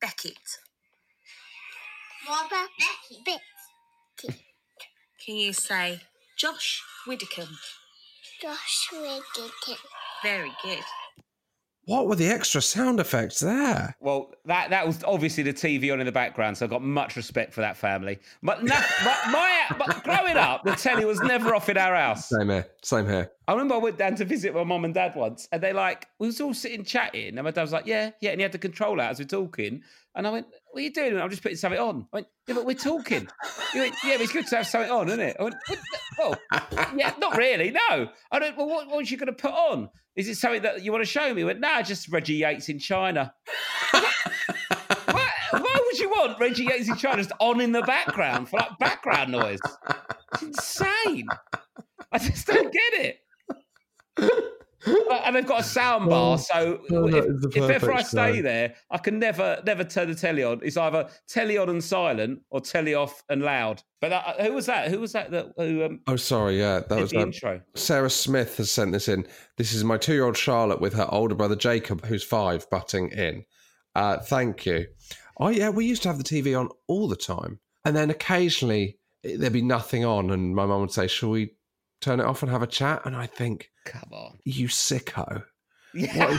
Beckett? 0.00 0.58
Robert 2.28 2.70
Beckett. 3.24 4.40
Can 5.24 5.36
you 5.36 5.52
say 5.52 6.00
Josh 6.38 6.82
Widdicombe? 7.06 7.58
Josh 8.40 8.88
Wiggington. 8.92 9.76
Very 10.22 10.52
good. 10.62 10.84
What 11.90 12.06
were 12.06 12.14
the 12.14 12.28
extra 12.28 12.62
sound 12.62 13.00
effects 13.00 13.40
there? 13.40 13.96
Well, 13.98 14.32
that 14.44 14.70
that 14.70 14.86
was 14.86 15.02
obviously 15.02 15.42
the 15.42 15.52
TV 15.52 15.92
on 15.92 15.98
in 15.98 16.06
the 16.06 16.12
background, 16.12 16.56
so 16.56 16.64
I've 16.64 16.70
got 16.70 16.84
much 16.84 17.16
respect 17.16 17.52
for 17.52 17.62
that 17.62 17.76
family. 17.76 18.20
But, 18.44 18.62
no, 18.62 18.76
but 19.02 19.18
my 19.32 19.64
but 19.76 20.04
growing 20.04 20.36
up, 20.36 20.62
the 20.62 20.76
telly 20.76 21.04
was 21.04 21.20
never 21.20 21.52
off 21.52 21.68
in 21.68 21.76
our 21.76 21.96
house. 21.96 22.28
Same 22.28 22.48
here. 22.48 22.68
Same 22.82 23.08
here. 23.08 23.32
I 23.48 23.52
remember 23.54 23.74
I 23.74 23.78
went 23.78 23.98
down 23.98 24.14
to 24.14 24.24
visit 24.24 24.54
my 24.54 24.62
mum 24.62 24.84
and 24.84 24.94
dad 24.94 25.16
once, 25.16 25.48
and 25.50 25.60
they 25.60 25.72
like 25.72 26.06
we 26.20 26.28
was 26.28 26.40
all 26.40 26.54
sitting 26.54 26.84
chatting, 26.84 27.36
and 27.36 27.42
my 27.42 27.50
dad 27.50 27.62
was 27.62 27.72
like, 27.72 27.86
"Yeah, 27.86 28.12
yeah," 28.20 28.30
and 28.30 28.38
he 28.38 28.44
had 28.44 28.52
the 28.52 28.58
control 28.58 29.00
out 29.00 29.10
as 29.10 29.18
we're 29.18 29.24
talking, 29.24 29.82
and 30.14 30.28
I 30.28 30.30
went, 30.30 30.46
"What 30.70 30.78
are 30.78 30.84
you 30.84 30.92
doing?" 30.92 31.20
I'm 31.20 31.28
just 31.28 31.42
putting 31.42 31.58
something 31.58 31.80
on. 31.80 32.06
I 32.12 32.18
went, 32.18 32.28
"Yeah, 32.46 32.54
but 32.54 32.66
we're 32.66 32.74
talking." 32.74 33.26
He 33.72 33.80
went, 33.80 33.96
"Yeah, 34.04 34.12
but 34.12 34.20
it's 34.20 34.32
good 34.32 34.46
to 34.46 34.56
have 34.58 34.68
something 34.68 34.92
on, 34.92 35.08
isn't 35.08 35.18
it?" 35.18 35.36
I 35.40 35.42
went, 35.42 35.56
"Well, 36.16 36.36
yeah, 36.96 37.14
not 37.18 37.36
really, 37.36 37.72
no." 37.72 38.08
I 38.30 38.38
don't. 38.38 38.56
Well, 38.56 38.68
what, 38.68 38.86
what 38.86 38.98
was 38.98 39.10
you 39.10 39.16
going 39.16 39.26
to 39.26 39.32
put 39.32 39.50
on? 39.50 39.88
Is 40.16 40.28
it 40.28 40.36
something 40.36 40.62
that 40.62 40.82
you 40.82 40.92
want 40.92 41.04
to 41.04 41.10
show 41.10 41.32
me? 41.32 41.40
He 41.40 41.44
went, 41.44 41.60
"Nah, 41.60 41.82
just 41.82 42.08
Reggie 42.08 42.34
Yates 42.34 42.68
in 42.68 42.78
China." 42.78 43.32
why, 43.90 45.30
why 45.52 45.76
would 45.84 45.98
you 45.98 46.08
want 46.10 46.38
Reggie 46.40 46.64
Yates 46.64 46.88
in 46.88 46.96
China 46.96 47.18
just 47.18 47.32
on 47.40 47.60
in 47.60 47.72
the 47.72 47.82
background 47.82 48.48
for 48.48 48.58
like 48.58 48.78
background 48.78 49.32
noise? 49.32 49.60
It's 50.34 50.42
insane. 50.42 51.26
I 52.12 52.18
just 52.18 52.46
don't 52.46 52.72
get 52.72 53.16
it. 54.18 54.40
And 54.86 55.36
they've 55.36 55.46
got 55.46 55.60
a 55.60 55.64
sound 55.64 56.08
bar, 56.08 56.38
so 56.38 56.80
oh, 56.90 57.06
if, 57.06 57.56
if 57.56 57.70
ever 57.70 57.92
I 57.92 58.02
stay 58.02 58.36
show. 58.36 58.42
there, 58.42 58.74
I 58.90 58.98
can 58.98 59.18
never 59.18 59.60
never 59.66 59.84
turn 59.84 60.08
the 60.08 60.14
telly 60.14 60.42
on. 60.42 60.60
It's 60.62 60.76
either 60.76 61.08
telly 61.28 61.58
on 61.58 61.68
and 61.68 61.84
silent 61.84 62.40
or 62.50 62.60
telly 62.60 62.94
off 62.94 63.22
and 63.28 63.42
loud. 63.42 63.82
But 64.00 64.08
that, 64.08 64.40
who 64.40 64.54
was 64.54 64.66
that? 64.66 64.88
Who 64.88 65.00
was 65.00 65.12
that? 65.12 65.30
That 65.30 65.52
who 65.56 65.84
um, 65.84 66.00
Oh, 66.06 66.16
sorry. 66.16 66.58
Yeah, 66.58 66.80
that 66.88 66.98
was 66.98 67.10
the 67.10 67.18
um, 67.18 67.24
intro? 67.24 67.60
Sarah 67.74 68.10
Smith 68.10 68.56
has 68.56 68.70
sent 68.70 68.92
this 68.92 69.08
in. 69.08 69.26
This 69.58 69.74
is 69.74 69.84
my 69.84 69.98
two-year-old 69.98 70.36
Charlotte 70.36 70.80
with 70.80 70.94
her 70.94 71.06
older 71.10 71.34
brother 71.34 71.56
Jacob, 71.56 72.06
who's 72.06 72.24
five, 72.24 72.68
butting 72.70 73.10
in. 73.10 73.44
Uh, 73.94 74.18
thank 74.18 74.64
you. 74.64 74.86
Oh 75.38 75.48
yeah, 75.48 75.70
we 75.70 75.86
used 75.86 76.02
to 76.02 76.08
have 76.08 76.18
the 76.18 76.24
TV 76.24 76.58
on 76.58 76.68
all 76.86 77.08
the 77.08 77.16
time, 77.16 77.60
and 77.84 77.96
then 77.96 78.10
occasionally 78.10 78.98
eh, 79.24 79.36
there'd 79.38 79.52
be 79.52 79.62
nothing 79.62 80.04
on, 80.04 80.30
and 80.30 80.54
my 80.54 80.66
mum 80.66 80.82
would 80.82 80.92
say, 80.92 81.06
"Shall 81.06 81.30
we 81.30 81.54
turn 82.00 82.20
it 82.20 82.26
off 82.26 82.42
and 82.42 82.50
have 82.50 82.62
a 82.62 82.66
chat?" 82.66 83.02
And 83.04 83.16
I 83.16 83.26
think, 83.26 83.70
Come 83.90 84.12
on. 84.12 84.38
"You 84.44 84.68
sicko." 84.68 85.44
Yeah. 85.94 86.26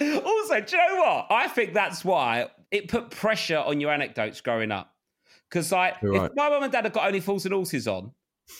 also, 0.00 0.60
do 0.60 0.76
you 0.76 0.88
know 0.88 0.96
what? 0.96 1.26
I 1.30 1.48
think 1.48 1.72
that's 1.72 2.04
why 2.04 2.48
it 2.70 2.88
put 2.88 3.10
pressure 3.10 3.58
on 3.58 3.80
your 3.80 3.90
anecdotes 3.90 4.40
growing 4.40 4.70
up. 4.70 4.94
Because, 5.48 5.72
like, 5.72 6.02
right. 6.02 6.30
if 6.30 6.36
my 6.36 6.48
mum 6.48 6.62
and 6.62 6.72
dad 6.72 6.84
have 6.84 6.92
got 6.92 7.06
Only 7.06 7.20
Fools 7.20 7.44
and 7.44 7.54
Horses 7.54 7.88
on, 7.88 8.12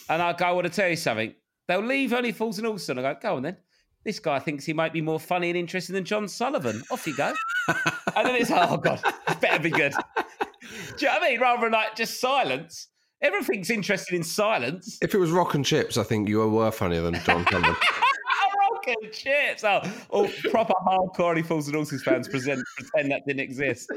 and 0.08 0.22
I 0.22 0.32
go, 0.32 0.46
I 0.46 0.52
want 0.52 0.66
to 0.66 0.72
tell 0.72 0.88
you 0.88 0.96
something, 0.96 1.34
they'll 1.68 1.80
leave 1.80 2.12
Only 2.12 2.32
Fools 2.32 2.58
and 2.58 2.66
Horses 2.66 2.90
on. 2.90 2.98
I 2.98 3.02
go, 3.14 3.18
go 3.20 3.36
on 3.36 3.42
then. 3.42 3.56
This 4.04 4.18
guy 4.18 4.38
thinks 4.38 4.64
he 4.64 4.72
might 4.72 4.92
be 4.92 5.00
more 5.00 5.20
funny 5.20 5.48
and 5.48 5.56
interesting 5.56 5.94
than 5.94 6.04
John 6.04 6.28
Sullivan. 6.28 6.82
Off 6.90 7.06
you 7.06 7.16
go. 7.16 7.32
and 7.68 8.26
then 8.26 8.34
it's, 8.34 8.50
oh, 8.50 8.76
God, 8.76 9.00
it 9.28 9.40
better 9.40 9.62
be 9.62 9.70
good. 9.70 9.92
Do 9.92 10.68
you 10.98 11.06
know 11.06 11.14
what 11.14 11.22
I 11.22 11.30
mean? 11.30 11.40
Rather 11.40 11.62
than 11.62 11.72
like 11.72 11.94
just 11.94 12.20
silence. 12.20 12.88
Everything's 13.22 13.70
interested 13.70 14.14
in 14.14 14.22
silence. 14.22 14.98
If 15.00 15.14
it 15.14 15.18
was 15.18 15.30
Rock 15.30 15.54
and 15.54 15.64
Chips, 15.64 15.96
I 15.96 16.02
think 16.02 16.28
you 16.28 16.46
were 16.48 16.70
funnier 16.72 17.02
than 17.02 17.14
John 17.24 17.46
Sullivan. 17.50 17.74
Rock 17.74 18.86
and 18.88 19.12
chips. 19.12 19.62
Oh, 19.64 19.80
all 20.10 20.28
proper 20.50 20.74
hardcore 20.86 21.30
Only 21.30 21.42
Fools 21.42 21.68
and 21.68 21.76
Horses 21.76 22.02
fans 22.02 22.26
present, 22.28 22.64
pretend 22.76 23.12
that 23.12 23.22
didn't 23.26 23.40
exist. 23.40 23.90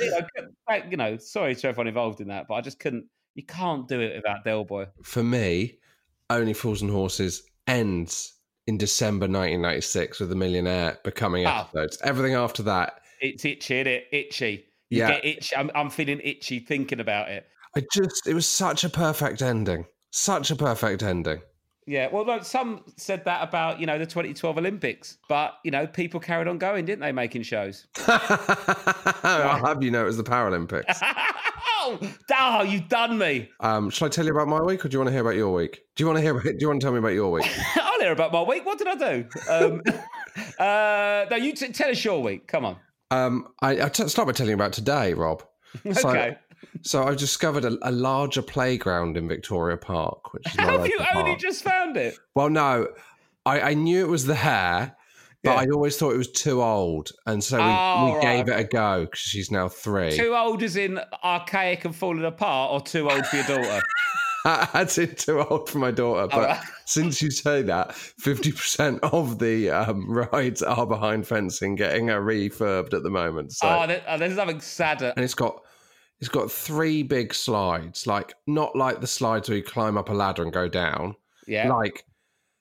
You, 0.00 0.10
know, 0.10 0.82
you 0.90 0.96
know, 0.96 1.16
sorry 1.18 1.54
to 1.56 1.68
everyone 1.68 1.88
involved 1.88 2.20
in 2.20 2.28
that, 2.28 2.46
but 2.48 2.54
I 2.54 2.60
just 2.60 2.78
couldn't. 2.78 3.06
You 3.34 3.44
can't 3.44 3.86
do 3.88 4.00
it 4.00 4.14
without 4.16 4.44
Del 4.44 4.64
Boy. 4.64 4.86
For 5.02 5.22
me, 5.22 5.78
Only 6.30 6.54
Fools 6.54 6.82
and 6.82 6.90
Horses 6.90 7.42
ends 7.66 8.32
in 8.66 8.78
December 8.78 9.24
1996 9.24 10.20
with 10.20 10.28
The 10.30 10.36
Millionaire 10.36 10.98
becoming 11.04 11.46
Oh. 11.46 11.66
episodes. 11.70 11.98
Everything 12.02 12.34
after 12.34 12.62
that, 12.64 13.00
It's 13.20 13.44
itchy, 13.44 13.80
is 13.80 13.86
it? 13.86 14.04
Itchy. 14.12 14.64
You 14.90 14.98
Yeah. 15.00 15.10
get 15.10 15.24
itchy. 15.24 15.56
I'm, 15.56 15.70
I'm 15.74 15.90
feeling 15.90 16.20
itchy 16.22 16.60
thinking 16.60 17.00
about 17.00 17.28
it. 17.28 17.46
I 17.76 17.82
just, 17.92 18.26
it 18.26 18.34
was 18.34 18.46
such 18.46 18.84
a 18.84 18.88
perfect 18.88 19.42
ending. 19.42 19.86
Such 20.10 20.50
a 20.50 20.56
perfect 20.56 21.02
ending. 21.02 21.42
Yeah, 21.86 22.08
well, 22.10 22.26
look, 22.26 22.44
some 22.44 22.82
said 22.96 23.24
that 23.26 23.46
about 23.48 23.78
you 23.78 23.86
know 23.86 23.96
the 23.96 24.06
2012 24.06 24.58
Olympics, 24.58 25.18
but 25.28 25.58
you 25.62 25.70
know 25.70 25.86
people 25.86 26.18
carried 26.18 26.48
on 26.48 26.58
going, 26.58 26.84
didn't 26.84 27.00
they, 27.00 27.12
making 27.12 27.42
shows? 27.42 27.86
I'll 28.08 29.64
have 29.64 29.84
you 29.84 29.92
know 29.92 30.02
it 30.02 30.06
was 30.06 30.16
the 30.16 30.24
Paralympics. 30.24 30.98
oh, 31.02 32.00
oh, 32.32 32.62
you've 32.64 32.88
done 32.88 33.18
me. 33.18 33.50
Um, 33.60 33.88
shall 33.90 34.06
I 34.06 34.08
tell 34.08 34.24
you 34.24 34.32
about 34.32 34.48
my 34.48 34.60
week, 34.62 34.84
or 34.84 34.88
do 34.88 34.94
you 34.94 34.98
want 34.98 35.08
to 35.08 35.12
hear 35.12 35.20
about 35.20 35.36
your 35.36 35.52
week? 35.52 35.82
Do 35.94 36.02
you 36.02 36.08
want 36.08 36.16
to 36.16 36.22
hear? 36.22 36.40
Do 36.42 36.56
you 36.58 36.66
want 36.66 36.80
to 36.80 36.84
tell 36.84 36.92
me 36.92 36.98
about 36.98 37.12
your 37.12 37.30
week? 37.30 37.48
I'll 37.76 38.00
hear 38.00 38.10
about 38.10 38.32
my 38.32 38.42
week. 38.42 38.66
What 38.66 38.78
did 38.78 38.88
I 38.88 38.94
do? 38.96 39.28
Um, 39.48 39.82
uh, 40.58 41.26
no, 41.30 41.36
you 41.36 41.52
t- 41.52 41.68
tell 41.68 41.90
us 41.90 42.04
your 42.04 42.20
week. 42.20 42.48
Come 42.48 42.64
on. 42.64 42.76
Um, 43.12 43.52
I, 43.62 43.82
I 43.82 43.88
t- 43.90 44.08
start 44.08 44.26
by 44.26 44.32
telling 44.32 44.50
you 44.50 44.56
about 44.56 44.72
today, 44.72 45.14
Rob. 45.14 45.44
So, 45.92 46.08
Okay. 46.08 46.36
So 46.82 47.04
I've 47.04 47.16
discovered 47.16 47.64
a, 47.64 47.76
a 47.82 47.90
larger 47.92 48.42
playground 48.42 49.16
in 49.16 49.28
Victoria 49.28 49.76
Park, 49.76 50.32
which 50.32 50.46
is 50.46 50.52
Have 50.58 50.86
you 50.86 50.98
only 51.14 51.30
park. 51.32 51.38
just 51.40 51.62
found 51.64 51.96
it? 51.96 52.18
Well, 52.34 52.48
no, 52.50 52.88
I, 53.44 53.60
I 53.60 53.74
knew 53.74 54.04
it 54.04 54.08
was 54.08 54.24
the 54.26 54.34
hair, 54.34 54.96
but 55.42 55.50
Yeah. 55.52 55.60
I 55.60 55.66
always 55.72 55.96
thought 55.96 56.12
it 56.14 56.18
was 56.18 56.30
too 56.30 56.62
old, 56.62 57.10
and 57.26 57.42
so 57.42 57.58
we, 57.58 57.64
Oh, 57.64 58.04
we 58.06 58.12
right, 58.16 58.22
gave 58.22 58.48
it 58.48 58.60
a 58.60 58.64
go 58.64 59.04
because 59.04 59.20
she's 59.20 59.50
now 59.50 59.68
three. 59.68 60.12
Too 60.16 60.34
old 60.34 60.62
as 60.62 60.76
in 60.76 61.00
archaic 61.24 61.84
and 61.84 61.94
falling 61.94 62.24
apart, 62.24 62.72
or 62.72 62.80
too 62.80 63.10
old 63.10 63.26
for 63.26 63.36
your 63.36 63.46
daughter? 63.46 63.80
That's 64.44 64.96
it, 64.98 65.18
too 65.18 65.40
old 65.42 65.68
for 65.68 65.78
my 65.78 65.90
daughter. 65.90 66.28
But 66.28 66.48
right. 66.48 66.64
since 66.84 67.20
you 67.20 67.32
say 67.32 67.62
that, 67.62 67.94
fifty 67.96 68.52
percent 68.52 69.00
of 69.02 69.40
the 69.40 69.70
um, 69.70 70.08
rides 70.32 70.62
are 70.62 70.86
behind 70.86 71.26
fencing, 71.26 71.74
getting 71.74 72.10
a 72.10 72.14
refurbed 72.14 72.94
at 72.94 73.02
the 73.02 73.10
moment. 73.10 73.52
So, 73.54 73.66
oh, 73.68 73.86
there, 73.88 74.04
oh, 74.06 74.16
there's 74.18 74.36
nothing 74.36 74.60
sadder. 74.60 75.12
and 75.16 75.24
it's 75.24 75.34
got 75.34 75.60
it's 76.20 76.28
got 76.28 76.50
three 76.50 77.02
big 77.02 77.34
slides, 77.34 78.06
like 78.06 78.34
not 78.46 78.74
like 78.76 79.00
the 79.00 79.06
slides 79.06 79.48
where 79.48 79.58
you 79.58 79.64
climb 79.64 79.96
up 79.98 80.08
a 80.08 80.12
ladder 80.14 80.42
and 80.42 80.52
go 80.52 80.68
down, 80.68 81.14
Yeah. 81.46 81.68
like 81.72 82.04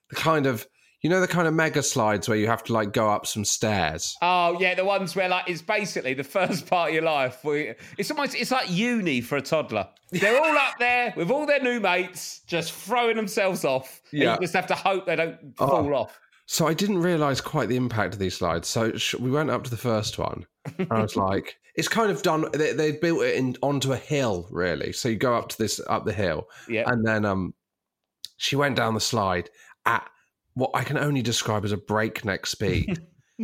the 0.10 0.16
kind 0.16 0.46
of 0.46 0.68
You 1.02 1.10
know 1.10 1.22
the 1.22 1.28
kind 1.28 1.48
of 1.48 1.54
mega 1.54 1.84
slides 1.84 2.28
where 2.28 2.38
you 2.38 2.48
have 2.48 2.64
to 2.64 2.74
like 2.74 2.92
go 2.92 3.12
up 3.12 3.28
some 3.28 3.46
stairs. 3.46 4.16
Oh 4.24 4.58
yeah, 4.60 4.74
the 4.74 4.84
ones 4.84 5.16
where 5.16 5.30
like 5.30 5.48
it's 5.48 5.62
basically 5.62 6.16
the 6.16 6.24
first 6.38 6.66
part 6.68 6.90
of 6.90 6.96
your 6.96 7.04
life. 7.04 7.44
Where 7.44 7.76
it's 8.00 8.10
almost 8.10 8.34
it's 8.34 8.50
like 8.50 8.72
uni 8.72 9.22
for 9.22 9.38
a 9.38 9.42
toddler. 9.42 9.88
They're 10.12 10.40
all 10.42 10.58
up 10.58 10.74
there 10.80 11.14
with 11.16 11.30
all 11.30 11.46
their 11.46 11.62
new 11.62 11.80
mates, 11.80 12.42
just 12.48 12.72
throwing 12.74 13.18
themselves 13.18 13.64
off. 13.66 14.02
Yeah. 14.12 14.34
you 14.36 14.42
just 14.42 14.54
have 14.56 14.66
to 14.68 14.76
hope 14.76 15.06
they 15.06 15.16
don't 15.16 15.38
Oh. 15.60 15.68
fall 15.68 15.94
off. 15.96 16.20
So 16.48 16.66
I 16.68 16.74
didn't 16.74 17.00
realise 17.00 17.40
quite 17.40 17.70
the 17.70 17.76
impact 17.76 18.14
of 18.14 18.20
these 18.20 18.38
slides. 18.38 18.68
So 18.68 18.96
sh- 18.98 19.16
we 19.16 19.30
went 19.30 19.50
up 19.52 19.64
to 19.66 19.70
the 19.70 19.78
first 19.78 20.18
one, 20.18 20.46
and 20.80 20.88
I 20.92 21.02
was 21.02 21.16
like, 21.30 21.56
"It's 21.76 21.88
kind 21.88 22.12
of 22.12 22.22
done." 22.22 22.48
They, 22.54 22.74
they 22.74 22.92
built 22.94 23.24
it 23.24 23.36
in 23.36 23.56
onto 23.62 23.94
a 23.94 23.98
hill, 23.98 24.48
really. 24.52 24.92
So 24.94 25.10
you 25.10 25.16
go 25.16 25.36
up 25.36 25.50
to 25.50 25.58
this 25.58 25.80
up 25.88 26.06
the 26.06 26.14
hill, 26.14 26.48
Yeah. 26.70 26.84
and 26.88 27.06
then 27.06 27.26
um, 27.26 27.54
she 28.38 28.56
went 28.56 28.76
down 28.76 28.94
the 28.94 29.00
slide 29.00 29.50
at 29.86 30.08
what 30.54 30.72
I 30.74 30.84
can 30.84 30.98
only 30.98 31.22
describe 31.22 31.66
as 31.66 31.72
a 31.72 31.78
breakneck 31.78 32.46
speed. 32.46 33.00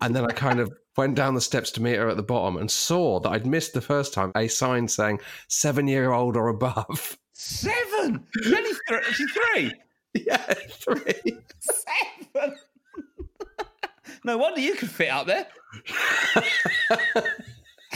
and 0.00 0.14
then 0.14 0.24
I 0.24 0.32
kind 0.32 0.60
of 0.60 0.72
went 0.96 1.14
down 1.14 1.34
the 1.34 1.40
steps 1.40 1.70
to 1.72 1.82
meet 1.82 1.96
her 1.96 2.08
at 2.08 2.16
the 2.16 2.22
bottom 2.22 2.56
and 2.56 2.70
saw 2.70 3.20
that 3.20 3.30
I'd 3.30 3.46
missed 3.46 3.72
the 3.72 3.80
first 3.80 4.12
time 4.12 4.32
a 4.36 4.48
sign 4.48 4.88
saying 4.88 5.20
seven 5.48 5.86
year 5.88 6.12
old 6.12 6.36
or 6.36 6.48
above. 6.48 7.18
Seven. 7.32 8.26
Only 8.46 8.70
th- 8.88 9.04
she's 9.12 9.30
three. 9.30 9.72
yeah, 10.26 10.54
three. 10.70 11.14
Seven. 11.60 12.56
No 14.24 14.36
wonder 14.38 14.60
you 14.60 14.74
could 14.74 14.90
fit 14.90 15.08
up 15.10 15.26
there. 15.26 15.46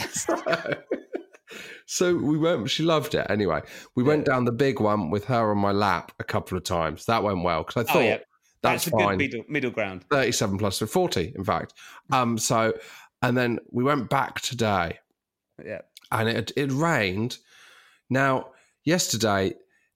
so, 0.09 0.35
so 1.85 2.15
we 2.15 2.37
went. 2.37 2.69
She 2.69 2.83
loved 2.83 3.15
it 3.15 3.25
anyway. 3.29 3.61
We 3.95 4.03
went 4.03 4.25
down 4.25 4.45
the 4.45 4.51
big 4.51 4.79
one 4.79 5.09
with 5.09 5.25
her 5.25 5.51
on 5.51 5.57
my 5.57 5.71
lap 5.71 6.11
a 6.19 6.23
couple 6.23 6.57
of 6.57 6.63
times. 6.63 7.05
That 7.05 7.23
went 7.23 7.43
well 7.43 7.63
because 7.63 7.85
I 7.85 7.91
Oh 7.91 7.93
thought 7.93 8.03
yeah, 8.03 8.17
that's, 8.61 8.85
that's, 8.85 8.87
a 8.87 8.91
fine. 8.91 9.17
good 9.17 9.31
middle 9.33 9.43
middle 9.49 9.71
ground. 9.71 10.05
37 10.09 10.57
plus 10.57 10.77
so 10.77 10.85
40, 10.85 11.33
in 11.35 11.43
fact. 11.43 11.73
Um, 12.11 12.37
so 12.37 12.73
and 13.21 13.37
then 13.37 13.59
we 13.71 13.83
went 13.83 14.09
back 14.09 14.41
today 14.41 14.99
Yeah. 15.63 15.81
and 16.11 16.29
it 16.29 16.51
it 16.55 16.71
rained. 16.71 17.37
Now, 18.09 18.47
yesterday 18.83 19.53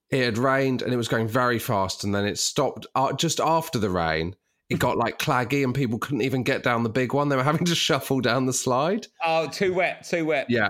it 0.10 0.24
had 0.24 0.38
rained 0.38 0.82
and 0.82 0.94
it 0.94 0.98
was 0.98 1.10
going 1.10 1.28
very 1.28 1.60
fast, 1.60 2.04
and 2.04 2.16
then 2.16 2.26
it 2.26 2.38
stopped 2.40 2.86
uh, 2.96 3.14
just 3.14 3.40
after 3.40 3.78
the 3.80 3.90
rain. 3.90 4.36
It 4.70 4.80
got 4.80 4.98
like 4.98 5.18
claggy, 5.18 5.64
and 5.64 5.74
people 5.74 5.98
couldn't 5.98 6.24
even 6.24 6.44
get 6.44 6.64
down 6.64 6.84
the 6.84 6.90
big 6.90 7.14
one. 7.14 7.30
They 7.30 7.36
were 7.36 7.44
having 7.44 7.66
to 7.66 7.76
shuffle 7.76 8.20
down 8.20 8.46
the 8.46 8.54
slide. 8.54 9.08
Oh, 9.24 9.48
too 9.48 9.74
wet, 9.74 10.06
too 10.08 10.26
wet. 10.26 10.48
Yeah. 10.50 10.70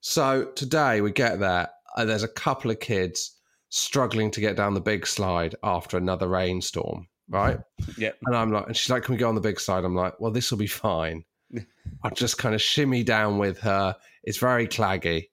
So 0.00 0.46
today 0.56 1.00
we 1.00 1.12
get 1.12 1.38
there, 1.38 1.68
and 1.96 2.08
there's 2.08 2.22
a 2.22 2.28
couple 2.28 2.70
of 2.70 2.80
kids 2.80 3.36
struggling 3.68 4.30
to 4.30 4.40
get 4.40 4.56
down 4.56 4.74
the 4.74 4.80
big 4.80 5.06
slide 5.06 5.54
after 5.62 5.98
another 5.98 6.28
rainstorm, 6.28 7.08
right? 7.28 7.58
Yeah. 7.98 8.12
And 8.26 8.36
I'm 8.36 8.52
like, 8.52 8.66
and 8.66 8.76
she's 8.76 8.90
like, 8.90 9.02
"Can 9.02 9.14
we 9.14 9.18
go 9.18 9.28
on 9.28 9.34
the 9.34 9.40
big 9.40 9.60
slide?" 9.60 9.84
I'm 9.84 9.94
like, 9.94 10.18
"Well, 10.20 10.30
this 10.30 10.50
will 10.50 10.58
be 10.58 10.66
fine." 10.66 11.24
I 12.02 12.10
just 12.10 12.38
kind 12.38 12.54
of 12.54 12.62
shimmy 12.62 13.02
down 13.02 13.38
with 13.38 13.58
her. 13.60 13.96
It's 14.22 14.38
very 14.38 14.66
claggy, 14.66 15.28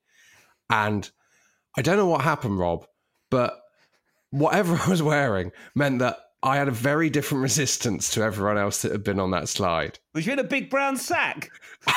and 0.69 1.09
I 1.77 1.81
don't 1.81 1.97
know 1.97 2.07
what 2.07 2.21
happened, 2.21 2.59
Rob, 2.59 2.85
but 3.29 3.61
whatever 4.31 4.75
I 4.85 4.89
was 4.89 5.03
wearing 5.03 5.51
meant 5.75 5.99
that 5.99 6.17
I 6.45 6.57
had 6.57 6.67
a 6.67 6.71
very 6.71 7.09
different 7.09 7.41
resistance 7.43 8.09
to 8.11 8.21
everyone 8.21 8.57
else 8.57 8.81
that 8.83 8.91
had 8.91 9.03
been 9.03 9.19
on 9.19 9.31
that 9.31 9.49
slide. 9.49 9.99
Was 10.13 10.25
you 10.25 10.33
in 10.33 10.39
a 10.39 10.43
big 10.43 10.69
brown 10.69 10.97
sack? 10.97 11.49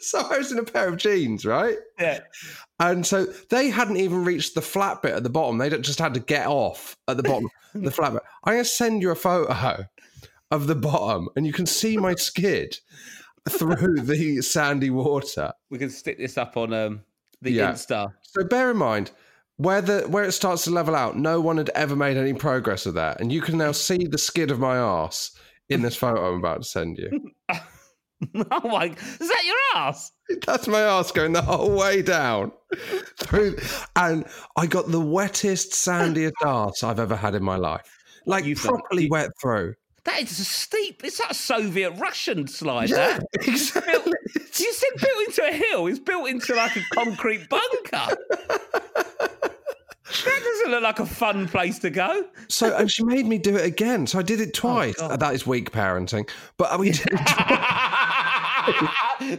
So 0.00 0.18
I 0.18 0.38
was 0.38 0.50
in 0.50 0.58
a 0.58 0.64
pair 0.64 0.88
of 0.88 0.96
jeans, 0.96 1.44
right? 1.44 1.76
Yeah. 1.98 2.20
And 2.78 3.06
so 3.06 3.26
they 3.50 3.68
hadn't 3.68 3.98
even 3.98 4.24
reached 4.24 4.54
the 4.54 4.62
flat 4.62 5.02
bit 5.02 5.12
at 5.12 5.22
the 5.22 5.30
bottom. 5.30 5.58
They 5.58 5.68
just 5.78 5.98
had 5.98 6.14
to 6.14 6.20
get 6.20 6.46
off 6.46 6.96
at 7.06 7.18
the 7.18 7.22
bottom, 7.22 7.48
the 7.74 7.90
flat 7.90 8.12
bit. 8.14 8.22
I'm 8.44 8.54
going 8.54 8.64
to 8.64 8.68
send 8.68 9.02
you 9.02 9.10
a 9.10 9.14
photo 9.14 9.86
of 10.50 10.66
the 10.66 10.74
bottom, 10.74 11.28
and 11.36 11.46
you 11.46 11.52
can 11.52 11.66
see 11.66 11.96
my 11.98 12.14
skid 12.14 12.78
through 13.48 14.00
the 14.00 14.40
sandy 14.40 14.90
water. 14.90 15.52
We 15.68 15.78
can 15.78 15.90
stick 15.90 16.18
this 16.18 16.38
up 16.38 16.56
on 16.56 16.72
um, 16.72 17.02
the 17.42 17.50
Yeah. 17.52 17.72
Insta. 17.72 18.12
So 18.22 18.44
bear 18.44 18.70
in 18.70 18.78
mind 18.78 19.10
where 19.60 19.82
the 19.82 20.00
where 20.08 20.24
it 20.24 20.32
starts 20.32 20.64
to 20.64 20.70
level 20.70 20.94
out. 20.96 21.18
No 21.18 21.38
one 21.40 21.58
had 21.58 21.68
ever 21.74 21.94
made 21.94 22.16
any 22.16 22.32
progress 22.32 22.86
with 22.86 22.94
that, 22.94 23.20
and 23.20 23.30
you 23.30 23.42
can 23.42 23.58
now 23.58 23.72
see 23.72 24.06
the 24.06 24.16
skid 24.18 24.50
of 24.50 24.58
my 24.58 24.76
ass 24.76 25.32
in 25.68 25.82
this 25.82 25.96
photo 25.96 26.28
I'm 26.32 26.38
about 26.38 26.62
to 26.62 26.68
send 26.68 26.96
you. 26.96 27.30
oh 27.50 28.68
my! 28.68 28.86
Is 28.86 29.28
that 29.28 29.42
your 29.44 29.82
ass? 29.82 30.12
That's 30.46 30.66
my 30.66 30.80
ass 30.80 31.12
going 31.12 31.34
the 31.34 31.42
whole 31.42 31.76
way 31.76 32.00
down 32.00 32.52
through, 33.18 33.56
and 33.96 34.24
I 34.56 34.66
got 34.66 34.90
the 34.90 35.00
wettest, 35.00 35.74
sandiest 35.74 36.34
ass 36.42 36.82
I've 36.82 36.98
ever 36.98 37.16
had 37.16 37.34
in 37.34 37.42
my 37.42 37.56
life. 37.56 37.98
Like 38.26 38.44
done- 38.44 38.54
properly 38.54 39.08
wet 39.10 39.28
through. 39.40 39.74
That 40.04 40.22
is 40.22 40.40
a 40.40 40.44
steep. 40.44 41.04
It's 41.04 41.20
a 41.20 41.34
Soviet 41.34 41.90
Russian 41.98 42.46
slide. 42.46 42.88
Yeah, 42.88 43.18
That. 43.18 43.26
exactly. 43.46 44.14
You 44.34 44.72
said 44.72 44.88
built 44.96 45.26
into 45.28 45.44
a 45.46 45.52
hill. 45.52 45.86
It's 45.88 45.98
built 45.98 46.26
into 46.30 46.54
like 46.54 46.74
a 46.76 46.82
concrete 46.94 47.46
bunker. 47.50 48.16
That 50.24 50.40
doesn't 50.42 50.70
look 50.70 50.82
like 50.82 50.98
a 50.98 51.06
fun 51.06 51.48
place 51.48 51.78
to 51.80 51.90
go. 51.90 52.24
So, 52.48 52.76
and 52.76 52.90
she 52.90 53.04
made 53.04 53.26
me 53.26 53.38
do 53.38 53.56
it 53.56 53.64
again. 53.64 54.06
So 54.06 54.18
I 54.18 54.22
did 54.22 54.40
it 54.40 54.48
oh, 54.48 54.60
twice. 54.60 54.94
Oh, 54.98 55.16
that 55.16 55.34
is 55.34 55.46
weak 55.46 55.70
parenting. 55.70 56.28
But 56.56 56.78
we 56.78 56.90
did 56.90 57.08
it 57.12 57.20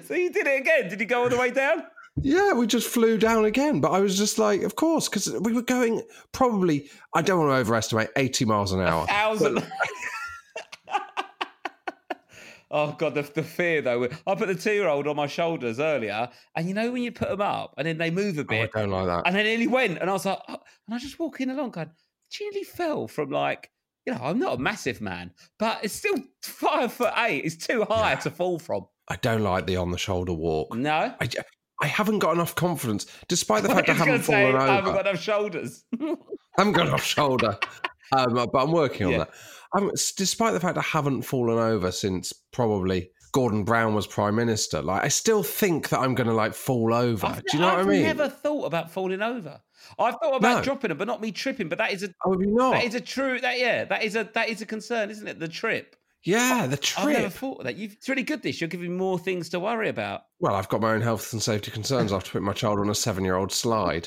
so 0.04 0.14
you 0.14 0.32
did 0.32 0.48
it 0.48 0.62
again. 0.62 0.90
Did 0.90 1.00
you 1.00 1.06
go 1.06 1.24
all 1.24 1.30
the 1.30 1.38
way 1.38 1.52
down? 1.52 1.84
Yeah, 2.22 2.54
we 2.54 2.68
just 2.68 2.88
flew 2.88 3.18
down 3.18 3.46
again. 3.46 3.80
But 3.80 3.92
I 3.92 4.00
was 4.00 4.18
just 4.18 4.38
like, 4.38 4.62
of 4.64 4.76
course, 4.76 5.08
because 5.08 5.32
we 5.42 5.54
were 5.54 5.62
going 5.62 6.02
probably, 6.32 6.90
I 7.14 7.22
don't 7.22 7.40
want 7.40 7.52
to 7.52 7.56
overestimate, 7.56 8.10
80 8.16 8.46
miles 8.46 8.72
an 8.74 8.82
hour. 8.82 9.06
Thousand. 9.08 9.58
oh 12.72 12.94
god, 12.98 13.14
the, 13.16 13.22
the 13.22 13.44
fear 13.44 13.82
though. 13.82 14.06
I 14.26 14.36
put 14.36 14.48
the 14.48 14.56
two-year-old 14.56 15.08
on 15.08 15.16
my 15.16 15.28
shoulders 15.28 15.80
earlier, 15.80 16.30
and 16.56 16.68
you 16.68 16.74
know 16.74 16.92
when 16.92 17.04
you 17.04 17.12
put 17.12 17.30
them 17.30 17.42
up 17.42 17.74
and 17.78 17.86
then 17.86 17.98
they 17.98 18.10
move 18.10 18.38
a 18.38 18.42
Oh, 18.42 18.44
I 18.44 18.62
bit, 18.62 18.72
don't 18.74 18.90
like 18.90 19.06
that. 19.06 19.24
and 19.26 19.36
then 19.36 19.46
nearly 19.46 19.68
went, 19.68 20.00
and 20.00 20.10
I 20.10 20.14
was 20.14 20.26
like, 20.26 20.40
oh, 20.48 20.58
and 20.88 20.96
I 20.96 20.98
just 20.98 21.20
walking 21.20 21.50
along, 21.50 21.72
going, 21.72 21.92
she 22.30 22.46
nearly 22.46 22.64
fell 22.64 23.08
from 23.08 23.30
like. 23.30 23.70
You 24.08 24.14
know, 24.16 24.20
I'm 24.24 24.40
not 24.40 24.56
a 24.56 24.58
massive 24.58 25.00
man, 25.00 25.32
but 25.60 25.82
it's 25.84 25.94
still 25.94 26.16
five 26.42 26.92
foot 26.92 27.14
eight. 27.18 27.46
It's 27.46 27.56
too 27.56 27.84
high 27.88 28.16
to 28.16 28.32
fall 28.32 28.58
from. 28.58 28.88
I 29.08 29.16
don't 29.18 29.44
like 29.44 29.68
the 29.68 29.76
on 29.78 29.92
the 29.92 29.98
shoulder 30.00 30.34
walk. 30.34 30.74
No, 30.76 31.14
I, 31.20 31.28
j- 31.28 31.38
I 31.84 31.86
haven't 31.86 32.18
got 32.18 32.34
enough 32.34 32.56
confidence, 32.56 33.06
despite 33.28 33.62
the 33.62 33.70
fact 33.76 33.90
I 33.90 33.94
going 33.94 34.00
haven't 34.00 34.22
to 34.22 34.26
say 34.26 34.52
fallen 34.52 34.56
I 34.70 34.74
haven't 34.78 34.94
got 34.96 35.06
enough 35.06 35.22
shoulders. 35.22 35.84
I 36.02 36.16
haven't 36.58 36.74
got 36.74 36.88
enough 36.88 37.04
shoulder, 37.04 37.60
um, 38.12 38.34
but 38.34 38.56
I'm 38.64 38.72
working 38.72 39.08
on 39.08 39.12
Yeah. 39.14 39.18
that. 39.20 39.32
Um, 39.74 39.92
s- 39.94 40.12
despite 40.12 40.54
the 40.54 40.60
fact 40.60 40.78
I 40.78 40.82
haven't 40.82 41.22
fallen 41.22 41.58
over 41.58 41.92
since 41.92 42.34
probably 42.52 43.10
Gordon 43.32 43.64
Brown 43.64 43.94
was 43.94 44.06
prime 44.08 44.36
minister, 44.36 44.82
like 44.82 45.04
I 45.04 45.08
still 45.08 45.44
think 45.44 45.90
that 45.90 46.00
I'm 46.00 46.16
going 46.16 46.28
to 46.28 46.34
like 46.34 46.54
fall 46.54 46.94
over. 46.94 47.28
I've, 47.28 47.38
Do 47.46 47.58
you 47.58 47.60
know 47.60 47.70
I've 47.70 47.86
what 47.86 47.86
I 47.86 47.90
mean? 47.98 48.04
i 48.04 48.08
never 48.08 48.28
thought 48.30 48.66
about 48.66 48.92
falling 48.92 49.22
over. 49.22 49.62
I've 49.98 50.16
thought 50.22 50.36
about 50.36 50.58
No. 50.58 50.64
dropping 50.64 50.90
them, 50.90 50.98
but 50.98 51.08
not 51.08 51.22
me 51.22 51.32
tripping. 51.32 51.70
But 51.70 51.78
that 51.78 51.92
is 51.94 52.04
a 52.04 52.10
oh, 52.26 52.34
not. 52.34 52.72
that 52.74 52.84
is 52.84 52.96
a 52.96 53.00
true 53.02 53.40
that 53.40 53.58
yeah 53.60 53.86
that 53.86 54.04
is 54.04 54.16
a 54.18 54.30
that 54.34 54.50
is 54.50 54.62
a 54.62 54.66
concern, 54.66 55.10
isn't 55.10 55.28
it? 55.28 55.40
The 55.40 55.48
trip. 55.48 55.96
yeah, 56.24 56.68
the 56.68 56.78
trip. 56.78 57.06
I've 57.08 57.14
never 57.14 57.30
thought 57.30 57.60
of 57.60 57.64
that. 57.66 57.78
You've, 57.78 57.94
it's 57.94 58.10
really 58.10 58.22
good. 58.24 58.44
This 58.44 58.60
you're 58.62 58.68
giving 58.68 58.92
me 58.92 58.98
more 58.98 59.18
things 59.18 59.48
to 59.50 59.60
worry 59.62 59.88
about. 59.90 60.24
Well, 60.42 60.54
I've 60.54 60.68
got 60.70 60.82
my 60.82 60.92
own 60.92 61.02
health 61.02 61.32
and 61.34 61.42
safety 61.42 61.72
concerns 61.72 62.12
after 62.12 62.32
putting 62.32 62.46
my 62.46 62.54
child 62.54 62.80
on 62.80 62.90
a 62.90 62.96
seven-year-old 62.96 63.52
slide. 63.54 64.06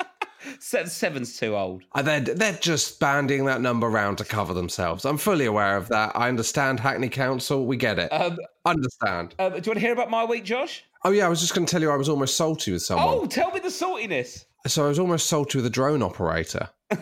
Se- 0.60 0.86
Seven's 0.86 1.38
too 1.38 1.56
old. 1.56 1.84
Uh, 1.94 2.02
they're, 2.02 2.20
they're 2.20 2.58
just 2.60 3.00
banding 3.00 3.44
that 3.46 3.60
number 3.60 3.88
round 3.88 4.18
to 4.18 4.24
cover 4.24 4.54
themselves. 4.54 5.04
I'm 5.04 5.16
fully 5.18 5.46
aware 5.46 5.76
of 5.76 5.88
that. 5.88 6.16
I 6.16 6.28
understand 6.28 6.80
Hackney 6.80 7.08
Council. 7.08 7.66
We 7.66 7.76
get 7.76 7.98
it. 7.98 8.08
Um, 8.12 8.38
understand. 8.64 9.34
uh, 9.38 9.48
do 9.50 9.56
you 9.56 9.62
want 9.70 9.74
to 9.74 9.80
hear 9.80 9.92
about 9.92 10.10
my 10.10 10.24
week, 10.24 10.44
Josh? 10.44 10.84
Oh 11.04 11.10
yeah, 11.10 11.26
I 11.26 11.28
was 11.28 11.40
just 11.40 11.54
going 11.54 11.66
to 11.66 11.70
tell 11.70 11.82
you 11.82 11.90
I 11.90 11.96
was 11.96 12.08
almost 12.08 12.36
salty 12.36 12.72
with 12.72 12.82
someone. 12.82 13.06
Oh, 13.08 13.26
tell 13.26 13.50
me 13.50 13.60
the 13.60 13.68
saltiness. 13.68 14.44
So 14.66 14.84
I 14.84 14.88
was 14.88 14.98
almost 14.98 15.26
salty 15.28 15.58
with 15.58 15.66
a 15.66 15.70
drone 15.70 16.02
operator. 16.02 16.70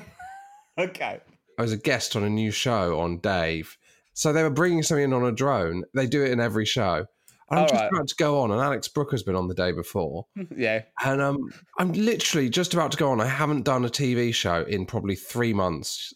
Okay. 0.78 1.20
I 1.58 1.62
was 1.62 1.72
a 1.72 1.76
guest 1.76 2.16
on 2.16 2.25
a 2.25 2.30
new 2.30 2.50
show 2.50 2.99
on 2.99 3.18
Dave. 3.18 3.76
So 4.14 4.32
they 4.32 4.42
were 4.42 4.50
bringing 4.50 4.82
something 4.82 5.04
in 5.04 5.12
on 5.12 5.25
a 5.25 5.32
drone. 5.32 5.84
They 5.94 6.06
do 6.06 6.25
it 6.25 6.30
in 6.30 6.40
every 6.40 6.64
show. 6.64 7.06
And 7.50 7.58
I'm 7.58 7.64
All 7.64 7.68
just 7.68 7.80
right. 7.80 7.92
about 7.92 8.08
to 8.08 8.14
go 8.16 8.40
on, 8.40 8.50
and 8.50 8.61
Alex 8.61 8.88
Brooker's 8.88 9.22
been 9.22 9.34
on 9.34 9.49
the 9.49 9.54
day 9.54 9.72
before. 9.72 10.26
Yeah. 10.56 10.82
And 11.04 11.20
um, 11.20 11.52
I'm 11.78 11.92
literally 11.92 12.49
just 12.49 12.72
about 12.75 12.92
to 12.92 12.96
go 12.96 13.11
on. 13.11 13.20
I 13.20 13.26
haven't 13.26 13.62
done 13.64 13.84
a 13.84 13.88
TV 13.88 14.34
show 14.34 14.62
in 14.64 14.87
probably 14.87 15.16
three 15.16 15.52
months. 15.52 16.12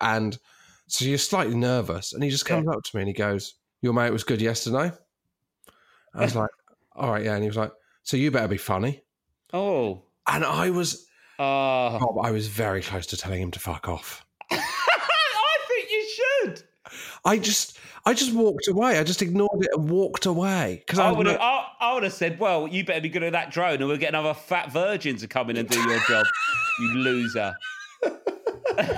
And 0.00 0.36
so 0.88 1.04
you're 1.04 1.18
slightly 1.18 1.54
nervous. 1.54 2.12
And 2.12 2.22
he 2.22 2.30
just 2.30 2.44
comes 2.46 2.68
up 2.68 2.82
to 2.82 2.96
me 2.96 3.02
and 3.02 3.08
he 3.08 3.14
goes, 3.14 3.54
Your 3.82 3.92
mate 3.94 4.10
was 4.10 4.24
good 4.24 4.40
yesterday? 4.42 4.92
I 6.14 6.20
was 6.22 6.36
like, 6.42 6.50
All 6.94 7.10
right, 7.12 7.24
yeah. 7.24 7.34
And 7.34 7.42
he 7.42 7.48
was 7.48 7.56
like, 7.56 7.72
So 8.02 8.16
you 8.16 8.30
better 8.30 8.48
be 8.48 8.56
funny. 8.58 9.02
Oh. 9.52 10.02
And 10.28 10.44
I 10.44 10.70
was, 10.70 11.06
Oh. 11.38 11.98
Rob, 12.00 12.18
I 12.24 12.30
was 12.30 12.48
very 12.48 12.82
close 12.82 13.06
to 13.08 13.16
telling 13.16 13.40
him 13.42 13.50
to 13.52 13.60
fuck 13.60 13.88
off. 13.88 14.24
I 14.50 15.58
think 15.68 15.90
you 15.90 16.08
should. 16.14 16.62
I 17.24 17.38
just, 17.38 17.78
I 18.06 18.14
just 18.14 18.32
walked 18.32 18.68
away. 18.68 18.98
I 18.98 19.04
just 19.04 19.20
ignored 19.20 19.64
it 19.64 19.70
and 19.74 19.90
walked 19.90 20.26
away 20.26 20.84
because 20.86 21.00
I, 21.00 21.08
I 21.08 21.12
would 21.12 21.26
have. 21.26 21.40
I, 21.40 21.66
I 21.80 21.94
would 21.94 22.04
have 22.04 22.12
said, 22.12 22.38
"Well, 22.38 22.68
you 22.68 22.84
better 22.84 23.00
be 23.00 23.08
good 23.08 23.24
at 23.24 23.32
that 23.32 23.50
drone, 23.50 23.74
and 23.74 23.88
we'll 23.88 23.96
get 23.96 24.10
another 24.10 24.32
fat 24.32 24.70
virgin 24.70 25.16
to 25.16 25.26
come 25.26 25.50
in 25.50 25.56
and 25.56 25.68
do 25.68 25.78
your 25.80 25.98
job." 26.08 26.24
You 26.78 26.88
loser. 26.94 27.56
to 28.02 28.18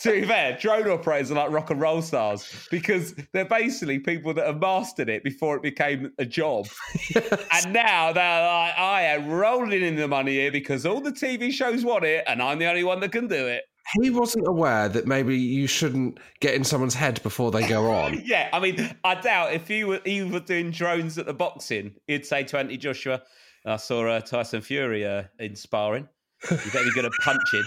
to 0.00 0.12
be 0.12 0.24
fair, 0.24 0.56
drone 0.56 0.88
operators 0.88 1.32
are 1.32 1.34
like 1.34 1.50
rock 1.50 1.70
and 1.70 1.80
roll 1.80 2.00
stars 2.00 2.68
because 2.70 3.14
they're 3.32 3.44
basically 3.44 3.98
people 3.98 4.32
that 4.34 4.46
have 4.46 4.60
mastered 4.60 5.08
it 5.08 5.24
before 5.24 5.56
it 5.56 5.62
became 5.62 6.12
a 6.18 6.24
job. 6.24 6.68
And 7.50 7.72
now 7.72 8.12
they're 8.12 8.42
like, 8.42 8.78
I 8.78 9.02
am 9.02 9.28
rolling 9.28 9.82
in 9.82 9.96
the 9.96 10.06
money 10.06 10.32
here 10.32 10.52
because 10.52 10.86
all 10.86 11.00
the 11.00 11.10
TV 11.10 11.50
shows 11.50 11.84
want 11.84 12.04
it 12.04 12.22
and 12.26 12.40
I'm 12.40 12.58
the 12.58 12.66
only 12.66 12.84
one 12.84 13.00
that 13.00 13.10
can 13.10 13.26
do 13.26 13.46
it. 13.48 13.64
He 14.00 14.10
wasn't 14.10 14.46
aware 14.46 14.88
that 14.88 15.06
maybe 15.06 15.36
you 15.36 15.66
shouldn't 15.66 16.18
get 16.40 16.54
in 16.54 16.64
someone's 16.64 16.94
head 16.94 17.22
before 17.22 17.50
they 17.50 17.66
go 17.66 17.90
on. 17.90 18.22
Yeah, 18.24 18.50
I 18.52 18.60
mean, 18.60 18.94
I 19.04 19.14
doubt 19.14 19.54
if 19.54 19.70
you 19.70 19.86
were, 19.86 20.00
you 20.04 20.28
were 20.28 20.40
doing 20.40 20.70
drones 20.70 21.16
at 21.16 21.26
the 21.26 21.32
boxing, 21.32 21.94
he'd 22.06 22.26
say 22.26 22.42
to 22.44 22.58
Anthony 22.58 22.76
Joshua, 22.76 23.22
I 23.64 23.76
saw 23.76 24.06
uh, 24.06 24.20
Tyson 24.20 24.60
Fury 24.60 25.06
uh, 25.06 25.24
in 25.38 25.56
sparring. 25.56 26.08
You 26.50 26.56
better 26.56 26.84
be 26.84 26.92
good 26.92 27.04
at 27.06 27.12
punching. 27.22 27.64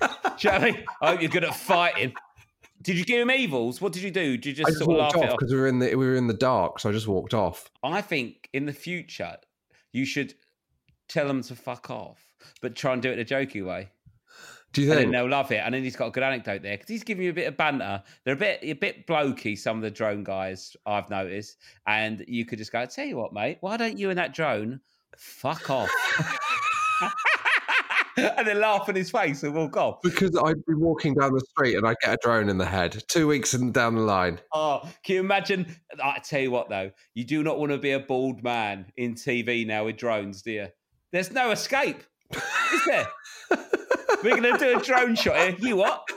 Do 0.00 0.08
you 0.40 0.50
know 0.50 0.56
I 0.56 0.70
mean? 0.70 0.84
I 1.02 1.10
hope 1.10 1.20
you're 1.20 1.30
good 1.30 1.44
at 1.44 1.54
fighting. 1.54 2.14
Did 2.82 2.98
you 2.98 3.04
give 3.04 3.20
him 3.20 3.30
evils? 3.30 3.80
What 3.80 3.92
did 3.92 4.02
you 4.02 4.10
do? 4.10 4.36
Did 4.36 4.58
you 4.58 4.64
I 4.66 4.68
just 4.68 4.78
just 4.78 4.84
sort 4.84 4.98
of 4.98 5.04
walked 5.04 5.16
off? 5.16 5.38
because 5.38 5.52
we 5.52 5.58
were 5.58 5.66
in 5.68 5.78
the 5.78 5.94
we 5.94 6.06
were 6.06 6.16
in 6.16 6.26
the 6.26 6.34
dark, 6.34 6.78
so 6.78 6.90
I 6.90 6.92
just 6.92 7.08
walked 7.08 7.32
off. 7.32 7.70
I 7.82 8.02
think 8.02 8.48
in 8.52 8.66
the 8.66 8.72
future 8.74 9.36
you 9.92 10.04
should 10.04 10.34
tell 11.08 11.26
them 11.26 11.42
to 11.44 11.54
fuck 11.54 11.88
off, 11.88 12.34
but 12.60 12.76
try 12.76 12.92
and 12.92 13.00
do 13.00 13.10
it 13.10 13.14
in 13.14 13.20
a 13.20 13.24
jokey 13.24 13.64
way, 13.64 13.88
Do 14.74 14.82
you 14.82 14.90
and 14.90 15.00
think? 15.00 15.12
they'll 15.12 15.28
love 15.28 15.52
it. 15.52 15.62
And 15.64 15.72
then 15.72 15.84
he's 15.84 15.96
got 15.96 16.08
a 16.08 16.10
good 16.10 16.24
anecdote 16.24 16.62
there 16.62 16.76
because 16.76 16.88
he's 16.88 17.04
giving 17.04 17.24
you 17.24 17.30
a 17.30 17.34
bit 17.34 17.46
of 17.46 17.56
banter. 17.56 18.02
They're 18.24 18.34
a 18.34 18.36
bit 18.36 18.58
a 18.62 18.72
bit 18.74 19.06
blokey. 19.06 19.56
Some 19.56 19.76
of 19.76 19.82
the 19.82 19.90
drone 19.90 20.24
guys 20.24 20.76
I've 20.84 21.08
noticed, 21.08 21.56
and 21.86 22.24
you 22.26 22.44
could 22.44 22.58
just 22.58 22.72
go, 22.72 22.84
"Tell 22.84 23.06
you 23.06 23.16
what, 23.16 23.32
mate, 23.32 23.58
why 23.60 23.76
don't 23.76 23.96
you 23.96 24.10
and 24.10 24.18
that 24.18 24.34
drone 24.34 24.80
fuck 25.16 25.70
off?" 25.70 25.90
and 28.16 28.46
then 28.46 28.60
laugh 28.60 28.88
in 28.88 28.96
his 28.96 29.10
face 29.10 29.44
and 29.44 29.54
walk 29.54 29.76
off. 29.76 30.02
Because 30.02 30.36
I'd 30.36 30.64
be 30.66 30.74
walking 30.74 31.14
down 31.14 31.32
the 31.32 31.40
street 31.40 31.76
and 31.76 31.86
I'd 31.86 31.96
get 32.02 32.14
a 32.14 32.18
drone 32.20 32.48
in 32.48 32.58
the 32.58 32.66
head. 32.66 33.02
Two 33.08 33.28
weeks 33.28 33.54
in, 33.54 33.70
down 33.70 33.94
the 33.94 34.02
line. 34.02 34.40
Oh, 34.52 34.80
can 35.04 35.14
you 35.14 35.20
imagine? 35.20 35.66
I 36.02 36.18
tell 36.18 36.40
you 36.40 36.50
what, 36.50 36.68
though, 36.68 36.90
you 37.14 37.24
do 37.24 37.42
not 37.42 37.58
want 37.58 37.72
to 37.72 37.78
be 37.78 37.92
a 37.92 38.00
bald 38.00 38.42
man 38.42 38.86
in 38.96 39.14
TV 39.14 39.66
now 39.66 39.84
with 39.84 39.96
drones, 39.96 40.42
do 40.42 40.50
you? 40.52 40.66
There's 41.12 41.30
no 41.30 41.52
escape, 41.52 42.02
is 42.32 42.84
there? 42.86 43.06
We're 44.24 44.40
going 44.40 44.56
to 44.56 44.58
do 44.58 44.78
a 44.78 44.82
drone 44.82 45.14
shot 45.14 45.36
here. 45.36 45.56
You 45.58 45.76
what? 45.76 46.08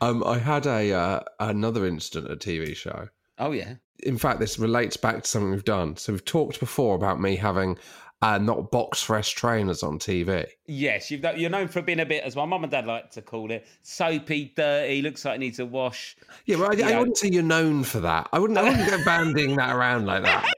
Um, 0.00 0.22
I 0.24 0.38
had 0.38 0.66
a 0.66 0.92
uh, 0.92 1.20
another 1.40 1.86
incident 1.86 2.30
at 2.30 2.32
a 2.32 2.36
TV 2.36 2.74
show. 2.76 3.08
Oh, 3.38 3.52
yeah. 3.52 3.74
In 4.00 4.18
fact, 4.18 4.40
this 4.40 4.58
relates 4.58 4.96
back 4.96 5.22
to 5.22 5.28
something 5.28 5.50
we've 5.50 5.64
done. 5.64 5.96
So 5.96 6.12
we've 6.12 6.24
talked 6.24 6.60
before 6.60 6.94
about 6.94 7.20
me 7.20 7.36
having 7.36 7.78
uh, 8.22 8.38
not 8.38 8.70
box 8.70 9.02
fresh 9.02 9.32
trainers 9.32 9.82
on 9.82 9.98
TV. 9.98 10.46
Yes, 10.66 11.10
you've, 11.10 11.24
you're 11.36 11.50
known 11.50 11.68
for 11.68 11.82
being 11.82 12.00
a 12.00 12.06
bit, 12.06 12.24
as 12.24 12.36
my 12.36 12.44
mum 12.44 12.64
and 12.64 12.70
dad 12.70 12.86
like 12.86 13.10
to 13.12 13.22
call 13.22 13.50
it, 13.50 13.66
soapy, 13.82 14.52
dirty, 14.56 15.02
looks 15.02 15.24
like 15.24 15.36
it 15.36 15.38
needs 15.38 15.58
a 15.58 15.66
wash. 15.66 16.16
Yeah, 16.46 16.56
but 16.56 16.80
I, 16.80 16.94
I 16.94 16.98
wouldn't 16.98 17.16
say 17.16 17.28
you're 17.28 17.42
known 17.42 17.84
for 17.84 18.00
that. 18.00 18.28
I 18.32 18.38
wouldn't. 18.38 18.58
I 18.58 18.62
wouldn't 18.64 18.88
go 18.88 18.98
bandying 19.04 19.56
that 19.56 19.74
around 19.74 20.06
like 20.06 20.24
that. 20.24 20.52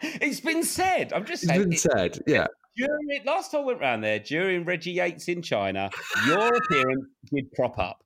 It's 0.00 0.40
been 0.40 0.62
said. 0.62 1.12
I'm 1.12 1.24
just 1.24 1.42
It's 1.44 1.50
saying. 1.52 1.62
been 1.62 1.72
it- 1.72 1.78
said. 1.80 2.18
Yeah. 2.26 2.46
during, 2.76 3.24
last 3.24 3.50
time 3.52 3.62
I 3.62 3.64
went 3.64 3.80
round 3.80 4.04
there, 4.04 4.18
during 4.18 4.64
Reggie 4.64 4.92
Yates 4.92 5.28
in 5.28 5.40
China, 5.42 5.90
your 6.26 6.54
appearance 6.56 7.06
did 7.32 7.46
crop 7.54 7.78
up. 7.78 8.02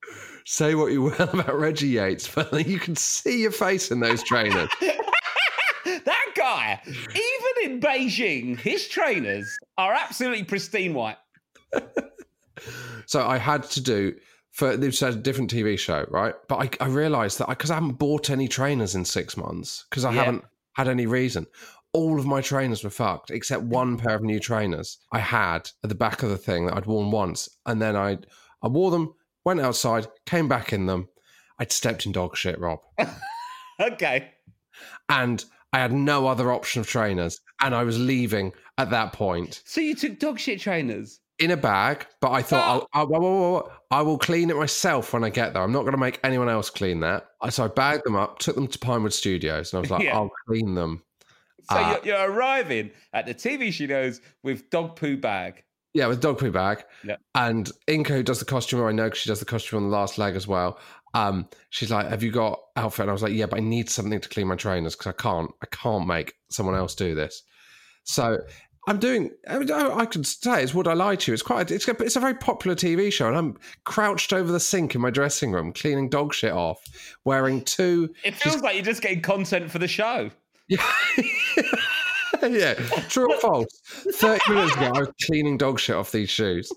Say 0.46 0.74
what 0.74 0.92
you 0.92 1.02
will 1.02 1.14
about 1.20 1.58
Reggie 1.58 1.88
Yates, 1.88 2.28
but 2.32 2.52
you 2.66 2.78
can 2.78 2.96
see 2.96 3.42
your 3.42 3.50
face 3.52 3.90
in 3.90 4.00
those 4.00 4.22
trainers. 4.22 4.68
that 6.04 6.26
guy, 6.36 6.80
even 6.86 7.72
in 7.72 7.80
Beijing, 7.80 8.58
his 8.58 8.86
trainers 8.88 9.48
are 9.76 9.92
absolutely 9.92 10.44
pristine 10.44 10.94
white. 10.94 11.18
So 13.06 13.26
I 13.26 13.38
had 13.38 13.64
to 13.70 13.80
do 13.80 14.14
for 14.52 14.76
this 14.76 15.02
a 15.02 15.12
different 15.14 15.52
TV 15.52 15.78
show, 15.78 16.04
right? 16.10 16.34
But 16.48 16.78
I, 16.80 16.84
I 16.84 16.88
realised 16.88 17.38
that 17.38 17.48
because 17.48 17.70
I, 17.70 17.74
haven't 17.74 17.92
bought 17.98 18.30
any 18.30 18.46
trainers 18.48 18.94
in 18.94 19.04
six 19.04 19.36
months 19.36 19.86
because 19.90 20.04
I 20.04 20.12
Yeah. 20.12 20.24
haven't 20.24 20.44
had 20.74 20.86
any 20.88 21.06
reason. 21.06 21.46
All 21.92 22.18
of 22.18 22.26
my 22.26 22.40
trainers 22.40 22.84
were 22.84 22.90
fucked 22.90 23.30
except 23.30 23.62
one 23.64 23.96
pair 23.98 24.14
of 24.14 24.22
new 24.22 24.38
trainers 24.38 24.98
I 25.12 25.18
had 25.18 25.68
at 25.82 25.88
the 25.88 25.94
back 25.94 26.22
of 26.22 26.30
the 26.30 26.36
thing 26.38 26.66
that 26.66 26.76
I'd 26.76 26.86
worn 26.86 27.10
once, 27.10 27.48
and 27.66 27.80
then 27.82 27.96
I 27.96 28.18
I 28.62 28.68
wore 28.68 28.90
them, 28.90 29.14
went 29.44 29.60
outside, 29.60 30.06
came 30.26 30.48
back 30.48 30.72
in 30.72 30.86
them. 30.86 31.08
I'd 31.58 31.72
stepped 31.72 32.06
in 32.06 32.12
dog 32.12 32.36
shit, 32.36 32.58
Rob, 32.60 32.80
Okay. 33.80 34.30
and 35.08 35.44
I 35.72 35.78
had 35.78 35.92
no 35.92 36.26
other 36.26 36.52
option 36.52 36.80
of 36.80 36.86
trainers, 36.88 37.40
and 37.60 37.74
I 37.74 37.82
was 37.84 37.98
leaving 37.98 38.52
at 38.78 38.90
that 38.90 39.12
point. 39.12 39.62
So 39.64 39.80
you 39.80 39.94
took 39.94 40.18
dog 40.18 40.38
shit 40.38 40.60
trainers? 40.60 41.20
in 41.38 41.50
a 41.52 41.56
bag, 41.56 42.06
but 42.20 42.32
I 42.32 42.42
thought 42.42 42.60
ah. 42.62 42.86
I'll, 42.92 43.14
I'll, 43.14 43.14
I'll- 43.14 43.26
I'll- 43.54 43.72
I 43.92 44.02
will 44.02 44.18
clean 44.18 44.50
it 44.50 44.56
myself 44.56 45.12
when 45.14 45.24
I 45.24 45.30
get 45.30 45.54
there. 45.54 45.62
I'm 45.62 45.72
not 45.72 45.80
going 45.80 45.92
to 45.94 45.98
make 45.98 46.20
anyone 46.22 46.50
else 46.50 46.68
clean 46.70 47.00
that. 47.00 47.26
So 47.48 47.64
I 47.64 47.68
bagged 47.68 48.04
them 48.04 48.14
up, 48.14 48.38
took 48.38 48.54
them 48.54 48.68
to 48.68 48.78
Pinewood 48.78 49.12
Studios, 49.14 49.72
and 49.72 49.78
I 49.78 49.80
was 49.80 49.90
like, 49.90 50.02
Yeah. 50.04 50.16
I'll 50.16 50.30
clean 50.46 50.74
them. 50.74 51.02
So 51.70 51.76
Ah. 51.78 52.00
you're, 52.04 52.16
you're 52.16 52.30
arriving 52.32 52.90
at 53.12 53.26
the 53.26 53.34
TV 53.34 53.72
studios 53.72 54.20
with 54.42 54.68
dog 54.70 54.96
poo 54.96 55.16
bag. 55.16 55.62
Yeah, 55.92 56.06
with 56.06 56.20
dog 56.20 56.38
poo 56.38 56.50
bag. 56.52 56.84
Yeah. 57.04 57.16
And 57.34 57.70
Inko 57.88 58.24
does 58.24 58.38
the 58.38 58.44
costume, 58.44 58.80
or 58.80 58.88
I 58.88 58.92
know 58.92 59.04
because 59.04 59.18
she 59.20 59.28
does 59.30 59.40
the 59.40 59.44
costume 59.46 59.78
on 59.78 59.90
the 59.90 59.96
last 59.96 60.18
leg 60.18 60.36
as 60.36 60.46
well. 60.46 60.78
Um, 61.14 61.48
she's 61.70 61.90
like, 61.90 62.08
"Have 62.08 62.22
you 62.22 62.30
got 62.30 62.60
outfit?" 62.76 63.00
And 63.00 63.10
I 63.10 63.12
was 63.12 63.22
like, 63.22 63.32
"Yeah, 63.32 63.46
but 63.46 63.56
I 63.58 63.62
need 63.62 63.90
something 63.90 64.20
to 64.20 64.28
clean 64.28 64.46
my 64.46 64.54
trainers 64.54 64.94
because 64.94 65.08
I 65.08 65.20
can't, 65.20 65.50
I 65.62 65.66
can't 65.66 66.06
make 66.06 66.34
someone 66.48 66.76
else 66.76 66.94
do 66.94 67.16
this." 67.16 67.42
So 68.04 68.38
I'm 68.86 68.98
doing. 68.98 69.30
I, 69.48 69.58
mean, 69.58 69.70
I 69.72 70.06
could 70.06 70.24
say 70.26 70.62
it's 70.62 70.72
would 70.74 70.86
I 70.86 70.92
lie 70.94 71.16
to 71.16 71.30
you? 71.30 71.34
It's 71.34 71.42
quite. 71.42 71.70
It's 71.72 71.88
a, 71.88 71.90
it's 72.02 72.14
a 72.16 72.20
very 72.20 72.34
popular 72.34 72.76
TV 72.76 73.12
show, 73.12 73.26
and 73.26 73.36
I'm 73.36 73.56
crouched 73.84 74.32
over 74.32 74.52
the 74.52 74.60
sink 74.60 74.94
in 74.94 75.00
my 75.00 75.10
dressing 75.10 75.50
room, 75.50 75.72
cleaning 75.72 76.08
dog 76.08 76.32
shit 76.32 76.52
off, 76.52 76.84
wearing 77.24 77.62
two. 77.64 78.14
It 78.24 78.36
feels 78.36 78.62
like 78.62 78.76
you're 78.76 78.84
just 78.84 79.02
getting 79.02 79.22
content 79.22 79.72
for 79.72 79.80
the 79.80 79.88
show. 79.88 80.30
Yeah. 80.70 80.86
yeah, 82.48 82.74
true 83.08 83.32
or 83.32 83.40
false? 83.40 83.66
30 84.12 84.54
minutes 84.54 84.76
ago, 84.76 84.92
I 84.94 85.00
was 85.00 85.08
cleaning 85.26 85.58
dog 85.58 85.80
shit 85.80 85.96
off 85.96 86.12
these 86.12 86.30
shoes. 86.30 86.72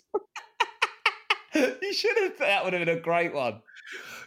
you 1.53 1.93
should 1.93 2.17
have. 2.17 2.37
That 2.39 2.63
would 2.63 2.73
have 2.73 2.85
been 2.85 2.97
a 2.97 2.99
great 2.99 3.33
one. 3.33 3.61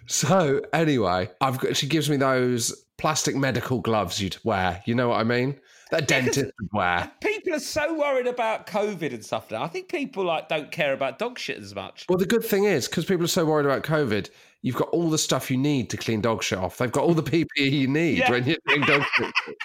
So 0.07 0.63
anyway, 0.73 1.29
I've 1.41 1.59
got. 1.59 1.77
She 1.77 1.89
gives 1.89 2.09
me 2.09 2.17
those 2.17 2.85
plastic 2.97 3.35
medical 3.35 3.81
gloves 3.81 4.23
you'd 4.23 4.39
wear. 4.45 4.83
You 4.87 4.95
know 4.95 5.09
what 5.09 5.21
I 5.21 5.25
mean? 5.25 5.59
That 5.93 6.09
dentist 6.09 6.51
wear. 6.73 6.99
Uh, 6.99 7.07
people 7.21 7.55
are 7.55 7.61
so 7.61 7.95
worried 7.97 8.27
about 8.27 8.67
COVID 8.67 9.15
and 9.15 9.25
stuff 9.25 9.51
now. 9.53 9.63
I 9.63 9.69
think 9.69 9.89
people 9.89 10.25
like 10.25 10.49
don't 10.49 10.71
care 10.73 10.93
about 10.93 11.19
dog 11.19 11.39
shit 11.39 11.59
as 11.59 11.75
much. 11.75 12.07
Well, 12.09 12.19
the 12.19 12.27
good 12.27 12.45
thing 12.45 12.65
is 12.65 12.89
because 12.89 13.05
people 13.05 13.25
are 13.25 13.29
so 13.29 13.45
worried 13.45 13.67
about 13.67 13.85
COVID, 13.85 14.29
you've 14.63 14.75
got 14.75 14.89
all 14.89 15.09
the 15.11 15.19
stuff 15.19 15.49
you 15.51 15.57
need 15.57 15.89
to 15.91 15.97
clean 15.97 16.21
dog 16.21 16.43
shit 16.43 16.59
off. 16.59 16.79
They've 16.79 16.91
got 16.91 17.05
all 17.05 17.15
the 17.15 17.23
PPE 17.57 17.71
you 17.71 17.87
need 17.87 18.19
Yeah. 18.19 18.31
when 18.33 18.45
you're 18.47 18.57
doing 18.67 18.83
dog 18.83 19.03
shit. 19.17 19.33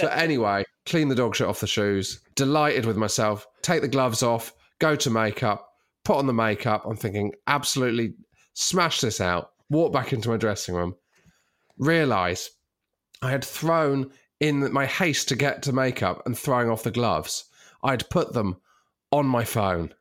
So 0.00 0.08
anyway, 0.08 0.64
clean 0.84 1.06
the 1.06 1.14
dog 1.14 1.36
shit 1.36 1.46
off 1.46 1.60
the 1.60 1.68
shoes. 1.68 2.20
Delighted 2.34 2.86
with 2.86 2.96
myself. 2.96 3.46
Take 3.62 3.82
the 3.82 3.88
gloves 3.88 4.20
off. 4.20 4.52
Go 4.80 4.96
to 4.96 5.10
makeup. 5.10 5.70
Put 6.04 6.16
on 6.16 6.26
the 6.26 6.32
makeup. 6.34 6.82
I'm 6.84 6.96
thinking 6.96 7.32
absolutely 7.46 8.14
smash 8.54 9.00
this 9.00 9.20
out. 9.20 9.52
Walk 9.70 9.92
back 9.92 10.12
into 10.12 10.28
my 10.28 10.38
dressing 10.38 10.74
room. 10.74 10.96
Realize 11.78 12.50
I 13.22 13.30
had 13.30 13.44
thrown 13.44 14.10
in 14.40 14.72
my 14.72 14.86
haste 14.86 15.28
to 15.28 15.36
get 15.36 15.62
to 15.62 15.72
makeup 15.72 16.22
and 16.26 16.36
throwing 16.36 16.70
off 16.70 16.82
the 16.82 16.90
gloves. 16.90 17.44
I'd 17.82 18.08
put 18.10 18.32
them 18.32 18.56
on 19.12 19.26
my 19.26 19.44
phone. 19.44 19.94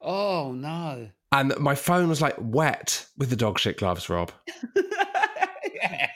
Oh 0.00 0.52
no. 0.52 1.08
And 1.32 1.52
my 1.58 1.74
phone 1.74 2.08
was 2.08 2.22
like 2.22 2.36
wet 2.38 3.04
with 3.18 3.30
the 3.30 3.36
dog 3.36 3.58
shit 3.58 3.76
gloves, 3.78 4.08
Rob. 4.08 4.32
yeah. 5.74 6.08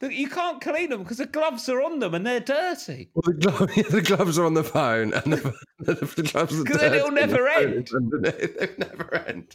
You 0.00 0.28
can't 0.28 0.60
clean 0.60 0.90
them 0.90 1.02
because 1.02 1.16
the 1.18 1.26
gloves 1.26 1.68
are 1.68 1.82
on 1.82 1.98
them 1.98 2.14
and 2.14 2.26
they're 2.26 2.40
dirty. 2.40 3.10
Well, 3.14 3.22
the, 3.26 3.34
glo- 3.34 3.66
the 3.90 4.02
gloves 4.02 4.38
are 4.38 4.44
on 4.44 4.54
the 4.54 4.64
phone, 4.64 5.12
and 5.14 5.32
the, 5.32 5.54
the 5.78 6.28
gloves 6.30 6.58
are 6.60 6.64
'Cause 6.64 6.76
then 6.78 6.94
it'll 6.94 7.10
dirty 7.10 7.26
the 7.26 7.32
never 7.32 7.48
end. 7.48 7.88
It'll 7.88 8.78
never 8.78 9.14
end. 9.14 9.52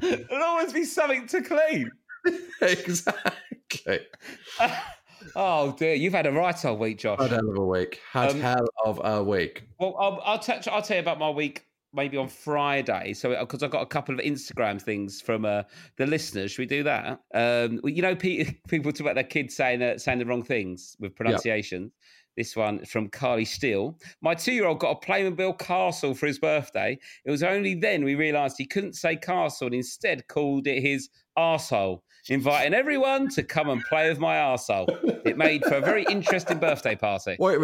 There'll 0.00 0.44
always 0.44 0.72
be 0.72 0.84
something 0.84 1.26
to 1.28 1.42
clean. 1.42 1.90
exactly. 2.60 4.00
Oh 5.36 5.72
dear, 5.72 5.94
you've 5.94 6.12
had 6.12 6.26
a 6.26 6.32
right 6.32 6.64
old 6.64 6.78
week, 6.78 6.98
Josh. 6.98 7.20
Had 7.20 7.30
hell 7.30 7.48
of 7.48 7.56
a 7.56 7.64
week. 7.64 8.00
Had 8.12 8.30
Um, 8.30 8.40
hell 8.40 8.66
of 8.84 9.00
a 9.02 9.22
week. 9.22 9.64
Well, 9.78 9.96
I'll, 9.98 10.22
I'll, 10.24 10.38
touch, 10.38 10.68
I'll 10.68 10.82
tell 10.82 10.96
you 10.96 11.02
about 11.02 11.18
my 11.18 11.30
week 11.30 11.64
maybe 11.92 12.16
on 12.16 12.28
Friday. 12.28 13.14
So, 13.14 13.36
because 13.40 13.62
I've 13.62 13.70
got 13.70 13.82
a 13.82 13.86
couple 13.86 14.14
of 14.14 14.20
Instagram 14.20 14.80
things 14.80 15.20
from 15.20 15.44
uh, 15.44 15.62
the 15.96 16.06
listeners. 16.06 16.52
Should 16.52 16.62
we 16.62 16.66
do 16.66 16.82
that? 16.84 17.20
Um, 17.34 17.80
well, 17.82 17.92
you 17.92 18.02
know, 18.02 18.14
pe- 18.14 18.44
people 18.68 18.92
talk 18.92 19.00
about 19.00 19.14
their 19.14 19.24
kids 19.24 19.56
saying 19.56 19.82
uh, 19.82 19.98
saying 19.98 20.18
the 20.18 20.26
wrong 20.26 20.42
things 20.42 20.96
with 21.00 21.14
pronunciation. 21.14 21.90
This 22.38 22.54
one 22.54 22.84
from 22.84 23.08
Carly 23.08 23.44
Steele. 23.44 23.98
My 24.22 24.32
two 24.32 24.52
year 24.52 24.66
old 24.66 24.78
got 24.78 24.92
a 24.92 25.04
Playmobil 25.04 25.58
castle 25.58 26.14
for 26.14 26.28
his 26.28 26.38
birthday. 26.38 26.96
It 27.24 27.32
was 27.32 27.42
only 27.42 27.74
then 27.74 28.04
we 28.04 28.14
realised 28.14 28.54
he 28.56 28.64
couldn't 28.64 28.92
say 28.92 29.16
castle 29.16 29.66
and 29.66 29.74
instead 29.74 30.28
called 30.28 30.68
it 30.68 30.80
his 30.80 31.08
arsehole, 31.36 32.02
inviting 32.28 32.74
everyone 32.74 33.28
to 33.30 33.42
come 33.42 33.68
and 33.68 33.82
play 33.88 34.08
with 34.08 34.20
my 34.20 34.36
arsehole. 34.36 34.86
It 35.26 35.36
made 35.36 35.64
for 35.64 35.74
a 35.74 35.80
very 35.80 36.04
interesting 36.08 36.58
birthday 36.58 36.94
party. 36.94 37.34
Wait, 37.40 37.58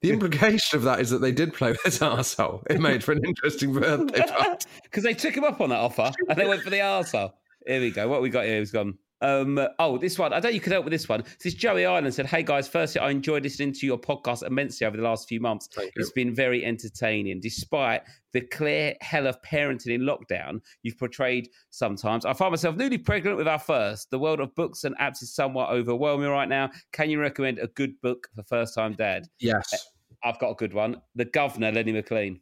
the 0.00 0.10
implication 0.10 0.78
of 0.78 0.84
that 0.84 1.00
is 1.00 1.10
that 1.10 1.18
they 1.18 1.32
did 1.32 1.52
play 1.52 1.72
with 1.72 1.82
his 1.82 1.98
arsehole. 1.98 2.62
It 2.70 2.80
made 2.80 3.04
for 3.04 3.12
an 3.12 3.22
interesting 3.26 3.74
birthday 3.74 4.22
party. 4.26 4.66
Because 4.84 5.04
they 5.04 5.12
took 5.12 5.36
him 5.36 5.44
up 5.44 5.60
on 5.60 5.68
that 5.68 5.80
offer 5.80 6.12
and 6.30 6.38
they 6.38 6.46
went 6.46 6.62
for 6.62 6.70
the 6.70 6.78
arsehole. 6.78 7.32
Here 7.66 7.80
we 7.80 7.90
go. 7.90 8.08
What 8.08 8.22
we 8.22 8.30
got 8.30 8.46
here 8.46 8.62
is 8.62 8.70
gone. 8.70 8.96
Um, 9.24 9.58
oh, 9.78 9.96
this 9.96 10.18
one. 10.18 10.34
I 10.34 10.36
don't 10.36 10.50
know 10.50 10.54
you 10.54 10.60
could 10.60 10.72
help 10.72 10.84
with 10.84 10.92
this 10.92 11.08
one. 11.08 11.22
This 11.22 11.46
is 11.46 11.54
Joey 11.54 11.86
Island 11.86 12.12
said, 12.12 12.26
Hey 12.26 12.42
guys, 12.42 12.68
firstly, 12.68 13.00
I 13.00 13.10
enjoyed 13.10 13.42
listening 13.42 13.72
to 13.72 13.86
your 13.86 13.98
podcast 13.98 14.46
immensely 14.46 14.86
over 14.86 14.98
the 14.98 15.02
last 15.02 15.28
few 15.28 15.40
months. 15.40 15.70
It's 15.96 16.10
been 16.10 16.34
very 16.34 16.62
entertaining. 16.62 17.40
Despite 17.40 18.02
the 18.34 18.42
clear 18.42 18.94
hell 19.00 19.26
of 19.26 19.40
parenting 19.40 19.94
in 19.94 20.02
lockdown 20.02 20.60
you've 20.82 20.98
portrayed 20.98 21.48
sometimes. 21.70 22.26
I 22.26 22.34
find 22.34 22.52
myself 22.52 22.76
newly 22.76 22.98
pregnant 22.98 23.38
with 23.38 23.48
our 23.48 23.58
first. 23.58 24.10
The 24.10 24.18
world 24.18 24.40
of 24.40 24.54
books 24.56 24.84
and 24.84 24.94
apps 24.98 25.22
is 25.22 25.34
somewhat 25.34 25.70
overwhelming 25.70 26.28
right 26.28 26.48
now. 26.48 26.70
Can 26.92 27.08
you 27.08 27.18
recommend 27.18 27.60
a 27.60 27.68
good 27.68 27.98
book 28.02 28.28
for 28.34 28.42
first 28.42 28.74
time 28.74 28.92
dad? 28.92 29.26
Yes. 29.38 29.72
I've 30.22 30.38
got 30.38 30.50
a 30.50 30.54
good 30.54 30.74
one. 30.74 31.00
The 31.14 31.24
Governor, 31.24 31.72
Lenny 31.72 31.92
McLean. 31.92 32.40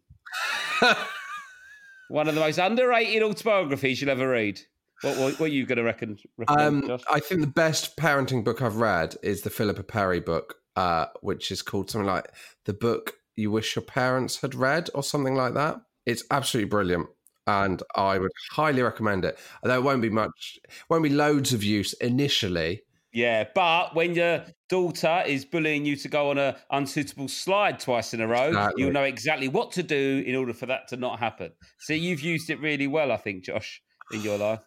One 2.08 2.28
of 2.28 2.34
the 2.34 2.40
most 2.40 2.58
underrated 2.58 3.22
autobiographies 3.22 4.00
you'll 4.00 4.10
ever 4.10 4.28
read. 4.28 4.60
What, 5.02 5.18
what, 5.18 5.40
what 5.40 5.46
are 5.50 5.52
you 5.52 5.66
going 5.66 5.78
to 5.78 5.84
reckon? 5.84 6.18
recommend, 6.38 6.82
Um, 6.84 6.88
Josh? 6.88 7.02
I 7.10 7.20
think 7.20 7.40
the 7.40 7.46
best 7.46 7.96
parenting 7.96 8.42
book 8.44 8.62
I've 8.62 8.76
read 8.76 9.16
is 9.22 9.42
the 9.42 9.50
Philippa 9.50 9.82
Perry 9.82 10.20
book, 10.20 10.56
uh, 10.76 11.06
which 11.20 11.50
is 11.50 11.60
called 11.62 11.90
something 11.90 12.06
like 12.06 12.28
"The 12.64 12.72
Book 12.72 13.14
You 13.36 13.50
Wish 13.50 13.76
Your 13.76 13.82
Parents 13.84 14.40
Had 14.40 14.54
Read" 14.54 14.90
or 14.94 15.02
something 15.02 15.34
like 15.34 15.54
that. 15.54 15.80
It's 16.06 16.24
absolutely 16.30 16.68
brilliant, 16.70 17.08
and 17.46 17.82
I 17.96 18.18
would 18.18 18.30
highly 18.52 18.82
recommend 18.82 19.24
it. 19.24 19.38
Although 19.62 19.76
it 19.78 19.82
won't 19.82 20.02
be 20.02 20.10
much, 20.10 20.58
won't 20.88 21.02
be 21.02 21.08
loads 21.10 21.52
of 21.52 21.62
use 21.64 21.92
initially. 21.94 22.82
Yeah, 23.14 23.44
but 23.54 23.94
when 23.94 24.14
your 24.14 24.42
daughter 24.70 25.22
is 25.26 25.44
bullying 25.44 25.84
you 25.84 25.96
to 25.96 26.08
go 26.08 26.30
on 26.30 26.38
a 26.38 26.56
unsuitable 26.70 27.28
slide 27.28 27.78
twice 27.78 28.14
in 28.14 28.22
a 28.22 28.26
row, 28.26 28.48
Exactly. 28.48 28.82
you'll 28.82 28.92
know 28.92 29.02
exactly 29.02 29.48
what 29.48 29.70
to 29.72 29.82
do 29.82 30.24
in 30.26 30.34
order 30.34 30.54
for 30.54 30.64
that 30.66 30.88
to 30.88 30.96
not 30.96 31.18
happen. 31.18 31.52
So 31.80 31.92
you've 31.92 32.20
used 32.22 32.48
it 32.48 32.58
really 32.60 32.86
well, 32.86 33.12
I 33.12 33.18
think, 33.18 33.44
Josh, 33.44 33.82
in 34.12 34.22
your 34.22 34.38
life. 34.38 34.60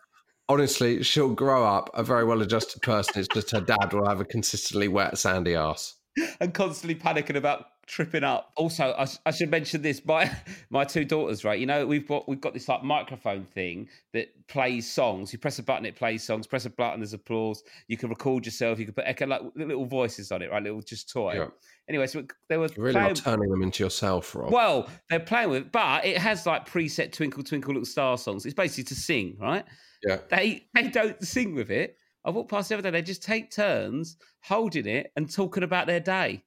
Honestly, 0.48 1.02
she'll 1.04 1.34
grow 1.34 1.66
up 1.66 1.90
a 1.94 2.04
very 2.04 2.24
well-adjusted 2.24 2.82
person. 2.82 3.20
It's 3.20 3.28
just 3.28 3.52
her 3.52 3.62
dad 3.62 3.94
will 3.94 4.08
have 4.08 4.20
a 4.20 4.26
consistently 4.26 4.88
wet, 4.88 5.18
sandy 5.18 5.56
ass. 5.56 5.96
and 6.40 6.54
constantly 6.54 6.96
panicking 6.96 7.36
about 7.36 7.66
tripping 7.88 8.24
up. 8.24 8.52
Also, 8.56 8.96
I, 8.98 9.08
I 9.26 9.32
should 9.32 9.50
mention 9.52 9.82
this: 9.82 10.04
my 10.06 10.32
my 10.70 10.84
two 10.86 11.06
daughters, 11.06 11.44
right? 11.44 11.60
You 11.60 11.66
know, 11.66 11.86
we've 11.86 12.08
got 12.08 12.28
we've 12.28 12.42
got 12.42 12.54
this 12.54 12.68
like 12.68 12.84
microphone 12.84 13.44
thing 13.44 13.90
that 14.14 14.28
plays 14.48 14.90
songs. 14.92 15.34
You 15.34 15.40
press 15.40 15.60
a 15.60 15.64
button, 15.64 15.86
it 15.86 15.96
plays 15.96 16.24
songs. 16.24 16.48
Press 16.48 16.66
a 16.66 16.70
button, 16.70 17.00
there's 17.00 17.14
applause. 17.14 17.64
You 17.88 17.98
can 17.98 18.10
record 18.10 18.46
yourself. 18.46 18.80
You 18.80 18.86
can 18.86 18.94
put 18.94 19.06
echo 19.08 19.28
like 19.28 19.42
little 19.56 19.86
voices 19.86 20.32
on 20.32 20.42
it, 20.42 20.52
right? 20.52 20.64
Little 20.64 20.82
just 20.82 21.10
toy. 21.10 21.34
Yeah. 21.36 21.48
Anyway, 21.88 22.08
so 22.08 22.24
they 22.50 22.58
were 22.58 22.70
You're 22.76 22.86
really 22.86 22.94
playing. 22.94 23.08
not 23.10 23.18
turning 23.18 23.50
them 23.50 23.62
into 23.62 23.84
yourself, 23.84 24.34
Rob. 24.36 24.52
Well, 24.52 24.90
they're 25.10 25.20
playing 25.20 25.50
with, 25.50 25.62
it, 25.64 25.72
but 25.72 26.06
it 26.06 26.18
has 26.18 26.46
like 26.46 26.68
preset 26.68 27.12
"Twinkle 27.12 27.44
Twinkle 27.44 27.74
Little 27.74 27.86
Star" 27.86 28.18
songs. 28.18 28.46
It's 28.46 28.56
basically 28.56 28.86
to 28.86 28.96
sing, 28.96 29.38
right? 29.40 29.66
Yeah. 30.06 30.18
They 30.30 30.66
they 30.74 30.90
don't 30.90 31.22
sing 31.26 31.56
with 31.56 31.72
it. 31.72 31.98
I 32.24 32.30
walked 32.32 32.50
past 32.50 32.70
the 32.70 32.76
other 32.78 32.84
day. 32.84 33.00
They 33.00 33.02
just 33.02 33.24
take 33.24 33.52
turns 33.52 34.18
holding 34.44 34.88
it 34.88 35.12
and 35.16 35.32
talking 35.32 35.64
about 35.64 35.88
their 35.88 36.00
day. 36.00 36.44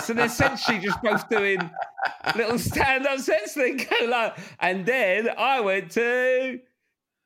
So 0.00 0.14
they're 0.14 0.26
essentially 0.26 0.78
just 0.78 1.00
both 1.02 1.28
doing 1.28 1.58
little 2.34 2.58
stand-up 2.58 3.18
sets. 3.20 3.54
They 3.54 3.72
go 3.72 4.06
like, 4.06 4.36
and 4.58 4.86
then 4.86 5.28
I 5.36 5.60
went 5.60 5.90
to 5.92 6.60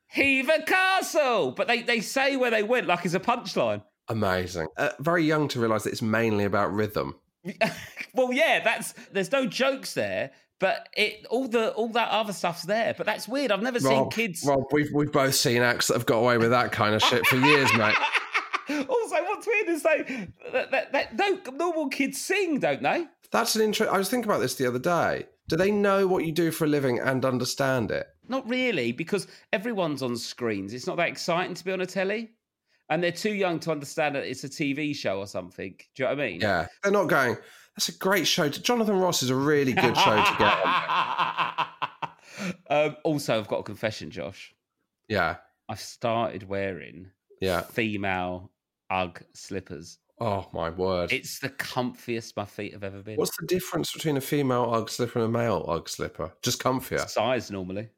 Hever 0.07 0.63
Castle, 0.65 1.51
but 1.51 1.67
they 1.67 1.81
they 1.81 2.01
say 2.01 2.35
where 2.35 2.51
they 2.51 2.63
went 2.63 2.87
like 2.87 3.05
it's 3.05 3.13
a 3.13 3.19
punchline. 3.19 3.83
Amazing. 4.09 4.67
Uh, 4.77 4.89
very 4.99 5.23
young 5.23 5.47
to 5.49 5.59
realise 5.59 5.83
that 5.83 5.91
it's 5.91 6.01
mainly 6.01 6.43
about 6.43 6.73
rhythm. 6.73 7.15
well, 8.13 8.33
yeah, 8.33 8.61
that's 8.63 8.93
there's 9.11 9.31
no 9.31 9.45
jokes 9.45 9.93
there, 9.93 10.31
but 10.59 10.89
it 10.95 11.25
all 11.29 11.47
the 11.47 11.71
all 11.73 11.89
that 11.89 12.09
other 12.09 12.33
stuff's 12.33 12.63
there. 12.63 12.93
But 12.97 13.05
that's 13.05 13.27
weird. 13.27 13.51
I've 13.51 13.61
never 13.61 13.79
seen 13.79 14.09
kids. 14.09 14.43
Rob, 14.45 14.63
we've 14.71 14.91
we've 14.93 15.11
both 15.11 15.35
seen 15.35 15.61
acts 15.61 15.87
that 15.87 15.95
have 15.95 16.05
got 16.05 16.17
away 16.17 16.37
with 16.37 16.51
that 16.51 16.71
kind 16.71 16.95
of 16.95 17.01
shit 17.01 17.25
for 17.27 17.37
years, 17.37 17.71
mate. 17.73 17.95
also, 18.69 19.15
what's 19.15 19.47
weird 19.47 19.69
is 19.69 19.85
like 19.85 20.07
that, 20.51 20.71
that, 20.71 20.91
that 20.91 21.15
no 21.15 21.39
normal 21.53 21.89
kids 21.89 22.19
sing, 22.19 22.59
don't 22.59 22.81
they? 22.81 23.05
That's 23.31 23.55
an 23.55 23.61
interest. 23.61 23.91
I 23.91 23.97
was 23.97 24.09
thinking 24.09 24.29
about 24.29 24.39
this 24.39 24.55
the 24.55 24.67
other 24.67 24.79
day. 24.79 25.25
Do 25.47 25.55
they 25.55 25.71
know 25.71 26.07
what 26.07 26.25
you 26.25 26.31
do 26.31 26.51
for 26.51 26.65
a 26.65 26.67
living 26.67 26.99
and 26.99 27.23
understand 27.23 27.91
it? 27.91 28.07
Not 28.27 28.47
really, 28.49 28.91
because 28.91 29.27
everyone's 29.53 30.03
on 30.03 30.17
screens. 30.17 30.73
It's 30.73 30.87
not 30.87 30.97
that 30.97 31.07
exciting 31.07 31.55
to 31.55 31.63
be 31.63 31.71
on 31.71 31.81
a 31.81 31.85
telly. 31.85 32.31
And 32.89 33.03
they're 33.03 33.11
too 33.11 33.33
young 33.33 33.59
to 33.61 33.71
understand 33.71 34.15
that 34.15 34.23
it's 34.23 34.45
a 34.45 34.49
TV 34.49 34.95
show 34.95 35.19
or 35.19 35.27
something. 35.27 35.75
Do 35.95 36.03
you 36.03 36.05
know 36.05 36.15
what 36.15 36.21
I 36.21 36.27
mean? 36.27 36.41
Yeah, 36.41 36.67
they're 36.83 36.91
not 36.91 37.07
going. 37.07 37.35
That's 37.77 37.89
a 37.89 37.97
great 37.99 38.25
show. 38.25 38.49
To, 38.49 38.61
Jonathan 38.61 38.97
Ross 38.97 39.21
is 39.21 39.29
a 39.29 39.35
really 39.35 39.73
good 39.73 39.95
show 39.95 40.15
to 40.15 40.35
get. 40.39 40.65
on." 40.65 41.67
um, 42.87 42.97
also, 43.03 43.37
I've 43.37 43.47
got 43.47 43.59
a 43.59 43.63
confession, 43.63 44.09
Josh. 44.09 44.51
Yeah, 45.07 45.35
I've 45.69 45.79
started 45.79 46.49
wearing 46.49 47.11
yeah. 47.39 47.61
female 47.61 48.51
UGG 48.89 49.23
slippers. 49.35 49.99
Oh 50.19 50.47
my 50.53 50.71
word! 50.71 51.13
It's 51.13 51.37
the 51.37 51.49
comfiest 51.49 52.35
my 52.35 52.45
feet 52.45 52.73
have 52.73 52.83
ever 52.83 53.03
been. 53.03 53.17
What's 53.17 53.37
the 53.37 53.45
difference 53.45 53.91
between 53.91 54.17
a 54.17 54.21
female 54.21 54.73
UGG 54.73 54.89
slipper 54.89 55.19
and 55.19 55.27
a 55.27 55.31
male 55.31 55.63
UGG 55.67 55.87
slipper? 55.87 56.31
Just 56.41 56.59
comfier. 56.59 57.07
size 57.07 57.51
normally. 57.51 57.89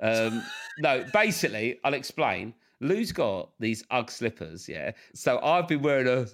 Um, 0.00 0.42
no, 0.80 1.04
basically, 1.12 1.78
I'll 1.84 1.94
explain. 1.94 2.54
Lou's 2.80 3.10
got 3.10 3.50
these 3.58 3.84
UGG 3.90 4.10
slippers, 4.10 4.68
yeah. 4.68 4.92
So 5.14 5.40
I've 5.40 5.66
been 5.66 5.82
wearing 5.82 6.06
her, 6.06 6.26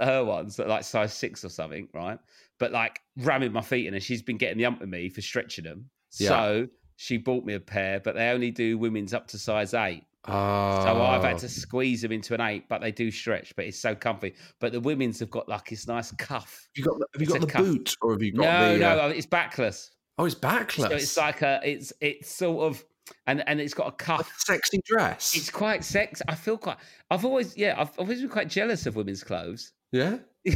her 0.00 0.24
ones 0.24 0.56
that 0.56 0.66
are 0.66 0.70
like 0.70 0.84
size 0.84 1.12
six 1.12 1.44
or 1.44 1.48
something, 1.48 1.88
right? 1.92 2.18
But 2.58 2.72
like 2.72 3.00
ramming 3.18 3.52
my 3.52 3.60
feet 3.60 3.86
in, 3.86 3.94
and 3.94 4.02
she's 4.02 4.22
been 4.22 4.36
getting 4.36 4.58
the 4.58 4.66
ump 4.66 4.80
with 4.80 4.88
me 4.88 5.08
for 5.08 5.20
stretching 5.22 5.64
them. 5.64 5.90
Yeah. 6.18 6.28
So 6.28 6.68
she 6.96 7.16
bought 7.16 7.44
me 7.44 7.54
a 7.54 7.60
pair, 7.60 8.00
but 8.00 8.14
they 8.16 8.30
only 8.30 8.50
do 8.50 8.76
women's 8.78 9.14
up 9.14 9.28
to 9.28 9.38
size 9.38 9.74
eight. 9.74 10.04
Oh, 10.26 10.82
So 10.82 11.00
I've 11.02 11.22
had 11.22 11.38
to 11.38 11.48
squeeze 11.48 12.02
them 12.02 12.10
into 12.12 12.34
an 12.34 12.40
eight, 12.40 12.68
but 12.68 12.80
they 12.80 12.90
do 12.92 13.10
stretch. 13.10 13.54
But 13.56 13.66
it's 13.66 13.78
so 13.78 13.94
comfy. 13.94 14.34
But 14.60 14.72
the 14.72 14.80
women's 14.80 15.20
have 15.20 15.30
got 15.30 15.48
like 15.48 15.68
this 15.70 15.86
nice 15.86 16.10
cuff. 16.12 16.66
Have 16.76 16.76
you 16.76 16.84
got 16.84 16.98
the, 16.98 17.06
have 17.14 17.22
you 17.22 17.24
It's 17.24 17.32
got 17.32 17.40
the 17.40 17.46
cuff. 17.46 17.62
boot 17.64 17.96
or 18.02 18.12
have 18.12 18.22
you 18.22 18.32
got 18.32 18.42
No, 18.42 18.72
the? 18.72 18.78
no, 18.80 19.00
uh, 19.04 19.08
it's 19.08 19.26
backless. 19.26 19.90
oh, 20.18 20.24
it's 20.24 20.34
backless. 20.34 20.88
So 20.90 20.96
it's 20.96 21.16
like 21.16 21.42
a, 21.42 21.60
it's 21.62 21.92
it's 22.00 22.34
sort 22.34 22.66
of, 22.70 22.84
and 23.28 23.42
and 23.48 23.60
it's 23.60 23.72
got 23.74 23.86
a 23.86 23.92
cuff. 23.92 24.28
a 24.28 24.40
sexy 24.40 24.80
dress. 24.84 25.34
It's 25.36 25.50
quite 25.50 25.84
sex. 25.84 26.20
I 26.28 26.34
feel 26.34 26.58
quite. 26.58 26.76
I've 27.10 27.24
always, 27.24 27.56
yeah, 27.56 27.76
I've 27.78 27.96
always 27.98 28.20
been 28.20 28.28
quite 28.28 28.48
jealous 28.48 28.84
of 28.86 28.96
women's 28.96 29.22
clothes. 29.22 29.72
yeah. 29.92 30.18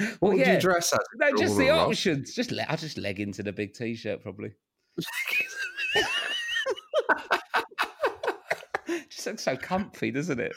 Well, 0.00 0.08
What 0.20 0.32
would 0.32 0.38
yeah. 0.40 0.54
you 0.54 0.60
dress 0.60 0.92
as? 0.92 0.98
No, 1.16 1.30
just 1.36 1.56
the 1.58 1.70
options. 1.70 2.34
Just 2.34 2.50
le- 2.50 2.64
I'll 2.68 2.76
just 2.76 2.96
leg 2.98 3.20
into 3.20 3.42
the 3.42 3.52
big 3.52 3.74
t-shirt 3.74 4.22
probably. 4.22 4.52
just 9.10 9.26
looks 9.26 9.44
so 9.44 9.56
comfy, 9.56 10.10
doesn't 10.10 10.40
it? 10.40 10.52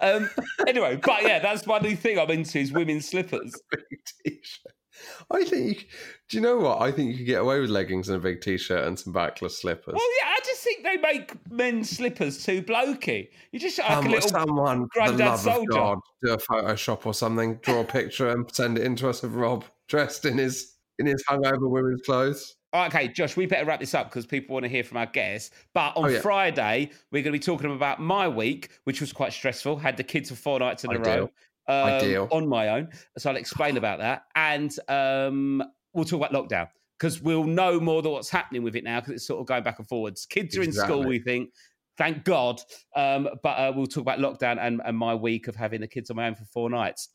Um, 0.00 0.30
anyway, 0.66 0.96
but 0.96 1.22
yeah, 1.22 1.38
that's 1.40 1.66
my 1.66 1.78
new 1.78 1.96
thing 1.96 2.18
I'm 2.18 2.30
into 2.30 2.58
is 2.58 2.72
women's 2.72 3.08
slippers. 3.08 3.52
I 5.30 5.44
think. 5.44 5.82
You, 5.82 5.86
do 6.30 6.36
you 6.38 6.40
know 6.40 6.56
what? 6.58 6.80
I 6.80 6.90
think 6.90 7.10
you 7.10 7.18
could 7.18 7.26
get 7.26 7.40
away 7.42 7.60
with 7.60 7.70
leggings 7.70 8.08
and 8.08 8.16
a 8.16 8.20
big 8.20 8.40
t-shirt 8.40 8.86
and 8.86 8.98
some 8.98 9.12
backless 9.12 9.60
slippers. 9.60 9.94
Well, 9.94 10.08
yeah, 10.22 10.30
I 10.30 10.38
just 10.44 10.55
think 10.66 10.84
they 10.84 10.96
make 10.98 11.50
men's 11.50 11.88
slippers 11.90 12.44
too 12.44 12.62
blokey. 12.62 13.28
You 13.52 13.58
just 13.60 13.78
like 13.78 13.88
a 13.88 13.92
Um, 13.96 14.04
little. 14.10 14.28
someone, 14.28 14.86
granddad 14.90 15.18
love 15.20 15.40
soldier. 15.40 15.60
of 15.60 15.68
God, 15.68 15.98
do 16.22 16.32
a 16.32 16.36
Photoshop 16.36 17.06
or 17.06 17.14
something, 17.14 17.54
draw 17.62 17.80
a 17.80 17.84
picture 17.84 18.28
and 18.28 18.44
send 18.54 18.76
it 18.78 18.84
in 18.84 18.96
to 18.96 19.08
us 19.08 19.22
of 19.22 19.36
Rob 19.36 19.64
dressed 19.88 20.24
in 20.24 20.38
his 20.38 20.74
in 20.98 21.06
his 21.06 21.22
hungover 21.28 21.68
women's 21.70 22.02
clothes. 22.02 22.56
Okay, 22.74 23.08
Josh, 23.08 23.36
we 23.36 23.46
better 23.46 23.64
wrap 23.64 23.80
this 23.80 23.94
up 23.94 24.08
because 24.10 24.26
people 24.26 24.52
want 24.54 24.64
to 24.64 24.68
hear 24.68 24.82
from 24.84 24.96
our 24.98 25.06
guests. 25.06 25.50
But 25.72 25.96
on 25.96 26.04
Oh, 26.06 26.08
yeah. 26.08 26.20
Friday, 26.20 26.90
we're 27.10 27.22
going 27.22 27.32
to 27.32 27.38
be 27.38 27.38
talking 27.38 27.72
about 27.74 28.00
my 28.00 28.28
week, 28.28 28.70
which 28.84 29.00
was 29.00 29.12
quite 29.12 29.32
stressful. 29.32 29.76
Had 29.78 29.96
the 29.96 30.02
kids 30.04 30.28
for 30.30 30.36
four 30.36 30.58
nights 30.58 30.84
in 30.84 30.92
a 30.92 30.98
row 30.98 31.30
um, 31.68 31.74
Ideal. 31.88 32.28
on 32.30 32.46
my 32.48 32.68
own. 32.70 32.88
So 33.18 33.30
I'll 33.30 33.36
explain 33.36 33.76
about 33.78 33.98
that. 34.00 34.24
And 34.34 34.74
um, 34.88 35.62
we'll 35.94 36.04
talk 36.04 36.20
about 36.26 36.32
lockdown 36.32 36.68
because 36.98 37.20
we'll 37.20 37.44
know 37.44 37.78
more 37.78 38.02
than 38.02 38.12
what's 38.12 38.30
happening 38.30 38.62
with 38.62 38.76
it 38.76 38.84
now 38.84 39.00
because 39.00 39.14
it's 39.14 39.26
sort 39.26 39.40
of 39.40 39.46
going 39.46 39.62
back 39.62 39.78
and 39.78 39.88
forwards. 39.88 40.26
Kids 40.26 40.56
are 40.56 40.62
in 40.62 40.72
school, 40.72 41.04
we 41.04 41.18
think. 41.18 41.50
Thank 41.98 42.24
God. 42.24 42.60
Um, 42.94 43.28
but 43.42 43.50
uh, 43.50 43.72
we'll 43.74 43.86
talk 43.86 44.02
about 44.02 44.18
lockdown 44.18 44.58
and, 44.60 44.82
and 44.84 44.96
my 44.96 45.14
week 45.14 45.48
of 45.48 45.56
having 45.56 45.80
the 45.80 45.88
kids 45.88 46.10
on 46.10 46.16
my 46.16 46.26
own 46.26 46.34
for 46.34 46.44
four 46.44 46.68
nights. 46.70 47.08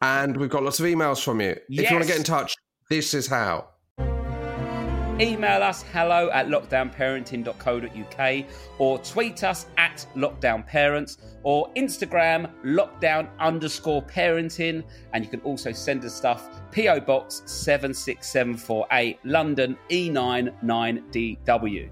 And 0.00 0.36
we've 0.36 0.50
got 0.50 0.62
lots 0.62 0.80
of 0.80 0.86
emails 0.86 1.22
from 1.22 1.40
you. 1.40 1.56
If 1.84 1.90
you 1.90 1.96
want 1.96 2.04
to 2.04 2.08
get 2.08 2.18
in 2.18 2.24
touch, 2.24 2.54
this 2.88 3.14
is 3.14 3.26
how. 3.26 3.68
Email 5.20 5.62
us 5.62 5.82
hello 5.94 6.28
at 6.30 6.48
lockdownparenting.co.uk 6.48 8.44
or 8.78 8.98
tweet 8.98 9.44
us 9.44 9.64
at 9.78 10.06
lockdownparents 10.14 11.16
or 11.42 11.72
Instagram 11.74 12.52
lockdown 12.62 13.26
underscore 13.40 14.02
parenting. 14.02 14.84
And 15.14 15.24
you 15.24 15.30
can 15.30 15.40
also 15.40 15.72
send 15.72 16.04
us 16.04 16.14
stuff 16.14 16.50
PO 16.70 17.00
Box 17.00 17.42
76748 17.46 19.18
London 19.24 19.78
E99DW. 19.90 21.88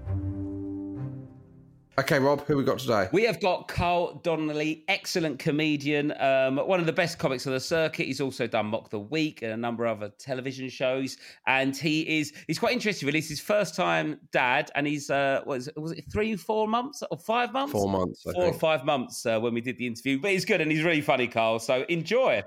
Okay, 1.97 2.19
Rob, 2.19 2.41
who 2.41 2.57
we 2.57 2.65
got 2.65 2.79
today? 2.79 3.07
We 3.13 3.23
have 3.23 3.39
got 3.39 3.69
Carl 3.69 4.15
Donnelly, 4.15 4.83
excellent 4.89 5.39
comedian, 5.39 6.11
um, 6.19 6.57
one 6.57 6.81
of 6.81 6.85
the 6.85 6.91
best 6.91 7.17
comics 7.19 7.47
on 7.47 7.53
the 7.53 7.59
circuit. 7.61 8.05
He's 8.07 8.19
also 8.19 8.47
done 8.47 8.65
Mock 8.65 8.89
the 8.89 8.99
Week 8.99 9.43
and 9.43 9.53
a 9.53 9.57
number 9.57 9.85
of 9.85 10.03
other 10.03 10.11
television 10.19 10.67
shows, 10.67 11.15
and 11.47 11.73
he 11.73 12.19
is 12.19 12.33
he's 12.47 12.59
quite 12.59 12.73
interesting. 12.73 13.05
Really, 13.05 13.19
it's 13.19 13.29
his 13.29 13.39
first 13.39 13.75
time 13.75 14.19
dad, 14.33 14.71
and 14.75 14.85
he's 14.85 15.09
uh, 15.09 15.39
was 15.45 15.69
was 15.77 15.93
it 15.93 16.03
three, 16.11 16.35
four 16.35 16.67
months 16.67 17.01
or 17.09 17.17
five 17.17 17.53
months? 17.53 17.71
Four 17.71 17.87
months, 17.87 18.27
I 18.27 18.33
four 18.33 18.45
or 18.47 18.53
five 18.53 18.83
months 18.83 19.25
uh, 19.25 19.39
when 19.39 19.53
we 19.53 19.61
did 19.61 19.77
the 19.77 19.87
interview. 19.87 20.19
But 20.19 20.31
he's 20.31 20.43
good 20.43 20.59
and 20.59 20.69
he's 20.69 20.83
really 20.83 20.99
funny, 20.99 21.29
Carl. 21.29 21.59
So 21.59 21.85
enjoy. 21.87 22.43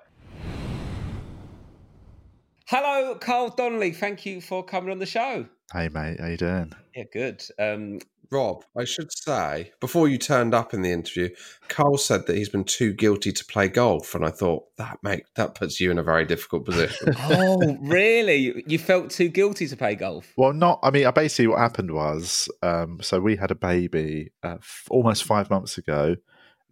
Hello, 2.67 3.15
Carl 3.15 3.49
Donnelly. 3.49 3.93
Thank 3.93 4.27
you 4.27 4.43
for 4.43 4.63
coming 4.63 4.91
on 4.91 4.99
the 4.99 5.07
show. 5.07 5.47
Hey 5.73 5.89
mate, 5.89 6.21
how 6.21 6.27
you 6.27 6.37
doing? 6.37 6.75
Yeah, 6.95 7.05
good. 7.11 7.43
Um, 7.59 8.01
Rob, 8.31 8.65
I 8.77 8.85
should 8.85 9.11
say, 9.11 9.73
before 9.81 10.07
you 10.07 10.19
turned 10.19 10.55
up 10.55 10.75
in 10.75 10.83
the 10.83 10.93
interview, 10.93 11.31
Carl 11.69 11.97
said 11.97 12.27
that 12.27 12.37
he's 12.37 12.51
been 12.51 12.65
too 12.65 12.93
guilty 12.93 13.33
to 13.33 13.45
play 13.47 13.69
golf, 13.69 14.15
and 14.15 14.25
I 14.25 14.31
thought 14.31 14.65
that 14.77 14.99
make 15.03 15.23
that 15.35 15.55
puts 15.55 15.81
you 15.81 15.91
in 15.91 15.99
a 15.99 16.03
very 16.03 16.27
difficult 16.27 16.67
position. 16.67 17.15
oh, 17.19 17.79
really? 17.81 18.63
You 18.67 18.79
felt 18.79 19.11
too 19.11 19.29
guilty 19.29 19.67
to 19.69 19.77
play 19.77 19.95
golf? 19.95 20.33
Well, 20.37 20.53
not. 20.53 20.79
I 20.83 20.91
mean, 20.91 21.07
uh, 21.07 21.13
basically, 21.13 21.47
what 21.47 21.59
happened 21.59 21.93
was, 21.93 22.51
um, 22.63 22.99
so 23.01 23.19
we 23.19 23.37
had 23.37 23.51
a 23.51 23.55
baby 23.55 24.31
uh, 24.43 24.57
f- 24.59 24.89
almost 24.91 25.25
five 25.25 25.49
months 25.49 25.79
ago. 25.79 26.17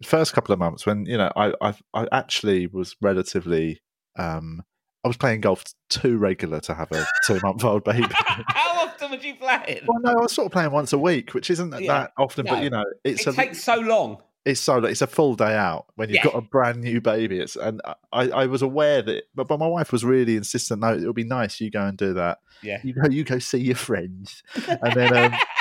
First 0.03 0.33
couple 0.33 0.53
of 0.53 0.59
months, 0.59 0.85
when 0.85 1.05
you 1.07 1.17
know, 1.17 1.31
I 1.35 1.53
I, 1.59 1.73
I 1.93 2.07
actually 2.11 2.67
was 2.67 2.95
relatively. 3.01 3.81
Um, 4.15 4.61
I 5.03 5.07
was 5.07 5.17
playing 5.17 5.41
golf 5.41 5.63
too 5.89 6.17
regular 6.17 6.59
to 6.61 6.73
have 6.73 6.91
a 6.91 7.05
two 7.25 7.39
month 7.41 7.63
old 7.63 7.83
baby. 7.83 8.07
Often 9.07 9.17
would 9.19 9.25
you 9.25 9.35
play 9.35 9.59
it? 9.67 9.83
well, 9.87 9.99
no, 10.01 10.11
I 10.11 10.21
was 10.21 10.31
sort 10.33 10.45
of 10.47 10.51
playing 10.51 10.71
once 10.71 10.93
a 10.93 10.97
week, 10.97 11.33
which 11.33 11.49
isn't 11.49 11.71
Yeah. 11.79 11.87
that 11.87 12.11
often, 12.17 12.45
No. 12.45 12.53
but 12.55 12.63
you 12.63 12.69
know, 12.69 12.83
it's 13.03 13.25
It 13.25 13.31
a 13.31 13.33
takes 13.33 13.63
so 13.63 13.75
long. 13.75 14.17
it's 14.45 14.59
so 14.61 14.77
it's 14.85 15.01
a 15.01 15.07
full 15.07 15.35
day 15.35 15.55
out 15.55 15.85
when 15.95 16.09
you've 16.09 16.17
Yeah. 16.17 16.23
got 16.31 16.35
a 16.35 16.41
brand 16.41 16.81
new 16.81 17.01
baby. 17.01 17.39
It's 17.39 17.55
and 17.55 17.81
I, 18.13 18.29
I 18.29 18.45
was 18.45 18.61
aware 18.61 19.01
that, 19.01 19.23
but, 19.35 19.47
but 19.47 19.59
my 19.59 19.67
wife 19.67 19.91
was 19.91 20.05
really 20.05 20.35
insistent. 20.37 20.81
No, 20.81 20.93
it 20.93 21.05
would 21.05 21.15
be 21.15 21.23
nice. 21.23 21.59
You 21.59 21.69
go 21.71 21.81
and 21.85 21.97
do 21.97 22.13
that. 22.13 22.39
Yeah. 22.61 22.79
You 22.83 22.93
go, 22.93 23.09
you 23.09 23.23
go 23.23 23.39
see 23.39 23.59
your 23.59 23.75
friends, 23.75 24.41
and 24.67 24.93
then 24.93 25.15
um, 25.15 25.33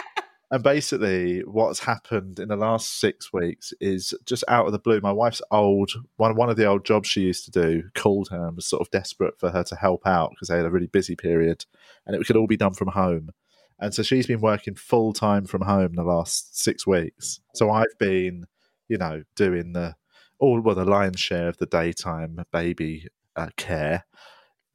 and 0.51 0.63
basically 0.63 1.41
what's 1.41 1.81
happened 1.81 2.39
in 2.39 2.49
the 2.49 2.57
last 2.57 3.01
six 3.01 3.33
weeks 3.33 3.73
is 3.81 4.15
just 4.25 4.45
out 4.49 4.67
of 4.67 4.73
the 4.73 4.79
blue. 4.79 5.01
My 5.01 5.13
wife's 5.13 5.43
old 5.51 5.91
one 6.17 6.37
one 6.37 6.49
of 6.51 6.57
the 6.57 6.67
old 6.67 6.85
jobs 6.85 7.09
she 7.09 7.23
used 7.23 7.45
to 7.47 7.51
do 7.51 7.83
called 7.95 8.29
her 8.31 8.47
and 8.47 8.57
was 8.57 8.67
sort 8.67 8.81
of 8.81 8.91
desperate 8.91 9.39
for 9.39 9.51
her 9.51 9.65
to 9.65 9.77
help 9.77 10.07
out 10.07 10.31
because 10.31 10.49
they 10.49 10.57
had 10.57 10.67
a 10.67 10.71
really 10.71 10.87
busy 10.87 11.17
period, 11.17 11.65
and 12.07 12.15
it 12.15 12.25
could 12.27 12.37
all 12.37 12.47
be 12.47 12.57
done 12.57 12.75
from 12.75 12.89
home. 12.89 13.31
And 13.79 13.93
so 13.93 14.03
she's 14.03 14.27
been 14.27 14.41
working 14.41 14.75
full 14.75 15.13
time 15.13 15.47
from 15.47 15.63
home 15.63 15.95
the 15.95 16.05
last 16.05 16.59
six 16.59 16.87
weeks. 16.87 17.41
So 17.55 17.71
I've 17.71 17.99
been, 17.99 18.47
you 18.89 18.97
know, 18.99 19.25
doing 19.35 19.73
the 19.73 19.97
all 20.39 20.61
well 20.61 20.75
the 20.75 20.85
lion's 20.85 21.21
share 21.21 21.49
of 21.49 21.59
the 21.59 21.67
daytime 21.67 22.45
baby 22.53 23.09
uh, 23.35 23.49
care. 23.57 24.05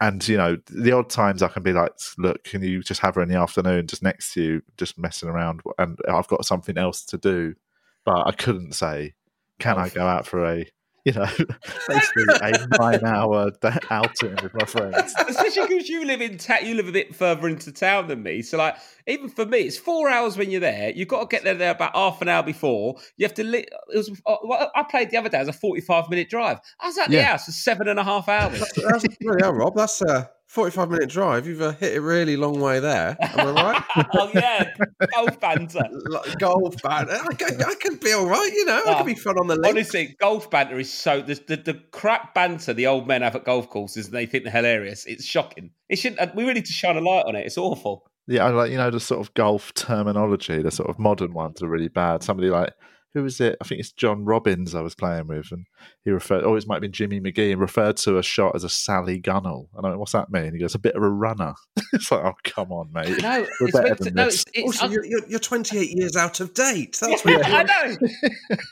And 0.02 0.28
you 0.28 0.36
know, 0.36 0.58
the 0.68 0.92
odd 0.94 1.10
times 1.10 1.44
I 1.44 1.48
can 1.48 1.64
be 1.64 1.74
like, 1.74 1.94
"Look, 2.18 2.44
can 2.44 2.64
you 2.64 2.82
just 2.82 3.02
have 3.02 3.16
her 3.16 3.22
in 3.22 3.30
the 3.30 3.36
afternoon, 3.36 3.88
just 3.88 4.04
next 4.04 4.34
to 4.34 4.42
you, 4.42 4.62
just 4.78 4.98
messing 4.98 5.30
around?" 5.30 5.62
And 5.78 5.98
I've 6.10 6.28
got 6.28 6.46
something 6.46 6.78
else 6.78 7.06
to 7.06 7.18
do, 7.18 7.56
but 8.04 8.28
I 8.28 8.32
couldn't 8.32 8.74
say, 8.74 9.14
"Can 9.60 9.78
I 9.78 9.90
go 9.90 10.06
out 10.08 10.26
for 10.28 10.46
a, 10.46 10.66
you 11.06 11.14
know, 11.14 11.26
basically 11.88 12.26
a 12.42 12.68
nine-hour 12.80 13.52
outing 13.90 14.36
with 14.44 14.54
my 14.54 14.66
friends. 14.66 15.16
Especially 15.28 15.68
because 15.68 15.90
you 15.90 16.06
live 16.06 16.22
in 16.22 16.38
ta- 16.38 16.60
you 16.62 16.76
live 16.76 16.88
a 16.88 16.92
bit 16.92 17.16
further 17.16 17.48
into 17.48 17.72
town 17.72 18.08
than 18.08 18.22
me. 18.22 18.44
So, 18.44 18.60
like, 18.60 18.76
even 19.08 19.30
for 19.30 19.46
me, 19.46 19.60
it's 19.60 19.78
four 19.78 20.10
hours 20.10 20.38
when 20.38 20.52
you're 20.52 20.62
there. 20.62 20.92
You've 20.92 21.08
got 21.08 21.22
to 21.22 21.26
get 21.26 21.44
there, 21.44 21.56
there 21.56 21.72
about 21.72 21.96
half 21.96 22.22
an 22.22 22.30
hour 22.30 22.44
before. 22.44 22.98
You 23.18 23.26
have 23.26 23.34
to. 23.36 23.44
Li- 23.44 23.68
it 23.68 23.98
was 23.98 24.12
uh, 24.28 24.68
I 24.76 24.84
played 24.84 25.10
the 25.10 25.18
other 25.18 25.30
day. 25.30 25.40
as 25.40 25.48
was 25.48 25.56
a 25.56 25.60
forty-five 25.60 26.08
minute 26.10 26.30
drive. 26.30 26.60
I 26.80 26.88
was 26.88 26.98
at 27.00 27.10
yeah. 27.10 27.22
the 27.22 27.26
house 27.26 27.46
for 27.46 27.52
seven 27.52 27.88
and 27.88 28.00
a 28.00 28.04
half 28.04 28.30
hours. 28.30 28.60
that's, 28.60 29.06
yeah, 29.20 29.50
Rob. 29.50 29.76
That's 29.76 30.04
uh, 30.04 30.26
45 30.52 30.90
minute 30.90 31.10
drive, 31.10 31.48
you've 31.48 31.62
uh, 31.62 31.72
hit 31.72 31.96
a 31.96 32.02
really 32.02 32.36
long 32.36 32.60
way 32.60 32.82
there. 32.82 33.16
Am 33.22 33.56
I 33.56 33.64
right? 33.64 33.84
oh, 34.16 34.30
yeah. 34.34 34.74
Golf 35.14 35.40
banter. 35.40 35.80
golf 36.40 36.76
banter. 36.84 37.18
I 37.24 37.34
can, 37.36 37.64
I 37.64 37.74
can 37.76 37.96
be 37.96 38.12
all 38.12 38.26
right, 38.26 38.52
you 38.54 38.66
know. 38.66 38.82
Oh, 38.86 38.90
I 38.90 38.94
can 38.96 39.02
ah, 39.02 39.06
be 39.06 39.16
fun 39.16 39.40
on 39.40 39.48
the 39.48 39.56
link. 39.56 39.74
Honestly, 39.74 40.18
golf 40.20 40.52
banter 40.52 40.78
is 40.78 40.92
so. 40.92 41.22
The, 41.22 41.36
the, 41.48 41.56
the, 41.56 41.74
crap 41.92 42.34
banter 42.34 42.74
the 42.74 42.86
old 42.86 43.08
men 43.08 43.22
have 43.22 43.34
at 43.38 43.46
golf 43.46 43.70
courses 43.70 44.08
and 44.08 44.14
they 44.14 44.26
think 44.26 44.44
they're 44.44 44.52
hilarious. 44.52 45.06
It's 45.06 45.24
shocking. 45.24 45.72
It 45.88 45.96
shouldn't. 46.00 46.20
Uh, 46.20 46.34
we 46.36 46.44
really 46.44 46.56
need 46.56 46.66
to 46.66 46.74
shine 46.74 46.98
a 46.98 47.02
light 47.02 47.24
on 47.28 47.38
it. 47.38 47.46
It's 47.46 47.58
awful. 47.58 48.12
Yeah, 48.28 48.50
like, 48.50 48.72
you 48.72 48.78
know, 48.78 48.92
the 48.92 49.00
sort 49.00 49.22
of 49.26 49.34
golf 49.36 49.74
terminology, 49.74 50.62
the 50.62 50.70
sort 50.70 50.90
of 50.90 51.00
modern 51.00 51.34
ones 51.34 51.64
are 51.64 51.70
really 51.70 51.88
bad. 51.88 52.24
Somebody 52.24 52.50
like, 52.50 52.74
who 53.14 53.24
was 53.24 53.42
it? 53.42 53.58
I 53.62 53.66
think 53.66 53.80
it's 53.80 53.92
John 53.92 54.26
Robbins 54.26 54.74
I 54.74 54.82
was 54.82 54.96
playing 54.96 55.28
with, 55.28 55.52
and 55.52 55.68
he 56.06 56.12
referred. 56.12 56.44
Oh, 56.44 56.56
it 56.56 56.68
might 56.68 56.76
have 56.76 56.82
been 56.82 56.92
Jimmy 56.92 57.20
McGhee, 57.20 57.52
and 57.52 57.62
referred 57.62 57.98
to 57.98 58.18
a 58.18 58.24
shot 58.24 58.56
as 58.56 58.64
a 58.64 58.70
Sally 58.70 59.20
Gunnell. 59.22 59.68
And 59.76 59.86
I 59.86 59.90
went, 59.90 60.00
"What's 60.00 60.14
that 60.14 60.32
mean?" 60.32 60.54
He 60.54 60.60
goes, 60.60 60.76
"A 60.76 60.80
bit 60.80 60.96
of 60.96 61.04
a 61.04 61.10
runner." 61.10 61.54
it's 61.94 62.12
like, 62.12 62.24
oh, 62.24 62.34
come 62.44 62.72
on, 62.72 62.92
mate. 62.94 63.22
No, 63.22 63.46
We're 63.60 63.68
it's 63.68 63.78
better 63.78 63.96
to, 63.96 64.04
than 64.04 64.14
no, 64.14 64.26
this. 64.26 64.42
it's, 64.42 64.52
it's 64.54 64.82
also, 64.82 64.94
you're, 64.94 65.06
you're, 65.06 65.28
you're 65.28 65.40
28 65.40 65.90
years 65.92 66.16
out 66.16 66.40
of 66.40 66.54
date. 66.54 66.98
That's 67.02 67.24
what 67.26 67.46
I 67.46 67.64
know. 67.64 67.98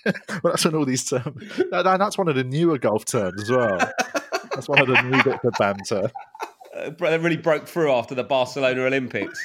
well, 0.43 0.53
that's 0.53 0.65
when 0.65 0.75
all 0.75 0.85
these 0.85 1.05
terms. 1.05 1.43
No, 1.71 1.81
no, 1.81 1.97
that's 1.97 2.17
one 2.17 2.27
of 2.27 2.35
the 2.35 2.43
newer 2.43 2.77
golf 2.77 3.05
terms 3.05 3.41
as 3.43 3.51
well. 3.51 3.77
That's 4.53 4.69
one 4.69 4.79
of 4.79 4.87
the 4.87 5.01
new 5.01 5.23
bits 5.23 5.43
of 5.43 5.53
banter. 5.57 6.11
Uh, 6.71 6.91
bro- 6.91 7.09
they 7.09 7.17
really 7.17 7.35
broke 7.35 7.67
through 7.67 7.91
after 7.91 8.13
the 8.13 8.23
Barcelona 8.23 8.83
Olympics. 8.83 9.43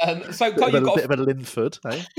Um, 0.00 0.32
so, 0.32 0.50
Bit 0.50 0.60
Col, 0.60 0.68
a, 0.68 0.72
you've 0.72 0.84
got 0.84 0.96
bit 0.96 1.04
of 1.04 1.10
a 1.10 1.22
Linford, 1.22 1.78
eh? 1.86 2.02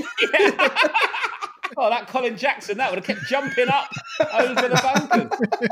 oh, 1.76 1.90
that 1.90 2.06
Colin 2.08 2.36
Jackson, 2.36 2.78
that 2.78 2.90
would 2.90 3.04
have 3.04 3.06
kept 3.06 3.28
jumping 3.28 3.68
up 3.68 3.90
over 4.34 4.68
the 4.68 5.08
bunkers. 5.08 5.68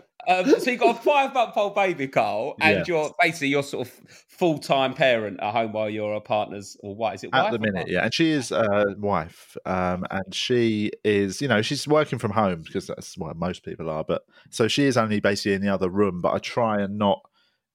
Um, 0.28 0.58
so 0.58 0.70
you've 0.70 0.80
got 0.80 0.98
a 0.98 1.00
five 1.00 1.32
month 1.32 1.56
old 1.56 1.74
baby, 1.74 2.08
Carl, 2.08 2.56
and 2.60 2.86
you're 2.88 3.14
basically 3.20 3.48
your 3.48 3.62
sort 3.62 3.86
of 3.86 3.94
full 4.28 4.58
time 4.58 4.94
parent 4.94 5.38
at 5.40 5.52
home 5.52 5.72
while 5.72 5.88
you're 5.88 6.14
a 6.14 6.20
partner's 6.20 6.76
or 6.80 6.96
what 6.96 7.14
is 7.14 7.24
it? 7.24 7.30
at 7.32 7.52
the 7.52 7.58
minute, 7.58 7.88
yeah. 7.88 8.04
And 8.04 8.12
she 8.12 8.30
is 8.30 8.50
a 8.50 8.86
wife, 8.98 9.56
um, 9.66 10.04
and 10.10 10.34
she 10.34 10.90
is, 11.04 11.40
you 11.40 11.48
know, 11.48 11.62
she's 11.62 11.86
working 11.86 12.18
from 12.18 12.32
home 12.32 12.62
because 12.62 12.88
that's 12.88 13.16
what 13.16 13.36
most 13.36 13.64
people 13.64 13.88
are. 13.88 14.02
But 14.02 14.24
so 14.50 14.66
she 14.66 14.84
is 14.84 14.96
only 14.96 15.20
basically 15.20 15.52
in 15.54 15.62
the 15.62 15.72
other 15.72 15.88
room. 15.88 16.20
But 16.20 16.34
I 16.34 16.38
try 16.38 16.80
and 16.82 16.98
not 16.98 17.20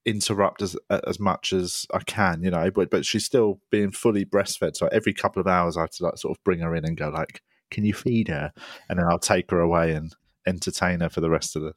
interrupt 0.05 0.61
as 0.61 0.75
as 0.89 1.19
much 1.19 1.53
as 1.53 1.85
I 1.93 1.99
can, 1.99 2.43
you 2.43 2.51
know. 2.51 2.71
But 2.71 2.89
but 2.89 3.05
she's 3.05 3.25
still 3.25 3.59
being 3.69 3.91
fully 3.91 4.25
breastfed. 4.25 4.75
So 4.75 4.87
every 4.87 5.13
couple 5.13 5.39
of 5.39 5.47
hours, 5.47 5.77
I 5.77 5.81
have 5.81 5.91
to 5.91 6.03
like 6.05 6.17
sort 6.17 6.37
of 6.37 6.43
bring 6.43 6.59
her 6.59 6.75
in 6.75 6.85
and 6.85 6.97
go 6.97 7.09
like, 7.09 7.41
"Can 7.69 7.85
you 7.85 7.93
feed 7.93 8.27
her?" 8.27 8.51
And 8.89 8.99
then 8.99 9.05
I'll 9.07 9.19
take 9.19 9.51
her 9.51 9.59
away 9.59 9.93
and 9.93 10.13
entertain 10.47 11.01
her 11.01 11.09
for 11.09 11.21
the 11.21 11.29
rest 11.29 11.55
of 11.55 11.61
the 11.61 11.73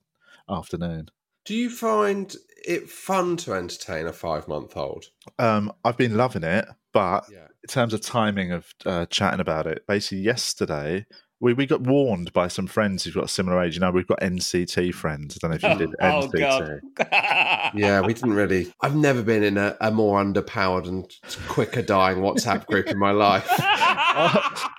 afternoon. 0.49 1.11
Do 1.45 1.55
you 1.55 1.69
find 1.69 2.35
it 2.67 2.89
fun 2.89 3.37
to 3.39 3.53
entertain 3.53 4.07
a 4.07 4.13
five 4.13 4.49
month 4.49 4.77
old? 4.77 5.07
Um, 5.39 5.73
I've 5.85 5.99
been 5.99 6.17
loving 6.17 6.43
it, 6.45 6.67
but 6.93 7.25
Yeah. 7.31 7.49
in 7.63 7.69
terms 7.69 7.93
of 7.93 8.01
timing 8.01 8.53
of 8.53 8.73
uh, 8.87 9.05
chatting 9.07 9.41
about 9.41 9.67
it, 9.67 9.87
basically 9.87 10.19
yesterday 10.23 11.05
we, 11.45 11.53
we 11.53 11.67
got 11.67 11.83
warned 11.83 12.33
by 12.33 12.49
some 12.49 12.67
friends 12.67 13.05
who've 13.05 13.15
got 13.15 13.25
a 13.27 13.29
similar 13.29 13.63
age. 13.63 13.75
You 13.75 13.81
know, 13.81 13.91
we've 13.91 14.07
got 14.07 14.19
NCT 14.21 14.95
friends. 14.95 15.37
I 15.37 15.47
don't 15.47 15.51
know 15.51 15.69
if 15.69 15.79
you 15.79 15.87
did 15.87 15.95
oh 16.01 16.31
NCT. 16.33 16.81
god. 16.97 17.71
Yeah, 17.75 18.01
we 18.01 18.15
didn't 18.15 18.33
really. 18.33 18.73
I've 18.81 18.97
never 18.97 19.23
been 19.23 19.43
in 19.43 19.59
a, 19.59 19.77
a 19.79 19.91
more 19.91 20.25
underpowered 20.25 20.89
and 20.89 21.07
quicker 21.47 21.83
dying 21.83 22.19
WhatsApp 22.19 22.65
group 22.65 22.87
in 22.87 22.99
my 22.99 23.11
life. 23.13 23.47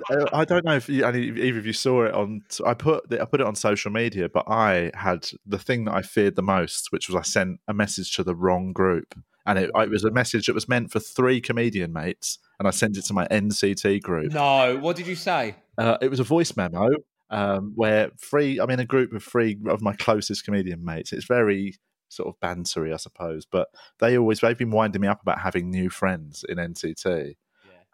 Uh, 0.08 0.26
I 0.34 0.46
don't 0.46 0.64
know 0.64 0.76
if 0.76 0.88
you, 0.88 1.04
any, 1.04 1.28
either 1.28 1.58
of 1.58 1.66
you 1.66 1.74
saw 1.74 2.04
it 2.04 2.14
on. 2.14 2.44
I 2.66 2.76
put 2.76 3.12
I 3.12 3.26
put 3.26 3.42
it 3.42 3.48
on 3.48 3.56
social 3.56 3.92
media, 3.92 4.30
but 4.30 4.44
I 4.48 4.92
had 4.94 5.28
the 5.48 5.58
thing 5.58 5.86
that 5.86 5.96
I 5.96 6.04
feared 6.04 6.36
the 6.36 6.44
most, 6.44 6.92
which 6.92 7.10
was 7.10 7.16
I 7.16 7.24
sent 7.24 7.60
a 7.68 7.74
message 7.74 8.16
to 8.16 8.24
the 8.24 8.36
wrong 8.36 8.72
group, 8.72 9.16
and 9.48 9.58
it, 9.58 9.72
it 9.74 9.90
was 9.90 10.04
a 10.04 10.12
message 10.12 10.46
that 10.46 10.54
was 10.54 10.70
meant 10.70 10.92
for 10.92 11.00
three 11.00 11.42
comedian 11.42 11.92
mates, 11.92 12.38
and 12.60 12.68
I 12.68 12.72
sent 12.72 12.98
it 12.98 13.06
to 13.06 13.14
my 13.14 13.28
NCT 13.28 14.04
group. 14.04 14.32
no, 14.32 14.78
what 14.78 14.96
did 14.96 15.08
you 15.08 15.16
say? 15.16 15.56
Uh, 15.78 15.98
it 16.02 16.10
was 16.10 16.20
a 16.20 16.24
voice 16.24 16.56
memo 16.56 16.90
um, 17.30 17.74
where 17.76 18.12
three, 18.22 18.60
I'm 18.60 18.70
in 18.70 18.80
a 18.80 18.86
group 18.86 19.14
of 19.14 19.24
three 19.24 19.58
of 19.68 19.82
my 19.82 19.94
closest 19.94 20.46
comedian 20.46 20.84
mates. 20.84 21.14
It's 21.14 21.26
very 21.26 21.76
sort 22.10 22.30
of 22.30 22.40
bantery, 22.40 22.94
I 22.94 22.98
suppose, 22.98 23.46
but 23.46 23.68
they 24.00 24.18
always, 24.18 24.40
they've 24.40 24.58
been 24.58 24.72
winding 24.72 25.02
me 25.02 25.08
up 25.08 25.22
about 25.22 25.40
having 25.40 25.70
new 25.70 25.90
friends 25.90 26.46
in 26.48 26.58
NCT. 26.58 27.36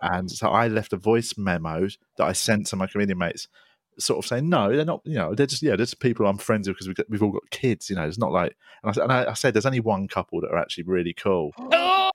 And 0.01 0.31
so 0.31 0.49
I 0.49 0.67
left 0.67 0.93
a 0.93 0.97
voice 0.97 1.35
memo 1.37 1.87
that 2.17 2.25
I 2.25 2.33
sent 2.33 2.65
to 2.67 2.75
my 2.75 2.87
comedian 2.87 3.19
mates 3.19 3.47
sort 3.99 4.19
of 4.19 4.27
saying 4.27 4.49
no, 4.49 4.75
they're 4.75 4.85
not. 4.85 5.01
You 5.05 5.15
know, 5.15 5.35
they're 5.35 5.45
just 5.45 5.61
yeah, 5.61 5.71
they're 5.71 5.85
just 5.85 5.99
people 5.99 6.25
I'm 6.25 6.37
friends 6.37 6.67
with 6.67 6.77
because 6.77 6.87
we've, 6.87 6.97
we've 7.09 7.23
all 7.23 7.31
got 7.31 7.49
kids. 7.49 7.89
You 7.89 7.95
know, 7.95 8.03
it's 8.03 8.17
not 8.17 8.31
like. 8.31 8.55
And 8.83 8.97
I, 8.97 9.03
and 9.03 9.11
I, 9.11 9.31
I 9.31 9.33
said 9.33 9.53
there's 9.53 9.65
only 9.65 9.79
one 9.79 10.07
couple 10.07 10.41
that 10.41 10.51
are 10.51 10.57
actually 10.57 10.85
really 10.85 11.13
cool. 11.13 11.51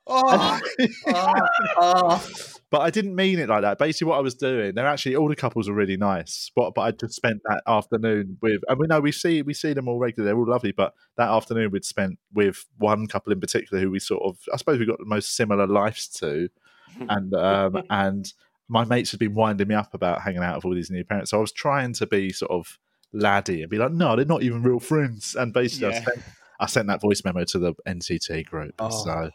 Oh, 0.07 0.61
oh, 1.09 1.35
oh. 1.79 2.31
But 2.71 2.81
I 2.81 2.91
didn't 2.91 3.15
mean 3.15 3.39
it 3.39 3.49
like 3.49 3.63
that. 3.63 3.79
Basically, 3.79 4.09
what 4.09 4.19
I 4.19 4.23
was 4.23 4.35
doing, 4.35 4.75
they're 4.75 4.87
actually 4.87 5.15
all 5.17 5.29
the 5.29 5.37
couples 5.37 5.69
are 5.69 5.73
really 5.73 5.97
nice. 5.97 6.51
But 6.55 6.75
but 6.75 6.83
I 6.83 6.91
just 6.91 7.15
spent 7.15 7.41
that 7.45 7.63
afternoon 7.67 8.39
with, 8.43 8.61
and 8.69 8.79
we 8.79 8.87
know 8.89 9.01
we 9.01 9.13
see 9.13 9.43
we 9.43 9.55
see 9.55 9.73
them 9.73 9.89
all 9.89 9.99
regularly. 9.99 10.31
They're 10.33 10.39
all 10.39 10.49
lovely. 10.51 10.73
But 10.73 10.93
that 11.17 11.29
afternoon 11.29 11.71
we'd 11.71 11.85
spent 11.85 12.19
with 12.33 12.65
one 12.79 13.07
couple 13.07 13.33
in 13.33 13.41
particular 13.41 13.81
who 13.83 13.91
we 13.91 13.99
sort 14.01 14.23
of, 14.25 14.39
I 14.53 14.57
suppose, 14.57 14.79
we 14.79 14.87
got 14.87 14.99
the 14.99 15.05
most 15.05 15.37
similar 15.37 15.67
lives 15.67 16.09
to, 16.21 16.49
and 17.09 17.33
um 17.35 17.83
and 17.91 18.33
my 18.69 18.85
mates 18.85 19.13
had 19.13 19.21
been 19.21 19.35
winding 19.35 19.69
me 19.69 19.77
up 19.77 19.95
about 19.95 20.23
hanging 20.23 20.43
out 20.43 20.57
with 20.57 20.65
all 20.65 20.75
these 20.75 20.91
new 20.91 21.05
parents. 21.05 21.31
So 21.31 21.39
I 21.39 21.41
was 21.41 21.53
trying 21.53 21.93
to 21.95 22.07
be 22.07 22.31
sort 22.33 22.51
of 22.51 22.79
laddie 23.13 23.63
and 23.63 23.71
be 23.71 23.79
like, 23.79 23.93
no, 23.93 24.17
they're 24.17 24.25
not 24.25 24.43
even 24.43 24.65
real 24.65 24.81
friends. 24.81 25.37
And 25.37 25.53
basically, 25.53 25.89
I 25.89 25.91
Yeah. 25.99 26.05
sent 26.05 26.19
I 26.59 26.67
sent 26.67 26.87
that 26.89 27.01
voice 27.01 27.23
memo 27.25 27.45
to 27.45 27.59
the 27.59 27.75
NCT 27.87 28.45
group. 28.47 28.75
Oh. 28.81 28.91
So. 28.91 29.31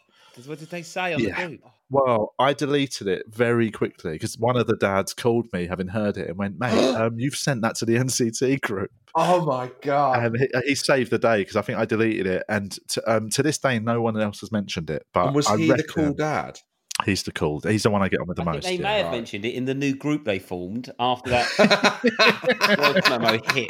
What 0.46 0.58
did 0.58 0.70
they 0.70 0.82
say 0.82 1.14
on 1.14 1.20
Yeah. 1.20 1.40
the 1.40 1.46
group? 1.48 1.60
Well, 1.90 2.34
I 2.38 2.54
deleted 2.54 3.06
it 3.06 3.26
very 3.28 3.70
quickly 3.70 4.12
because 4.12 4.38
one 4.38 4.56
of 4.56 4.66
the 4.66 4.76
dads 4.76 5.12
called 5.12 5.46
me, 5.52 5.66
having 5.66 5.88
heard 5.88 6.16
it, 6.16 6.28
and 6.28 6.38
went, 6.38 6.58
"Mate, 6.58 6.72
um, 6.96 7.18
you've 7.20 7.36
sent 7.36 7.60
that 7.62 7.74
to 7.76 7.84
the 7.84 7.96
NCT 7.98 8.60
group." 8.62 8.90
Oh 9.14 9.44
my 9.44 9.70
god! 9.82 10.24
And 10.24 10.38
he, 10.38 10.48
he 10.68 10.74
saved 10.74 11.10
the 11.10 11.18
day 11.18 11.38
because 11.42 11.56
I 11.56 11.62
think 11.62 11.78
I 11.78 11.84
deleted 11.84 12.26
it, 12.26 12.44
and 12.48 12.76
to, 12.88 13.14
um, 13.16 13.28
to 13.30 13.42
this 13.42 13.58
day, 13.58 13.78
no 13.78 14.00
one 14.00 14.18
else 14.18 14.40
has 14.40 14.50
mentioned 14.50 14.88
it. 14.88 15.06
But 15.12 15.26
and 15.26 15.34
was 15.34 15.46
I 15.46 15.58
he 15.58 15.66
the 15.66 15.74
reckon 15.74 15.86
cool 15.88 16.14
dad? 16.14 16.58
He's 17.04 17.22
the 17.24 17.32
cool. 17.32 17.60
He's 17.60 17.82
the 17.82 17.90
one 17.90 18.00
I 18.02 18.08
get 18.08 18.20
on 18.20 18.26
with 18.28 18.36
the 18.36 18.42
I 18.42 18.52
think 18.52 18.54
most. 18.56 18.64
they 18.64 18.74
yeah. 18.76 18.82
may 18.82 18.96
have 18.98 19.06
right. 19.06 19.12
mentioned 19.12 19.44
it 19.44 19.54
in 19.54 19.64
the 19.66 19.74
new 19.74 19.94
group 19.94 20.24
they 20.24 20.38
formed 20.38 20.92
after 20.98 21.30
that 21.30 21.48
voice 22.78 23.10
memo 23.10 23.38
hit. 23.52 23.68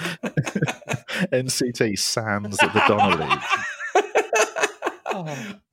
NCT 1.32 1.98
Sans 1.98 2.62
at 2.62 2.72
the 2.72 2.80
Donnellys. 2.80 3.42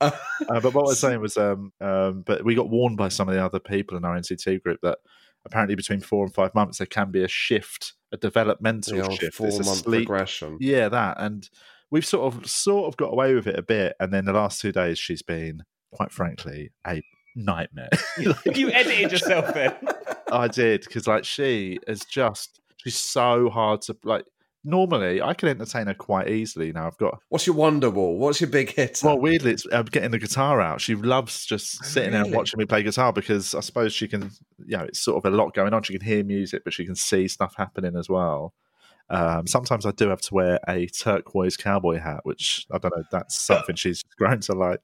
Uh, 0.48 0.60
but 0.60 0.72
what 0.72 0.84
I 0.84 0.88
was 0.88 1.00
saying 1.00 1.20
was, 1.20 1.36
um, 1.36 1.72
um, 1.80 2.22
but 2.26 2.44
we 2.44 2.54
got 2.54 2.70
warned 2.70 2.96
by 2.96 3.08
some 3.08 3.28
of 3.28 3.34
the 3.34 3.44
other 3.44 3.58
people 3.58 3.96
in 3.96 4.04
our 4.04 4.16
NCT 4.16 4.62
group 4.62 4.80
that 4.82 4.98
apparently 5.44 5.74
between 5.74 6.00
four 6.00 6.24
and 6.24 6.32
five 6.34 6.54
months 6.54 6.78
there 6.78 6.86
can 6.86 7.10
be 7.10 7.22
a 7.22 7.28
shift, 7.28 7.94
a 8.12 8.16
developmental 8.16 8.96
the 8.96 9.10
shift. 9.16 9.34
four 9.34 9.48
It's 9.48 9.58
a 9.58 9.64
month 9.64 9.78
sleep- 9.78 10.06
progression. 10.06 10.56
Yeah, 10.60 10.88
that. 10.88 11.20
And 11.20 11.48
we've 11.90 12.06
sort 12.06 12.32
of 12.34 12.48
sort 12.48 12.86
of 12.88 12.96
got 12.96 13.12
away 13.12 13.34
with 13.34 13.46
it 13.46 13.58
a 13.58 13.62
bit. 13.62 13.94
And 14.00 14.12
then 14.12 14.24
the 14.24 14.32
last 14.32 14.60
two 14.60 14.72
days 14.72 14.98
she's 14.98 15.22
been, 15.22 15.64
quite 15.92 16.12
frankly, 16.12 16.70
a 16.86 17.02
nightmare. 17.34 17.88
Like, 18.18 18.56
you 18.56 18.70
edited 18.70 19.12
yourself 19.12 19.52
then. 19.54 19.74
I 20.30 20.48
did 20.48 20.82
because 20.82 21.06
like 21.06 21.24
she 21.24 21.78
is 21.86 22.00
just 22.04 22.60
she's 22.76 22.96
so 22.96 23.48
hard 23.50 23.82
to 23.82 23.96
like. 24.04 24.24
Normally, 24.64 25.22
I 25.22 25.34
can 25.34 25.48
entertain 25.48 25.86
her 25.86 25.94
quite 25.94 26.28
easily. 26.28 26.72
Now 26.72 26.86
I've 26.86 26.98
got 26.98 27.20
What's 27.28 27.46
your 27.46 27.56
wonder 27.56 27.90
wall? 27.90 28.18
What's 28.18 28.40
your 28.40 28.50
big 28.50 28.70
hit? 28.74 29.00
well, 29.04 29.18
weirdly, 29.18 29.52
it's 29.52 29.66
uh, 29.70 29.82
getting 29.84 30.10
the 30.10 30.18
guitar 30.18 30.60
out. 30.60 30.80
She 30.80 30.94
loves 30.94 31.46
just 31.46 31.84
sitting 31.84 32.10
there 32.12 32.24
and 32.24 32.34
watching 32.34 32.58
me 32.58 32.64
play 32.66 32.82
guitar 32.82 33.12
because 33.12 33.54
I 33.54 33.60
suppose 33.60 33.92
she 33.94 34.08
can, 34.08 34.30
you 34.66 34.76
know, 34.76 34.84
it's 34.84 34.98
sort 34.98 35.24
of 35.24 35.32
a 35.32 35.34
lot 35.36 35.54
going 35.54 35.72
on. 35.72 35.82
She 35.84 35.96
can 35.96 36.04
hear 36.06 36.24
music, 36.24 36.64
but 36.64 36.72
she 36.72 36.84
can 36.84 36.96
see 36.96 37.28
stuff 37.28 37.54
happening 37.56 37.96
as 37.96 38.08
well. 38.08 38.52
Um, 39.10 39.46
sometimes 39.46 39.86
I 39.86 39.92
do 39.92 40.08
have 40.10 40.20
to 40.22 40.34
wear 40.34 40.58
a 40.68 40.86
turquoise 40.88 41.56
cowboy 41.56 41.98
hat, 41.98 42.20
which 42.24 42.66
I 42.70 42.78
don't 42.78 42.94
know. 42.94 43.04
That's 43.10 43.36
something 43.36 43.74
she's 43.76 44.02
grown 44.18 44.40
to 44.40 44.52
like. 44.52 44.80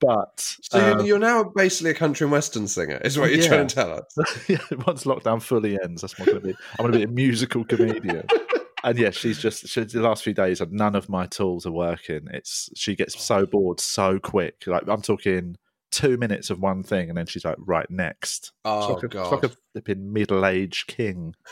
But 0.00 0.40
so 0.62 0.78
um, 0.80 0.98
you're, 1.00 1.06
you're 1.06 1.18
now 1.18 1.44
basically 1.54 1.90
a 1.90 1.94
country 1.94 2.24
and 2.24 2.32
western 2.32 2.66
singer, 2.66 2.96
is 3.04 3.18
what 3.18 3.30
you're 3.30 3.40
Yeah. 3.40 3.48
trying 3.48 3.66
to 3.68 3.74
tell 3.74 3.92
us. 3.92 4.38
yeah, 4.48 4.56
once 4.86 5.04
lockdown 5.04 5.42
fully 5.42 5.78
ends, 5.84 6.00
that's 6.00 6.18
what 6.18 6.26
I'm 6.28 6.34
going 6.34 6.42
to 6.42 6.48
be. 6.54 6.58
I'm 6.78 6.86
going 6.86 6.92
to 6.92 6.98
be 6.98 7.04
a 7.04 7.14
musical 7.14 7.64
comedian. 7.64 8.26
And 8.82 8.98
yeah, 8.98 9.10
she's 9.10 9.38
just 9.38 9.68
she, 9.68 9.84
the 9.84 10.00
last 10.00 10.24
few 10.24 10.34
days. 10.34 10.62
None 10.70 10.94
of 10.94 11.08
my 11.08 11.26
tools 11.26 11.66
are 11.66 11.72
working. 11.72 12.28
It's 12.32 12.70
she 12.74 12.96
gets 12.96 13.22
so 13.22 13.46
bored 13.46 13.80
so 13.80 14.18
quick. 14.18 14.64
Like 14.66 14.88
I'm 14.88 15.02
talking 15.02 15.56
two 15.90 16.16
minutes 16.16 16.50
of 16.50 16.60
one 16.60 16.82
thing, 16.82 17.08
and 17.08 17.18
then 17.18 17.26
she's 17.26 17.44
like, 17.44 17.56
"Right, 17.58 17.90
next." 17.90 18.52
Oh 18.64 18.78
it's 18.78 18.88
like 18.88 19.02
a, 19.02 19.06
it's 19.06 19.14
god! 19.14 19.32
like 19.32 19.52
a 19.52 19.56
flipping 19.72 20.12
middle-aged 20.12 20.86
king. 20.86 21.34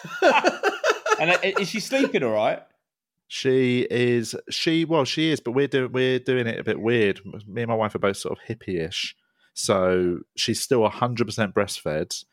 And 1.20 1.30
uh, 1.30 1.38
is 1.42 1.68
she 1.68 1.80
sleeping 1.80 2.22
all 2.22 2.32
right? 2.32 2.62
She 3.26 3.86
is 3.90 4.34
she 4.48 4.84
well 4.84 5.04
she 5.04 5.30
is, 5.30 5.40
but 5.40 5.52
we're 5.52 5.68
doing 5.68 5.92
we're 5.92 6.18
doing 6.18 6.46
it 6.46 6.58
a 6.58 6.64
bit 6.64 6.80
weird. 6.80 7.20
Me 7.46 7.62
and 7.62 7.68
my 7.68 7.74
wife 7.74 7.94
are 7.94 7.98
both 7.98 8.16
sort 8.16 8.38
of 8.38 8.44
hippie-ish, 8.44 9.14
so 9.52 10.20
she's 10.36 10.60
still 10.60 10.88
hundred 10.88 11.26
percent 11.26 11.54
breastfed. 11.54 12.24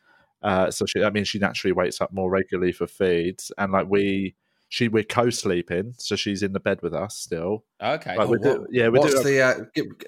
Uh, 0.42 0.70
so 0.70 0.86
she, 0.86 1.02
I 1.02 1.10
mean, 1.10 1.24
she 1.24 1.38
naturally 1.38 1.72
wakes 1.72 2.00
up 2.00 2.12
more 2.12 2.30
regularly 2.30 2.72
for 2.72 2.86
feeds, 2.86 3.52
and 3.58 3.72
like 3.72 3.88
we, 3.88 4.36
she 4.76 4.88
we're 4.88 5.04
co-sleeping, 5.04 5.94
so 5.96 6.16
she's 6.16 6.42
in 6.42 6.52
the 6.52 6.60
bed 6.60 6.80
with 6.82 6.92
us 6.92 7.16
still. 7.16 7.64
Okay. 7.82 8.14
Like, 8.14 8.28
Oh, 8.28 8.30
we 8.30 8.38
do, 8.38 8.60
what- 8.60 8.68
yeah, 8.70 8.88
we 8.88 8.98
what's 8.98 9.14
do. 9.14 9.22
the 9.22 9.40
uh, 9.40 9.54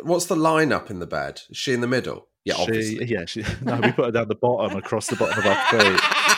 what's 0.02 0.26
the 0.26 0.36
lineup 0.36 0.90
in 0.90 0.98
the 0.98 1.06
bed? 1.06 1.40
Is 1.48 1.56
she 1.56 1.72
in 1.72 1.80
the 1.80 1.86
middle? 1.86 2.28
Yeah, 2.44 2.54
she, 2.56 2.62
obviously. 2.62 3.06
yeah, 3.06 3.24
she. 3.24 3.44
No, 3.62 3.76
we 3.82 3.92
put 3.92 4.04
her 4.06 4.10
down 4.12 4.28
the 4.28 4.34
bottom, 4.34 4.76
across 4.76 5.06
the 5.06 5.16
bottom 5.16 5.38
of 5.38 5.46
our 5.46 5.56
feet. 5.70 6.00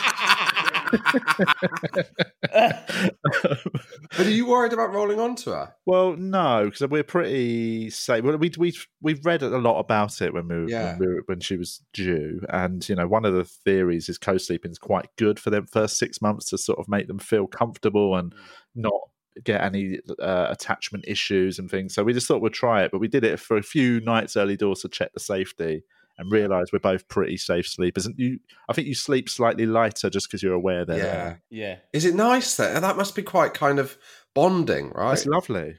But 2.51 4.27
are 4.27 4.29
you 4.29 4.45
worried 4.47 4.73
about 4.73 4.93
rolling 4.93 5.19
onto 5.19 5.51
her? 5.51 5.73
Well, 5.85 6.15
no, 6.17 6.65
because 6.65 6.81
we're 6.89 7.03
pretty 7.03 7.89
safe. 7.89 8.23
Well, 8.23 8.37
we 8.37 8.51
we 8.57 8.73
we've 9.01 9.25
read 9.25 9.41
a 9.43 9.49
lot 9.57 9.79
about 9.79 10.21
it 10.21 10.33
when 10.33 10.47
we, 10.47 10.55
were- 10.55 10.69
Yeah. 10.69 10.97
when 10.97 10.99
we 10.99 11.07
were, 11.15 11.23
when 11.25 11.39
she 11.39 11.57
was 11.57 11.81
due, 11.93 12.41
and 12.49 12.87
you 12.87 12.95
know, 12.95 13.07
one 13.07 13.25
of 13.25 13.33
the 13.33 13.45
theories 13.45 14.09
is 14.09 14.17
co-sleeping 14.17 14.71
is 14.71 14.77
quite 14.79 15.07
good 15.17 15.39
for 15.39 15.49
them 15.49 15.65
first 15.67 15.97
six 15.97 16.21
months 16.21 16.45
to 16.49 16.57
sort 16.57 16.79
of 16.79 16.87
make 16.89 17.07
them 17.07 17.19
feel 17.19 17.47
comfortable 17.47 18.15
and 18.15 18.33
not 18.75 18.93
get 19.45 19.61
any 19.61 19.99
uh, 20.21 20.47
attachment 20.49 21.05
issues 21.07 21.57
and 21.57 21.71
things. 21.71 21.93
So 21.95 22.03
we 22.03 22.11
just 22.13 22.27
thought 22.27 22.41
we'd 22.41 22.53
try 22.53 22.83
it, 22.83 22.91
but 22.91 22.99
we 22.99 23.07
did 23.07 23.23
it 23.23 23.39
for 23.39 23.55
a 23.57 23.63
few 23.63 24.01
nights 24.01 24.35
early 24.35 24.57
doors 24.57 24.81
to 24.81 24.89
check 24.89 25.13
the 25.13 25.21
safety 25.21 25.83
and 26.21 26.31
realised 26.31 26.71
we're 26.71 26.79
both 26.79 27.07
pretty 27.07 27.35
safe 27.35 27.67
sleepers. 27.67 28.05
And 28.05 28.15
you, 28.17 28.39
I 28.69 28.73
think 28.73 28.87
you 28.87 28.95
sleep 28.95 29.27
slightly 29.27 29.65
lighter 29.65 30.09
just 30.09 30.27
because 30.27 30.43
you're 30.43 30.53
aware 30.53 30.85
they're 30.85 30.97
yeah. 30.97 31.03
there. 31.03 31.41
yeah. 31.49 31.75
Is 31.91 32.05
it 32.05 32.15
nice 32.15 32.55
there? 32.55 32.79
That 32.79 32.95
must 32.95 33.15
be 33.15 33.23
quite 33.23 33.53
kind 33.53 33.79
of 33.79 33.97
bonding, 34.35 34.91
right? 34.91 35.13
It's 35.13 35.25
lovely. 35.25 35.75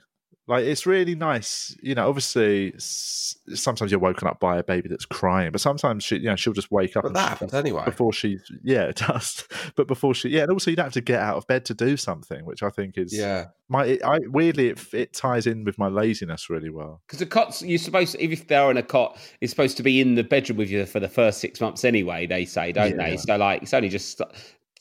Like 0.53 0.67
it's 0.67 0.85
really 0.85 1.15
nice, 1.15 1.75
you 1.83 1.95
know. 1.95 2.09
Obviously, 2.09 2.75
sometimes 2.77 3.91
you're 3.91 4.01
woken 4.01 4.29
up 4.29 4.38
by 4.38 4.59
a 4.59 4.62
baby 4.62 4.88
that's 4.88 5.07
crying, 5.07 5.51
but 5.51 5.61
sometimes 5.62 6.05
she, 6.05 6.17
you 6.17 6.25
know, 6.27 6.37
she'll 6.37 6.53
just 6.53 6.71
wake 6.71 6.95
up 6.95 7.05
But 7.05 7.09
and 7.09 7.17
that 7.17 7.29
happens 7.31 7.55
anyway. 7.55 7.85
before 7.87 8.12
she, 8.12 8.38
yeah, 8.62 8.83
it 8.93 8.97
does. 8.97 9.49
But 9.77 9.87
before 9.88 10.15
she, 10.15 10.29
yeah, 10.29 10.43
and 10.43 10.51
also 10.53 10.71
you 10.71 10.77
don't 10.77 10.85
have 10.87 10.93
to 10.93 11.01
get 11.01 11.21
out 11.21 11.37
of 11.37 11.47
bed 11.47 11.65
to 11.67 11.75
do 11.75 11.97
something, 11.97 12.45
which 12.45 12.62
I 12.62 12.69
think 12.69 12.99
is 12.99 13.15
Yeah. 13.17 13.47
my. 13.71 13.87
It, 13.87 14.05
I 14.05 14.19
weirdly 14.27 14.69
it, 14.69 14.93
it 14.93 15.12
ties 15.15 15.47
in 15.47 15.65
with 15.65 15.79
my 15.79 15.88
laziness 15.88 16.51
really 16.51 16.69
well. 16.71 17.01
Because 17.07 17.21
the 17.21 17.27
cot's 17.27 17.62
you're 17.62 17.79
supposed 17.79 18.12
to, 18.12 18.23
if 18.23 18.47
they're 18.47 18.71
in 18.71 18.77
a 18.77 18.83
cot, 18.83 19.19
it's 19.41 19.51
supposed 19.53 19.79
to 19.79 19.83
be 19.83 20.03
in 20.03 20.17
the 20.17 20.25
bedroom 20.25 20.59
with 20.59 20.71
you 20.71 20.85
for 20.85 21.01
the 21.01 21.09
first 21.09 21.41
six 21.41 21.62
months 21.62 21.83
anyway. 21.85 22.27
They 22.27 22.45
say, 22.45 22.73
don't 22.73 22.91
Yeah. 22.99 23.11
they? 23.11 23.17
So 23.17 23.37
like, 23.37 23.62
it's 23.62 23.73
only 23.73 23.88
just 23.88 24.21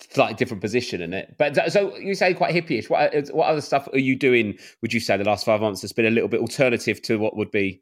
slightly 0.10 0.36
different 0.36 0.62
position 0.62 1.02
in 1.02 1.14
it. 1.14 1.36
But 1.38 1.72
so 1.72 1.96
you 1.98 2.16
say 2.16 2.34
quite 2.34 2.54
hippie-ish. 2.54 2.90
What 2.90 3.16
uh, 3.16 3.22
what 3.34 3.48
other 3.48 3.62
stuff 3.62 3.88
are 3.94 4.00
you 4.00 4.16
doing? 4.16 4.58
Would 4.82 4.94
you 4.94 5.00
say 5.00 5.18
the 5.18 5.24
last 5.24 5.46
five 5.46 5.62
months 5.62 5.82
has 5.82 5.92
been 5.94 6.06
a 6.06 6.12
little 6.12 6.30
bit 6.30 6.40
alternative 6.42 7.02
to 7.04 7.18
what 7.20 7.36
would 7.38 7.52
be 7.52 7.82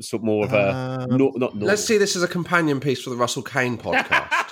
sort 0.00 0.20
of 0.20 0.24
more 0.24 0.44
of 0.46 0.52
a 0.52 0.72
Um, 0.72 1.16
nor- 1.16 1.32
not 1.36 1.54
normal. 1.54 1.66
Let's 1.68 1.84
see 1.84 1.98
this 1.98 2.16
as 2.16 2.22
a 2.22 2.28
companion 2.28 2.80
piece 2.80 3.02
for 3.02 3.10
the 3.10 3.16
Russell 3.16 3.42
Kane 3.42 3.76
podcast. 3.76 4.28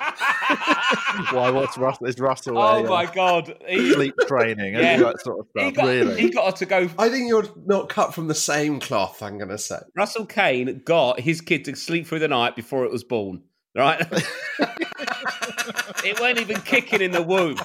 Why? 1.33 1.51
What's 1.51 1.77
Russell? 1.77 2.07
Is 2.07 2.19
Russell? 2.19 2.59
Oh 2.59 2.61
a, 2.61 2.85
uh, 2.85 2.89
my 2.89 3.07
god! 3.07 3.55
He, 3.67 3.93
Sleep 3.93 4.15
training 4.27 4.75
Yeah. 4.75 4.95
all 4.95 5.13
that 5.13 5.21
sort 5.21 5.41
of 5.41 5.47
he 5.55 5.61
stuff. 5.73 5.75
got 5.75 5.87
really? 5.87 6.21
he 6.21 6.31
got 6.31 6.47
her 6.47 6.53
to 6.59 6.67
go. 6.67 6.89
I 6.99 7.09
think 7.09 7.29
you're 7.29 7.47
not 7.67 7.89
cut 7.89 8.15
from 8.15 8.29
the 8.29 8.35
same 8.35 8.81
cloth, 8.81 9.23
I'm 9.23 9.37
going 9.37 9.51
to 9.51 9.59
say. 9.59 9.79
Russell 9.95 10.27
Kane 10.27 10.81
got 10.85 11.21
his 11.21 11.41
kid 11.41 11.65
to 11.67 11.75
sleep 11.77 12.07
through 12.07 12.21
the 12.21 12.29
night 12.29 12.57
before 12.57 12.85
it 12.85 12.91
was 12.93 13.05
born. 13.05 13.43
Right? 13.79 14.01
it 16.05 16.19
weren't 16.21 16.41
even 16.41 16.61
kicking 16.63 17.01
in 17.01 17.13
the 17.13 17.23
womb. 17.23 17.57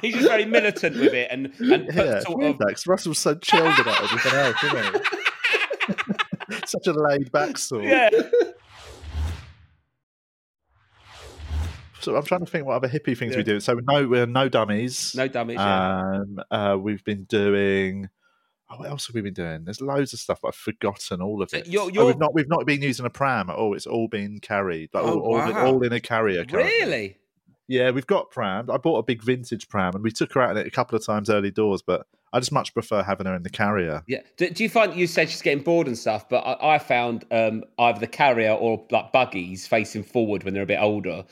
He's 0.00 0.14
just 0.14 0.28
very 0.28 0.44
militant 0.44 0.96
with 0.96 1.12
it 1.12 1.28
and 1.30 1.46
and 1.58 1.88
put 1.88 2.06
yeah, 2.06 2.20
sort 2.20 2.44
of 2.44 2.58
that, 2.58 2.68
'cause 2.68 2.86
Russell's 2.86 3.18
so 3.18 3.34
chilled 3.34 3.78
about 3.78 4.02
everything 4.04 4.32
else, 4.32 4.62
isn't 4.64 4.94
he? 4.94 6.56
Such 6.66 6.86
a 6.86 6.92
laid 6.92 7.32
back 7.32 7.58
sort. 7.58 7.84
yeah. 7.84 8.08
So 12.00 12.14
I'm 12.14 12.22
trying 12.22 12.44
to 12.44 12.46
think 12.46 12.66
what 12.66 12.74
other 12.74 12.88
hippie 12.88 13.18
things 13.18 13.34
we 13.36 13.42
do. 13.42 13.58
So 13.58 13.80
no, 13.82 14.06
we're 14.06 14.26
no 14.26 14.48
dummies. 14.48 15.12
No 15.16 15.26
dummies. 15.26 15.56
Yeah. 15.56 16.20
Um, 16.20 16.40
uh, 16.52 16.76
we've 16.80 17.02
been 17.02 17.24
doing. 17.24 18.08
Oh, 18.68 18.76
what 18.78 18.88
else 18.88 19.06
have 19.06 19.14
we 19.14 19.20
been 19.20 19.34
doing? 19.34 19.64
There's 19.64 19.80
loads 19.80 20.12
of 20.12 20.18
stuff. 20.18 20.40
I've 20.44 20.54
forgotten 20.54 21.22
all 21.22 21.40
of 21.42 21.52
it. 21.54 21.66
you're- 21.68 21.84
Oh, 21.86 21.88
you're- 21.88 22.06
we've 22.06 22.18
not 22.18 22.34
we've 22.34 22.48
not 22.48 22.66
been 22.66 22.82
using 22.82 23.06
a 23.06 23.10
pram 23.10 23.48
at 23.48 23.56
all. 23.56 23.74
It's 23.74 23.86
all 23.86 24.08
been 24.08 24.40
carried, 24.40 24.90
like 24.92 25.04
all, 25.04 25.10
Oh, 25.18 25.20
all, 25.40 25.48
in, 25.50 25.56
all 25.56 25.82
in 25.84 25.92
a 25.92 26.00
carrier. 26.00 26.44
currently. 26.44 26.72
really? 26.80 27.16
Yeah, 27.68 27.90
we've 27.90 28.06
got 28.06 28.30
pram. 28.30 28.70
I 28.70 28.76
bought 28.76 28.98
a 28.98 29.02
big 29.02 29.22
vintage 29.24 29.68
pram, 29.68 29.94
and 29.94 30.02
we 30.04 30.10
took 30.12 30.32
her 30.34 30.40
out 30.40 30.52
in 30.52 30.56
it 30.58 30.66
a 30.66 30.70
couple 30.70 30.96
of 30.96 31.04
times 31.04 31.28
early 31.30 31.50
doors. 31.50 31.82
But 31.82 32.06
I 32.32 32.38
just 32.40 32.52
much 32.52 32.72
prefer 32.74 33.02
having 33.02 33.26
her 33.26 33.34
in 33.34 33.42
the 33.42 33.50
carrier. 33.50 34.02
Yeah. 34.06 34.20
Do, 34.36 34.50
do 34.50 34.62
you 34.62 34.68
find 34.68 34.94
you 34.94 35.06
said 35.08 35.30
she's 35.30 35.42
getting 35.42 35.64
bored 35.64 35.86
and 35.88 35.98
stuff? 35.98 36.28
But 36.28 36.38
I, 36.44 36.74
I 36.74 36.78
found 36.78 37.24
um, 37.32 37.64
either 37.78 37.98
the 38.00 38.06
carrier 38.06 38.52
or 38.52 38.84
like 38.92 39.12
buggies 39.12 39.66
facing 39.66 40.02
forward 40.04 40.44
when 40.44 40.54
they're 40.54 40.62
a 40.62 40.66
bit 40.66 40.80
older. 40.80 41.24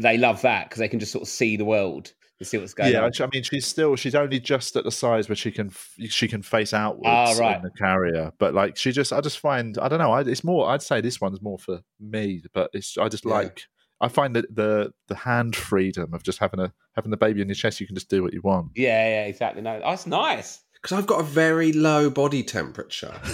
they 0.00 0.18
love 0.18 0.42
that 0.42 0.68
because 0.68 0.78
they 0.80 0.88
can 0.88 1.00
just 1.00 1.10
sort 1.12 1.22
of 1.22 1.28
see 1.28 1.56
the 1.56 1.64
world 1.64 2.12
and 2.40 2.46
see 2.46 2.58
what's 2.58 2.74
going 2.74 2.92
Yeah, 2.92 3.04
on. 3.04 3.12
I 3.20 3.28
mean, 3.32 3.42
she's 3.42 3.66
still 3.66 3.96
she's 3.96 4.14
only 4.14 4.40
just 4.40 4.76
at 4.76 4.84
the 4.84 4.90
size 4.90 5.28
where 5.28 5.36
she 5.36 5.50
can 5.50 5.70
she 6.08 6.28
can 6.28 6.42
face 6.42 6.72
outwards 6.74 7.04
Ah, 7.06 7.32
right. 7.38 7.56
in 7.56 7.62
the 7.62 7.70
carrier. 7.70 8.32
But 8.38 8.54
like, 8.54 8.76
she 8.76 8.92
just 8.92 9.12
I 9.12 9.20
just 9.20 9.38
find 9.38 9.78
I 9.78 9.88
don't 9.88 9.98
know. 9.98 10.12
I, 10.12 10.22
it's 10.22 10.44
more. 10.44 10.68
I'd 10.70 10.82
say 10.82 11.00
this 11.00 11.20
one's 11.20 11.40
more 11.42 11.58
for 11.58 11.80
me, 12.00 12.42
but 12.52 12.70
it's 12.72 12.96
I 12.98 13.08
just 13.08 13.24
Yeah. 13.24 13.32
like. 13.34 13.62
I 14.00 14.08
find 14.08 14.34
that 14.36 14.54
the 14.54 14.92
the 15.08 15.14
hand 15.14 15.54
freedom 15.56 16.12
of 16.12 16.24
just 16.24 16.38
having 16.38 16.58
a 16.60 16.72
having 16.96 17.10
the 17.12 17.16
baby 17.16 17.40
in 17.40 17.48
your 17.48 17.54
chest, 17.54 17.80
you 17.80 17.86
can 17.86 17.94
just 17.94 18.10
do 18.10 18.22
what 18.22 18.34
you 18.34 18.40
want. 18.42 18.72
Yeah, 18.74 19.08
yeah, 19.08 19.24
exactly. 19.26 19.62
No, 19.62 19.80
that's 19.80 20.06
nice. 20.06 20.60
because 20.74 20.98
I've 20.98 21.06
got 21.06 21.20
a 21.20 21.22
very 21.22 21.72
low 21.72 22.10
body 22.10 22.42
temperature, 22.42 23.14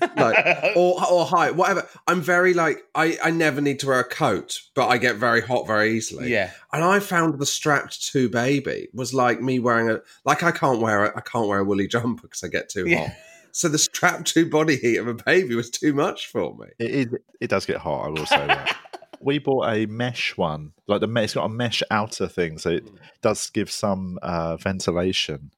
like 0.16 0.76
or 0.76 1.02
or 1.10 1.24
height, 1.26 1.54
whatever. 1.56 1.86
I'm 2.06 2.20
very 2.20 2.54
like 2.54 2.84
I 2.94 3.18
I 3.22 3.30
never 3.30 3.60
need 3.60 3.80
to 3.80 3.86
wear 3.86 4.00
a 4.00 4.04
coat, 4.04 4.60
but 4.74 4.88
I 4.88 4.98
get 4.98 5.16
very 5.16 5.40
hot 5.40 5.66
very 5.66 5.92
easily. 5.96 6.30
yeah. 6.30 6.50
And 6.72 6.84
I 6.84 7.00
found 7.00 7.38
the 7.38 7.46
strapped 7.46 8.02
to 8.12 8.28
baby 8.28 8.88
was 8.92 9.14
like 9.14 9.40
me 9.40 9.58
wearing 9.58 9.90
a 9.90 10.00
like 10.24 10.42
I 10.42 10.52
can't 10.52 10.80
wear 10.80 11.06
a, 11.06 11.16
I 11.16 11.20
can't 11.20 11.48
wear 11.48 11.58
a 11.60 11.64
woolly 11.64 11.88
jumper 11.88 12.22
because 12.22 12.42
I 12.44 12.48
get 12.48 12.68
too 12.68 12.86
Yeah. 12.88 13.08
hot. 13.08 13.16
So 13.52 13.68
the 13.68 13.78
strapped 13.78 14.26
to 14.34 14.48
body 14.48 14.76
heat 14.76 14.98
of 14.98 15.08
a 15.08 15.14
baby 15.14 15.54
was 15.54 15.70
too 15.70 15.94
much 15.94 16.26
for 16.26 16.54
me. 16.56 16.66
It 16.78 16.90
is. 16.90 17.06
It 17.40 17.48
does 17.50 17.64
get 17.64 17.78
hot. 17.78 18.06
I 18.06 18.08
will 18.10 18.26
say 18.26 18.46
that. 18.46 18.76
we 19.20 19.38
bought 19.38 19.66
a 19.74 19.86
mesh 19.86 20.36
one, 20.36 20.72
like 20.86 21.00
the 21.00 21.06
me- 21.06 21.24
it's 21.24 21.32
got 21.32 21.46
a 21.46 21.48
mesh 21.48 21.82
outer 21.90 22.28
thing, 22.28 22.58
so 22.58 22.68
it 22.68 22.86
does 23.22 23.48
give 23.48 23.70
some 23.70 24.18
uh, 24.20 24.58
ventilation. 24.58 25.52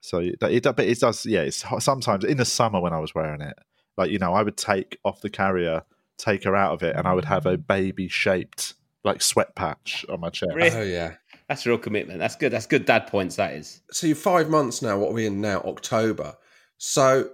So 0.00 0.18
it, 0.18 0.36
it, 0.42 0.62
but 0.62 0.80
it 0.80 1.00
does. 1.00 1.24
Yeah, 1.24 1.40
it's 1.40 1.62
hot. 1.62 1.82
sometimes 1.82 2.24
in 2.24 2.36
the 2.36 2.44
summer 2.44 2.80
when 2.80 2.92
I 2.92 2.98
was 3.00 3.14
wearing 3.14 3.40
it, 3.40 3.56
like 3.98 4.10
you 4.10 4.18
know, 4.18 4.32
I 4.32 4.42
would 4.42 4.56
take 4.56 4.98
off 5.04 5.20
the 5.20 5.28
carrier, 5.28 5.82
take 6.16 6.44
her 6.44 6.56
out 6.56 6.72
of 6.72 6.82
it, 6.82 6.96
and 6.96 7.06
I 7.06 7.12
would 7.12 7.26
have 7.26 7.44
a 7.44 7.58
baby 7.58 8.08
shaped 8.08 8.74
like 9.04 9.20
sweat 9.20 9.54
patch 9.54 10.06
on 10.08 10.20
my 10.20 10.30
chest. 10.30 10.52
Really? 10.54 10.70
Oh 10.74 10.82
yeah. 10.82 11.14
That's 11.48 11.64
a 11.64 11.70
real 11.70 11.78
commitment. 11.78 12.18
That's 12.18 12.36
good. 12.36 12.52
That's 12.52 12.66
good 12.66 12.84
dad 12.84 13.06
points, 13.06 13.36
that 13.36 13.54
is. 13.54 13.80
So 13.90 14.06
you're 14.06 14.16
five 14.16 14.50
months 14.50 14.82
now. 14.82 14.98
What 14.98 15.10
are 15.10 15.14
we 15.14 15.26
in 15.26 15.40
now? 15.40 15.60
October. 15.60 16.36
So 16.76 17.30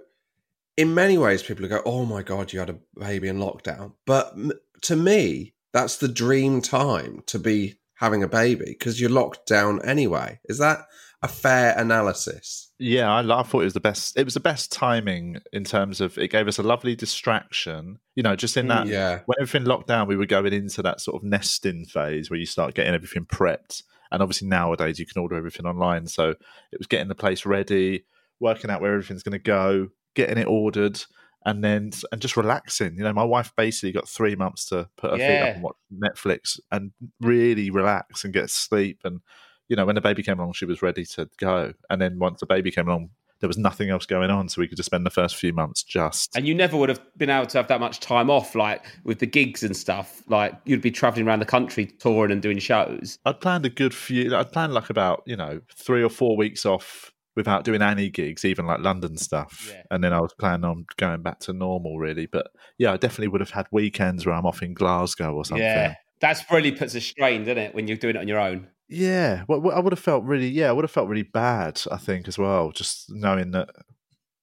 in 0.77 0.93
many 0.93 1.17
ways, 1.17 1.43
people 1.43 1.67
go, 1.67 1.81
"Oh 1.85 2.05
my 2.05 2.23
god, 2.23 2.51
you 2.51 2.59
had 2.59 2.69
a 2.69 2.79
baby 2.97 3.27
in 3.27 3.37
lockdown." 3.37 3.93
But 4.05 4.31
m- 4.33 4.53
to 4.81 4.95
me, 4.95 5.53
that's 5.73 5.97
the 5.97 6.07
dream 6.07 6.61
time 6.61 7.23
to 7.27 7.39
be 7.39 7.75
having 7.95 8.23
a 8.23 8.27
baby 8.27 8.65
because 8.67 8.99
you're 8.99 9.09
locked 9.09 9.47
down 9.47 9.83
anyway. 9.85 10.39
Is 10.45 10.57
that 10.59 10.79
a 11.21 11.27
fair 11.27 11.77
analysis? 11.77 12.71
Yeah, 12.77 13.09
I, 13.11 13.39
I 13.39 13.43
thought 13.43 13.61
it 13.61 13.65
was 13.65 13.73
the 13.73 13.79
best. 13.79 14.17
It 14.17 14.25
was 14.25 14.33
the 14.33 14.39
best 14.39 14.71
timing 14.71 15.37
in 15.53 15.63
terms 15.63 16.01
of 16.01 16.17
it 16.17 16.29
gave 16.29 16.47
us 16.47 16.59
a 16.59 16.63
lovely 16.63 16.95
distraction. 16.95 17.99
You 18.15 18.23
know, 18.23 18.35
just 18.35 18.57
in 18.57 18.65
mm, 18.65 18.69
that 18.69 18.87
Yeah. 18.87 19.19
when 19.25 19.37
everything 19.39 19.65
locked 19.65 19.87
down, 19.87 20.07
we 20.07 20.17
were 20.17 20.25
going 20.25 20.53
into 20.53 20.81
that 20.83 21.01
sort 21.01 21.15
of 21.21 21.23
nesting 21.27 21.85
phase 21.85 22.29
where 22.29 22.39
you 22.39 22.45
start 22.45 22.75
getting 22.75 22.93
everything 22.93 23.25
prepped. 23.25 23.83
And 24.11 24.21
obviously 24.21 24.47
nowadays 24.47 24.99
you 24.99 25.05
can 25.05 25.21
order 25.21 25.35
everything 25.35 25.65
online. 25.65 26.07
So 26.07 26.29
it 26.29 26.77
was 26.77 26.87
getting 26.87 27.07
the 27.07 27.15
place 27.15 27.45
ready, 27.45 28.05
working 28.39 28.69
out 28.69 28.81
where 28.81 28.93
everything's 28.93 29.23
going 29.23 29.33
to 29.33 29.39
go, 29.39 29.89
getting 30.15 30.37
it 30.37 30.47
ordered, 30.47 31.03
and 31.45 31.63
then 31.63 31.91
and 32.11 32.21
just 32.21 32.35
relaxing. 32.35 32.97
You 32.97 33.03
know, 33.03 33.13
my 33.13 33.23
wife 33.23 33.53
basically 33.55 33.91
got 33.91 34.09
three 34.09 34.35
months 34.35 34.65
to 34.65 34.89
put 34.97 35.11
her 35.11 35.17
feet 35.17 35.41
up 35.41 35.55
and 35.55 35.63
watch 35.63 35.75
Netflix 35.93 36.59
and 36.71 36.91
really 37.21 37.69
relax 37.69 38.23
and 38.23 38.33
get 38.33 38.49
sleep. 38.49 38.99
And 39.03 39.21
you 39.69 39.75
know, 39.75 39.85
when 39.85 39.95
the 39.95 40.01
baby 40.01 40.23
came 40.23 40.39
along, 40.39 40.53
she 40.53 40.65
was 40.65 40.81
ready 40.81 41.05
to 41.05 41.29
go. 41.37 41.73
And 41.89 42.01
then 42.01 42.19
once 42.19 42.39
the 42.39 42.45
baby 42.45 42.71
came 42.71 42.87
along, 42.87 43.11
there 43.41 43.47
was 43.47 43.57
nothing 43.57 43.89
else 43.89 44.05
going 44.05 44.29
on, 44.29 44.47
so 44.49 44.61
we 44.61 44.67
could 44.67 44.77
just 44.77 44.87
spend 44.87 45.05
the 45.05 45.11
first 45.11 45.35
few 45.35 45.53
months 45.53 45.83
just 45.83 46.35
And 46.35 46.47
you 46.47 46.55
never 46.55 46.77
would 46.77 46.89
have 46.89 47.01
been 47.17 47.29
able 47.29 47.47
to 47.47 47.57
have 47.57 47.67
that 47.67 47.79
much 47.79 47.99
time 47.99 48.29
off, 48.29 48.55
like 48.55 48.85
with 49.03 49.19
the 49.19 49.25
gigs 49.25 49.61
and 49.61 49.75
stuff. 49.75 50.23
Like 50.27 50.53
you'd 50.65 50.81
be 50.81 50.91
traveling 50.91 51.27
around 51.27 51.39
the 51.39 51.45
country 51.45 51.85
touring 51.85 52.31
and 52.31 52.41
doing 52.41 52.59
shows. 52.59 53.19
I'd 53.25 53.41
planned 53.41 53.65
a 53.65 53.69
good 53.69 53.93
few. 53.93 54.35
I'd 54.35 54.51
planned 54.51 54.73
like 54.73 54.89
about 54.89 55.23
you 55.25 55.35
know 55.35 55.61
three 55.75 56.01
or 56.01 56.09
four 56.09 56.37
weeks 56.37 56.65
off 56.65 57.11
without 57.35 57.63
doing 57.63 57.81
any 57.81 58.09
gigs, 58.09 58.45
even 58.45 58.65
like 58.65 58.79
London 58.79 59.17
stuff. 59.17 59.69
Yeah. 59.71 59.83
And 59.91 60.03
then 60.03 60.13
I 60.13 60.19
was 60.19 60.33
planning 60.39 60.65
on 60.65 60.85
going 60.97 61.21
back 61.21 61.39
to 61.41 61.53
normal, 61.53 61.97
really. 61.97 62.25
But 62.25 62.47
yeah, 62.77 62.93
I 62.93 62.97
definitely 62.97 63.29
would 63.29 63.41
have 63.41 63.51
had 63.51 63.67
weekends 63.71 64.25
where 64.25 64.35
I'm 64.35 64.45
off 64.45 64.61
in 64.61 64.73
Glasgow 64.73 65.33
or 65.33 65.45
something. 65.45 65.63
Yeah. 65.63 65.95
That's 66.21 66.49
really 66.49 66.71
puts 66.71 66.95
a 66.95 67.01
strain, 67.01 67.41
doesn't 67.41 67.57
it, 67.57 67.75
when 67.75 67.87
you're 67.87 67.97
doing 67.97 68.15
it 68.15 68.19
on 68.19 68.27
your 68.27 68.39
own? 68.39 68.69
Yeah, 68.87 69.43
well, 69.47 69.71
I 69.71 69.79
would 69.79 69.93
have 69.93 69.99
felt 69.99 70.23
really, 70.23 70.47
yeah, 70.47 70.69
I 70.69 70.71
would 70.71 70.83
have 70.83 70.91
felt 70.91 71.09
really 71.09 71.23
bad. 71.23 71.81
I 71.91 71.97
think 71.97 72.27
as 72.27 72.37
well, 72.37 72.71
just 72.71 73.11
knowing 73.11 73.51
that, 73.51 73.69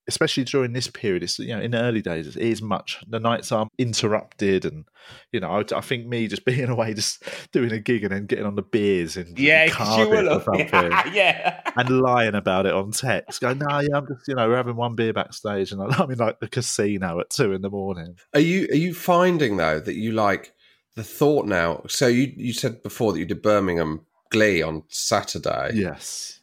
especially 0.08 0.44
during 0.44 0.72
this 0.72 0.88
period, 0.88 1.22
it's 1.22 1.38
you 1.38 1.54
know 1.54 1.60
in 1.60 1.70
the 1.72 1.80
early 1.80 2.02
days, 2.02 2.26
it 2.26 2.36
is 2.36 2.60
much. 2.62 2.98
The 3.08 3.20
nights 3.20 3.52
are 3.52 3.68
interrupted, 3.78 4.64
and 4.64 4.84
you 5.32 5.40
know, 5.40 5.50
I, 5.50 5.64
I 5.76 5.80
think 5.80 6.06
me 6.06 6.28
just 6.28 6.44
being 6.46 6.68
away, 6.68 6.94
just 6.94 7.22
doing 7.52 7.72
a 7.72 7.78
gig 7.78 8.04
and 8.04 8.12
then 8.12 8.26
getting 8.26 8.46
on 8.46 8.54
the 8.56 8.62
beers 8.62 9.16
and 9.16 9.38
Yeah, 9.38 9.68
Cardiff 9.70 10.28
or 10.28 10.42
something. 10.44 10.68
yeah. 11.12 11.60
and 11.76 12.00
lying 12.00 12.34
about 12.34 12.66
it 12.66 12.74
on 12.74 12.90
text. 12.92 13.40
Going, 13.40 13.58
no, 13.58 13.80
yeah, 13.80 13.96
I'm 13.96 14.06
just, 14.06 14.26
you 14.28 14.34
know, 14.34 14.48
we're 14.48 14.56
having 14.56 14.76
one 14.76 14.94
beer 14.94 15.12
backstage, 15.12 15.72
and 15.72 15.80
I'm 15.82 16.10
in 16.10 16.18
like 16.18 16.40
the 16.40 16.48
casino 16.48 17.20
at 17.20 17.30
two 17.30 17.52
in 17.52 17.62
the 17.62 17.70
morning. 17.70 18.16
Are 18.34 18.40
you 18.40 18.66
are 18.70 18.76
you 18.76 18.94
finding 18.94 19.56
though 19.56 19.80
that 19.80 19.94
you 19.96 20.12
like 20.12 20.52
the 20.96 21.04
thought 21.04 21.46
now? 21.46 21.82
So 21.88 22.06
you 22.06 22.32
you 22.36 22.52
said 22.52 22.82
before 22.82 23.12
that 23.12 23.18
you 23.18 23.24
did 23.26 23.42
Birmingham 23.42 24.06
Glee 24.30 24.62
on 24.62 24.82
Saturday. 24.88 25.70
Yes, 25.74 26.40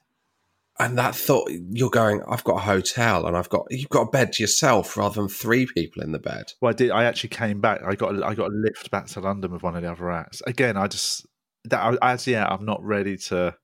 and 0.79 0.97
that 0.97 1.13
thought 1.15 1.49
you're 1.71 1.89
going 1.89 2.21
i've 2.29 2.43
got 2.43 2.55
a 2.55 2.59
hotel 2.59 3.25
and 3.27 3.35
i've 3.35 3.49
got 3.49 3.65
you've 3.69 3.89
got 3.89 4.03
a 4.07 4.09
bed 4.11 4.31
to 4.33 4.43
yourself 4.43 4.95
rather 4.95 5.15
than 5.21 5.27
three 5.29 5.65
people 5.65 6.01
in 6.01 6.11
the 6.11 6.19
bed 6.19 6.53
well, 6.61 6.69
I 6.69 6.73
did. 6.73 6.91
I 6.91 7.03
actually 7.05 7.29
came 7.29 7.61
back. 7.61 7.81
I 7.85 7.95
got, 7.95 8.15
a, 8.15 8.25
I 8.25 8.33
got 8.35 8.51
a 8.51 8.55
lift 8.55 8.89
back 8.91 9.07
to 9.07 9.19
London 9.19 9.51
with 9.51 9.63
one 9.63 9.75
of 9.75 9.81
the 9.81 9.91
other 9.91 10.11
acts. 10.11 10.41
Again, 10.47 10.77
I 10.77 10.87
just 10.87 11.25
that 11.65 11.79
I- 12.01 12.13
as 12.13 12.25
yeah, 12.27 12.45
I'm 12.47 12.65
not 12.65 12.83
ready 12.83 13.17
to 13.17 13.55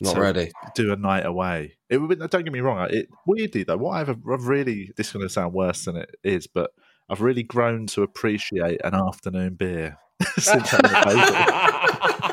not 0.00 0.14
to 0.14 0.20
ready 0.20 0.52
do 0.74 0.92
a 0.92 0.96
night 0.96 1.26
away. 1.26 1.76
It 1.88 1.98
would. 1.98 2.18
Don't 2.18 2.44
get 2.44 2.52
me 2.52 2.60
wrong. 2.60 2.86
It 2.90 3.08
weirdly 3.26 3.64
though, 3.64 3.76
what 3.76 3.92
I've, 3.92 4.08
I've 4.10 4.46
really 4.46 4.90
this 4.96 5.08
is 5.08 5.12
going 5.12 5.26
to 5.26 5.28
sound 5.32 5.52
worse 5.52 5.84
than 5.84 5.96
it 5.96 6.10
is, 6.24 6.46
but 6.46 6.70
I've 7.08 7.20
really 7.20 7.42
grown 7.42 7.86
to 7.88 8.02
appreciate 8.02 8.80
an 8.84 8.94
afternoon 8.94 9.54
beer 9.54 9.98
since 10.38 10.70
having 10.70 10.90
a 10.90 11.04
baby. 11.04 12.28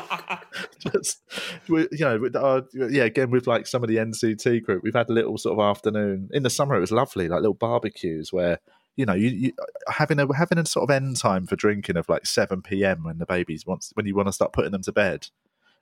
just 0.92 1.22
we- 1.68 1.88
you 1.92 2.04
know 2.04 2.18
with 2.18 2.36
our, 2.36 2.62
yeah 2.72 3.04
again 3.04 3.30
with 3.30 3.46
like 3.46 3.66
some 3.66 3.82
of 3.82 3.88
the 3.88 3.96
nct 3.96 4.62
group 4.64 4.82
we've 4.82 4.94
had 4.94 5.08
a 5.08 5.12
little 5.12 5.38
sort 5.38 5.58
of 5.58 5.64
afternoon 5.64 6.28
in 6.32 6.42
the 6.42 6.50
summer 6.50 6.74
it 6.76 6.80
was 6.80 6.92
lovely 6.92 7.28
like 7.28 7.40
little 7.40 7.54
barbecues 7.54 8.32
where 8.32 8.58
you 8.96 9.06
know 9.06 9.14
you, 9.14 9.28
you 9.28 9.52
having 9.88 10.18
a 10.18 10.34
having 10.34 10.58
a 10.58 10.66
sort 10.66 10.88
of 10.88 10.94
end 10.94 11.16
time 11.16 11.46
for 11.46 11.56
drinking 11.56 11.96
of 11.96 12.08
like 12.08 12.26
7 12.26 12.62
p.m 12.62 13.04
when 13.04 13.18
the 13.18 13.26
babies 13.26 13.64
wants 13.66 13.92
when 13.94 14.06
you 14.06 14.14
want 14.14 14.28
to 14.28 14.32
start 14.32 14.52
putting 14.52 14.72
them 14.72 14.82
to 14.82 14.92
bed 14.92 15.28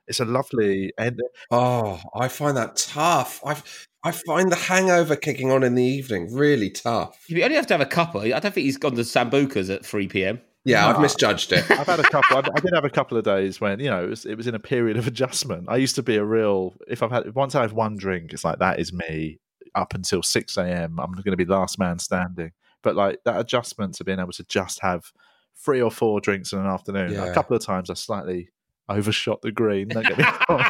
it's 0.07 0.19
a 0.19 0.25
lovely 0.25 0.91
end 0.97 1.19
oh 1.51 2.01
i 2.15 2.27
find 2.27 2.55
that 2.57 2.75
tough 2.75 3.41
i 3.45 3.55
i 4.03 4.11
find 4.11 4.51
the 4.51 4.55
hangover 4.55 5.15
kicking 5.15 5.51
on 5.51 5.63
in 5.63 5.75
the 5.75 5.83
evening 5.83 6.33
really 6.33 6.69
tough 6.69 7.25
You 7.27 7.43
only 7.43 7.55
have 7.55 7.67
to 7.67 7.73
have 7.73 7.81
a 7.81 7.85
couple. 7.85 8.21
I 8.21 8.29
don't 8.39 8.53
think 8.53 8.65
he's 8.65 8.77
gone 8.77 8.95
to 8.95 9.01
Sambuca's 9.01 9.69
at 9.69 9.85
3 9.85 10.07
p.m. 10.07 10.41
yeah 10.69 10.87
i've 10.87 10.99
misjudged 10.99 11.51
it 11.51 11.69
I've 11.79 11.87
had 11.87 11.99
a 11.99 12.03
couple. 12.03 12.37
I, 12.37 12.39
I 12.39 12.59
did 12.59 12.73
have 12.73 12.85
a 12.85 12.89
couple 12.89 13.17
of 13.17 13.23
days 13.23 13.61
when 13.61 13.79
you 13.79 13.89
know 13.89 14.03
it 14.03 14.09
was, 14.09 14.25
it 14.25 14.35
was 14.35 14.47
in 14.47 14.55
a 14.55 14.59
period 14.59 14.97
of 14.97 15.07
adjustment. 15.07 15.67
I 15.69 15.77
used 15.77 15.95
to 15.95 16.03
be 16.03 16.17
a 16.17 16.23
real. 16.23 16.75
If 16.87 17.01
I've 17.03 17.11
had 17.11 17.33
once 17.35 17.55
I 17.55 17.61
have 17.61 17.73
one 17.73 17.97
drink, 17.97 18.33
it's 18.33 18.43
like 18.43 18.59
that 18.59 18.79
is 18.79 18.91
me 18.91 19.39
up 19.75 19.93
until 19.93 20.21
six 20.21 20.57
a.m. 20.57 20.99
I'm 20.99 21.11
going 21.11 21.23
to 21.31 21.37
be 21.37 21.45
last 21.45 21.79
man 21.79 21.99
standing. 21.99 22.51
But 22.81 22.95
like 22.95 23.19
that 23.25 23.39
adjustment 23.39 23.95
to 23.95 24.03
being 24.03 24.19
able 24.19 24.31
to 24.33 24.43
just 24.45 24.81
have 24.81 25.11
three 25.55 25.81
or 25.81 25.91
four 25.91 26.19
drinks 26.21 26.53
in 26.53 26.59
an 26.59 26.67
afternoon. 26.67 27.13
Yeah. 27.13 27.25
A 27.25 27.33
couple 27.33 27.55
of 27.55 27.63
times 27.63 27.89
I 27.89 27.93
slightly 27.93 28.49
overshot 28.87 29.41
the 29.41 29.51
green. 29.51 29.89
Don't 29.89 30.03
get 30.03 30.17
me 30.17 30.23
wrong. 30.49 30.63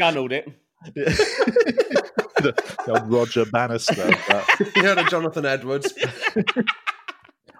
Gunnelled 0.00 0.32
it. 0.32 0.48
the, 2.36 2.74
the 2.86 3.00
old 3.00 3.10
Roger 3.10 3.44
Bannister. 3.46 4.10
But 4.28 4.46
you 4.76 4.82
heard 4.82 4.98
of 4.98 5.08
jonathan 5.08 5.46
edwards 5.46 5.92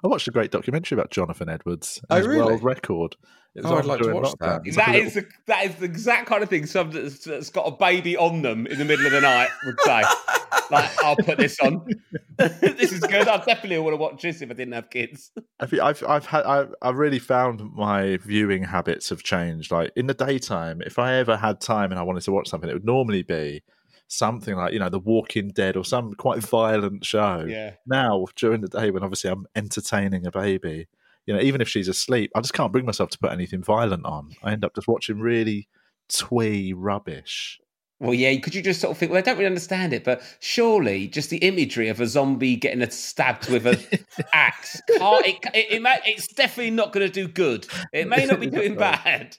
I 0.04 0.08
watched 0.08 0.28
a 0.28 0.30
great 0.30 0.50
documentary 0.50 0.96
about 0.96 1.10
Jonathan 1.10 1.48
Edwards. 1.48 2.00
Oh, 2.10 2.16
and 2.16 2.18
his 2.18 2.26
really? 2.28 2.44
world 2.46 2.62
record. 2.62 3.16
It 3.54 3.64
Oh, 3.64 3.76
I'd 3.76 3.86
like 3.86 4.02
to 4.02 4.12
watch 4.12 4.34
that. 4.40 4.62
It's 4.64 4.76
like 4.76 4.88
a 4.88 4.90
That 4.90 4.96
little- 4.96 5.06
is 5.06 5.14
the 5.14 5.26
that 5.46 5.64
is 5.64 5.74
the 5.76 5.86
exact 5.86 6.26
kind 6.26 6.42
of 6.42 6.50
thing 6.50 6.66
someone 6.66 7.02
that's, 7.02 7.24
that's 7.24 7.48
got 7.48 7.62
a 7.62 7.70
baby 7.70 8.14
on 8.16 8.42
them 8.42 8.66
in 8.66 8.78
the 8.78 8.84
middle 8.84 9.06
of 9.06 9.12
the 9.12 9.20
night 9.22 9.48
would 9.64 9.80
say. 9.80 10.02
like, 10.70 11.04
I'll 11.04 11.16
put 11.16 11.38
this 11.38 11.58
on. 11.60 11.86
this 12.36 12.92
is 12.92 13.00
good. 13.00 13.26
I 13.28 13.38
definitely 13.38 13.78
want 13.78 13.94
to 13.94 13.96
watch 13.96 14.20
this 14.20 14.42
if 14.42 14.50
I 14.50 14.54
didn't 14.54 14.74
have 14.74 14.90
kids. 14.90 15.30
I've, 15.58 15.72
I've, 15.80 16.04
I've 16.06 16.26
had, 16.26 16.44
I've, 16.44 16.74
I've 16.82 16.96
really 16.98 17.18
found 17.18 17.72
my 17.72 18.18
viewing 18.18 18.64
habits 18.64 19.08
have 19.08 19.22
changed. 19.22 19.70
Like 19.72 19.90
in 19.96 20.06
the 20.06 20.14
daytime, 20.14 20.82
if 20.82 20.98
I 20.98 21.14
ever 21.14 21.36
had 21.38 21.60
time 21.60 21.92
and 21.92 21.98
I 21.98 22.02
wanted 22.02 22.22
to 22.24 22.32
watch 22.32 22.48
something, 22.48 22.68
it 22.68 22.74
would 22.74 22.84
normally 22.84 23.22
be 23.22 23.62
something 24.08 24.56
like 24.56 24.72
you 24.72 24.78
know 24.78 24.88
The 24.88 24.98
Walking 24.98 25.48
Dead 25.50 25.76
or 25.76 25.84
some 25.84 26.14
quite 26.14 26.40
violent 26.40 27.04
show. 27.04 27.44
Yeah. 27.48 27.74
Now 27.86 28.26
during 28.36 28.60
the 28.60 28.68
day, 28.68 28.90
when 28.90 29.02
obviously 29.02 29.30
I'm 29.30 29.46
entertaining 29.54 30.26
a 30.26 30.30
baby, 30.30 30.86
you 31.26 31.34
know, 31.34 31.40
even 31.40 31.60
if 31.60 31.68
she's 31.68 31.88
asleep, 31.88 32.30
I 32.34 32.40
just 32.40 32.54
can't 32.54 32.72
bring 32.72 32.86
myself 32.86 33.10
to 33.10 33.18
put 33.18 33.32
anything 33.32 33.62
violent 33.62 34.04
on. 34.04 34.32
I 34.42 34.52
end 34.52 34.64
up 34.64 34.74
just 34.74 34.88
watching 34.88 35.20
really 35.20 35.68
twee 36.08 36.72
rubbish. 36.72 37.60
Well, 37.98 38.12
yeah, 38.12 38.36
could 38.36 38.54
you 38.54 38.60
just 38.60 38.82
sort 38.82 38.90
of 38.90 38.98
think, 38.98 39.10
well, 39.10 39.18
I 39.18 39.22
don't 39.22 39.36
really 39.36 39.46
understand 39.46 39.94
it, 39.94 40.04
but 40.04 40.20
surely 40.40 41.08
just 41.08 41.30
the 41.30 41.38
imagery 41.38 41.88
of 41.88 41.98
a 41.98 42.06
zombie 42.06 42.56
getting 42.56 42.82
a 42.82 42.90
stabbed 42.90 43.48
with 43.48 43.66
an 43.66 43.78
axe, 44.34 44.82
it, 44.86 45.38
it, 45.54 45.82
it, 45.82 46.00
it's 46.04 46.28
definitely 46.28 46.72
not 46.72 46.92
going 46.92 47.06
to 47.06 47.12
do 47.12 47.26
good. 47.26 47.66
It 47.94 48.06
may 48.06 48.26
not 48.26 48.38
be 48.38 48.46
doing 48.50 48.76
bad. 48.76 49.38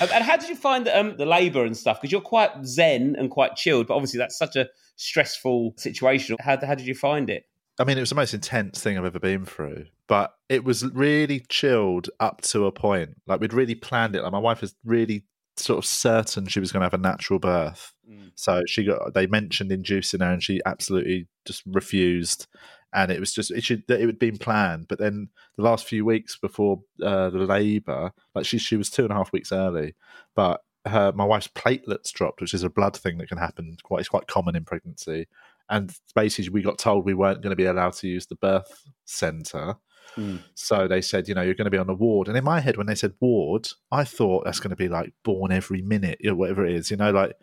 Um, 0.00 0.08
and 0.12 0.24
how 0.24 0.36
did 0.36 0.48
you 0.48 0.56
find 0.56 0.86
the, 0.86 0.98
um, 0.98 1.16
the 1.16 1.26
labour 1.26 1.64
and 1.64 1.76
stuff? 1.76 2.00
Because 2.00 2.12
you're 2.12 2.20
quite 2.20 2.50
zen 2.64 3.16
and 3.18 3.30
quite 3.30 3.56
chilled, 3.56 3.86
but 3.86 3.94
obviously 3.94 4.18
that's 4.18 4.36
such 4.36 4.56
a 4.56 4.68
stressful 4.96 5.74
situation. 5.76 6.36
How, 6.40 6.58
how 6.64 6.74
did 6.74 6.86
you 6.86 6.94
find 6.94 7.30
it? 7.30 7.44
I 7.78 7.84
mean, 7.84 7.96
it 7.96 8.00
was 8.00 8.10
the 8.10 8.16
most 8.16 8.34
intense 8.34 8.82
thing 8.82 8.98
I've 8.98 9.04
ever 9.04 9.18
been 9.18 9.46
through, 9.46 9.86
but 10.06 10.34
it 10.48 10.64
was 10.64 10.84
really 10.92 11.40
chilled 11.48 12.10
up 12.20 12.42
to 12.42 12.66
a 12.66 12.72
point. 12.72 13.16
Like 13.26 13.40
we'd 13.40 13.54
really 13.54 13.74
planned 13.74 14.14
it. 14.14 14.22
Like 14.22 14.32
my 14.32 14.38
wife 14.38 14.60
was 14.60 14.74
really 14.84 15.24
sort 15.56 15.78
of 15.78 15.86
certain 15.86 16.46
she 16.46 16.60
was 16.60 16.72
going 16.72 16.80
to 16.80 16.86
have 16.86 16.94
a 16.94 16.98
natural 16.98 17.38
birth. 17.38 17.94
Mm. 18.08 18.32
So 18.34 18.62
she 18.66 18.84
got 18.84 19.14
they 19.14 19.26
mentioned 19.26 19.72
inducing 19.72 20.20
her, 20.20 20.32
and 20.32 20.42
she 20.42 20.60
absolutely 20.66 21.28
just 21.46 21.62
refused. 21.66 22.46
And 22.94 23.10
it 23.10 23.20
was 23.20 23.32
just 23.32 23.50
it 23.50 23.64
should 23.64 23.84
it 23.88 24.00
had 24.00 24.18
been 24.18 24.36
planned, 24.36 24.86
but 24.88 24.98
then 24.98 25.28
the 25.56 25.62
last 25.62 25.86
few 25.86 26.04
weeks 26.04 26.36
before 26.36 26.82
uh, 27.02 27.30
the 27.30 27.38
labour, 27.38 28.12
like 28.34 28.44
she 28.44 28.58
she 28.58 28.76
was 28.76 28.90
two 28.90 29.04
and 29.04 29.12
a 29.12 29.14
half 29.14 29.32
weeks 29.32 29.50
early, 29.50 29.94
but 30.34 30.62
her 30.84 31.12
my 31.12 31.24
wife's 31.24 31.48
platelets 31.48 32.12
dropped, 32.12 32.40
which 32.40 32.54
is 32.54 32.62
a 32.62 32.70
blood 32.70 32.96
thing 32.96 33.18
that 33.18 33.28
can 33.28 33.38
happen 33.38 33.76
quite 33.82 34.00
it's 34.00 34.08
quite 34.08 34.26
common 34.26 34.56
in 34.56 34.64
pregnancy. 34.64 35.26
And 35.70 35.94
basically, 36.14 36.50
we 36.50 36.60
got 36.60 36.78
told 36.78 37.06
we 37.06 37.14
weren't 37.14 37.40
going 37.40 37.50
to 37.52 37.56
be 37.56 37.64
allowed 37.64 37.94
to 37.94 38.08
use 38.08 38.26
the 38.26 38.34
birth 38.34 38.90
centre. 39.06 39.76
Mm. 40.16 40.40
So 40.54 40.86
they 40.86 41.00
said, 41.00 41.28
you 41.28 41.34
know, 41.34 41.40
you're 41.40 41.54
going 41.54 41.64
to 41.64 41.70
be 41.70 41.78
on 41.78 41.88
a 41.88 41.94
ward. 41.94 42.28
And 42.28 42.36
in 42.36 42.44
my 42.44 42.60
head, 42.60 42.76
when 42.76 42.86
they 42.86 42.94
said 42.94 43.14
ward, 43.20 43.68
I 43.90 44.04
thought 44.04 44.44
that's 44.44 44.60
going 44.60 44.70
to 44.70 44.76
be 44.76 44.88
like 44.88 45.14
born 45.22 45.50
every 45.50 45.80
minute, 45.80 46.18
or 46.26 46.34
whatever 46.34 46.66
it 46.66 46.74
is, 46.74 46.90
you 46.90 46.98
know, 46.98 47.10
like 47.10 47.34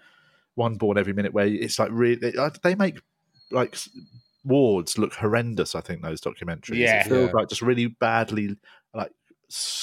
one 0.54 0.76
born 0.76 0.98
every 1.00 1.14
minute, 1.14 1.34
where 1.34 1.48
it's 1.48 1.80
like 1.80 1.90
really, 1.92 2.34
they 2.62 2.76
make 2.76 3.00
like 3.52 3.76
wards 4.44 4.98
look 4.98 5.14
horrendous. 5.14 5.76
I 5.76 5.82
think 5.82 6.02
those 6.02 6.22
documentaries, 6.22 6.78
Yeah. 6.78 7.02
it 7.02 7.10
feels 7.10 7.28
Yeah. 7.28 7.34
like 7.34 7.50
just 7.50 7.62
really 7.62 7.88
badly, 7.88 8.56
like 8.94 9.12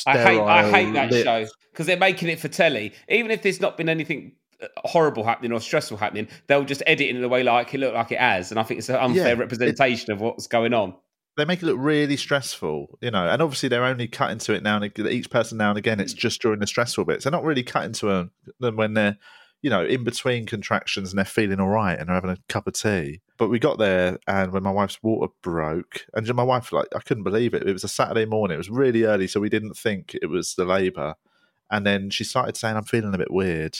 I 0.06 0.18
hate, 0.18 0.40
I 0.40 0.70
hate 0.70 0.92
that 0.94 1.10
lit. 1.10 1.24
show 1.24 1.46
because 1.72 1.86
they're 1.86 1.96
making 1.98 2.28
it 2.28 2.38
for 2.40 2.48
telly. 2.48 2.92
Even 3.08 3.30
if 3.30 3.42
there's 3.42 3.60
not 3.60 3.76
been 3.76 3.88
anything 3.88 4.32
uh, 4.62 4.68
horrible 4.78 5.24
happening 5.24 5.52
or 5.52 5.60
stressful 5.60 5.96
happening, 5.98 6.28
they'll 6.46 6.64
just 6.64 6.82
edit 6.86 7.08
it 7.08 7.16
in 7.16 7.22
a 7.22 7.28
way 7.28 7.42
like 7.42 7.74
it 7.74 7.78
looked 7.78 7.94
like 7.94 8.12
it 8.12 8.18
has, 8.18 8.50
and 8.50 8.58
I 8.60 8.62
think 8.62 8.78
it's 8.78 8.88
an 8.88 8.96
unfair 8.96 9.26
Yeah, 9.26 9.32
it- 9.32 9.38
representation 9.38 10.12
of 10.12 10.20
what's 10.20 10.46
going 10.46 10.72
on. 10.72 10.94
they 11.36 11.44
make 11.44 11.62
it 11.62 11.66
look 11.66 11.76
really 11.78 12.16
stressful, 12.16 12.98
you 13.02 13.10
know, 13.10 13.28
and 13.28 13.42
obviously 13.42 13.68
they're 13.68 13.84
only 13.84 14.08
cutting 14.08 14.38
to 14.38 14.54
it 14.54 14.62
now 14.62 14.76
and 14.76 14.84
again, 14.84 15.06
each 15.08 15.28
person 15.28 15.58
now 15.58 15.68
and 15.68 15.76
again. 15.78 16.00
It's 16.00 16.14
just 16.14 16.40
during 16.40 16.60
the 16.60 16.66
stressful 16.66 17.04
bits. 17.04 17.24
They're 17.24 17.30
not 17.30 17.44
really 17.44 17.62
cutting 17.62 17.92
to 17.94 18.10
a, 18.10 18.30
them 18.58 18.76
when 18.76 18.94
they're, 18.94 19.18
you 19.60 19.68
know, 19.68 19.84
in 19.84 20.02
between 20.02 20.46
contractions 20.46 21.10
and 21.10 21.18
they're 21.18 21.26
feeling 21.26 21.60
all 21.60 21.68
right 21.68 21.98
and 21.98 22.08
they're 22.08 22.14
having 22.14 22.30
a 22.30 22.38
cup 22.48 22.66
of 22.66 22.72
tea. 22.72 23.20
But 23.38 23.48
we 23.48 23.58
got 23.58 23.78
there, 23.78 24.18
and 24.26 24.52
when 24.52 24.62
my 24.62 24.70
wife's 24.70 25.02
water 25.02 25.32
broke, 25.42 26.06
and 26.14 26.32
my 26.34 26.42
wife 26.42 26.72
like 26.72 26.88
I 26.94 27.00
couldn't 27.00 27.24
believe 27.24 27.52
it. 27.54 27.66
It 27.68 27.72
was 27.72 27.84
a 27.84 27.88
Saturday 27.88 28.24
morning. 28.24 28.54
It 28.54 28.58
was 28.58 28.70
really 28.70 29.04
early, 29.04 29.26
so 29.26 29.40
we 29.40 29.48
didn't 29.50 29.76
think 29.76 30.14
it 30.22 30.26
was 30.26 30.54
the 30.54 30.64
labour. 30.64 31.14
And 31.70 31.84
then 31.86 32.10
she 32.10 32.24
started 32.24 32.56
saying, 32.56 32.76
"I'm 32.76 32.84
feeling 32.84 33.14
a 33.14 33.18
bit 33.18 33.30
weird." 33.32 33.78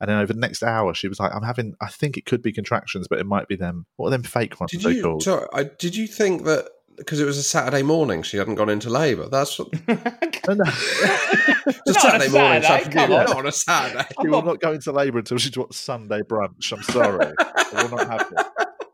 And 0.00 0.08
then 0.08 0.18
over 0.18 0.32
the 0.32 0.38
next 0.40 0.62
hour, 0.62 0.92
she 0.94 1.08
was 1.08 1.18
like, 1.18 1.34
"I'm 1.34 1.42
having. 1.42 1.74
I 1.80 1.88
think 1.88 2.16
it 2.16 2.26
could 2.26 2.42
be 2.42 2.52
contractions, 2.52 3.08
but 3.08 3.18
it 3.18 3.26
might 3.26 3.48
be 3.48 3.56
them. 3.56 3.86
What 3.96 4.08
are 4.08 4.10
them 4.10 4.22
fake 4.22 4.60
ones 4.60 4.72
Did 4.72 4.82
they 4.82 4.92
you? 4.96 5.02
called?" 5.02 5.22
Sorry, 5.22 5.46
I, 5.52 5.64
did 5.64 5.96
you 5.96 6.06
think 6.06 6.44
that 6.44 6.68
because 6.96 7.20
it 7.20 7.24
was 7.24 7.38
a 7.38 7.42
Saturday 7.44 7.82
morning, 7.82 8.22
she 8.22 8.36
hadn't 8.36 8.56
gone 8.56 8.68
into 8.68 8.90
labour? 8.90 9.28
That's 9.28 9.58
what, 9.58 9.68
No, 9.88 10.54
no. 10.54 10.64
Uh, 10.64 10.66
just 11.86 11.86
Not 11.86 11.86
on 11.86 11.86
a 11.86 11.94
Saturday 11.94 12.28
morning. 12.32 12.58
I 12.58 12.60
Saturday, 12.60 12.84
forgive 12.84 13.00
come 13.00 13.10
you. 13.10 13.16
on. 13.16 13.24
Not 13.26 13.36
on 13.36 13.46
a 13.46 13.52
Saturday. 13.52 14.06
She 14.20 14.28
will 14.28 14.42
not 14.50 14.60
go 14.60 14.72
into 14.72 14.92
labour 14.92 15.18
until 15.18 15.38
she's 15.38 15.56
watched 15.56 15.74
Sunday 15.74 16.20
brunch. 16.22 16.72
I'm 16.72 16.82
sorry. 16.82 17.32
I 17.38 17.82
will 17.88 17.96
not 17.96 18.08
have 18.08 18.32
it. 18.36 18.46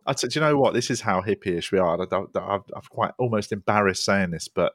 I 0.07 0.15
said, 0.15 0.31
do 0.31 0.41
you 0.41 0.47
know 0.47 0.57
what? 0.57 0.75
This 0.75 0.91
is 0.91 1.01
how 1.01 1.23
hippie-ish 1.23 1.73
we 1.73 1.79
are. 1.79 2.01
I 2.01 2.07
I'm 2.15 2.63
quite 2.91 3.13
almost 3.19 3.53
embarrassed 3.53 4.05
saying 4.05 4.31
this, 4.31 4.49
but 4.49 4.75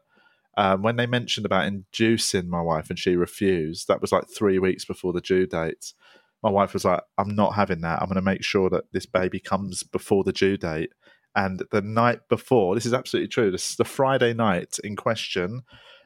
um, 0.57 0.81
when 0.81 0.95
they 0.95 1.05
mentioned 1.05 1.45
about 1.45 1.67
inducing 1.67 2.49
my 2.49 2.61
wife 2.61 2.89
and 2.89 2.97
she 2.97 3.15
refused, 3.15 3.87
that 3.87 4.01
was 4.01 4.11
like 4.11 4.25
three 4.27 4.59
weeks 4.59 4.85
before 4.85 5.13
the 5.13 5.21
due 5.21 5.45
date. 5.45 5.93
My 6.41 6.49
wife 6.49 6.73
was 6.73 6.85
like, 6.85 7.01
I'm 7.17 7.35
not 7.35 7.55
having 7.55 7.81
that. 7.81 8.01
I'm 8.01 8.07
going 8.07 8.15
to 8.15 8.21
make 8.21 8.43
sure 8.43 8.69
that 8.69 8.91
this 8.91 9.05
baby 9.05 9.39
comes 9.39 9.83
before 9.83 10.23
the 10.23 10.33
due 10.33 10.57
date. 10.57 10.91
And 11.35 11.63
the 11.71 11.81
night 11.81 12.21
before, 12.27 12.75
this 12.75 12.85
is 12.85 12.93
absolutely 12.93 13.27
true, 13.27 13.51
this, 13.51 13.71
is 13.71 13.75
the 13.75 13.85
Friday 13.85 14.33
night 14.33 14.77
in 14.83 14.95
question, 14.95 15.61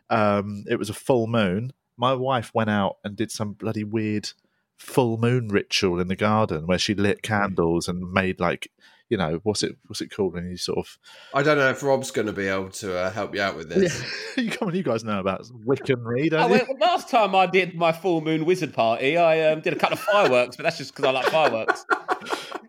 um, 0.10 0.66
it 0.70 0.78
was 0.78 0.90
a 0.90 0.94
full 0.94 1.28
moon. 1.28 1.72
My 1.98 2.14
wife 2.14 2.52
went 2.54 2.70
out 2.70 2.98
and 3.04 3.16
did 3.16 3.32
some 3.32 3.54
bloody 3.54 3.84
weird 3.84 4.32
full 4.78 5.18
moon 5.18 5.48
ritual 5.48 6.00
in 6.00 6.10
the 6.10 6.16
garden 6.16 6.68
where 6.68 6.78
she 6.78 6.94
lit 6.94 7.24
candles 7.24 7.88
and 7.88 8.12
made 8.12 8.40
like 8.40 8.70
you 9.14 9.18
know 9.18 9.40
what's 9.44 9.62
it 9.62 9.78
what's 9.86 10.02
it 10.02 10.10
called 10.10 10.34
when 10.34 10.50
you 10.50 10.58
sort 10.58 10.80
of 10.80 10.98
I 11.36 11.44
don't 11.44 11.60
know 11.60 11.70
if 11.70 11.84
Rob's 11.84 12.10
going 12.10 12.26
to 12.26 12.34
be 12.34 12.48
able 12.48 12.70
to 12.70 12.98
uh, 12.98 13.12
help 13.12 13.36
you 13.36 13.42
out 13.42 13.56
with 13.56 13.70
this. 13.70 14.04
you 14.38 14.50
come 14.50 14.70
on 14.70 14.76
you 14.76 14.82
guys 14.82 15.04
know 15.04 15.20
about 15.20 15.46
Wiccan 15.68 16.04
don't 16.32 16.34
Oh, 16.34 16.56
you? 16.56 16.66
well, 16.68 16.78
last 16.82 17.10
time 17.10 17.36
I 17.36 17.46
did 17.46 17.76
my 17.76 17.92
full 17.92 18.22
moon 18.22 18.46
wizard 18.46 18.74
party, 18.74 19.18
I 19.18 19.52
um, 19.52 19.62
did 19.62 19.74
a 19.74 19.76
couple 19.76 19.94
of 19.98 20.00
fireworks, 20.00 20.56
but 20.56 20.64
that's 20.64 20.80
just 20.80 20.96
because 20.96 21.06
I 21.06 21.12
like 21.12 21.28
fireworks. 21.28 21.86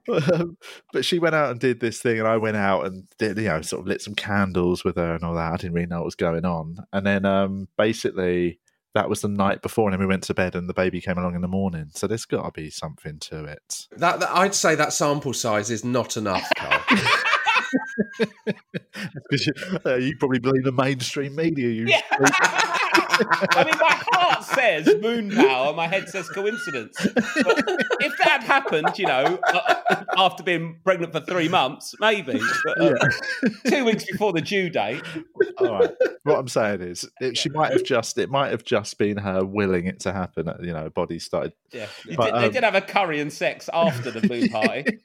Um, 0.35 0.59
but 0.93 1.03
she 1.03 1.19
went 1.19 1.35
out 1.35 1.51
and 1.51 1.59
did 1.59 1.81
this 1.81 1.99
thing, 1.99 2.19
and 2.19 2.29
I 2.29 2.37
went 2.37 2.59
out 2.59 2.85
and 2.85 3.07
did, 3.17 3.39
you 3.39 3.45
know, 3.45 3.63
sort 3.63 3.81
of 3.81 3.87
lit 3.87 4.03
some 4.03 4.15
candles 4.15 4.85
with 4.85 4.97
her 4.97 5.15
and 5.15 5.25
all 5.25 5.35
that. 5.35 5.55
I 5.55 5.57
didn't 5.57 5.73
really 5.73 5.87
know 5.87 5.97
what 5.97 6.05
was 6.05 6.15
going 6.15 6.45
on. 6.45 6.77
And 6.93 7.07
then 7.07 7.25
um, 7.25 7.69
basically, 7.79 8.61
that 8.95 9.09
was 9.09 9.21
the 9.21 9.29
night 9.29 9.61
before, 9.61 9.89
and 9.89 9.93
then 9.93 10.01
we 10.01 10.07
went 10.07 10.23
to 10.25 10.35
bed, 10.35 10.55
and 10.55 10.69
the 10.69 10.75
baby 10.75 11.01
came 11.01 11.19
along 11.19 11.35
in 11.35 11.43
the 11.43 11.49
morning. 11.49 11.91
So 11.95 12.07
there's 12.07 12.25
got 12.25 12.45
to 12.45 12.51
be 12.53 12.71
something 12.71 13.19
to 13.21 13.45
it. 13.45 13.89
That, 13.97 14.21
that 14.21 14.31
I'd 14.31 14.55
say 14.55 14.75
that 14.77 14.93
sample 14.93 15.33
size 15.33 15.71
is 15.71 15.85
not 15.85 16.17
enough, 16.17 16.49
Carl. 16.57 16.81
you, 19.31 19.53
uh, 19.87 19.95
you 19.97 20.17
probably 20.19 20.39
believe 20.39 20.65
the 20.65 20.73
mainstream 20.73 21.35
media. 21.35 21.69
You 21.69 21.87
Yeah. 21.87 22.03
I 23.17 23.65
mean, 23.65 23.75
my 23.81 24.03
heart 24.13 24.45
says 24.45 24.89
moon 25.01 25.31
power, 25.31 25.73
my 25.73 25.87
head 25.87 26.09
says 26.09 26.29
coincidence. 26.29 26.97
But 27.15 27.63
if 28.01 28.17
that 28.19 28.29
had 28.29 28.43
happened, 28.43 28.99
you 28.99 29.07
know, 29.07 29.39
uh, 29.53 30.05
after 30.17 30.43
being 30.43 30.81
pregnant 30.85 31.13
for 31.13 31.21
three 31.21 31.49
months, 31.49 31.95
maybe. 32.01 32.41
But, 32.65 32.81
uh, 32.81 32.95
Two 33.69 33.85
weeks 33.85 34.05
before 34.11 34.33
the 34.33 34.41
due 34.41 34.71
date. 34.71 35.03
All 35.59 35.79
right. 35.79 35.91
What 36.25 36.39
I'm 36.39 36.49
saying 36.49 36.81
is, 36.81 37.09
it, 37.21 37.37
she 37.37 37.51
might 37.51 37.73
have 37.73 37.85
just 37.85 38.19
it 38.19 38.31
might 38.31 38.51
have 38.51 38.65
just 38.65 38.99
been 38.99 39.19
her 39.19 39.45
willing 39.45 39.87
it 39.87 40.01
to 40.01 40.13
happen. 40.13 40.51
You 40.61 40.73
know, 40.73 40.89
body 40.91 41.19
started. 41.19 41.53
Yeah, 41.73 41.87
they, 42.07 42.17
But, 42.17 42.27
did, 42.27 42.35
they 42.35 42.47
um, 42.47 42.53
did 42.53 42.65
have 42.65 42.75
a 42.75 42.81
curry 42.81 43.21
and 43.21 43.33
sex 43.33 43.69
after 43.73 44.11
the 44.11 44.27
moon 44.27 44.49
party. 44.49 44.99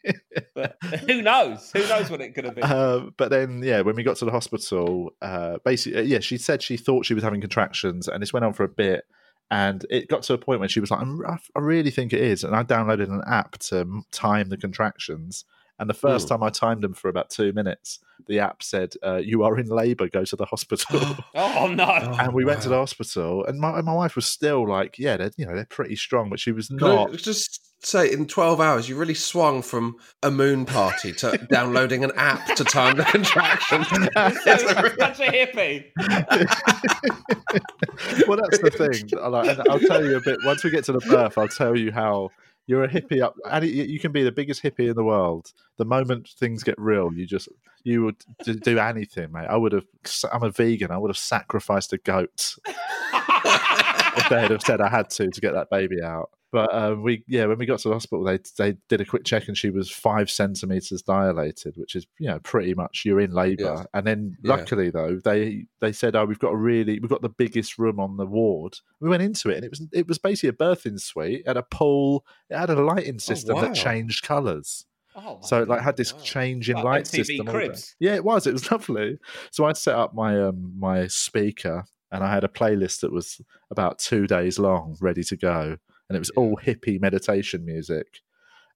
But 0.55 0.77
who 1.07 1.21
knows? 1.21 1.71
Who 1.71 1.87
knows 1.87 2.09
what 2.09 2.21
it 2.21 2.35
could 2.35 2.45
have 2.45 2.55
been? 2.55 2.63
Uh, 2.79 3.09
but 3.17 3.29
then, 3.29 3.61
yeah, 3.61 3.81
when 3.81 3.95
we 3.95 4.03
got 4.03 4.15
to 4.17 4.25
the 4.25 4.31
hospital, 4.31 5.11
uh, 5.21 5.57
basically, 5.65 5.99
uh, 5.99 6.03
yeah, 6.03 6.19
she 6.19 6.37
said 6.37 6.61
she 6.61 6.77
thought 6.77 7.05
she 7.05 7.13
was 7.13 7.23
having 7.23 7.41
contractions, 7.41 8.07
and 8.07 8.21
this 8.21 8.31
went 8.31 8.45
on 8.45 8.53
for 8.53 8.63
a 8.63 8.69
bit. 8.69 9.05
And 9.51 9.85
it 9.89 10.07
got 10.07 10.21
to 10.23 10.33
a 10.33 10.37
point 10.37 10.59
when 10.59 10.69
she 10.69 10.79
was 10.79 10.91
like, 10.91 11.01
I'm, 11.01 11.25
I 11.25 11.37
I 11.55 11.59
really 11.59 11.89
think 11.91 12.13
it 12.13 12.21
is. 12.21 12.43
And 12.43 12.55
I 12.55 12.63
downloaded 12.63 13.09
an 13.11 13.23
app 13.27 13.57
to 13.69 14.03
time 14.11 14.49
the 14.49 14.57
contractions. 14.57 15.43
And 15.79 15.89
the 15.89 15.93
first 15.93 16.27
Hmm. 16.27 16.33
time 16.33 16.43
I 16.43 16.49
timed 16.49 16.83
them 16.83 16.93
for 16.93 17.09
about 17.09 17.29
two 17.29 17.51
minutes, 17.53 17.99
the 18.27 18.39
app 18.39 18.61
said, 18.61 18.93
uh, 19.03 19.15
You 19.17 19.43
are 19.43 19.57
in 19.57 19.67
labor, 19.67 20.07
go 20.07 20.23
to 20.23 20.35
the 20.35 20.45
hospital. 20.45 21.17
oh 21.33 21.67
no! 21.67 22.19
and 22.19 22.33
we 22.33 22.45
went 22.45 22.61
to 22.63 22.69
the 22.69 22.75
hospital, 22.77 23.43
and 23.45 23.59
my, 23.59 23.81
my 23.81 23.93
wife 23.93 24.15
was 24.15 24.27
still 24.27 24.67
like, 24.69 24.99
Yeah, 24.99 25.17
they're, 25.17 25.31
you 25.37 25.45
know, 25.47 25.55
they're 25.55 25.65
pretty 25.65 25.95
strong, 25.95 26.29
but 26.29 26.39
she 26.39 26.51
was 26.51 26.69
Could 26.77 26.87
I 26.87 26.95
not. 26.95 27.11
just 27.17 27.68
say 27.81 28.11
in 28.11 28.27
12 28.27 28.59
hours, 28.59 28.89
you 28.89 28.95
really 28.95 29.13
swung 29.13 29.61
from 29.61 29.95
a 30.23 30.31
moon 30.31 30.65
party 30.65 31.13
to 31.13 31.37
downloading 31.49 32.03
an 32.03 32.11
app 32.15 32.55
to 32.55 32.63
time 32.63 32.97
the 32.97 33.03
contraction. 33.05 33.85
So, 34.43 34.57
such 34.57 35.19
a 35.19 35.31
hippie. 35.31 35.85
well, 38.27 38.39
that's 38.41 38.59
the 38.59 38.71
thing. 38.71 39.19
I 39.19 39.27
like- 39.27 39.57
and 39.57 39.67
I'll 39.69 39.79
tell 39.79 40.03
you 40.03 40.17
a 40.17 40.21
bit 40.21 40.39
once 40.43 40.63
we 40.63 40.69
get 40.69 40.83
to 40.85 40.91
the 40.93 40.99
birth. 40.99 41.37
I'll 41.37 41.47
tell 41.47 41.77
you 41.77 41.91
how 41.91 42.29
you're 42.67 42.83
a 42.83 42.89
hippie 42.89 43.21
up, 43.21 43.35
and 43.49 43.65
you 43.65 43.99
can 43.99 44.11
be 44.11 44.23
the 44.23 44.31
biggest 44.31 44.61
hippie 44.61 44.89
in 44.89 44.95
the 44.95 45.03
world. 45.03 45.51
The 45.77 45.85
moment 45.85 46.29
things 46.29 46.63
get 46.63 46.75
real, 46.77 47.13
you 47.13 47.25
just 47.25 47.47
you 47.83 48.03
would 48.03 48.17
do 48.61 48.77
anything, 48.77 49.31
mate. 49.31 49.47
I 49.49 49.57
would 49.57 49.71
have. 49.71 49.85
I'm 50.31 50.43
a 50.43 50.51
vegan. 50.51 50.91
I 50.91 50.97
would 50.97 51.09
have 51.09 51.17
sacrificed 51.17 51.93
a 51.93 51.97
goat 51.97 52.55
if 52.65 54.29
they 54.29 54.41
had 54.41 54.51
have 54.51 54.61
said 54.61 54.81
I 54.81 54.89
had 54.89 55.09
to 55.11 55.29
to 55.29 55.41
get 55.41 55.53
that 55.53 55.69
baby 55.69 56.01
out. 56.03 56.29
But 56.51 56.73
um, 56.73 57.03
we, 57.03 57.23
yeah, 57.27 57.45
when 57.45 57.59
we 57.59 57.67
got 57.67 57.79
to 57.79 57.89
the 57.89 57.93
hospital, 57.93 58.23
they 58.23 58.39
they 58.57 58.75
did 58.87 59.01
a 59.01 59.05
quick 59.05 59.23
check, 59.23 59.47
and 59.47 59.57
she 59.57 59.69
was 59.69 59.91
five 59.91 60.31
centimeters 60.31 61.01
dilated, 61.03 61.75
which 61.77 61.95
is 61.95 62.07
you 62.19 62.27
know 62.27 62.39
pretty 62.39 62.73
much 62.73 63.03
you're 63.05 63.19
in 63.19 63.31
labour. 63.31 63.63
Yeah. 63.63 63.83
And 63.93 64.07
then 64.07 64.37
Yeah. 64.43 64.55
luckily 64.55 64.89
though, 64.89 65.19
they 65.23 65.65
they 65.79 65.91
said, 65.91 66.15
oh, 66.15 66.25
we've 66.25 66.39
got 66.39 66.53
a 66.53 66.57
really 66.57 66.99
we've 66.99 67.09
got 67.09 67.21
the 67.21 67.29
biggest 67.29 67.77
room 67.77 67.99
on 67.99 68.17
the 68.17 68.25
ward. 68.25 68.77
We 68.99 69.09
went 69.09 69.21
into 69.21 69.49
it, 69.49 69.57
and 69.57 69.65
it 69.65 69.69
was 69.69 69.87
it 69.91 70.07
was 70.07 70.17
basically 70.17 70.49
a 70.49 70.53
birthing 70.53 70.99
suite. 70.99 71.41
It 71.41 71.47
had 71.47 71.57
a 71.57 71.63
pool. 71.63 72.25
It 72.49 72.57
had 72.57 72.71
a 72.71 72.81
lighting 72.81 73.19
system 73.19 73.55
wow. 73.55 73.61
that 73.61 73.75
changed 73.75 74.23
colours. 74.25 74.85
Oh, 75.15 75.39
So 75.41 75.61
it 75.63 75.67
like 75.67 75.81
had 75.81 75.97
this 75.97 76.11
God. 76.13 76.23
change 76.23 76.69
in 76.69 76.77
Like 76.77 76.85
light 76.85 77.03
MTV 77.05 77.25
system. 77.25 77.45
Cribs. 77.47 77.95
Yeah, 77.99 78.15
it 78.15 78.23
was. 78.23 78.47
It 78.47 78.53
was 78.53 78.71
lovely. 78.71 79.19
So 79.51 79.65
I 79.65 79.73
set 79.73 79.95
up 79.95 80.13
my 80.15 80.41
um 80.41 80.73
my 80.79 81.07
speaker 81.07 81.85
and 82.11 82.23
I 82.23 82.33
had 82.33 82.43
a 82.43 82.47
playlist 82.47 83.01
that 83.01 83.11
was 83.11 83.39
about 83.69 83.99
two 83.99 84.25
days 84.27 84.57
long, 84.57 84.97
ready 84.99 85.23
to 85.25 85.35
go, 85.37 85.77
and 86.09 86.15
it 86.15 86.19
was 86.19 86.31
all 86.31 86.57
hippie 86.57 86.99
meditation 86.99 87.65
music. 87.65 88.21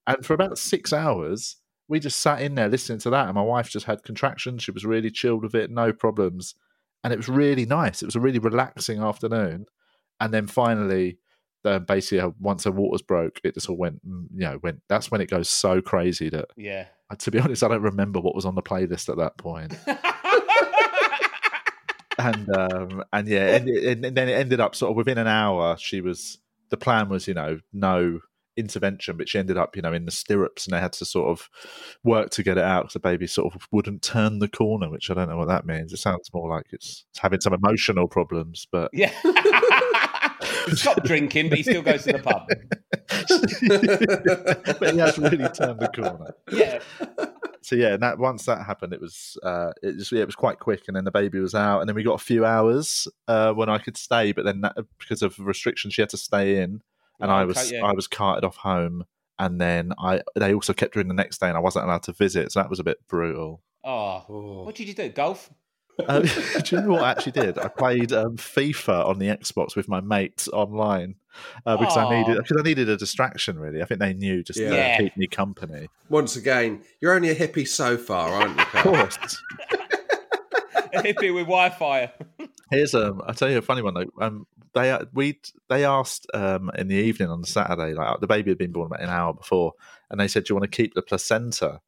And 0.06 0.26
for 0.26 0.34
about 0.34 0.58
six 0.58 0.94
hours, 0.94 1.58
we 1.88 2.00
just 2.00 2.20
sat 2.20 2.42
in 2.42 2.56
there 2.56 2.70
listening 2.70 3.00
to 3.00 3.10
that. 3.10 3.26
And 3.26 3.36
my 3.36 3.42
wife 3.42 3.70
just 3.70 3.86
had 3.86 4.04
contractions. 4.04 4.64
She 4.64 4.72
was 4.72 4.86
really 4.86 5.10
chilled 5.12 5.44
with 5.44 5.56
it, 5.56 5.72
no 5.72 5.92
problems. 5.92 6.56
And 7.04 7.12
it 7.12 7.18
was 7.18 7.28
really 7.30 7.66
nice. 7.66 8.02
It 8.02 8.06
was 8.06 8.16
a 8.16 8.20
really 8.22 8.40
relaxing 8.40 9.00
afternoon. 9.00 9.66
And 10.20 10.34
then 10.34 10.48
finally, 10.48 11.18
uh, 11.66 11.80
basically, 11.80 12.32
once 12.40 12.66
her 12.66 12.72
waters 12.72 13.02
broke, 13.02 13.40
it 13.44 13.56
just 13.56 13.70
all 13.70 13.78
went, 13.78 14.06
mm, 14.08 14.28
you 14.34 14.42
know, 14.42 14.60
went. 14.62 14.82
That's 14.90 15.10
when 15.10 15.22
it 15.22 15.30
goes 15.30 15.50
so 15.50 15.82
crazy 15.82 16.30
that, 16.30 16.46
Yeah. 16.56 16.86
to 17.18 17.32
be 17.32 17.40
honest, 17.40 17.64
I 17.64 17.68
don't 17.70 17.82
remember 17.82 18.20
what 18.20 18.36
was 18.36 18.46
on 18.46 18.56
the 18.56 18.62
playlist 18.62 19.10
at 19.10 19.18
that 19.18 19.38
point. 19.38 19.74
and 22.20 22.56
um, 22.56 23.04
and 23.12 23.28
yeah, 23.28 23.56
and, 23.56 23.68
and 23.70 24.04
then 24.18 24.30
it 24.30 24.34
ended 24.34 24.60
up 24.60 24.76
sort 24.76 24.92
of 24.92 24.98
within 24.98 25.18
an 25.18 25.28
hour. 25.28 25.78
She 25.78 26.02
was 26.02 26.38
the 26.74 26.78
plan 26.78 27.07
was 27.07 27.28
you 27.28 27.36
know 27.36 27.59
no 27.71 28.19
intervention, 28.57 29.15
but 29.15 29.30
she 29.30 29.38
ended 29.38 29.57
up 29.57 29.76
you 29.76 29.84
know 29.84 29.93
in 29.93 30.05
the 30.05 30.11
stirrups, 30.11 30.65
and 30.65 30.74
they 30.74 30.80
had 30.80 30.93
to 30.93 31.05
sort 31.05 31.30
of 31.30 31.47
work 32.03 32.32
to 32.32 32.41
get 32.41 32.57
it 32.57 32.63
out 32.63 32.86
because 32.86 32.93
the 32.93 32.99
baby 32.99 33.28
sort 33.28 33.53
of 33.53 33.67
wouldn't 33.71 34.01
turn 34.01 34.39
the 34.39 34.47
corner, 34.47 34.89
which 34.89 35.11
I 35.11 35.13
don't 35.13 35.30
know 35.30 35.38
what 35.38 35.49
that 35.49 35.67
means. 35.67 35.93
It 35.93 35.97
sounds 35.97 36.34
more 36.34 36.49
like 36.49 36.65
it's 36.71 37.05
having 37.19 37.41
some 37.41 37.53
emotional 37.53 38.07
problems, 38.07 38.65
but 38.71 38.89
yeah. 38.91 39.11
Stop 40.69 41.03
drinking, 41.03 41.49
but 41.49 41.59
he 41.59 41.63
still 41.63 41.84
goes 41.84 42.05
to 42.05 42.13
the 42.13 42.19
pub. 42.19 42.47
but 44.80 44.93
he 44.93 44.99
has 44.99 45.19
really 45.19 45.49
turned 45.49 45.80
the 45.80 45.91
corner. 45.93 46.34
Yeah. 46.51 46.80
So 47.64 47.76
yeah, 47.76 47.93
and 47.93 48.03
that 48.03 48.20
once 48.20 48.45
that 48.45 48.66
happened, 48.66 48.93
it 48.93 49.01
was 49.01 49.38
uh, 49.43 49.72
it 49.82 49.97
just 49.97 50.11
yeah, 50.11 50.22
it 50.22 50.26
was 50.26 50.36
quite 50.36 50.59
quick, 50.59 50.84
and 50.88 50.95
then 50.95 51.05
the 51.05 51.11
baby 51.11 51.39
was 51.39 51.55
out, 51.55 51.80
and 51.80 51.88
then 51.88 51.95
we 51.95 52.03
got 52.03 52.22
a 52.22 52.24
few 52.24 52.45
hours 52.45 53.07
uh, 53.28 53.53
when 53.53 53.70
I 53.70 53.78
could 53.78 53.97
stay, 53.97 54.32
but 54.32 54.45
then 54.45 54.61
that, 54.61 54.76
because 54.99 55.22
of 55.22 55.39
restrictions, 55.39 55.93
she 55.93 56.01
had 56.01 56.09
to 56.09 56.18
stay 56.18 56.61
in, 56.61 56.82
and 57.20 57.32
I 57.32 57.45
was 57.45 57.72
yeah. 57.72 57.84
I 57.84 57.93
was 57.93 58.07
carted 58.07 58.43
off 58.43 58.57
home, 58.57 59.05
and 59.39 59.59
then 59.59 59.93
I 59.97 60.22
they 60.36 60.53
also 60.53 60.74
kept 60.74 60.95
her 60.95 61.01
in 61.01 61.07
the 61.07 61.14
next 61.14 61.39
day, 61.39 61.47
and 61.47 61.57
I 61.57 61.61
wasn't 61.61 61.86
allowed 61.86 62.03
to 62.03 62.14
visit, 62.14 62.51
so 62.51 62.59
that 62.59 62.70
was 62.70 62.80
a 62.80 62.84
bit 62.84 62.97
brutal. 63.07 63.61
Oh. 63.84 64.26
Oh. 64.30 64.64
What 64.64 64.76
did 64.76 64.88
you 64.88 64.93
do? 64.93 65.09
Golf? 65.09 65.49
Um, 66.08 66.24
do 66.64 66.76
you 66.76 66.82
know 66.82 66.89
what 66.94 67.04
I 67.04 67.12
actually 67.12 67.34
did? 67.34 67.58
I 67.58 67.68
played 67.68 68.12
um, 68.12 68.38
FIFA 68.38 69.06
on 69.08 69.20
the 69.20 69.28
Xbox 69.28 69.76
with 69.76 69.88
my 69.88 70.02
mates 70.02 70.48
online 70.48 71.16
uh, 71.66 71.78
because 71.78 71.98
I 71.98 72.10
needed 72.10 72.38
because 72.38 72.58
I 72.60 72.64
needed 72.64 72.89
a 72.89 72.98
distraction. 72.98 73.60
Really, 73.60 73.82
I 73.82 73.86
think 73.86 74.00
they 74.00 74.14
knew 74.14 74.44
just 74.44 74.60
to 74.60 74.64
Yeah. 74.66 74.98
keep 74.98 75.16
me 75.18 75.28
company. 75.28 75.89
Once 76.10 76.36
again, 76.36 76.82
you're 77.00 77.14
only 77.14 77.30
a 77.30 77.36
hippie 77.36 77.68
so 77.68 77.98
far, 77.98 78.30
aren't 78.32 78.56
you? 78.56 78.62
Of 78.62 78.84
course. 78.84 79.18
A 80.96 81.02
hippie 81.02 81.34
with 81.34 81.46
Wi-Fi. 81.46 82.12
Here's 82.70 82.94
um, 82.94 83.20
I 83.26 83.34
tell 83.34 83.50
you 83.50 83.58
a 83.58 83.62
funny 83.64 83.82
one 83.82 83.96
though. 83.96 84.06
Um, 84.22 84.46
they 84.76 84.91
uh, 84.91 85.06
we 85.12 85.39
they 85.68 85.86
asked 85.86 86.28
um 86.36 86.70
in 86.78 86.88
the 86.88 86.96
evening 86.96 87.30
on 87.30 87.41
the 87.41 87.48
Saturday, 87.48 87.94
like 87.96 88.20
the 88.20 88.28
baby 88.28 88.52
had 88.52 88.60
been 88.60 88.72
born 88.72 88.86
about 88.88 89.02
an 89.02 89.10
hour 89.10 89.34
before, 89.34 89.74
and 90.12 90.20
they 90.20 90.28
said, 90.28 90.44
"Do 90.44 90.52
you 90.54 90.60
want 90.60 90.72
to 90.72 90.76
keep 90.76 90.94
the 90.94 91.02
placenta?" 91.02 91.82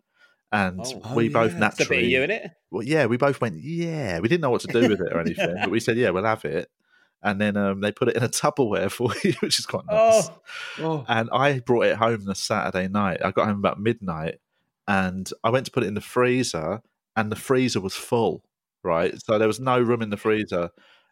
And 0.52 0.80
Oh. 0.82 1.16
we 1.16 1.30
Oh, 1.30 1.34
both 1.34 1.52
yeah. 1.54 1.68
It's 1.68 1.80
a 1.80 1.84
naturally, 1.84 2.06
you 2.06 2.24
in 2.24 2.32
it. 2.32 2.52
well, 2.72 2.84
yeah, 2.84 3.06
we 3.08 3.18
both 3.18 3.42
went, 3.42 3.58
yeah. 3.62 4.20
We 4.20 4.28
didn't 4.30 4.42
know 4.42 4.50
what 4.52 4.62
to 4.62 4.68
do 4.68 4.88
with 4.90 5.02
it 5.02 5.12
or 5.12 5.20
anything, 5.20 5.56
but 5.60 5.70
we 5.72 5.80
said, 5.80 5.98
yeah, 5.98 6.12
we'll 6.12 6.24
have 6.26 6.46
it. 6.46 6.70
And 7.24 7.42
then 7.42 7.58
um, 7.58 7.82
they 7.82 7.92
put 7.92 8.08
it 8.10 8.16
in 8.16 8.24
a 8.24 8.30
Tupperware 8.42 8.92
for 8.92 9.10
you, 9.24 9.34
which 9.40 9.60
is 9.60 9.66
quite 9.66 9.86
nice. 9.90 10.30
Oh. 10.30 10.42
Oh. 10.80 11.06
And 11.08 11.30
I 11.34 11.60
brought 11.60 11.88
it 11.88 11.98
home 11.98 12.26
the 12.26 12.36
Saturday 12.36 12.88
night. 12.88 13.24
I 13.26 13.32
got 13.32 13.48
home 13.48 13.58
about 13.60 13.80
midnight, 13.80 14.36
and 14.88 15.30
I 15.44 15.50
went 15.50 15.66
to 15.66 15.72
put 15.72 15.84
it 15.84 15.88
in 15.88 15.96
the 15.96 16.02
freezer, 16.02 16.82
and 17.16 17.32
the 17.32 17.36
freezer 17.36 17.82
was 17.82 17.96
full. 17.96 18.44
Right, 18.84 19.20
so 19.20 19.40
there 19.40 19.48
was 19.48 19.60
no 19.60 19.80
room 19.82 20.04
in 20.04 20.12
the 20.12 20.18
freezer, 20.18 20.70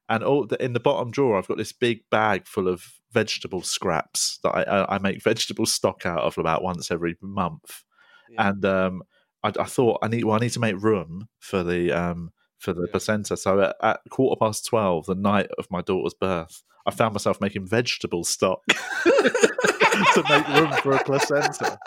and 0.08 0.24
all 0.24 0.46
the, 0.46 0.64
in 0.64 0.74
the 0.74 0.80
bottom 0.80 1.10
drawer, 1.10 1.40
I've 1.40 1.48
got 1.48 1.58
this 1.58 1.72
big 1.74 2.02
bag 2.12 2.46
full 2.46 2.68
of 2.68 2.86
vegetable 3.12 3.64
scraps 3.64 4.38
that 4.44 4.52
I, 4.52 4.62
I, 4.62 4.96
I 4.96 4.98
make 5.00 5.24
vegetable 5.24 5.66
stock 5.66 6.06
out 6.06 6.20
of 6.22 6.38
about 6.38 6.62
once 6.62 6.92
every 6.92 7.16
month. 7.20 7.84
Yeah. 8.30 8.50
And 8.50 8.64
um, 8.66 9.04
I, 9.44 9.52
I 9.60 9.66
thought 9.66 10.00
I 10.02 10.08
need 10.08 10.24
well, 10.24 10.36
I 10.36 10.40
need 10.40 10.52
to 10.54 10.60
make 10.60 10.82
room 10.82 11.28
for 11.40 11.64
the 11.64 11.92
um, 11.92 12.32
for 12.60 12.74
the 12.74 12.82
Yeah. 12.82 12.92
placenta. 12.92 13.36
So 13.38 13.60
at, 13.62 13.76
at 13.82 14.00
quarter 14.10 14.40
past 14.40 14.66
twelve, 14.66 15.06
the 15.06 15.16
night 15.16 15.48
of 15.58 15.68
my 15.70 15.82
daughter's 15.82 16.14
birth, 16.14 16.64
I 16.86 16.92
found 16.92 17.14
myself 17.14 17.42
making 17.42 17.68
vegetable 17.68 18.24
stock 18.24 18.62
to 19.04 20.24
make 20.30 20.48
room 20.50 20.72
for 20.82 20.94
a 20.94 21.04
placenta. 21.04 21.78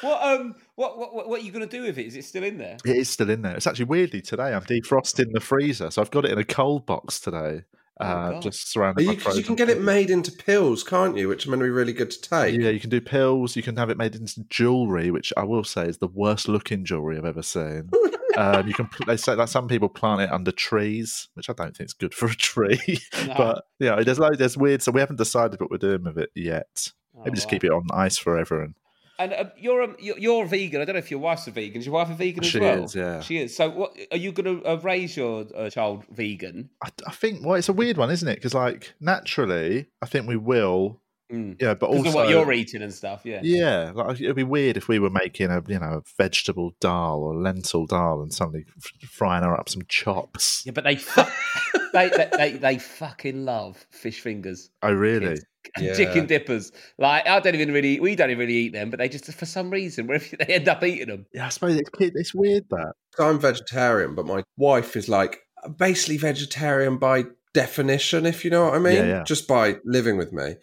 What 0.00 0.22
um 0.22 0.54
what 0.76 0.96
what 0.96 1.28
what 1.28 1.40
are 1.40 1.44
you 1.44 1.50
gonna 1.50 1.66
do 1.66 1.82
with 1.82 1.98
it? 1.98 2.06
Is 2.06 2.14
it 2.16 2.24
still 2.24 2.44
in 2.44 2.56
there? 2.58 2.76
It 2.84 2.96
is 2.96 3.08
still 3.08 3.28
in 3.30 3.42
there. 3.42 3.56
It's 3.56 3.66
actually 3.66 3.86
weirdly 3.86 4.20
today. 4.20 4.54
I'm 4.54 4.62
defrosting 4.62 5.32
the 5.32 5.40
freezer, 5.40 5.90
so 5.90 6.00
I've 6.00 6.10
got 6.12 6.24
it 6.24 6.30
in 6.30 6.38
a 6.38 6.44
cold 6.44 6.86
box 6.86 7.18
today. 7.18 7.62
Oh, 8.00 8.04
Uh, 8.04 8.30
God. 8.32 8.42
just 8.42 8.70
surrounded 8.70 9.02
you, 9.02 9.08
by 9.08 9.14
'cause 9.14 9.22
frozen 9.24 9.40
you 9.40 9.44
can 9.46 9.56
get 9.56 9.68
it 9.68 9.80
made 9.82 10.08
into 10.10 10.30
pills, 10.32 10.84
can't 10.84 11.16
you? 11.16 11.28
Which 11.28 11.46
are 11.46 11.50
meant 11.50 11.60
to 11.60 11.64
be 11.64 11.70
really 11.70 11.92
good 11.92 12.10
to 12.12 12.20
take. 12.20 12.58
Yeah, 12.60 12.70
you 12.70 12.78
can 12.80 12.90
do 12.90 13.00
pills. 13.00 13.56
You 13.56 13.62
can 13.62 13.76
have 13.76 13.90
it 13.90 13.96
made 13.98 14.14
into 14.14 14.44
jewelry, 14.48 15.10
which 15.10 15.32
I 15.36 15.44
will 15.44 15.64
say 15.64 15.86
is 15.86 15.98
the 15.98 16.06
worst 16.08 16.48
looking 16.48 16.84
jewelry 16.84 17.18
I've 17.18 17.24
ever 17.24 17.42
seen. 17.42 17.90
um, 18.36 18.68
you 18.68 18.74
can. 18.74 18.86
pl- 18.86 19.06
They 19.06 19.16
say 19.16 19.34
that 19.34 19.48
some 19.48 19.66
people 19.66 19.88
plant 19.88 20.20
it 20.20 20.30
under 20.30 20.52
trees, 20.52 21.28
which 21.34 21.50
I 21.50 21.54
don't 21.54 21.76
think 21.76 21.88
is 21.88 21.94
good 21.94 22.14
for 22.14 22.26
a 22.26 22.34
tree. 22.34 22.78
No. 23.26 23.34
but 23.36 23.64
yeah, 23.80 24.00
there's 24.02 24.18
like 24.20 24.38
there's 24.38 24.56
weird. 24.56 24.80
So 24.82 24.92
we 24.92 25.00
haven't 25.00 25.16
decided 25.16 25.60
what 25.60 25.70
we're 25.70 25.78
doing 25.78 26.04
with 26.04 26.18
it 26.18 26.30
yet. 26.36 26.92
Oh, 27.16 27.22
Maybe 27.24 27.34
just 27.34 27.48
wow. 27.48 27.50
keep 27.50 27.64
it 27.64 27.72
on 27.72 27.86
ice 27.92 28.16
forever. 28.16 28.62
And 28.62 28.74
And 29.20 29.32
um, 29.32 29.50
you're 29.56 29.82
um, 29.82 29.96
you're, 29.98 30.18
you're 30.18 30.46
vegan. 30.46 30.80
I 30.80 30.84
don't 30.84 30.94
know 30.94 31.00
if 31.00 31.10
your 31.10 31.20
wife's 31.20 31.46
a 31.48 31.50
vegan. 31.50 31.80
Is 31.80 31.86
your 31.86 31.94
wife 31.94 32.10
a 32.10 32.14
vegan 32.14 32.44
She 32.44 32.58
as 32.58 32.62
well? 32.62 32.84
is, 32.84 32.94
yeah. 32.94 33.20
She 33.20 33.38
is. 33.38 33.56
So, 33.56 33.68
what 33.68 33.96
are 34.12 34.16
you 34.16 34.30
going 34.30 34.60
to 34.60 34.64
uh, 34.68 34.76
raise 34.76 35.16
your 35.16 35.44
uh, 35.56 35.68
child 35.70 36.04
vegan? 36.10 36.70
I, 36.82 36.90
I 37.06 37.10
think 37.12 37.44
well, 37.44 37.56
it's 37.56 37.68
a 37.68 37.72
weird 37.72 37.96
one, 37.96 38.10
isn't 38.10 38.28
it? 38.28 38.36
Because 38.36 38.54
like 38.54 38.94
naturally, 39.00 39.86
I 40.00 40.06
think 40.06 40.28
we 40.28 40.36
will. 40.36 41.00
Mm. 41.32 41.60
Yeah, 41.60 41.74
but 41.74 41.90
also 41.90 42.08
of 42.08 42.14
what 42.14 42.28
you're 42.30 42.50
eating 42.52 42.80
and 42.80 42.94
stuff. 42.94 43.22
Yeah. 43.24 43.40
Yeah, 43.42 43.92
like 43.94 44.18
it'd 44.20 44.34
be 44.36 44.44
weird 44.44 44.78
if 44.78 44.88
we 44.88 44.98
were 44.98 45.10
making 45.10 45.50
a 45.50 45.62
you 45.66 45.78
know 45.78 46.00
a 46.00 46.02
vegetable 46.16 46.74
dal 46.80 47.18
or 47.18 47.34
lentil 47.34 47.86
dal 47.86 48.22
and 48.22 48.32
suddenly 48.32 48.64
f- 48.78 49.10
frying 49.10 49.42
her 49.42 49.52
up 49.54 49.68
some 49.68 49.82
chops. 49.88 50.62
Yeah, 50.64 50.72
but 50.72 50.84
they 50.84 50.96
fu- 50.96 51.20
they, 51.92 52.08
they 52.08 52.28
they 52.36 52.52
they 52.52 52.78
fucking 52.78 53.44
love 53.44 53.84
fish 53.90 54.20
fingers, 54.20 54.70
Oh, 54.82 54.92
really? 54.92 55.26
Kids. 55.36 55.44
Yeah. 55.78 55.94
chicken 55.94 56.26
dippers. 56.26 56.72
Like 56.98 57.26
I 57.26 57.40
don't 57.40 57.54
even 57.54 57.72
really, 57.72 58.00
we 58.00 58.16
don't 58.16 58.30
even 58.30 58.40
really 58.40 58.54
eat 58.54 58.72
them, 58.72 58.90
but 58.90 58.98
they 58.98 59.08
just 59.08 59.26
for 59.32 59.44
some 59.46 59.70
reason, 59.70 60.06
wherever 60.06 60.24
they 60.38 60.54
end 60.54 60.68
up 60.68 60.82
eating 60.82 61.08
them. 61.08 61.26
Yeah, 61.34 61.46
I 61.46 61.48
suppose 61.50 61.76
it's 61.76 61.90
it's 62.00 62.34
weird 62.34 62.64
that. 62.70 62.92
I'm 63.18 63.38
vegetarian, 63.40 64.14
but 64.14 64.26
my 64.26 64.42
wife 64.56 64.96
is 64.96 65.08
like 65.08 65.40
basically 65.76 66.16
vegetarian 66.18 66.96
by 66.98 67.24
definition, 67.54 68.24
if 68.26 68.44
you 68.44 68.50
know 68.50 68.66
what 68.66 68.74
I 68.74 68.78
mean, 68.78 68.94
Yeah, 68.96 69.06
yeah. 69.06 69.24
just 69.24 69.48
by 69.48 69.76
living 69.84 70.16
with 70.16 70.32
me. 70.32 70.54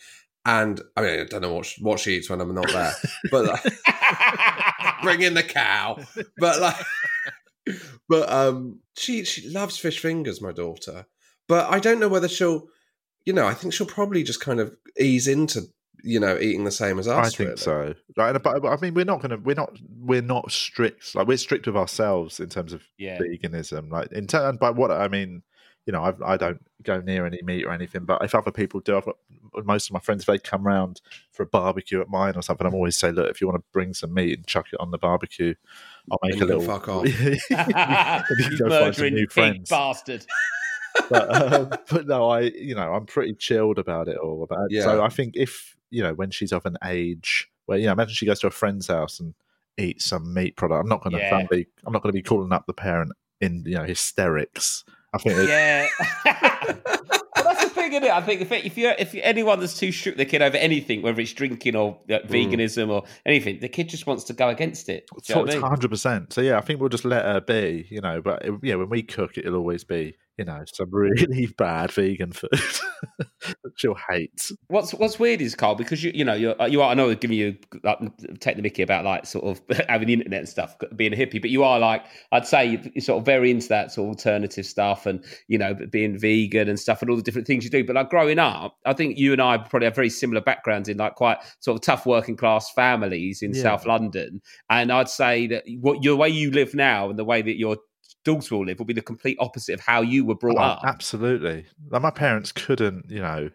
And 0.45 0.80
I 0.95 1.01
mean, 1.01 1.19
I 1.21 1.23
don't 1.26 1.41
know 1.41 1.53
what 1.53 1.65
she, 1.65 1.84
what 1.84 1.99
she 1.99 2.15
eats 2.17 2.30
when 2.30 2.39
I'm 2.39 2.53
not 2.53 2.67
there, 2.71 2.93
but 3.32 3.45
like, 3.45 3.63
bring 5.03 5.21
in 5.21 5.34
the 5.34 5.43
cow. 5.43 5.97
But 6.38 6.59
like, 6.61 6.76
but 8.09 8.32
um, 8.32 8.80
she 8.97 9.23
she 9.26 9.49
loves 9.49 9.78
fish 9.78 9.99
fingers, 9.99 10.41
my 10.41 10.51
daughter. 10.51 11.05
But 11.48 11.70
I 11.70 11.80
don't 11.80 12.00
know 12.00 12.08
whether 12.08 12.28
she'll, 12.28 12.68
you 13.26 13.34
know, 13.34 13.46
I 13.46 13.54
think 13.54 13.74
she'll 13.74 13.88
probably 13.88 14.24
just 14.24 14.41
kind 14.41 14.60
of 14.60 14.76
ease 15.00 15.28
into, 15.28 15.64
you 16.04 16.20
know, 16.20 16.38
eating 16.38 16.64
the 16.64 16.72
same 16.72 17.00
as 17.00 17.08
us. 17.08 17.28
I 17.28 17.30
think 17.30 17.50
really. 17.50 17.58
so. 17.58 17.96
Like, 18.18 18.41
but, 18.43 18.62
but 18.62 18.68
I 18.68 18.78
mean, 18.82 18.93
we're 18.93 19.06
not 19.06 19.22
gonna 19.22 19.38
we're 19.38 19.56
not 19.56 19.78
we're 20.00 20.22
not 20.22 20.52
strict. 20.52 21.16
Like 21.16 21.28
we're 21.28 21.38
strict 21.38 21.68
with 21.68 21.78
ourselves 21.78 22.39
in 22.39 22.50
terms 22.50 22.74
of 22.74 22.84
yeah. 22.98 23.20
veganism. 23.20 23.91
Like 23.91 24.12
in 24.12 24.28
terms, 24.28 24.58
by 24.60 24.70
what 24.72 24.91
I 24.91 25.08
mean, 25.08 25.43
you 25.86 25.93
know, 25.93 26.04
I've, 26.04 26.22
I 26.22 26.38
don't 26.38 26.64
go 26.84 27.00
near 27.00 27.26
any 27.26 27.41
meat 27.43 27.66
or 27.66 27.72
anything. 27.72 28.06
But 28.06 28.24
if 28.24 28.34
other 28.34 28.52
people 28.52 28.80
do, 28.80 28.98
I've 28.98 29.06
got 29.06 29.18
most 29.64 29.88
of 29.88 29.93
my 29.93 30.00
friends. 30.00 30.24
If 30.24 30.28
they 30.28 30.39
come 30.39 30.66
round 30.66 31.02
for 31.32 31.43
a 31.43 31.48
barbecue 31.48 32.02
at 32.02 32.10
mine 32.10 32.34
or 32.36 32.41
something, 32.41 32.66
I'm 32.66 32.74
always 32.74 32.98
say, 32.98 33.12
look, 33.12 33.30
if 33.30 33.39
you 33.39 33.48
want 33.48 33.60
to 33.62 33.66
bring 33.72 33.93
some 33.93 34.14
meat 34.14 34.38
and 34.38 34.48
chuck 34.48 34.68
it 34.74 34.80
on 34.80 34.91
the 34.91 34.98
barbecue, 34.98 35.54
I'll 36.12 36.20
make 36.24 36.34
And 36.34 36.41
a 36.43 36.46
little 36.46 36.64
fuck 36.64 36.88
off. 36.89 37.06
you 37.06 37.14
can 37.14 37.38
go 37.50 37.56
find 37.56 38.58
some 38.58 38.70
murdering 38.70 39.14
new 39.14 39.28
pig 39.28 39.32
friends. 39.32 39.70
bastard. 39.70 40.26
But, 41.10 41.54
um, 41.54 41.70
but 41.89 42.08
no, 42.08 42.30
I 42.30 42.41
you 42.41 42.76
know 42.76 42.93
I'm 42.93 43.06
pretty 43.06 43.34
chilled 43.34 43.80
about 43.80 44.08
it 44.08 44.18
all. 44.18 44.43
About 44.43 44.68
Yeah. 44.70 44.84
so 44.84 45.04
I 45.04 45.10
think 45.10 45.36
if 45.36 45.76
you 45.91 46.02
know 46.04 46.14
when 46.14 46.32
she's 46.32 46.52
of 46.52 46.66
an 46.66 46.78
age 46.84 47.48
where 47.66 47.78
you 47.78 47.86
know 47.86 47.91
imagine 47.93 48.14
she 48.16 48.26
goes 48.26 48.39
to 48.41 48.48
a 48.48 48.52
friend's 48.52 48.88
house 48.88 49.20
and 49.20 49.34
eats 49.78 50.06
some 50.06 50.34
meat 50.34 50.56
product, 50.56 50.82
I'm 50.84 50.89
not 50.89 51.04
going 51.04 51.14
to 51.14 51.20
Yeah. 51.20 51.30
suddenly 51.30 51.68
I'm 51.86 51.93
not 51.93 52.02
going 52.02 52.12
to 52.14 52.18
be 52.18 52.24
calling 52.24 52.52
up 52.54 52.66
the 52.66 52.74
parent 52.74 53.12
in 53.41 53.64
you 53.66 53.76
know 53.76 53.84
hysterics. 53.84 54.84
I 55.14 55.18
think 55.18 55.48
Yeah. 55.48 55.88
That's 57.36 57.64
the 57.64 57.70
thing? 57.70 57.93
I 57.96 58.22
think 58.22 58.41
if, 58.41 58.52
if 58.52 58.78
you're 58.78 58.96
if 58.98 59.14
you're 59.14 59.24
anyone 59.26 59.60
that's 59.60 59.78
too 59.78 59.91
strict 59.91 60.18
the 60.18 60.26
kid 60.26 60.41
over 60.41 60.58
anything, 60.58 61.02
whether 61.02 61.20
it's 61.22 61.34
drinking 61.34 61.76
or 61.76 62.00
uh, 62.10 62.20
Mm. 62.20 62.30
veganism 62.30 62.89
or 62.89 63.04
anything, 63.26 63.60
the 63.60 63.70
kid 63.70 63.89
just 63.89 64.08
wants 64.08 64.24
to 64.26 64.34
go 64.34 64.50
against 64.50 64.89
it. 64.89 65.08
Do 65.14 65.22
you 65.28 65.36
know 65.36 65.41
what 65.41 65.52
I 65.52 65.54
mean? 65.56 65.62
hundred 65.62 65.89
percent. 65.89 66.34
So 66.34 66.41
yeah, 66.41 66.58
I 66.58 66.62
think 66.62 66.80
we'll 66.80 66.89
just 66.89 67.06
let 67.06 67.24
her 67.26 67.41
be, 67.41 67.88
you 67.89 68.02
know. 68.02 68.22
But 68.22 68.46
it, 68.46 68.54
yeah, 68.64 68.76
when 68.76 68.89
we 68.89 69.04
cook, 69.04 69.38
it'll 69.38 69.56
always 69.56 69.84
be 69.84 70.16
you 70.38 70.46
know 70.46 70.64
some 70.74 70.90
really 70.92 71.48
bad 71.58 71.92
vegan 71.92 72.32
food. 72.32 72.50
she'll 73.76 73.96
hate. 74.10 74.52
What's 74.68 74.92
What's 74.94 75.20
weird 75.20 75.42
is 75.42 75.56
Carl 75.56 75.76
because 75.76 76.04
you 76.04 76.12
you 76.14 76.26
know 76.26 76.34
you're 76.34 76.56
you 76.68 76.82
are 76.82 76.92
I 76.92 76.94
know 76.94 77.10
I'm 77.10 77.16
giving 77.18 77.38
you 77.38 77.58
like 77.84 78.00
take 78.40 78.56
the 78.56 78.62
Mickey 78.62 78.82
about 78.82 79.06
like 79.06 79.26
sort 79.26 79.46
of 79.46 79.62
having 79.90 80.08
the 80.08 80.14
internet 80.14 80.40
and 80.40 80.50
stuff 80.50 80.76
being 80.96 81.14
a 81.14 81.16
hippie, 81.16 81.42
but 81.42 81.50
you 81.50 81.64
are 81.64 81.80
like 81.80 82.06
I'd 82.32 82.46
say 82.48 82.66
you're 82.94 83.02
sort 83.02 83.20
of 83.20 83.26
very 83.26 83.52
into 83.52 83.68
that 83.70 83.92
sort 83.92 84.06
of 84.06 84.10
alternative 84.18 84.66
stuff 84.66 85.06
and 85.06 85.24
you 85.48 85.58
know 85.58 85.74
being 85.92 86.18
vegan 86.18 86.68
and 86.70 86.80
stuff 86.80 87.02
and 87.02 87.10
all 87.10 87.18
the 87.18 87.24
different 87.24 87.48
things 87.48 87.64
you 87.64 87.70
do. 87.70 87.84
But 87.86 87.96
like 87.96 88.10
growing 88.10 88.40
up, 88.40 88.78
I 88.86 88.94
think 88.94 89.18
you 89.18 89.32
and 89.32 89.42
I 89.42 89.58
probably 89.58 89.86
have 89.86 89.96
very 89.96 90.10
similar 90.10 90.42
backgrounds 90.42 90.90
in 90.90 90.98
like 90.98 91.16
quite 91.16 91.38
sort 91.60 91.76
of 91.78 91.82
tough 91.82 92.06
working 92.06 92.36
class 92.38 92.72
families 92.72 93.42
in 93.42 93.54
Yeah. 93.54 93.62
South 93.64 93.86
London, 93.86 94.42
and 94.70 94.92
I'd 94.92 95.10
say 95.10 95.48
that 95.48 95.64
what 95.80 96.04
your 96.04 96.16
way 96.16 96.30
you 96.30 96.52
live 96.52 96.74
now 96.74 97.10
and 97.10 97.18
the 97.18 97.26
way 97.26 97.42
that 97.42 97.58
your 97.58 97.78
daughter 98.26 98.55
will 98.55 98.65
live 98.65 98.78
will 98.80 98.86
be 98.86 98.93
the 98.93 99.01
complete 99.01 99.38
opposite 99.39 99.73
of 99.76 99.80
how 99.80 100.01
you 100.01 100.26
were 100.26 100.36
brought 100.36 100.57
Oh, 100.57 100.61
up. 100.61 100.82
absolutely. 100.84 101.65
Like 101.89 102.01
my 102.01 102.11
parents 102.11 102.51
couldn't, 102.51 103.09
you 103.09 103.21
know, 103.21 103.49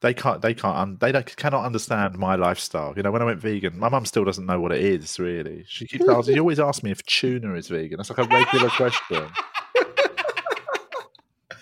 they 0.00 0.14
can't, 0.14 0.40
they 0.42 0.54
can't, 0.54 0.98
they 1.00 1.12
cannot 1.12 1.64
understand 1.64 2.16
my 2.18 2.34
lifestyle. 2.36 2.94
You 2.96 3.02
know, 3.02 3.10
when 3.10 3.22
I 3.22 3.26
went 3.26 3.40
vegan, 3.40 3.78
my 3.78 3.88
mum 3.88 4.04
still 4.06 4.24
doesn't 4.24 4.46
know 4.46 4.60
what 4.60 4.72
it 4.72 4.82
is. 4.82 5.18
Really, 5.18 5.64
she 5.66 5.86
keeps 5.86 6.08
asking. 6.08 6.34
You 6.36 6.40
always 6.40 6.60
ask 6.60 6.82
me 6.82 6.90
if 6.90 7.04
tuna 7.04 7.54
is 7.54 7.68
vegan. 7.68 7.98
That's 7.98 8.10
like 8.10 8.18
a 8.18 8.24
regular 8.24 8.70
question. 8.70 9.28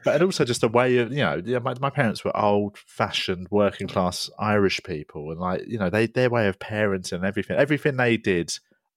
But 0.05 0.15
and 0.15 0.25
also 0.25 0.45
just 0.45 0.65
a 0.65 0.69
way 0.69 0.99
of, 0.99 1.13
you 1.13 1.19
know, 1.19 1.61
my, 1.61 1.75
my 1.81 1.91
parents 1.91 2.25
were 2.25 2.37
old-fashioned, 2.37 3.47
working-class 3.53 4.31
Irish 4.39 4.81
people, 4.85 5.31
and 5.31 5.39
like, 5.39 5.63
you 5.69 5.79
know, 5.79 5.91
they 5.91 6.07
their 6.07 6.29
way 6.29 6.49
of 6.49 6.59
parenting 6.59 7.13
and 7.13 7.25
everything, 7.25 7.57
everything 7.57 7.97
they 7.97 8.17
did, 8.17 8.53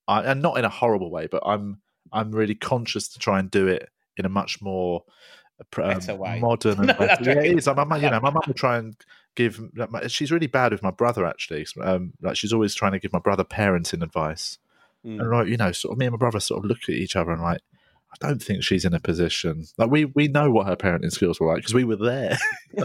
I, 0.07 0.21
and 0.23 0.41
not 0.41 0.57
in 0.57 0.65
a 0.65 0.69
horrible 0.69 1.11
way, 1.11 1.27
but 1.27 1.43
I'm 1.45 1.79
I'm 2.15 2.31
really 2.31 2.55
conscious 2.55 3.07
to 3.09 3.19
try 3.19 3.39
and 3.39 3.51
do 3.51 3.67
it 3.67 3.89
in 4.17 4.25
a 4.25 4.29
much 4.29 4.61
more 4.61 5.03
um, 5.77 5.99
way. 6.17 6.39
modern 6.39 6.77
and 6.79 6.87
No, 6.87 6.93
better. 6.93 7.07
that's 7.07 7.27
Yeah, 7.27 7.33
right. 7.33 7.45
it 7.45 7.57
is. 7.57 7.67
Like, 7.67 7.75
my 7.77 7.83
mum, 7.83 8.01
you 8.01 8.09
know, 8.09 8.19
my 8.21 8.29
mum 8.31 8.41
would 8.47 8.55
try 8.55 8.77
and 8.77 8.95
give. 9.35 9.61
She's 10.07 10.31
really 10.31 10.47
bad 10.47 10.71
with 10.71 10.81
my 10.83 10.91
brother, 10.91 11.25
actually. 11.25 11.65
Um, 11.81 12.13
like 12.21 12.35
she's 12.37 12.53
always 12.53 12.73
trying 12.73 12.93
to 12.93 12.99
give 12.99 13.13
my 13.13 13.19
brother 13.19 13.43
parenting 13.43 14.01
advice, 14.03 14.57
Mm. 15.05 15.19
and 15.21 15.29
like 15.29 15.47
you 15.47 15.57
know, 15.57 15.71
sort 15.71 15.91
of 15.91 15.99
me 15.99 16.07
and 16.07 16.13
my 16.13 16.17
brother 16.17 16.39
sort 16.39 16.63
of 16.63 16.65
look 16.69 16.79
at 16.83 16.89
each 16.95 17.15
other 17.15 17.31
and 17.31 17.41
like. 17.41 17.61
I 18.21 18.27
don't 18.29 18.41
think 18.41 18.63
she's 18.63 18.85
in 18.85 18.93
a 18.93 18.99
position 19.01 19.65
like 19.77 19.89
we 19.91 20.05
we 20.05 20.29
know 20.29 20.49
what 20.49 20.67
her 20.67 20.77
parenting 20.77 21.11
skills 21.11 21.37
were 21.37 21.47
like 21.47 21.57
because 21.57 21.73
we 21.73 21.83
were 21.83 21.97
there. 21.97 22.37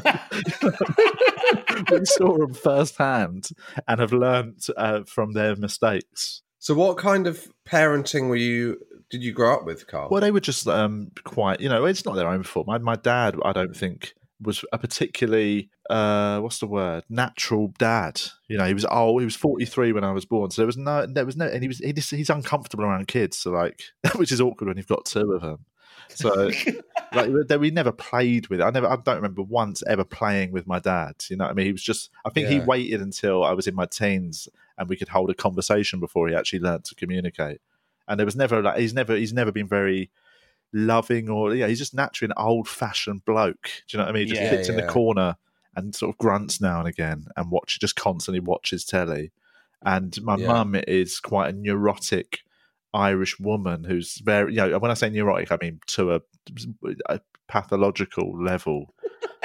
we 1.91 2.05
saw 2.05 2.37
them 2.37 2.55
firsthand 2.55 3.51
and 3.87 4.01
have 4.01 4.13
learnt 4.13 4.69
uh, 4.77 5.03
from 5.07 5.33
their 5.33 5.57
mistakes. 5.57 6.43
So, 6.59 6.75
what 6.75 6.99
kind 6.99 7.27
of 7.27 7.47
parenting 7.67 8.29
were 8.29 8.37
you? 8.37 8.79
Did 9.11 9.23
you 9.23 9.33
grow 9.33 9.55
up 9.55 9.65
with, 9.65 9.87
Carl? 9.87 10.09
Well, 10.11 10.21
they 10.21 10.31
were 10.31 10.41
just 10.41 10.67
um, 10.69 11.11
quite, 11.25 11.61
you 11.61 11.69
know, 11.69 11.85
it's 11.85 12.05
not 12.05 12.15
their 12.15 12.29
own 12.29 12.45
fault. 12.45 12.67
My, 12.67 12.79
my 12.79 12.95
dad, 12.95 13.37
I 13.45 13.53
don't 13.53 13.77
think, 13.77 14.15
was 14.41 14.65
a 14.73 14.79
particularly, 14.79 15.69
uh, 15.91 16.39
what's 16.41 16.61
the 16.61 16.67
word, 16.67 17.05
natural 17.09 17.75
dad. 17.79 18.21
You 18.49 18.57
know, 18.57 18.67
he 18.67 18.75
was 18.75 18.85
old. 18.85 19.21
He 19.21 19.25
was 19.25 19.37
forty 19.37 19.65
three 19.65 19.93
when 19.93 20.05
I 20.05 20.13
was 20.13 20.25
born, 20.25 20.51
so 20.51 20.63
there 20.63 20.67
was 20.67 20.77
no, 20.77 21.07
there 21.07 21.27
was 21.27 21.37
no, 21.37 21.47
and 21.47 21.63
he 21.63 21.69
was, 21.69 21.79
he 21.79 21.93
just, 21.93 22.11
he's 22.11 22.31
uncomfortable 22.31 22.85
around 22.85 23.09
kids, 23.09 23.39
so 23.39 23.51
like, 23.51 23.83
which 24.17 24.33
is 24.33 24.41
awkward 24.41 24.69
when 24.69 24.77
you've 24.77 24.87
got 24.87 25.05
two 25.05 25.33
of 25.33 25.43
them. 25.43 25.67
So, 26.15 26.51
like, 27.15 27.31
we 27.61 27.71
never 27.71 27.93
played 27.93 28.49
with 28.49 28.61
it. 28.61 28.65
I 28.65 28.71
never, 28.71 28.89
I 28.89 28.97
don't 28.97 29.17
remember 29.17 29.43
once 29.43 29.83
ever 29.89 30.05
playing 30.05 30.53
with 30.53 30.67
my 30.67 30.79
dad. 30.79 31.15
You 31.29 31.37
know 31.37 31.45
what 31.45 31.53
I 31.53 31.55
mean? 31.55 31.67
He 31.67 31.73
was 31.73 31.83
just, 31.83 32.11
I 32.25 32.31
think 32.31 32.49
he 32.49 32.59
waited 32.59 33.01
until 33.01 33.45
I 33.45 33.53
was 33.53 33.67
in 33.67 33.75
my 33.75 33.87
teens 33.87 34.49
and 34.77 34.89
we 34.89 34.97
could 34.97 35.09
hold 35.09 35.31
a 35.31 35.35
conversation 35.35 36.01
before 36.01 36.29
he 36.29 36.35
actually 36.35 36.61
learned 36.61 36.85
to 36.87 36.95
communicate. 36.97 37.61
And 38.11 38.19
there 38.21 38.27
was 38.27 38.37
never 38.37 38.61
like, 38.63 38.79
he's 38.79 38.93
never, 38.95 39.17
he's 39.17 39.33
never 39.33 39.53
been 39.53 39.69
very 39.69 40.11
loving 40.73 41.31
or, 41.31 41.55
yeah, 41.55 41.67
he's 41.69 41.79
just 41.79 41.95
naturally 41.95 42.31
an 42.37 42.43
old 42.45 42.69
fashioned 42.69 43.25
bloke. 43.25 43.63
Do 43.89 43.97
you 43.97 43.99
know 43.99 44.05
what 44.05 44.11
I 44.11 44.13
mean? 44.13 44.23
He 44.23 44.27
just 44.27 44.43
Yeah, 44.43 44.51
sits 44.51 44.69
in 44.69 44.77
the 44.77 44.83
corner 44.83 45.37
and 45.77 45.95
sort 45.95 46.11
of 46.13 46.19
grunts 46.19 46.61
now 46.61 46.81
and 46.81 46.89
again 46.89 47.27
and 47.37 47.51
watch, 47.51 47.81
just 47.81 47.97
constantly 47.97 48.41
watches 48.41 48.85
telly. 48.85 49.33
And 49.85 50.21
my 50.23 50.37
Yeah. 50.37 50.47
mum 50.49 50.75
is 50.89 51.21
quite 51.21 51.55
a 51.55 51.57
neurotic 51.57 52.41
Irish 52.93 53.39
woman 53.41 53.85
who's 53.85 54.19
very, 54.19 54.53
you 54.55 54.69
know, 54.69 54.79
when 54.79 54.91
I 54.91 54.95
say 54.95 55.09
neurotic, 55.11 55.53
I 55.53 55.59
mean 55.61 55.81
to 55.89 56.15
a, 56.17 56.21
a 57.09 57.21
pathological 57.49 58.43
level. 58.43 58.95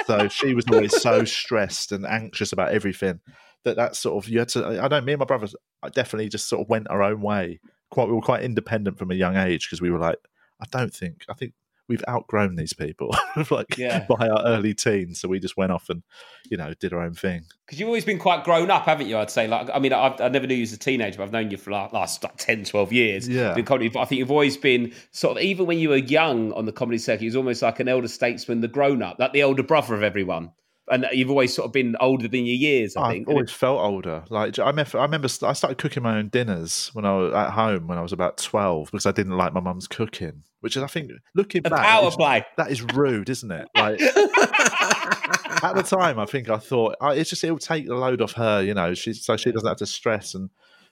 So 0.06 0.28
she 0.28 0.54
was 0.54 0.66
always 0.68 0.94
so 0.94 1.24
stressed 1.40 1.92
and 1.92 2.06
anxious 2.06 2.52
about 2.52 2.72
everything 2.72 3.20
that 3.64 3.76
that 3.76 3.96
sort 3.96 4.22
of 4.24 4.28
you 4.28 4.40
had 4.40 4.48
to. 4.50 4.82
I 4.82 4.88
don't. 4.88 5.04
Me 5.04 5.12
and 5.12 5.20
my 5.20 5.26
brothers 5.26 5.54
I 5.82 5.88
definitely 5.88 6.28
just 6.28 6.48
sort 6.48 6.62
of 6.62 6.68
went 6.68 6.88
our 6.90 7.02
own 7.02 7.20
way. 7.20 7.60
Quite, 7.90 8.08
we 8.08 8.14
were 8.14 8.20
quite 8.20 8.42
independent 8.42 8.98
from 8.98 9.10
a 9.10 9.14
young 9.14 9.36
age 9.36 9.66
because 9.66 9.80
we 9.80 9.90
were 9.90 9.98
like, 9.98 10.18
I 10.60 10.64
don't 10.70 10.92
think. 10.94 11.24
I 11.28 11.34
think 11.34 11.52
we've 11.88 12.02
outgrown 12.08 12.56
these 12.56 12.72
people, 12.72 13.14
like 13.50 13.78
Yeah. 13.78 14.06
by 14.08 14.28
our 14.28 14.42
early 14.44 14.74
teens. 14.74 15.20
So 15.20 15.28
we 15.28 15.38
just 15.38 15.56
went 15.56 15.72
off 15.72 15.88
and, 15.88 16.02
you 16.50 16.56
know, 16.56 16.74
did 16.74 16.92
our 16.92 17.00
own 17.00 17.14
thing. 17.14 17.44
Because 17.64 17.78
you've 17.78 17.88
always 17.88 18.04
been 18.04 18.18
quite 18.18 18.44
grown 18.44 18.70
up, 18.70 18.86
haven't 18.86 19.06
you? 19.06 19.18
I'd 19.18 19.30
say. 19.30 19.46
Like, 19.46 19.68
I 19.72 19.78
mean, 19.78 19.92
I've, 19.92 20.20
I 20.20 20.28
never 20.28 20.46
knew 20.46 20.54
you 20.54 20.62
as 20.64 20.72
a 20.72 20.78
teenager, 20.78 21.18
but 21.18 21.24
I've 21.24 21.32
known 21.32 21.50
you 21.50 21.56
for 21.56 21.70
like 21.70 21.92
last 21.92 22.22
like 22.24 22.36
10, 22.36 22.64
12 22.64 22.92
years. 22.92 23.28
Yeah. 23.28 23.60
Comedy, 23.62 23.88
but 23.88 24.00
I 24.00 24.04
think 24.04 24.18
you've 24.18 24.30
always 24.30 24.56
been 24.56 24.92
sort 25.12 25.36
of, 25.36 25.42
even 25.42 25.66
when 25.66 25.78
you 25.78 25.90
were 25.90 25.96
young 25.96 26.52
on 26.52 26.64
the 26.66 26.72
comedy 26.72 26.98
circuit, 26.98 27.22
you 27.22 27.28
was 27.28 27.36
almost 27.36 27.62
like 27.62 27.80
an 27.80 27.88
elder 27.88 28.08
statesman, 28.08 28.60
the 28.60 28.68
grown 28.68 29.02
up, 29.02 29.18
like 29.18 29.32
the 29.32 29.42
older 29.42 29.62
brother 29.62 29.94
of 29.94 30.02
everyone. 30.02 30.50
And 30.88 31.04
you've 31.12 31.30
always 31.30 31.52
sort 31.52 31.66
of 31.66 31.72
been 31.72 31.96
older 32.00 32.28
than 32.28 32.46
your 32.46 32.54
years, 32.54 32.96
I 32.96 33.02
I've 33.02 33.12
think. 33.12 33.28
always 33.28 33.50
felt 33.50 33.80
older. 33.80 34.24
Like 34.30 34.56
I 34.60 34.68
remember, 34.68 34.98
I 34.98 35.02
remember 35.02 35.26
I 35.42 35.52
started 35.52 35.78
cooking 35.78 36.04
my 36.04 36.16
own 36.18 36.28
dinners 36.28 36.90
when 36.92 37.04
I 37.04 37.12
was 37.16 37.34
at 37.34 37.50
home 37.50 37.88
when 37.88 37.98
I 37.98 38.02
was 38.02 38.12
about 38.12 38.36
twelve 38.38 38.90
because 38.92 39.04
I 39.06 39.10
didn't 39.10 39.36
like 39.36 39.52
my 39.52 39.60
mum's 39.60 39.88
cooking. 39.88 40.44
Which 40.60 40.76
is, 40.76 40.82
I 40.82 40.86
think, 40.86 41.10
looking 41.34 41.62
a 41.64 41.70
back, 41.70 41.84
power 41.84 42.08
is- 42.08 42.16
play. 42.16 42.44
that 42.56 42.70
is 42.70 42.82
rude, 42.82 43.28
isn't 43.30 43.50
it? 43.50 43.68
Like 43.76 44.00
at 45.62 45.72
the 45.74 45.82
time, 45.82 46.18
I 46.18 46.26
think 46.26 46.48
I 46.48 46.58
thought 46.58 46.96
oh, 47.00 47.08
it's 47.08 47.30
just 47.30 47.42
it'll 47.44 47.58
take 47.58 47.86
the 47.86 47.94
load 47.94 48.20
off 48.22 48.32
her, 48.32 48.62
you 48.62 48.74
know. 48.74 48.94
She's 48.94 49.24
so 49.24 49.36
she 49.36 49.52
doesn't 49.52 49.66
have 49.68 49.78
to 49.78 49.86
stress 49.86 50.34
and 50.34 50.50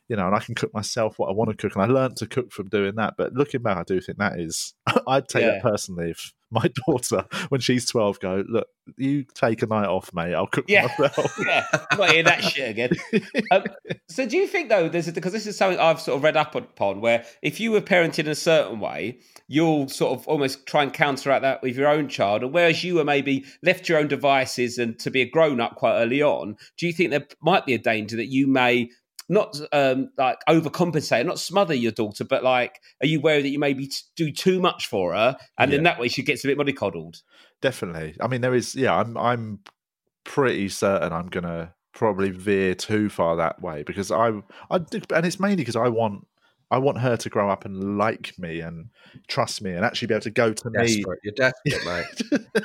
you 0.08 0.16
know, 0.16 0.26
and 0.26 0.36
I 0.36 0.40
can 0.40 0.54
cook 0.54 0.74
myself 0.74 1.18
what 1.18 1.28
I 1.28 1.32
want 1.32 1.50
to 1.50 1.56
cook, 1.56 1.74
and 1.76 1.82
I 1.82 1.86
learned 1.86 2.16
to 2.18 2.26
cook 2.26 2.52
from 2.52 2.68
doing 2.68 2.96
that. 2.96 3.14
But 3.16 3.32
looking 3.32 3.62
back, 3.62 3.78
I 3.78 3.84
do 3.84 4.00
think 4.00 4.18
that 4.18 4.38
is 4.38 4.74
I'd 5.06 5.28
take 5.28 5.42
Yeah. 5.42 5.52
that 5.52 5.62
personally 5.62 6.10
if 6.10 6.32
my 6.54 6.70
daughter, 6.86 7.26
when 7.50 7.60
she's 7.60 7.84
twelve, 7.86 8.18
go 8.20 8.44
look, 8.48 8.68
you 8.96 9.24
take 9.34 9.62
a 9.62 9.66
night 9.66 9.86
off, 9.88 10.12
mate. 10.14 10.34
I'll 10.34 10.46
cook 10.46 10.64
Yeah. 10.68 10.88
myself. 10.98 11.38
yeah, 11.46 11.64
I'm 11.90 11.98
not 11.98 12.24
that 12.24 12.42
shit 12.44 12.70
again. 12.70 12.90
Um, 13.50 13.64
so, 14.08 14.26
do 14.26 14.36
you 14.36 14.46
think 14.46 14.68
though, 14.68 14.88
there's 14.88 15.10
because 15.10 15.32
this 15.32 15.46
is 15.46 15.56
something 15.56 15.78
I've 15.78 16.00
sort 16.00 16.16
of 16.16 16.22
read 16.22 16.36
up 16.36 16.54
upon, 16.54 17.00
where 17.00 17.24
if 17.42 17.60
you 17.60 17.72
were 17.72 17.80
parented 17.80 18.20
in 18.20 18.28
a 18.28 18.34
certain 18.34 18.80
way, 18.80 19.18
you'll 19.48 19.88
sort 19.88 20.18
of 20.18 20.26
almost 20.26 20.66
try 20.66 20.82
and 20.82 20.92
counteract 20.92 21.42
that 21.42 21.62
with 21.62 21.76
your 21.76 21.88
own 21.88 22.08
child, 22.08 22.42
and 22.42 22.52
whereas 22.52 22.82
you 22.82 22.94
were 22.94 23.04
maybe 23.04 23.44
left 23.62 23.84
to 23.86 23.92
your 23.92 24.00
own 24.00 24.08
devices 24.08 24.78
and 24.78 24.98
to 25.00 25.10
be 25.10 25.20
a 25.20 25.28
grown 25.28 25.60
up 25.60 25.76
quite 25.76 26.00
early 26.00 26.22
on, 26.22 26.56
do 26.78 26.86
you 26.86 26.92
think 26.92 27.10
there 27.10 27.26
might 27.42 27.66
be 27.66 27.74
a 27.74 27.78
danger 27.78 28.16
that 28.16 28.26
you 28.26 28.46
may? 28.46 28.88
Not 29.34 29.60
um, 29.72 30.10
like 30.16 30.38
overcompensate, 30.48 31.26
not 31.26 31.38
smother 31.38 31.74
your 31.74 31.92
daughter, 31.92 32.24
but 32.24 32.44
like, 32.44 32.80
are 33.02 33.06
you 33.06 33.18
aware 33.18 33.42
that 33.42 33.48
you 33.48 33.58
maybe 33.58 33.88
t- 33.88 33.96
do 34.16 34.30
too 34.30 34.60
much 34.60 34.86
for 34.86 35.12
her, 35.12 35.36
and 35.58 35.72
then 35.72 35.82
that 35.82 35.98
way 35.98 36.08
she 36.08 36.22
gets 36.22 36.44
a 36.44 36.48
bit 36.48 36.56
mollycoddled? 36.56 37.20
Definitely. 37.60 38.14
I 38.20 38.28
mean, 38.28 38.40
there 38.40 38.54
is. 38.54 38.74
Yeah, 38.74 38.94
I'm. 38.94 39.16
I'm 39.16 39.58
pretty 40.24 40.68
certain 40.68 41.12
I'm 41.12 41.28
gonna 41.28 41.74
probably 41.92 42.30
veer 42.30 42.74
too 42.74 43.08
far 43.08 43.36
that 43.36 43.60
way 43.60 43.82
because 43.82 44.10
I. 44.10 44.28
I 44.70 44.76
and 44.76 45.26
it's 45.26 45.40
mainly 45.40 45.56
because 45.56 45.76
I 45.76 45.88
want. 45.88 46.26
I 46.70 46.78
want 46.78 46.98
her 46.98 47.16
to 47.16 47.28
grow 47.28 47.50
up 47.50 47.64
and 47.64 47.98
like 47.98 48.36
me 48.38 48.60
and 48.60 48.88
trust 49.28 49.62
me 49.62 49.72
and 49.72 49.84
actually 49.84 50.08
be 50.08 50.14
able 50.14 50.22
to 50.22 50.30
go 50.30 50.52
to 50.52 50.70
me. 50.70 50.96
Desperate. 50.96 51.20
You're 51.22 51.34
desperate, 51.34 51.84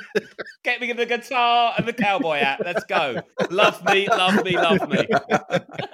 Get 0.64 0.80
me 0.80 0.92
the 0.92 1.06
guitar 1.06 1.74
and 1.76 1.86
the 1.86 1.92
cowboy 1.92 2.38
hat. 2.38 2.60
Let's 2.64 2.84
go. 2.84 3.22
Love 3.50 3.84
me, 3.84 4.08
love 4.08 4.44
me, 4.44 4.56
love 4.56 4.88
me. 4.88 5.06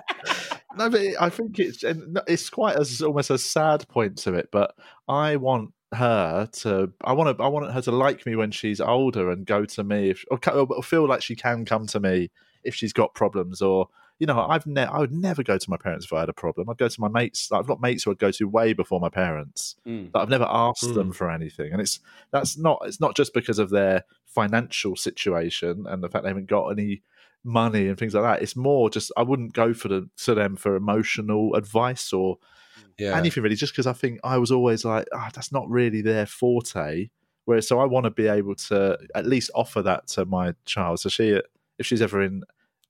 no, 0.89 0.91
but 0.91 1.03
I 1.20 1.28
think 1.28 1.59
it's 1.59 1.82
and 1.82 2.18
it's 2.26 2.51
quite 2.51 2.76
as 2.76 3.03
almost 3.03 3.30
a 3.30 3.39
sad 3.39 3.87
point 3.89 4.18
to 4.18 4.34
it. 4.34 4.49
But 4.53 4.74
I 5.09 5.37
want 5.37 5.72
her 5.95 6.49
to. 6.53 6.93
I 7.05 7.12
want 7.12 7.37
to. 7.37 7.43
I 7.43 7.49
want 7.49 7.72
her 7.72 7.82
to 7.82 7.93
like 7.93 8.26
me 8.26 8.37
when 8.37 8.51
she's 8.51 8.80
older 8.80 9.30
and 9.30 9.47
go 9.47 9.64
to 9.64 9.84
me 9.84 10.11
if 10.11 10.24
or, 10.30 10.39
or 10.55 10.82
feel 10.82 11.07
like 11.07 11.22
she 11.22 11.37
can 11.37 11.64
come 11.64 11.87
to 11.89 12.01
me 12.01 12.30
if 12.64 12.74
she's 12.74 12.93
got 12.93 13.14
problems 13.14 13.62
or. 13.62 13.89
You 14.18 14.26
know, 14.26 14.41
I've 14.41 14.66
ne- 14.66 14.80
I 14.87 14.97
would 14.99 15.12
never 15.12 15.43
go 15.43 15.59
to 15.59 15.70
my 15.70 15.76
parents 15.76 16.07
if 16.07 16.12
I 16.14 16.20
had 16.20 16.30
a 16.30 16.32
problem. 16.32 16.70
I'd 16.70 16.78
go 16.78 16.89
to 16.89 17.01
my 17.03 17.09
mates. 17.09 17.53
I've 17.53 17.66
got 17.66 17.82
mates 17.82 18.05
who 18.05 18.12
I'd 18.12 18.18
go 18.18 18.30
to 18.30 18.49
way 18.49 18.72
before 18.72 18.99
my 18.99 19.11
parents, 19.11 19.76
Mm. 19.87 20.11
but 20.11 20.20
I've 20.20 20.30
never 20.30 20.47
asked 20.49 20.95
them 20.95 21.12
for 21.12 21.30
anything. 21.30 21.70
And 21.70 21.82
it's 21.82 22.01
that's 22.30 22.57
not 22.57 22.78
it's 22.87 22.99
not 22.99 23.14
just 23.14 23.34
because 23.34 23.59
of 23.59 23.68
their 23.68 24.05
financial 24.24 24.97
situation 24.97 25.84
and 25.87 26.03
the 26.03 26.09
fact 26.09 26.22
they 26.24 26.30
haven't 26.30 26.47
got 26.49 26.68
any 26.68 27.03
money 27.47 27.88
and 27.88 27.97
things 27.97 28.12
like 28.12 28.24
that. 28.24 28.42
It's 28.42 28.57
more 28.57 28.90
just 28.90 29.12
I 29.16 29.22
wouldn't 29.22 29.55
go 29.55 29.72
for 29.72 29.88
the 29.88 30.11
to 30.24 30.34
them 30.34 30.57
for 30.57 30.76
emotional 30.76 31.55
advice 31.55 32.12
or 32.12 32.38
Yeah. 32.99 33.16
anything 33.16 33.42
really, 33.42 33.57
just 33.57 33.72
because 33.72 33.86
I 33.86 33.92
think 33.92 34.20
I 34.24 34.36
was 34.38 34.51
always 34.51 34.84
like, 34.84 35.07
ah, 35.14 35.30
that's 35.32 35.53
not 35.53 35.68
really 35.70 36.03
their 36.03 36.26
forte. 36.26 37.11
Whereas, 37.44 37.68
so 37.68 37.78
I 37.78 37.84
want 37.84 38.05
to 38.05 38.11
be 38.11 38.26
able 38.26 38.57
to 38.57 38.99
at 39.14 39.24
least 39.24 39.51
offer 39.55 39.80
that 39.82 40.09
to 40.09 40.24
my 40.24 40.55
child. 40.64 40.99
So 41.01 41.09
she, 41.09 41.40
if 41.78 41.86
she's 41.86 42.03
ever 42.03 42.20
in 42.20 42.42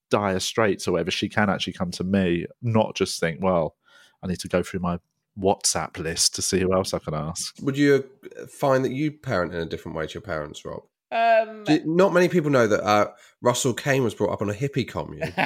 dire 0.08 0.40
straits 0.40 0.88
or 0.88 0.92
whatever, 0.92 1.10
she 1.10 1.28
can 1.28 1.50
actually 1.50 1.74
come 1.74 1.90
to 1.90 2.04
me, 2.04 2.46
not 2.62 2.94
just 2.94 3.20
think, 3.20 3.42
well, 3.42 3.76
I 4.22 4.28
need 4.28 4.40
to 4.40 4.48
go 4.48 4.62
through 4.62 4.80
my 4.80 4.98
WhatsApp 5.38 5.98
list 5.98 6.34
to 6.36 6.42
see 6.42 6.60
who 6.60 6.72
else 6.72 6.94
I 6.94 6.98
can 6.98 7.12
ask. 7.12 7.54
Would 7.60 7.76
you 7.76 8.08
uh, 8.40 8.46
find 8.46 8.82
that 8.84 8.92
you 8.92 9.12
parent 9.12 9.52
in 9.52 9.60
a 9.60 9.66
different 9.66 9.96
way 9.96 10.06
to 10.06 10.14
your 10.14 10.22
parents, 10.22 10.64
Rob? 10.64 10.84
Um, 11.12 11.64
Not 11.84 12.12
many 12.12 12.28
people 12.28 12.50
know 12.50 12.66
that 12.66 12.84
uh, 12.84 13.12
Russell 13.40 13.74
Kane 13.74 14.02
was 14.02 14.14
brought 14.14 14.32
up 14.32 14.42
on 14.42 14.50
a 14.50 14.54
hippie 14.54 14.88
commune. 14.88 15.32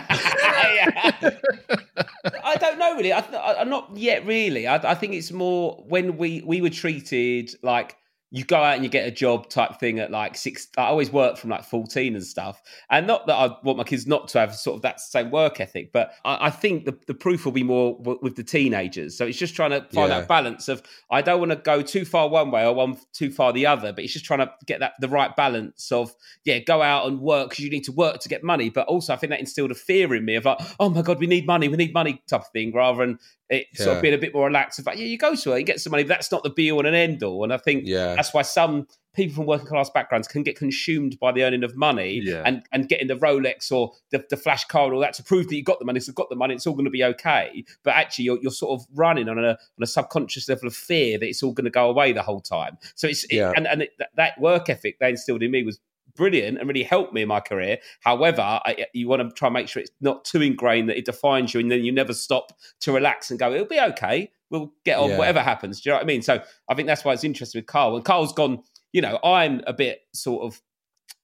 I 2.44 2.56
don't 2.58 2.78
know 2.78 2.96
really. 2.96 3.12
I, 3.12 3.20
I'm 3.58 3.68
not 3.68 3.94
yet 3.96 4.26
really. 4.26 4.66
I, 4.66 4.76
I 4.90 4.94
think 4.94 5.12
it's 5.14 5.32
more 5.32 5.84
when 5.86 6.16
we 6.16 6.42
we 6.42 6.62
were 6.62 6.70
treated 6.70 7.50
like 7.62 7.96
you 8.32 8.44
go 8.44 8.58
out 8.62 8.76
and 8.76 8.84
you 8.84 8.88
get 8.90 9.08
a 9.08 9.10
job 9.10 9.48
type 9.48 9.80
thing 9.80 9.98
at 9.98 10.12
like 10.12 10.36
six. 10.36 10.68
I 10.78 10.84
always 10.84 11.10
worked 11.12 11.38
from 11.38 11.50
like 11.50 11.64
14 11.64 12.14
and 12.14 12.24
stuff. 12.24 12.62
And 12.88 13.04
not 13.06 13.26
that 13.26 13.34
I 13.34 13.56
want 13.64 13.76
my 13.78 13.82
kids 13.82 14.06
not 14.06 14.28
to 14.28 14.38
have 14.38 14.54
sort 14.54 14.76
of 14.76 14.82
that 14.82 15.00
same 15.00 15.32
work 15.32 15.60
ethic, 15.60 15.90
but 15.92 16.12
I, 16.24 16.46
I 16.46 16.50
think 16.50 16.84
the, 16.84 16.96
the 17.08 17.14
proof 17.14 17.44
will 17.44 17.50
be 17.50 17.64
more 17.64 17.98
w- 17.98 18.20
with 18.22 18.36
the 18.36 18.44
teenagers. 18.44 19.18
So 19.18 19.26
it's 19.26 19.36
just 19.36 19.56
trying 19.56 19.70
to 19.72 19.80
find 19.92 20.10
Yeah. 20.10 20.20
that 20.20 20.28
balance 20.28 20.68
of 20.68 20.80
I 21.10 21.22
don't 21.22 21.40
want 21.40 21.50
to 21.50 21.56
go 21.56 21.82
too 21.82 22.04
far 22.04 22.28
one 22.28 22.52
way 22.52 22.64
or 22.64 22.72
one 22.72 22.98
too 23.12 23.32
far 23.32 23.52
the 23.52 23.66
other, 23.66 23.92
but 23.92 24.04
it's 24.04 24.12
just 24.12 24.24
trying 24.24 24.40
to 24.40 24.52
get 24.64 24.78
that 24.78 24.92
the 25.00 25.08
right 25.08 25.34
balance 25.34 25.90
of 25.90 26.14
yeah, 26.44 26.60
go 26.60 26.82
out 26.82 27.08
and 27.08 27.20
work 27.20 27.50
because 27.50 27.64
you 27.64 27.70
need 27.70 27.84
to 27.84 27.92
work 27.92 28.20
to 28.20 28.28
get 28.28 28.44
money. 28.44 28.70
But 28.70 28.86
also, 28.86 29.12
I 29.12 29.16
think 29.16 29.30
that 29.30 29.40
instilled 29.40 29.72
a 29.72 29.74
fear 29.74 30.14
in 30.14 30.24
me 30.24 30.36
of 30.36 30.44
like, 30.44 30.60
oh 30.78 30.88
my 30.88 31.02
god, 31.02 31.18
we 31.18 31.26
need 31.26 31.46
money, 31.46 31.66
we 31.66 31.76
need 31.76 31.92
money 31.92 32.22
type 32.28 32.42
of 32.42 32.48
thing, 32.52 32.72
rather 32.72 33.04
than 33.04 33.18
it 33.50 33.66
sort 33.74 33.96
of 33.96 34.02
being 34.02 34.14
a 34.14 34.18
bit 34.18 34.32
more 34.32 34.46
relaxed. 34.46 34.78
Of 34.78 34.86
like, 34.86 34.96
yeah, 34.96 35.04
you 35.06 35.18
go 35.18 35.34
to 35.34 35.52
it, 35.52 35.58
you 35.58 35.64
get 35.64 35.80
some 35.80 35.90
money, 35.90 36.04
but 36.04 36.08
that's 36.10 36.30
not 36.32 36.42
the 36.44 36.50
be 36.50 36.70
all 36.72 36.78
and 36.78 36.88
an 36.88 36.94
end 36.94 37.22
all. 37.24 37.42
And 37.44 37.52
I 37.52 37.56
think 37.58 37.82
Yeah. 37.84 38.14
that's 38.14 38.32
why 38.32 38.42
some 38.42 38.86
people 39.12 39.34
from 39.34 39.46
working 39.46 39.66
class 39.66 39.90
backgrounds 39.90 40.28
can 40.28 40.44
get 40.44 40.56
consumed 40.56 41.18
by 41.18 41.32
the 41.32 41.42
earning 41.42 41.64
of 41.64 41.74
money 41.74 42.20
Yeah. 42.22 42.42
and, 42.46 42.62
and 42.70 42.88
getting 42.88 43.08
the 43.08 43.16
Rolex 43.16 43.72
or 43.72 43.90
the, 44.12 44.24
the 44.30 44.36
flash 44.36 44.64
car 44.66 44.84
and 44.84 44.94
all 44.94 45.00
that 45.00 45.14
to 45.14 45.24
prove 45.24 45.48
that 45.48 45.56
you 45.56 45.64
got 45.64 45.80
the 45.80 45.84
money. 45.84 45.98
So 45.98 46.10
you've 46.10 46.14
got 46.14 46.30
the 46.30 46.36
money, 46.36 46.54
it's 46.54 46.64
all 46.64 46.74
going 46.74 46.84
to 46.84 46.92
be 46.92 47.02
okay. 47.02 47.64
But 47.82 47.94
actually, 47.96 48.26
you're, 48.26 48.38
you're 48.40 48.52
sort 48.52 48.80
of 48.80 48.86
running 48.94 49.28
on 49.28 49.36
a, 49.38 49.48
on 49.50 49.56
a 49.82 49.86
subconscious 49.86 50.48
level 50.48 50.68
of 50.68 50.74
fear 50.76 51.18
that 51.18 51.26
it's 51.26 51.42
all 51.42 51.52
going 51.52 51.64
to 51.64 51.70
go 51.70 51.90
away 51.90 52.12
the 52.12 52.22
whole 52.22 52.40
time. 52.40 52.78
So 52.94 53.08
it's 53.08 53.24
it- 53.24 53.40
and 53.40 53.66
and 53.66 53.82
it, 53.82 53.90
that- 53.98 54.10
that 54.16 54.40
work 54.40 54.68
ethic 54.70 55.00
they 55.00 55.10
instilled 55.10 55.42
in 55.42 55.50
me 55.50 55.64
was 55.64 55.80
brilliant 56.20 56.58
and 56.58 56.68
really 56.68 56.82
helped 56.82 57.14
me 57.14 57.22
in 57.22 57.28
my 57.28 57.40
career. 57.40 57.78
However, 58.00 58.42
I, 58.42 58.84
you 58.92 59.08
want 59.08 59.22
to 59.22 59.34
try 59.34 59.48
and 59.48 59.54
make 59.54 59.68
sure 59.68 59.80
it's 59.80 59.90
not 60.02 60.22
too 60.26 60.42
ingrained 60.42 60.90
that 60.90 60.98
it 60.98 61.06
defines 61.06 61.54
you, 61.54 61.60
and 61.60 61.72
then 61.72 61.82
you 61.82 61.92
never 61.92 62.12
stop 62.12 62.52
to 62.80 62.92
relax 62.92 63.30
and 63.30 63.40
go, 63.40 63.50
"It'll 63.50 63.66
be 63.66 63.80
okay. 63.80 64.30
We'll 64.50 64.70
get 64.84 64.98
on. 64.98 65.08
Yeah. 65.08 65.18
Whatever 65.18 65.40
happens." 65.40 65.80
Do 65.80 65.88
you 65.88 65.92
know 65.92 65.96
what 65.96 66.04
I 66.04 66.06
mean? 66.06 66.20
So 66.20 66.42
I 66.68 66.74
think 66.74 66.86
that's 66.88 67.06
why 67.06 67.14
it's 67.14 67.24
interesting 67.24 67.60
with 67.60 67.66
Carl. 67.66 67.96
And 67.96 68.04
Carl's 68.04 68.34
gone. 68.34 68.62
You 68.92 69.00
know, 69.00 69.18
I'm 69.24 69.62
a 69.66 69.72
bit 69.72 70.02
sort 70.12 70.42
of 70.42 70.60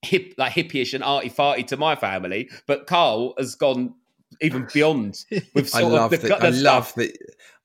hip, 0.01 0.33
like 0.39 0.53
hippie-ish 0.53 0.95
and 0.95 1.05
arty 1.05 1.29
farty 1.29 1.67
to 1.67 1.77
my 1.77 1.95
family, 1.95 2.49
but 2.67 2.87
Carl 2.87 3.35
has 3.37 3.55
gone 3.55 3.95
even 4.41 4.67
beyond 4.73 5.25
with 5.55 5.75
I 5.75 5.81
sort 5.81 5.93
love 5.93 6.13
of 6.13 6.23
the, 6.23 6.29
that. 6.29 6.41
the 6.41 6.47
I 6.47 6.51
love 6.51 6.95
that. 6.95 7.19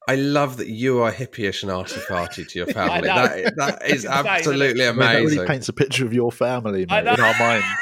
I 0.08 0.16
love 0.16 0.58
that 0.58 0.68
you 0.68 1.02
are 1.02 1.12
hippie-ish 1.12 1.64
and 1.64 1.72
arty 1.72 2.00
farty 2.02 2.48
to 2.48 2.60
your 2.60 2.68
family. 2.74 3.08
that, 3.08 3.56
that 3.56 3.82
is 3.86 4.04
It's 4.04 4.06
insane, 4.06 4.28
absolutely 4.28 4.88
I 4.88 4.92
mean, 4.92 5.00
that 5.00 5.16
amazing. 5.16 5.38
really 5.38 5.48
paints 5.48 5.70
a 5.70 5.74
picture 5.74 6.06
of 6.06 6.14
your 6.14 6.32
family, 6.32 6.86
mate, 6.90 7.02
in 7.02 7.08
our 7.20 7.40
mind. 7.40 7.64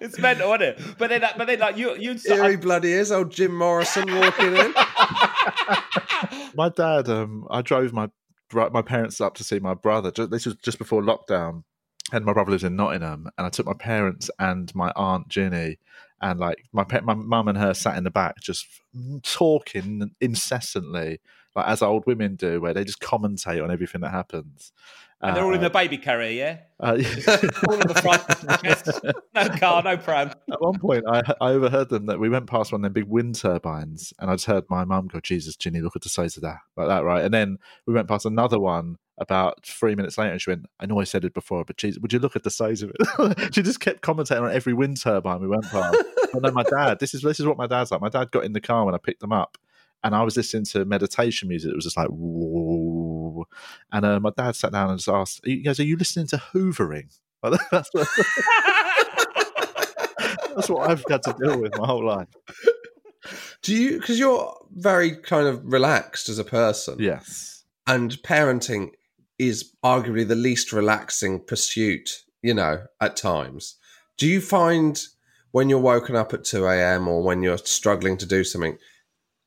it's 0.00 0.18
mental, 0.18 0.52
isn't 0.54 0.62
it? 0.62 0.80
But 0.98 1.10
then, 1.10 1.22
but 1.36 1.46
then, 1.46 1.58
like 1.58 1.76
you, 1.76 1.94
you. 1.96 2.14
Here 2.14 2.50
he 2.50 2.56
bloody 2.56 2.92
is, 2.92 3.12
old 3.12 3.30
Jim 3.30 3.56
Morrison 3.56 4.12
walking 4.14 4.56
in. 4.56 4.72
My 6.54 6.68
dad, 6.68 7.08
um, 7.08 7.46
I 7.50 7.62
drove 7.62 7.92
my 7.92 8.08
my 8.52 8.82
parents 8.82 9.20
up 9.20 9.34
to 9.36 9.44
see 9.44 9.58
my 9.58 9.74
brother. 9.74 10.10
This 10.26 10.46
was 10.46 10.56
just 10.56 10.78
before 10.78 11.02
lockdown, 11.02 11.64
and 12.12 12.24
my 12.24 12.32
brother 12.32 12.50
lives 12.50 12.64
in 12.64 12.76
Nottingham, 12.76 13.28
and 13.36 13.46
I 13.46 13.50
took 13.50 13.66
my 13.66 13.74
parents 13.74 14.30
and 14.38 14.74
my 14.74 14.92
aunt 14.96 15.28
Ginny, 15.28 15.78
and 16.20 16.38
like 16.38 16.64
my 16.72 16.84
my 17.02 17.14
mum 17.14 17.48
and 17.48 17.58
her 17.58 17.74
sat 17.74 17.96
in 17.96 18.04
the 18.04 18.10
back 18.10 18.40
just 18.40 18.66
talking 19.22 20.10
incessantly, 20.20 21.20
like 21.56 21.66
as 21.66 21.82
old 21.82 22.06
women 22.06 22.36
do, 22.36 22.60
where 22.60 22.74
they 22.74 22.84
just 22.84 23.00
commentate 23.00 23.62
on 23.62 23.70
everything 23.70 24.00
that 24.02 24.10
happens. 24.12 24.72
And 25.22 25.36
they're 25.36 25.44
all 25.44 25.54
in 25.54 25.60
the 25.60 25.70
baby 25.70 25.98
carrier, 25.98 26.30
yeah. 26.30 26.58
uh, 26.80 26.92
All 27.68 27.74
in 27.74 27.86
the 27.86 28.00
front, 28.02 28.62
chest. 28.64 29.00
no 29.34 29.48
car, 29.58 29.82
no 29.82 29.96
pram. 29.96 30.30
At 30.50 30.60
one 30.60 30.78
point, 30.78 31.04
I, 31.06 31.22
I 31.40 31.50
overheard 31.50 31.90
them 31.90 32.06
that 32.06 32.18
we 32.18 32.28
went 32.28 32.46
past 32.46 32.72
one 32.72 32.80
of 32.80 32.82
them 32.84 32.92
big 32.92 33.04
wind 33.04 33.34
turbines, 33.34 34.14
and 34.18 34.30
I 34.30 34.34
just 34.34 34.46
heard 34.46 34.64
my 34.70 34.84
mum 34.84 35.08
go, 35.08 35.20
"Jesus, 35.20 35.56
Ginny, 35.56 35.80
look 35.80 35.96
at 35.96 36.02
the 36.02 36.08
size 36.08 36.36
of 36.36 36.42
that," 36.42 36.58
like 36.76 36.88
that, 36.88 37.04
right? 37.04 37.24
And 37.24 37.34
then 37.34 37.58
we 37.86 37.92
went 37.92 38.08
past 38.08 38.24
another 38.24 38.58
one 38.58 38.96
about 39.18 39.64
three 39.66 39.94
minutes 39.94 40.16
later, 40.16 40.32
and 40.32 40.40
she 40.40 40.50
went, 40.50 40.66
"I 40.80 40.86
know 40.86 41.00
I 41.00 41.04
said 41.04 41.24
it 41.24 41.34
before, 41.34 41.64
but 41.64 41.76
geez, 41.76 41.98
would 42.00 42.12
you 42.12 42.18
look 42.18 42.36
at 42.36 42.44
the 42.44 42.50
size 42.50 42.82
of 42.82 42.90
it?" 42.90 43.54
she 43.54 43.62
just 43.62 43.80
kept 43.80 44.00
commentating 44.00 44.42
on 44.42 44.52
every 44.52 44.72
wind 44.72 45.00
turbine 45.00 45.40
we 45.40 45.48
went 45.48 45.64
past. 45.64 45.98
and 46.32 46.42
then 46.42 46.54
my 46.54 46.62
dad, 46.62 46.98
this 46.98 47.12
is 47.14 47.22
this 47.22 47.40
is 47.40 47.46
what 47.46 47.58
my 47.58 47.66
dad's 47.66 47.90
like. 47.90 48.00
My 48.00 48.08
dad 48.08 48.30
got 48.30 48.44
in 48.44 48.54
the 48.54 48.60
car 48.60 48.86
when 48.86 48.94
I 48.94 48.98
picked 48.98 49.20
them 49.20 49.32
up. 49.32 49.58
And 50.02 50.14
I 50.14 50.22
was 50.22 50.34
listening 50.34 50.64
to 50.64 50.86
meditation 50.86 51.46
music. 51.46 51.70
It 51.72 51.74
was 51.76 51.84
just 51.84 51.98
like, 51.98 52.08
whoa. 52.08 52.89
And 53.92 54.04
uh, 54.04 54.20
my 54.20 54.30
dad 54.36 54.56
sat 54.56 54.72
down 54.72 54.90
and 54.90 54.98
just 54.98 55.08
asked, 55.08 55.40
he 55.44 55.62
goes, 55.62 55.80
Are 55.80 55.84
you 55.84 55.96
listening 55.96 56.26
to 56.28 56.36
hoovering? 56.36 57.16
That's 57.42 57.88
what, 57.92 58.08
that's 60.54 60.68
what 60.68 60.90
I've 60.90 61.04
had 61.08 61.22
to 61.22 61.34
deal 61.42 61.58
with 61.58 61.78
my 61.78 61.86
whole 61.86 62.04
life. 62.04 62.28
Do 63.62 63.74
you? 63.74 63.98
Because 63.98 64.18
you're 64.18 64.54
very 64.72 65.16
kind 65.16 65.46
of 65.46 65.64
relaxed 65.64 66.28
as 66.28 66.38
a 66.38 66.44
person. 66.44 66.96
Yes. 66.98 67.64
and 67.86 68.12
parenting 68.22 68.90
is 69.38 69.72
arguably 69.82 70.28
the 70.28 70.34
least 70.34 70.70
relaxing 70.72 71.40
pursuit, 71.42 72.24
you 72.42 72.52
know, 72.52 72.84
at 73.00 73.16
times. 73.16 73.76
Do 74.18 74.26
you 74.26 74.40
find 74.40 75.02
when 75.52 75.68
you're 75.70 75.78
woken 75.80 76.14
up 76.16 76.34
at 76.34 76.44
2 76.44 76.66
a.m. 76.66 77.08
or 77.08 77.22
when 77.22 77.42
you're 77.42 77.58
struggling 77.58 78.16
to 78.18 78.26
do 78.26 78.44
something, 78.44 78.76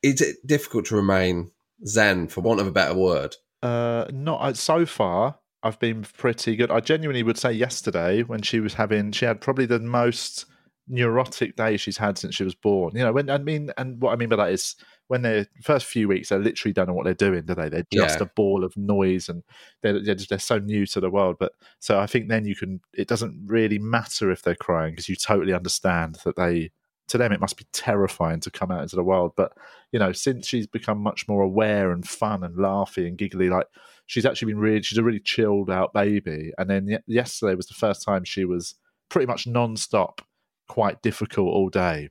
is 0.02 0.20
it 0.20 0.44
difficult 0.46 0.86
to 0.86 0.96
remain 0.96 1.50
zen, 1.86 2.28
for 2.28 2.40
want 2.40 2.60
of 2.60 2.66
a 2.66 2.72
better 2.72 2.94
word? 2.94 3.36
Uh, 3.64 4.06
not 4.12 4.40
uh, 4.42 4.52
so 4.52 4.84
far. 4.86 5.38
I've 5.62 5.78
been 5.78 6.02
pretty 6.02 6.56
good. 6.56 6.70
I 6.70 6.80
genuinely 6.80 7.22
would 7.22 7.38
say 7.38 7.50
yesterday 7.50 8.22
when 8.22 8.42
she 8.42 8.60
was 8.60 8.74
having, 8.74 9.12
she 9.12 9.24
had 9.24 9.40
probably 9.40 9.64
the 9.64 9.80
most 9.80 10.44
neurotic 10.86 11.56
day 11.56 11.78
she's 11.78 11.96
had 11.96 12.18
since 12.18 12.34
she 12.34 12.44
was 12.44 12.54
born. 12.54 12.94
You 12.94 13.04
know, 13.04 13.12
when 13.12 13.30
I 13.30 13.38
mean, 13.38 13.70
and 13.78 13.98
what 14.02 14.12
I 14.12 14.16
mean 14.16 14.28
by 14.28 14.36
that 14.36 14.52
is 14.52 14.76
when 15.08 15.22
they're 15.22 15.46
first 15.62 15.86
few 15.86 16.06
weeks, 16.08 16.28
they 16.28 16.36
literally 16.36 16.74
don't 16.74 16.88
know 16.88 16.92
what 16.92 17.04
they're 17.04 17.14
doing, 17.14 17.46
do 17.46 17.54
they? 17.54 17.70
They're 17.70 17.86
just 17.90 18.18
Yeah. 18.20 18.24
a 18.24 18.30
ball 18.36 18.62
of 18.64 18.76
noise, 18.76 19.30
and 19.30 19.42
they're 19.82 20.02
they're, 20.04 20.14
just, 20.14 20.28
they're 20.28 20.38
so 20.38 20.58
new 20.58 20.84
to 20.86 21.00
the 21.00 21.10
world. 21.10 21.36
But 21.40 21.52
so 21.78 21.98
I 21.98 22.06
think 22.06 22.28
then 22.28 22.44
you 22.44 22.54
can. 22.54 22.80
It 22.92 23.08
doesn't 23.08 23.44
really 23.46 23.78
matter 23.78 24.30
if 24.30 24.42
they're 24.42 24.54
crying 24.54 24.92
because 24.92 25.08
you 25.08 25.16
totally 25.16 25.54
understand 25.54 26.18
that 26.26 26.36
they. 26.36 26.70
To 27.08 27.18
them, 27.18 27.32
it 27.32 27.40
must 27.40 27.58
be 27.58 27.66
terrifying 27.72 28.40
to 28.40 28.50
come 28.50 28.70
out 28.70 28.80
into 28.82 28.96
the 28.96 29.04
world. 29.04 29.32
But 29.36 29.52
you 29.94 30.00
know, 30.00 30.10
since 30.10 30.48
she's 30.48 30.66
become 30.66 30.98
much 30.98 31.28
more 31.28 31.42
aware 31.42 31.92
and 31.92 32.04
fun 32.04 32.42
and 32.42 32.56
laughy 32.56 33.06
and 33.06 33.16
giggly, 33.16 33.48
like 33.48 33.68
she's 34.06 34.26
actually 34.26 34.52
been 34.52 34.60
really, 34.60 34.82
she's 34.82 34.98
a 34.98 35.04
really 35.04 35.20
chilled 35.20 35.70
out 35.70 35.94
baby. 35.94 36.50
And 36.58 36.68
then 36.68 36.88
ye- 36.88 36.98
yesterday 37.06 37.54
was 37.54 37.68
the 37.68 37.74
first 37.74 38.04
time 38.04 38.24
she 38.24 38.44
was 38.44 38.74
pretty 39.08 39.26
much 39.26 39.46
non-stop, 39.46 40.20
quite 40.68 41.00
difficult 41.00 41.46
all 41.46 41.68
day, 41.68 42.08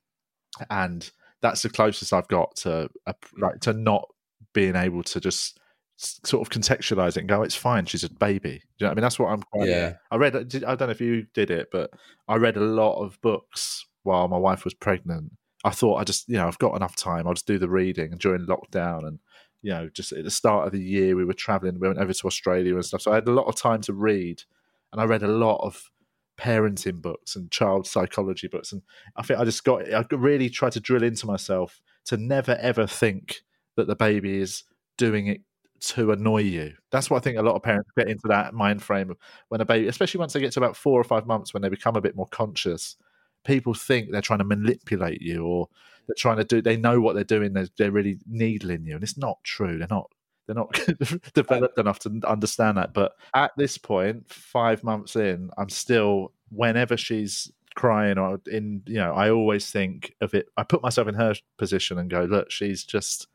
and 0.69 1.11
that's 1.41 1.61
the 1.61 1.69
closest 1.69 2.13
I've 2.13 2.29
got 2.29 2.55
to 2.57 2.89
a, 3.05 3.15
like 3.37 3.59
to 3.59 3.73
not 3.73 4.07
being 4.53 4.77
able 4.77 5.03
to 5.03 5.19
just 5.19 5.59
sort 5.97 6.47
of 6.47 6.57
contextualize 6.57 7.17
it 7.17 7.17
and 7.17 7.27
go, 7.27 7.43
it's 7.43 7.53
fine. 7.53 7.85
She's 7.85 8.05
a 8.05 8.09
baby. 8.09 8.61
You 8.77 8.85
know 8.85 8.91
I 8.91 8.93
mean? 8.95 9.01
That's 9.01 9.19
what 9.19 9.27
I'm. 9.27 9.41
Quite, 9.41 9.67
Yeah. 9.67 9.95
I 10.09 10.15
read. 10.15 10.37
I 10.37 10.75
don't 10.75 10.79
know 10.79 10.89
if 10.91 11.01
you 11.01 11.25
did 11.33 11.51
it, 11.51 11.67
but 11.69 11.91
I 12.29 12.37
read 12.37 12.55
a 12.55 12.61
lot 12.61 13.03
of 13.03 13.19
books 13.19 13.85
while 14.03 14.29
my 14.29 14.37
wife 14.37 14.63
was 14.63 14.73
pregnant. 14.73 15.33
I 15.63 15.69
thought 15.69 15.97
I 15.97 16.03
just, 16.03 16.27
you 16.27 16.35
know, 16.35 16.47
I've 16.47 16.59
got 16.59 16.75
enough 16.75 16.95
time. 16.95 17.27
I'll 17.27 17.33
just 17.33 17.47
do 17.47 17.57
the 17.57 17.69
reading. 17.69 18.11
And 18.11 18.19
during 18.19 18.45
lockdown, 18.45 19.07
and 19.07 19.19
you 19.61 19.71
know, 19.71 19.89
just 19.89 20.11
at 20.11 20.23
the 20.23 20.31
start 20.31 20.65
of 20.65 20.73
the 20.73 20.81
year, 20.81 21.15
we 21.15 21.25
were 21.25 21.33
traveling. 21.33 21.79
We 21.79 21.87
went 21.87 21.99
over 21.99 22.13
to 22.13 22.27
Australia 22.27 22.75
and 22.75 22.85
stuff. 22.85 23.01
So 23.01 23.11
I 23.11 23.15
had 23.15 23.27
a 23.27 23.31
lot 23.31 23.47
of 23.47 23.55
time 23.55 23.81
to 23.81 23.93
read, 23.93 24.43
and 24.91 25.01
I 25.01 25.05
read 25.05 25.23
a 25.23 25.27
lot 25.27 25.61
of 25.63 25.89
parenting 26.37 27.01
books 27.01 27.35
and 27.35 27.51
child 27.51 27.87
psychology 27.87 28.47
books. 28.47 28.71
And 28.71 28.81
I 29.15 29.21
think 29.21 29.39
I 29.39 29.45
just 29.45 29.63
got. 29.63 29.91
I 29.93 30.05
really 30.11 30.49
tried 30.49 30.73
to 30.73 30.79
drill 30.79 31.03
into 31.03 31.25
myself 31.25 31.81
to 32.05 32.17
never 32.17 32.57
ever 32.59 32.85
think 32.85 33.43
that 33.77 33.87
the 33.87 33.95
baby 33.95 34.39
is 34.39 34.63
doing 34.97 35.27
it 35.27 35.41
to 35.79 36.11
annoy 36.11 36.41
you. 36.41 36.73
That's 36.91 37.09
what 37.09 37.17
I 37.17 37.19
think 37.21 37.37
a 37.37 37.41
lot 37.41 37.55
of 37.55 37.63
parents 37.63 37.89
get 37.97 38.07
into 38.07 38.27
that 38.27 38.53
mind 38.53 38.81
frame 38.81 39.13
when 39.49 39.61
a 39.61 39.65
baby, 39.65 39.87
especially 39.87 40.19
once 40.19 40.33
they 40.33 40.39
get 40.39 40.53
to 40.53 40.59
about 40.59 40.77
four 40.77 40.99
or 40.99 41.03
five 41.03 41.25
months 41.25 41.53
when 41.53 41.61
they 41.61 41.69
become 41.69 41.95
a 41.95 42.01
bit 42.01 42.15
more 42.15 42.27
conscious. 42.27 42.95
People 43.43 43.73
think 43.73 44.11
they're 44.11 44.21
trying 44.21 44.39
to 44.39 44.45
manipulate 44.45 45.21
you 45.21 45.45
or 45.45 45.69
they're 46.07 46.15
trying 46.17 46.37
to 46.37 46.43
do, 46.43 46.61
they 46.61 46.77
know 46.77 46.99
what 46.99 47.15
they're 47.15 47.23
doing. 47.23 47.53
They're, 47.53 47.67
they're 47.77 47.91
really 47.91 48.19
needling 48.27 48.85
you. 48.85 48.95
And 48.95 49.03
it's 49.03 49.17
not 49.17 49.43
true. 49.43 49.77
They're 49.77 49.87
not, 49.89 50.11
they're 50.47 50.55
not 50.55 50.79
developed 51.33 51.77
enough 51.77 51.99
to 51.99 52.21
understand 52.27 52.77
that. 52.77 52.93
But 52.93 53.13
at 53.33 53.51
this 53.57 53.77
point, 53.77 54.31
five 54.31 54.83
months 54.83 55.15
in, 55.15 55.49
I'm 55.57 55.69
still, 55.69 56.33
whenever 56.49 56.97
she's 56.97 57.51
crying 57.75 58.17
or 58.17 58.39
in, 58.51 58.83
you 58.85 58.95
know, 58.95 59.13
I 59.13 59.29
always 59.29 59.71
think 59.71 60.13
of 60.21 60.33
it. 60.33 60.47
I 60.57 60.63
put 60.63 60.83
myself 60.83 61.07
in 61.07 61.15
her 61.15 61.33
position 61.57 61.97
and 61.97 62.09
go, 62.09 62.23
look, 62.23 62.51
she's 62.51 62.83
just, 62.83 63.27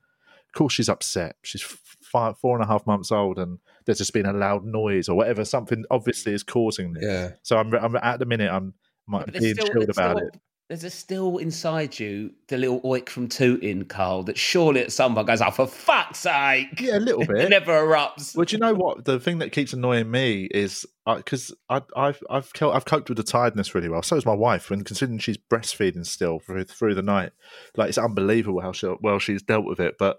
of 0.46 0.52
course 0.52 0.72
she's 0.74 0.88
upset. 0.88 1.36
She's 1.42 1.62
five, 1.62 2.38
four 2.38 2.56
and 2.56 2.64
a 2.64 2.66
half 2.66 2.86
months 2.86 3.12
old, 3.12 3.38
and 3.38 3.58
there's 3.84 3.98
just 3.98 4.12
been 4.12 4.26
a 4.26 4.32
loud 4.32 4.64
noise 4.64 5.08
or 5.08 5.16
whatever. 5.16 5.44
Something 5.44 5.84
obviously 5.90 6.32
mm. 6.32 6.36
is 6.36 6.42
causing 6.42 6.92
this. 6.92 7.04
Yeah. 7.04 7.30
So 7.42 7.58
I'm, 7.58 7.72
I'm 7.74 7.96
at 7.96 8.18
the 8.18 8.26
minute 8.26 8.50
I'm 8.50 8.74
might 9.08 9.24
But 9.26 9.34
there's 9.34 9.42
being 9.44 9.54
still- 9.54 9.66
chilled 9.68 9.88
about 9.90 10.16
still- 10.18 10.28
it. 10.28 10.40
there's 10.68 10.84
a 10.84 10.90
still 10.90 11.38
inside 11.38 11.98
you 11.98 12.30
the 12.48 12.58
little 12.58 12.80
oik 12.82 13.08
from 13.08 13.26
Tooting, 13.28 13.86
Carl, 13.86 14.22
that 14.24 14.36
surely 14.36 14.80
at 14.82 14.92
some 14.92 15.14
point 15.14 15.26
goes, 15.26 15.40
oh, 15.40 15.50
for 15.50 15.66
fuck's 15.66 16.18
sake. 16.18 16.78
Yeah, 16.80 16.98
a 16.98 17.00
little 17.00 17.22
It 17.22 17.28
bit. 17.28 17.48
never 17.48 17.72
erupts. 17.72 18.36
Well, 18.36 18.44
do 18.44 18.54
you 18.54 18.60
know 18.60 18.74
what? 18.74 19.04
The 19.06 19.18
thing 19.18 19.38
that 19.38 19.50
keeps 19.52 19.72
annoying 19.72 20.10
me 20.10 20.44
is 20.50 20.84
uh, 21.06 21.16
because 21.16 21.54
I, 21.70 21.80
I've 21.96 22.22
I've 22.28 22.52
I've 22.60 22.84
coped 22.84 23.08
with 23.08 23.16
the 23.16 23.24
tiredness 23.24 23.74
really 23.74 23.88
well. 23.88 24.02
So 24.02 24.16
is 24.16 24.26
my 24.26 24.34
wife. 24.34 24.68
When 24.68 24.84
considering 24.84 25.18
she's 25.18 25.38
breastfeeding 25.38 26.04
still 26.04 26.38
through 26.38 26.64
through 26.64 26.94
the 26.96 27.02
night, 27.02 27.32
like 27.76 27.88
it's 27.88 27.96
unbelievable 27.98 28.60
how 28.60 28.72
she, 28.72 28.92
well 29.00 29.18
she's 29.18 29.42
dealt 29.42 29.64
with 29.64 29.80
it. 29.80 29.94
But 29.98 30.18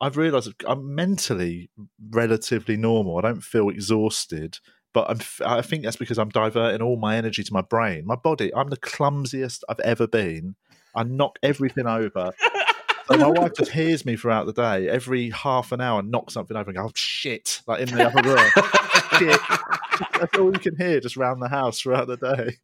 I've 0.00 0.16
realised 0.16 0.52
I'm 0.64 0.94
mentally 0.94 1.70
relatively 2.10 2.76
normal. 2.76 3.18
I 3.18 3.22
don't 3.22 3.42
feel 3.42 3.68
exhausted, 3.68 4.58
but 4.92 5.10
I'm 5.10 5.20
I 5.44 5.62
think 5.62 5.84
that's 5.84 5.96
because 5.96 6.18
I'm 6.18 6.30
diverting 6.30 6.82
all 6.82 6.96
my 6.96 7.16
energy 7.16 7.44
to 7.44 7.52
my 7.52 7.62
brain, 7.62 8.06
my 8.06 8.16
body. 8.16 8.54
I'm 8.54 8.68
the 8.68 8.76
clumsiest 8.76 9.64
I've 9.68 9.80
ever 9.80 10.06
been. 10.06 10.56
I 10.94 11.04
knock 11.04 11.38
everything 11.42 11.86
over. 11.86 12.32
So 13.10 13.16
my 13.16 13.28
wife 13.28 13.52
just 13.54 13.70
hears 13.70 14.04
me 14.04 14.16
throughout 14.16 14.44
the 14.46 14.52
day. 14.52 14.88
Every 14.88 15.30
half 15.30 15.72
an 15.72 15.80
hour, 15.80 16.02
knock 16.02 16.30
something 16.30 16.56
over 16.56 16.70
and 16.70 16.76
go, 16.76 16.84
"Oh 16.86 16.92
shit!" 16.94 17.62
Like 17.66 17.80
in 17.80 17.88
the 17.88 18.06
other 18.06 18.28
room. 18.28 18.50
shit. 19.18 19.40
That's 20.20 20.36
all 20.36 20.52
you 20.52 20.58
can 20.58 20.76
hear 20.76 21.00
just 21.00 21.16
round 21.16 21.40
the 21.40 21.48
house 21.48 21.80
throughout 21.80 22.06
the 22.06 22.16
day. 22.16 22.56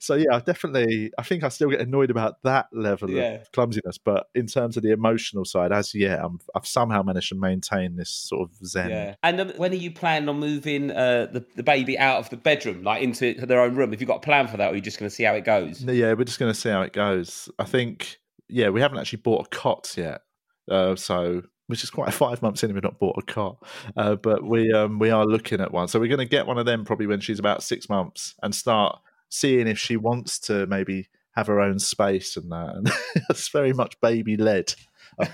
So 0.00 0.14
yeah, 0.14 0.40
definitely. 0.40 1.12
I 1.18 1.22
think 1.22 1.44
I 1.44 1.48
still 1.48 1.70
get 1.70 1.80
annoyed 1.80 2.10
about 2.10 2.42
that 2.42 2.66
level 2.72 3.10
Yeah. 3.10 3.40
of 3.42 3.52
clumsiness, 3.52 3.98
but 3.98 4.28
in 4.34 4.46
terms 4.46 4.76
of 4.76 4.82
the 4.82 4.92
emotional 4.92 5.44
side, 5.44 5.72
as 5.72 5.94
yeah, 5.94 6.24
I'm, 6.24 6.38
I've 6.54 6.66
somehow 6.66 7.02
managed 7.02 7.28
to 7.30 7.34
maintain 7.34 7.96
this 7.96 8.10
sort 8.10 8.48
of 8.48 8.66
zen. 8.66 8.90
Yeah. 8.90 9.14
And 9.22 9.40
um, 9.40 9.52
when 9.56 9.72
are 9.72 9.76
you 9.76 9.90
planning 9.90 10.28
on 10.28 10.38
moving 10.38 10.90
uh, 10.90 11.26
the, 11.32 11.44
the 11.56 11.62
baby 11.62 11.98
out 11.98 12.18
of 12.18 12.30
the 12.30 12.36
bedroom, 12.36 12.82
like 12.82 13.02
into 13.02 13.34
their 13.34 13.60
own 13.60 13.74
room? 13.74 13.90
Have 13.92 14.00
you 14.00 14.06
got 14.06 14.16
a 14.16 14.20
plan 14.20 14.48
for 14.48 14.56
that, 14.56 14.68
or 14.68 14.72
are 14.72 14.76
you 14.76 14.80
just 14.80 14.98
going 14.98 15.08
to 15.08 15.14
see 15.14 15.24
how 15.24 15.34
it 15.34 15.44
goes? 15.44 15.82
Yeah, 15.82 16.12
we're 16.14 16.24
just 16.24 16.38
going 16.38 16.52
to 16.52 16.58
see 16.58 16.68
how 16.70 16.82
it 16.82 16.92
goes. 16.92 17.48
I 17.58 17.64
think, 17.64 18.18
yeah, 18.48 18.68
we 18.70 18.80
haven't 18.80 18.98
actually 18.98 19.20
bought 19.22 19.46
a 19.46 19.48
cot 19.50 19.94
yet, 19.96 20.22
uh, 20.70 20.96
so 20.96 21.42
which 21.66 21.82
is 21.82 21.90
quite 21.90 22.12
five 22.14 22.42
months 22.42 22.62
in, 22.62 22.72
we've 22.74 22.82
not 22.82 22.98
bought 22.98 23.16
a 23.18 23.22
cot, 23.22 23.62
uh, 23.96 24.14
but 24.16 24.44
we 24.44 24.72
um, 24.72 24.98
we 24.98 25.10
are 25.10 25.24
looking 25.24 25.60
at 25.60 25.72
one. 25.72 25.88
So 25.88 25.98
we're 25.98 26.08
going 26.08 26.18
to 26.18 26.24
get 26.24 26.46
one 26.46 26.58
of 26.58 26.66
them 26.66 26.84
probably 26.84 27.06
when 27.06 27.20
she's 27.20 27.38
about 27.38 27.62
six 27.62 27.88
months 27.88 28.34
and 28.42 28.54
start 28.54 28.98
seeing 29.34 29.66
if 29.66 29.78
she 29.78 29.96
wants 29.96 30.38
to 30.38 30.64
maybe 30.66 31.08
have 31.32 31.48
her 31.48 31.60
own 31.60 31.80
space 31.80 32.36
and 32.36 32.52
that. 32.52 32.76
And 32.76 32.92
it's 33.30 33.48
very 33.48 33.72
much 33.72 34.00
baby 34.00 34.36
led. 34.36 34.74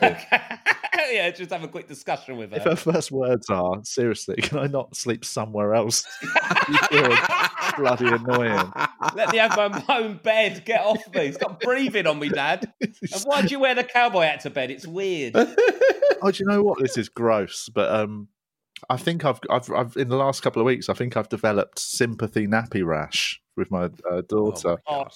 Yeah, 1.12 1.28
just 1.30 1.50
have 1.50 1.64
a 1.64 1.68
quick 1.68 1.88
discussion 1.88 2.36
with 2.36 2.52
her. 2.52 2.58
If 2.58 2.62
her. 2.62 2.76
first 2.76 3.10
words 3.10 3.50
are, 3.50 3.80
seriously, 3.82 4.36
can 4.36 4.58
I 4.58 4.68
not 4.68 4.94
sleep 4.94 5.24
somewhere 5.24 5.74
else? 5.74 6.06
Bloody 7.76 8.06
annoying. 8.06 8.72
Let 9.16 9.32
me 9.32 9.38
have 9.38 9.56
my 9.56 9.82
own 9.88 10.20
bed. 10.22 10.64
Get 10.64 10.80
off 10.82 11.02
me. 11.12 11.32
Stop 11.32 11.62
breathing 11.62 12.06
on 12.06 12.20
me, 12.20 12.28
Dad. 12.28 12.72
And 12.80 13.22
why 13.24 13.42
do 13.42 13.48
you 13.48 13.58
wear 13.58 13.74
the 13.74 13.82
cowboy 13.82 14.20
hat 14.20 14.40
to 14.40 14.50
bed? 14.50 14.70
It's 14.70 14.86
weird. 14.86 15.32
oh, 15.34 16.30
do 16.30 16.38
you 16.38 16.46
know 16.46 16.62
what? 16.62 16.78
This 16.78 16.96
is 16.96 17.08
gross, 17.08 17.68
but 17.68 17.92
um, 17.92 18.28
I 18.88 18.96
think 18.96 19.24
I've, 19.24 19.40
I've, 19.50 19.68
I've 19.72 19.96
in 19.96 20.10
the 20.10 20.16
last 20.16 20.42
couple 20.42 20.62
of 20.62 20.66
weeks, 20.66 20.88
I 20.88 20.94
think 20.94 21.16
I've 21.16 21.28
developed 21.28 21.80
sympathy 21.80 22.46
nappy 22.46 22.86
rash 22.86 23.40
with 23.60 23.70
my 23.70 23.84
uh, 24.10 24.22
daughter. 24.28 24.76
Oh, 24.88 25.06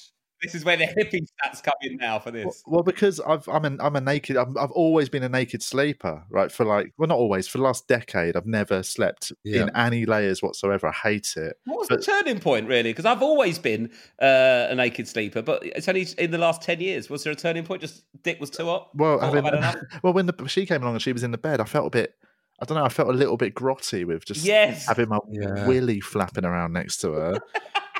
this 0.42 0.54
is 0.54 0.62
where 0.62 0.76
the 0.76 0.84
hippie 0.84 1.26
stats 1.42 1.62
come 1.62 1.72
in 1.80 1.96
now 1.96 2.18
for 2.18 2.30
this. 2.30 2.62
Well, 2.66 2.82
because 2.82 3.18
I've, 3.18 3.48
I'm 3.48 3.64
an, 3.64 3.80
I'm 3.80 3.96
a 3.96 4.00
naked. 4.00 4.36
I'm, 4.36 4.58
I've 4.58 4.72
always 4.72 5.08
been 5.08 5.22
a 5.22 5.28
naked 5.28 5.62
sleeper, 5.62 6.22
right? 6.28 6.52
For 6.52 6.66
like, 6.66 6.92
well, 6.98 7.08
not 7.08 7.16
always. 7.16 7.48
For 7.48 7.56
the 7.56 7.64
last 7.64 7.88
decade, 7.88 8.36
I've 8.36 8.44
never 8.44 8.82
slept 8.82 9.32
Yeah. 9.42 9.62
in 9.62 9.70
any 9.76 10.04
layers 10.04 10.42
whatsoever. 10.42 10.88
I 10.88 10.92
hate 10.92 11.32
it. 11.36 11.56
What 11.64 11.78
was 11.78 11.88
But- 11.88 12.00
the 12.00 12.04
turning 12.04 12.40
point, 12.40 12.68
really? 12.68 12.90
Because 12.90 13.06
I've 13.06 13.22
always 13.22 13.58
been 13.58 13.90
uh, 14.20 14.66
a 14.68 14.74
naked 14.74 15.08
sleeper, 15.08 15.40
but 15.40 15.64
it's 15.64 15.88
only 15.88 16.06
in 16.18 16.30
the 16.30 16.38
last 16.38 16.60
10 16.60 16.78
years. 16.80 17.08
Was 17.08 17.24
there 17.24 17.32
a 17.32 17.36
turning 17.36 17.64
point? 17.64 17.80
Just 17.80 18.02
dick 18.22 18.38
was 18.38 18.50
too 18.50 18.66
hot? 18.66 18.90
Well, 18.94 19.22
I 19.24 19.32
mean, 19.32 19.44
well, 20.02 20.12
when 20.12 20.26
the, 20.26 20.46
she 20.46 20.66
came 20.66 20.82
along 20.82 20.94
and 20.96 21.02
she 21.02 21.14
was 21.14 21.22
in 21.22 21.30
the 21.30 21.38
bed, 21.38 21.60
I 21.60 21.64
felt 21.64 21.86
a 21.86 21.90
bit. 21.90 22.16
I 22.60 22.66
don't 22.66 22.76
know. 22.76 22.84
I 22.84 22.88
felt 22.90 23.08
a 23.08 23.12
little 23.12 23.36
bit 23.38 23.54
grotty 23.54 24.04
with 24.06 24.26
just 24.26 24.44
Yes. 24.44 24.86
having 24.86 25.08
my 25.08 25.18
Yeah. 25.30 25.66
willy 25.66 26.00
flapping 26.00 26.44
around 26.44 26.72
next 26.74 26.98
to 26.98 27.12
her. 27.12 27.38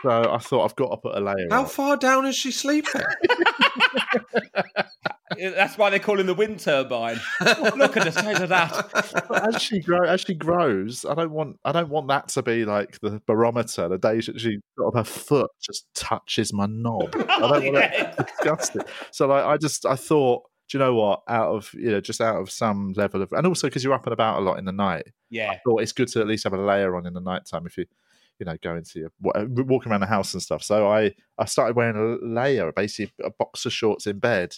so 0.05 0.33
I 0.33 0.39
thought 0.39 0.65
I've 0.65 0.77
got 0.77 0.91
to 0.91 0.97
put 0.99 1.17
a 1.17 1.21
layer. 1.21 1.35
On. 1.47 1.51
How 1.51 1.61
on. 1.63 1.67
far 1.67 1.97
down 1.97 2.27
is 2.27 2.37
she 2.37 2.51
sleeping? 2.53 3.01
That's 5.39 5.77
why 5.77 5.91
they 5.91 5.99
call 5.99 6.21
him 6.21 6.27
the 6.27 6.35
wind 6.35 6.61
turbine. 6.61 7.19
Look 7.41 7.97
at 7.97 8.05
the 8.05 8.13
size 8.13 8.41
of 8.41 8.51
that. 8.51 9.25
But 9.29 9.55
as 9.55 9.61
she 9.63 9.81
grow, 9.81 10.07
as 10.07 10.21
she 10.21 10.35
grows, 10.35 11.05
I 11.05 11.15
don't 11.15 11.33
want, 11.33 11.59
I 11.65 11.73
don't 11.73 11.89
want 11.89 12.07
that 12.09 12.29
to 12.29 12.43
be 12.43 12.65
like 12.65 13.01
the 13.01 13.21
barometer. 13.27 13.89
The 13.89 13.99
day 13.99 14.21
that 14.21 14.39
she 14.41 14.59
sort 14.79 14.95
of 14.95 14.99
her 14.99 15.05
foot 15.05 15.51
just 15.61 15.87
touches 15.95 16.53
my 16.53 16.67
knob, 16.67 17.15
I 17.29 17.39
don't 17.41 17.51
want 17.51 17.65
Yeah. 17.75 18.15
that 18.15 18.29
disgusting. 18.29 18.83
So 19.11 19.27
like, 19.27 19.45
I 19.45 19.57
just, 19.57 19.87
I 19.87 19.97
thought, 19.97 20.43
do 20.69 20.79
you 20.79 20.85
know 20.85 20.95
what? 20.95 21.23
Out 21.29 21.49
of 21.55 21.71
you 21.75 21.91
know, 21.91 22.01
just 22.01 22.21
out 22.21 22.37
of 22.41 22.51
some 22.51 22.93
level 22.97 23.21
of, 23.23 23.33
and 23.33 23.47
also 23.47 23.67
because 23.67 23.83
you're 23.83 23.93
up 23.95 24.07
and 24.07 24.13
about 24.13 24.39
a 24.39 24.43
lot 24.43 24.59
in 24.59 24.67
the 24.67 24.73
night, 24.73 25.09
Yeah. 25.31 25.51
I 25.51 25.61
thought 25.65 25.83
it's 25.83 25.93
good 25.93 26.09
to 26.09 26.21
at 26.21 26.27
least 26.29 26.45
have 26.45 26.53
a 26.55 26.61
layer 26.61 26.95
on 26.97 27.07
in 27.07 27.13
the 27.15 27.21
nighttime 27.21 27.67
if 27.67 27.77
you 27.77 27.87
you 28.39 28.47
know 28.47 28.57
go 28.63 28.75
into 28.77 28.99
your 29.01 29.13
wa- 29.21 29.45
walking 29.65 29.91
around 29.93 30.01
the 30.01 30.07
house 30.07 30.33
and 30.35 30.43
stuff 30.43 30.63
so 30.63 30.91
i 30.91 31.13
i 31.39 31.45
started 31.45 31.77
wearing 31.77 31.97
a 31.97 32.25
layer 32.27 32.71
basically 32.73 33.13
a 33.25 33.31
box 33.31 33.65
of 33.67 33.73
shorts 33.73 34.07
in 34.07 34.19
bed 34.19 34.57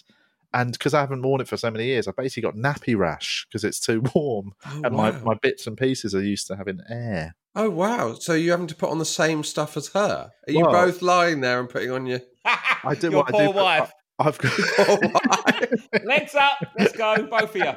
and 0.53 0.71
because 0.73 0.93
i 0.93 0.99
haven't 0.99 1.21
worn 1.21 1.41
it 1.41 1.47
for 1.47 1.57
so 1.57 1.69
many 1.69 1.85
years 1.85 2.07
i 2.07 2.11
basically 2.17 2.41
got 2.43 2.55
nappy 2.55 2.97
rash 2.97 3.45
because 3.49 3.63
it's 3.63 3.79
too 3.79 4.01
warm 4.15 4.53
Oh, 4.65 4.81
and 4.83 4.95
my, 4.95 5.11
wow. 5.11 5.21
my 5.23 5.33
bits 5.41 5.67
and 5.67 5.77
pieces 5.77 6.15
are 6.15 6.23
used 6.23 6.47
to 6.47 6.55
having 6.55 6.79
air 6.89 7.35
Oh 7.59 7.71
wow! 7.71 8.13
So 8.13 8.33
you 8.33 8.51
having 8.51 8.67
to 8.67 8.75
put 8.75 8.91
on 8.91 8.99
the 8.99 9.05
same 9.05 9.43
stuff 9.43 9.75
as 9.77 9.87
her? 9.87 10.29
Are 10.47 10.51
you 10.51 10.63
both 10.63 11.01
lying 11.01 11.41
there 11.41 11.59
and 11.59 11.67
putting 11.67 11.89
on 11.89 12.05
your? 12.05 12.19
i 12.45 12.93
do 12.93 13.09
Your 13.09 13.23
what 13.23 13.29
poor 13.29 13.41
I 13.41 13.47
do 13.47 13.53
but 13.53 13.63
wife. 13.63 13.91
I, 14.19 14.27
i've 14.27 14.37
got 14.37 14.53
Oh, 14.77 14.99
why? 15.11 15.67
Legs 16.03 16.35
up. 16.35 16.57
Let's 16.77 16.95
go. 16.95 17.23
Both 17.25 17.55
of 17.55 17.55
you. 17.55 17.73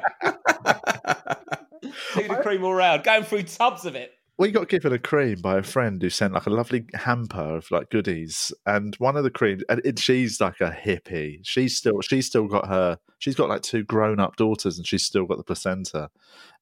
Take 2.13 2.27
the 2.27 2.39
cream 2.43 2.63
all 2.63 2.75
round. 2.75 3.03
Going 3.03 3.23
through 3.23 3.43
tubs 3.43 3.85
of 3.85 3.95
it. 3.95 4.11
We 4.41 4.49
got 4.49 4.69
given 4.69 4.91
a 4.91 4.97
cream 4.97 5.39
by 5.39 5.59
a 5.59 5.61
friend 5.61 6.01
who 6.01 6.09
sent 6.09 6.33
like 6.33 6.47
a 6.47 6.49
lovely 6.49 6.83
hamper 6.95 7.57
of 7.57 7.69
like 7.69 7.91
goodies 7.91 8.51
and 8.65 8.95
one 8.95 9.15
of 9.15 9.23
the 9.23 9.29
creams 9.29 9.61
and 9.69 9.79
it, 9.85 9.99
she's 9.99 10.41
like 10.41 10.59
a 10.59 10.71
hippie. 10.71 11.37
She's 11.43 11.77
still 11.77 12.01
she's 12.01 12.25
still 12.25 12.47
got 12.47 12.67
her 12.67 12.97
she's 13.19 13.35
got 13.35 13.49
like 13.49 13.61
two 13.61 13.83
grown-up 13.83 14.37
daughters 14.37 14.79
and 14.79 14.87
she's 14.87 15.03
still 15.03 15.27
got 15.27 15.37
the 15.37 15.43
placenta 15.43 16.09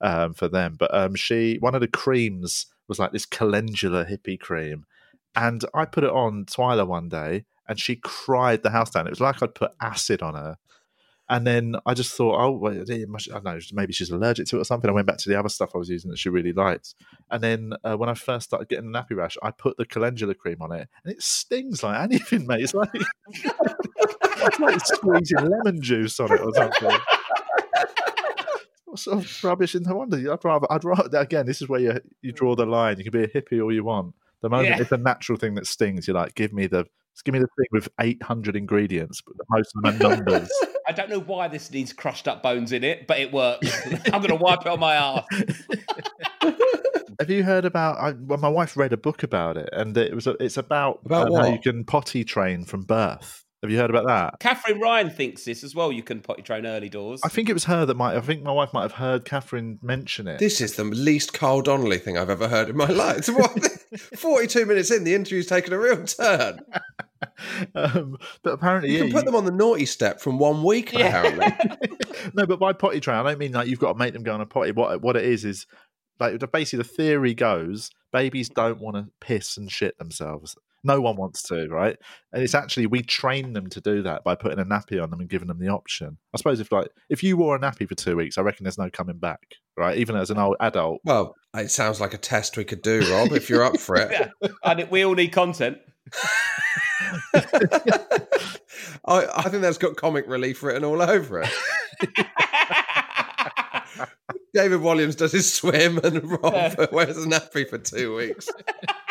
um, 0.01 0.33
for 0.33 0.49
them. 0.49 0.75
But 0.77 0.93
um, 0.93 1.15
she 1.15 1.55
one 1.61 1.73
of 1.73 1.79
the 1.79 1.87
creams 1.87 2.65
was 2.89 2.99
like 2.99 3.13
this 3.13 3.25
calendula 3.25 4.03
hippie 4.03 4.37
cream 4.37 4.85
and 5.33 5.63
i 5.73 5.85
put 5.85 6.03
it 6.03 6.09
on 6.09 6.43
twyla 6.43 6.85
one 6.85 7.07
day 7.07 7.45
and 7.69 7.79
she 7.79 7.95
cried 7.95 8.61
the 8.61 8.71
house 8.71 8.89
down. 8.89 9.07
It 9.07 9.11
was 9.11 9.21
like 9.21 9.41
i'd 9.41 9.55
put 9.55 9.71
acid 9.79 10.21
on 10.21 10.33
her 10.33 10.57
and 11.29 11.45
then 11.45 11.75
I 11.85 11.93
just 11.93 12.13
thought, 12.15 12.39
oh, 12.39 12.51
well, 12.51 12.83
must, 13.07 13.29
I 13.29 13.33
don't 13.33 13.43
know, 13.43 13.59
maybe 13.73 13.93
she's 13.93 14.09
allergic 14.09 14.47
to 14.47 14.57
it 14.57 14.61
or 14.61 14.65
something. 14.65 14.89
I 14.89 14.93
went 14.93 15.07
back 15.07 15.17
to 15.19 15.29
the 15.29 15.37
other 15.37 15.49
stuff 15.49 15.71
I 15.75 15.77
was 15.77 15.89
using 15.89 16.09
that 16.09 16.17
she 16.17 16.29
really 16.29 16.53
liked. 16.53 16.95
And 17.29 17.43
then 17.43 17.73
uh, 17.83 17.95
when 17.97 18.09
I 18.09 18.15
first 18.15 18.45
started 18.45 18.67
getting 18.67 18.91
the 18.91 18.99
nappy 18.99 19.15
rash, 19.15 19.37
I 19.43 19.51
put 19.51 19.77
the 19.77 19.85
calendula 19.85 20.33
cream 20.33 20.57
on 20.61 20.71
it, 20.71 20.87
and 21.03 21.13
it 21.13 21.21
stings 21.21 21.83
like 21.83 21.99
anything, 22.01 22.47
mate. 22.47 22.61
It's 22.61 22.73
like 22.73 22.89
it's 23.27 24.59
like 24.59 24.85
squeezing 24.85 25.37
lemon 25.49 25.81
juice 25.81 26.19
on 26.19 26.31
it 26.31 26.41
or 26.41 26.53
something. 26.53 26.97
What 28.85 28.97
sort 28.99 29.19
of 29.19 29.43
rubbish? 29.43 29.75
in 29.75 29.83
no 29.83 29.95
wonder 29.95 30.17
I'd 30.17 30.43
rather, 30.43 30.65
I'd 30.71 30.83
rather. 30.83 31.15
Again, 31.19 31.45
this 31.45 31.61
is 31.61 31.69
where 31.69 31.79
you 31.79 31.99
you 32.23 32.31
draw 32.31 32.55
the 32.55 32.65
line. 32.65 32.97
You 32.97 33.03
can 33.03 33.11
be 33.13 33.23
a 33.23 33.27
hippie 33.27 33.61
all 33.61 33.71
you 33.71 33.83
want. 33.83 34.15
The 34.41 34.49
moment 34.49 34.69
Yeah. 34.69 34.81
it's 34.81 34.91
a 34.91 34.97
natural 34.97 35.37
thing 35.37 35.55
that 35.55 35.67
stings, 35.67 36.07
you're 36.07 36.15
like, 36.15 36.33
give 36.33 36.53
me 36.53 36.65
the, 36.65 36.85
just 37.19 37.25
give 37.25 37.33
me 37.33 37.39
the 37.39 37.47
thing 37.57 37.67
with 37.73 37.89
800 37.99 38.55
ingredients, 38.55 39.21
but 39.21 39.35
most 39.49 39.73
of 39.75 39.83
them 39.83 40.09
are 40.09 40.15
numbers. 40.15 40.49
I 40.87 40.93
don't 40.93 41.09
know 41.09 41.19
why 41.19 41.49
this 41.49 41.69
needs 41.69 41.91
crushed 41.91 42.29
up 42.29 42.41
bones 42.41 42.71
in 42.71 42.85
it, 42.85 43.07
but 43.07 43.19
it 43.19 43.33
works. 43.33 43.69
I'm 44.05 44.21
going 44.21 44.29
to 44.29 44.35
wipe 44.35 44.61
it 44.61 44.67
on 44.67 44.79
my 44.79 44.95
ass. 44.95 45.25
Have 47.19 47.29
you 47.29 47.43
heard 47.43 47.65
about? 47.65 47.97
I, 47.97 48.11
well, 48.11 48.39
my 48.39 48.47
wife 48.47 48.77
read 48.77 48.93
a 48.93 48.97
book 48.97 49.23
about 49.23 49.57
it, 49.57 49.67
and 49.73 49.97
it 49.97 50.15
was 50.15 50.27
it's 50.39 50.55
about, 50.55 51.01
About 51.03 51.27
um, 51.27 51.35
how 51.35 51.51
you 51.51 51.59
can 51.59 51.83
potty 51.83 52.23
train 52.23 52.63
from 52.63 52.83
birth. 52.83 53.43
Have 53.61 53.69
you 53.69 53.77
heard 53.77 53.89
about 53.89 54.05
that? 54.07 54.39
Katherine 54.39 54.79
Ryan 54.79 55.09
thinks 55.09 55.43
this 55.43 55.65
as 55.65 55.75
well. 55.75 55.91
You 55.91 56.01
can 56.01 56.21
potty 56.21 56.41
train 56.41 56.65
early 56.65 56.87
doors. 56.87 57.19
I 57.25 57.27
think 57.27 57.49
it 57.49 57.53
was 57.53 57.65
her 57.65 57.85
that 57.85 57.95
might. 57.97 58.15
I 58.15 58.21
think 58.21 58.41
my 58.41 58.53
wife 58.53 58.73
might 58.73 58.83
have 58.83 58.93
heard 58.93 59.25
Katherine 59.25 59.79
mention 59.81 60.29
it. 60.29 60.39
This 60.39 60.61
is 60.61 60.77
the 60.77 60.85
least 60.85 61.33
Carl 61.33 61.61
Donnelly 61.61 61.97
thing 61.97 62.17
I've 62.17 62.29
ever 62.29 62.47
heard 62.47 62.69
in 62.69 62.77
my 62.77 62.87
life. 62.87 63.25
Forty-two 64.15 64.65
minutes 64.65 64.91
in, 64.91 65.03
the 65.03 65.13
interview's 65.13 65.47
taken 65.47 65.73
a 65.73 65.79
real 65.79 66.05
turn. 66.05 66.61
Um, 67.75 68.17
but 68.43 68.53
apparently, 68.53 68.91
You 68.91 68.97
yeah, 68.97 69.03
can 69.05 69.11
put 69.13 69.25
them 69.25 69.35
on 69.35 69.45
the 69.45 69.51
naughty 69.51 69.85
step 69.85 70.19
from 70.21 70.37
one 70.39 70.63
week. 70.63 70.93
Apparently, 70.93 71.47
no, 72.33 72.45
but 72.45 72.59
by 72.59 72.73
potty 72.73 72.99
train, 72.99 73.17
I 73.17 73.23
don't 73.23 73.39
mean 73.39 73.51
like 73.51 73.67
you've 73.67 73.79
got 73.79 73.93
to 73.93 73.99
make 73.99 74.13
them 74.13 74.23
go 74.23 74.33
on 74.33 74.41
a 74.41 74.45
potty. 74.45 74.71
What 74.71 75.01
what 75.01 75.15
it 75.15 75.25
is 75.25 75.45
is 75.45 75.65
like 76.19 76.39
basically 76.51 76.83
the 76.83 76.89
theory 76.89 77.33
goes: 77.33 77.89
babies 78.11 78.49
don't 78.49 78.79
want 78.79 78.95
to 78.97 79.07
piss 79.21 79.57
and 79.57 79.71
shit 79.71 79.97
themselves. 79.97 80.55
No 80.81 81.01
one 81.01 81.17
wants 81.17 81.43
to, 81.43 81.67
right? 81.67 81.97
And 82.31 82.41
it's 82.41 82.55
actually 82.55 82.85
we 82.85 83.01
train 83.01 83.51
them 83.51 83.67
to 83.67 83.81
do 83.81 84.01
that 84.03 84.23
by 84.23 84.35
putting 84.35 84.59
a 84.59 84.65
nappy 84.65 85.01
on 85.03 85.09
them 85.09 85.19
and 85.19 85.27
giving 85.29 85.49
them 85.49 85.59
the 85.59 85.67
option. 85.67 86.17
I 86.33 86.37
suppose 86.37 86.61
if 86.61 86.71
like 86.71 86.87
if 87.09 87.21
you 87.21 87.35
wore 87.35 87.55
a 87.57 87.59
nappy 87.59 87.85
for 87.87 87.95
two 87.95 88.15
weeks, 88.15 88.37
I 88.37 88.41
reckon 88.43 88.63
there's 88.63 88.77
no 88.77 88.89
coming 88.89 89.17
back, 89.17 89.41
right? 89.75 89.97
Even 89.97 90.15
as 90.15 90.29
an 90.29 90.37
old 90.37 90.55
adult. 90.61 91.01
well, 91.03 91.35
it 91.53 91.69
sounds 91.69 91.99
like 91.99 92.13
a 92.13 92.17
test 92.17 92.55
we 92.55 92.63
could 92.63 92.81
do, 92.81 93.01
Rob. 93.11 93.33
If 93.33 93.49
you're 93.49 93.63
up 93.63 93.77
for 93.77 93.97
it. 93.97 94.09
yeah. 94.41 94.49
And 94.63 94.79
it- 94.79 94.89
we 94.91 95.03
all 95.03 95.15
need 95.15 95.33
content. 95.33 95.79
I, 99.05 99.27
I 99.35 99.49
think 99.49 99.61
that's 99.61 99.77
got 99.77 99.95
comic 99.95 100.27
relief 100.27 100.63
written 100.63 100.83
all 100.83 101.01
over 101.01 101.41
it. 101.41 101.49
David 104.53 104.79
Walliams 104.79 105.15
does 105.15 105.31
his 105.31 105.51
swim 105.51 105.99
and 105.99 106.23
Rob 106.29 106.53
Yeah. 106.53 106.85
wears 106.91 107.17
a 107.17 107.27
nappy 107.27 107.69
for 107.69 107.77
two 107.77 108.15
weeks. 108.15 108.49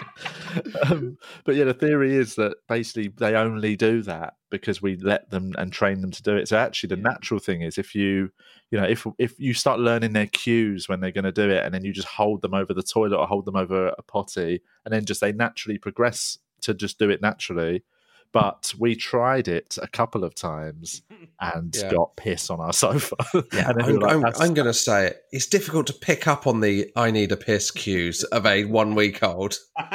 um, 0.85 1.17
but 1.45 1.55
yeah, 1.55 1.65
the 1.65 1.75
theory 1.75 2.17
is 2.17 2.35
that 2.37 2.57
basically 2.69 3.09
they 3.17 3.35
only 3.35 3.77
do 3.77 4.03
that 4.03 4.35
because 4.51 4.83
we 4.83 4.97
let 4.97 5.31
them 5.31 5.53
and 5.59 5.73
train 5.73 6.01
them 6.01 6.11
to 6.11 6.23
do 6.23 6.37
it. 6.37 6.49
So 6.49 6.57
actually, 6.57 6.89
the 6.89 6.97
natural 6.97 7.39
thing 7.39 7.63
is 7.63 7.79
if 7.79 7.95
you, 7.95 8.31
you 8.71 8.81
know, 8.81 8.85
if 8.85 9.07
if 9.19 9.39
you 9.39 9.55
start 9.55 9.79
learning 9.79 10.13
their 10.13 10.27
cues 10.27 10.89
when 10.89 11.01
they're 11.01 11.13
going 11.13 11.25
to 11.25 11.33
do 11.33 11.49
it, 11.51 11.65
and 11.65 11.73
then 11.73 11.85
you 11.85 11.93
just 11.93 12.09
hold 12.09 12.43
them 12.43 12.55
over 12.55 12.75
the 12.75 12.83
toilet 12.83 13.17
or 13.17 13.27
hold 13.27 13.45
them 13.45 13.57
over 13.57 13.89
a 13.89 14.03
potty, 14.03 14.61
and 14.85 14.93
then 14.93 15.05
just 15.05 15.21
they 15.21 15.33
naturally 15.33 15.79
progress 15.79 16.39
to 16.63 16.75
just 16.75 16.99
do 16.99 17.11
it 17.11 17.21
naturally. 17.23 17.83
But 18.31 18.75
we 18.79 18.95
tried 18.95 19.49
it 19.49 19.79
a 19.81 19.89
couple 19.89 20.23
of 20.23 20.35
times 20.35 21.01
and 21.41 21.75
Yeah. 21.75 21.91
got 21.93 22.15
piss 22.17 22.51
on 22.51 22.61
our 22.61 22.73
sofa. 22.85 23.17
Yeah, 23.55 23.71
And 23.71 23.83
I'm, 23.83 23.97
like, 23.97 24.13
I'm, 24.17 24.25
I'm 24.39 24.55
going 24.55 24.67
to 24.67 24.75
say 24.75 25.07
it. 25.07 25.23
It's 25.33 25.47
difficult 25.47 25.87
to 25.87 25.95
pick 25.95 26.27
up 26.29 26.47
on 26.47 26.61
the 26.61 26.93
"I 26.95 27.11
need 27.11 27.33
a 27.33 27.39
piss" 27.39 27.71
cues 27.71 28.25
of 28.25 28.45
a 28.45 28.65
one 28.67 28.95
week 28.95 29.23
old. 29.23 29.57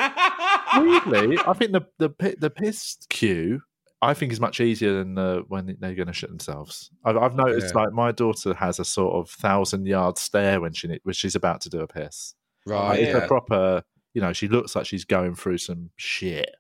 weirdly, 0.78 1.38
I 1.45 1.53
think 1.53 1.72
the 1.72 1.82
the 1.99 2.36
the 2.39 2.49
piss 2.49 2.97
cue. 3.09 3.61
I 4.01 4.14
think 4.14 4.34
is 4.34 4.39
much 4.41 4.59
easier 4.59 4.97
than 5.01 5.18
uh, 5.18 5.38
when 5.47 5.78
they're 5.80 5.95
going 5.95 6.07
to 6.07 6.14
shit 6.14 6.30
themselves. 6.30 6.89
I've, 7.05 7.16
I've 7.16 7.36
noticed, 7.36 7.74
Yeah. 7.74 7.84
like 7.84 7.93
my 7.93 8.11
daughter 8.11 8.53
has 8.53 8.78
a 8.78 8.84
sort 8.84 9.16
of 9.16 9.30
thousand 9.30 9.86
yard 9.86 10.18
stare 10.18 10.59
when 10.59 10.74
she 10.74 10.99
when 11.03 11.14
she's 11.14 11.36
about 11.36 11.61
to 11.61 11.70
do 11.70 11.80
a 11.80 11.88
piss. 11.88 12.34
Right? 12.66 12.89
Like, 12.89 12.99
it's 12.99 13.24
a 13.24 13.28
proper, 13.28 13.84
you 14.14 14.22
know, 14.22 14.34
she 14.34 14.47
looks 14.47 14.76
like 14.76 14.86
she's 14.86 15.05
going 15.05 15.36
through 15.36 15.57
some 15.59 15.89
shit. 15.97 16.55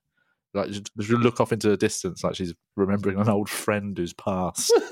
Like 0.53 0.69
just 0.69 0.91
just 0.97 1.09
look 1.09 1.39
off 1.41 1.51
into 1.51 1.69
the 1.69 1.77
distance, 1.77 2.23
like 2.23 2.35
she's 2.35 2.53
remembering 2.75 3.17
an 3.19 3.29
old 3.29 3.49
friend 3.49 3.97
who's 3.97 4.13
passed. 4.13 4.71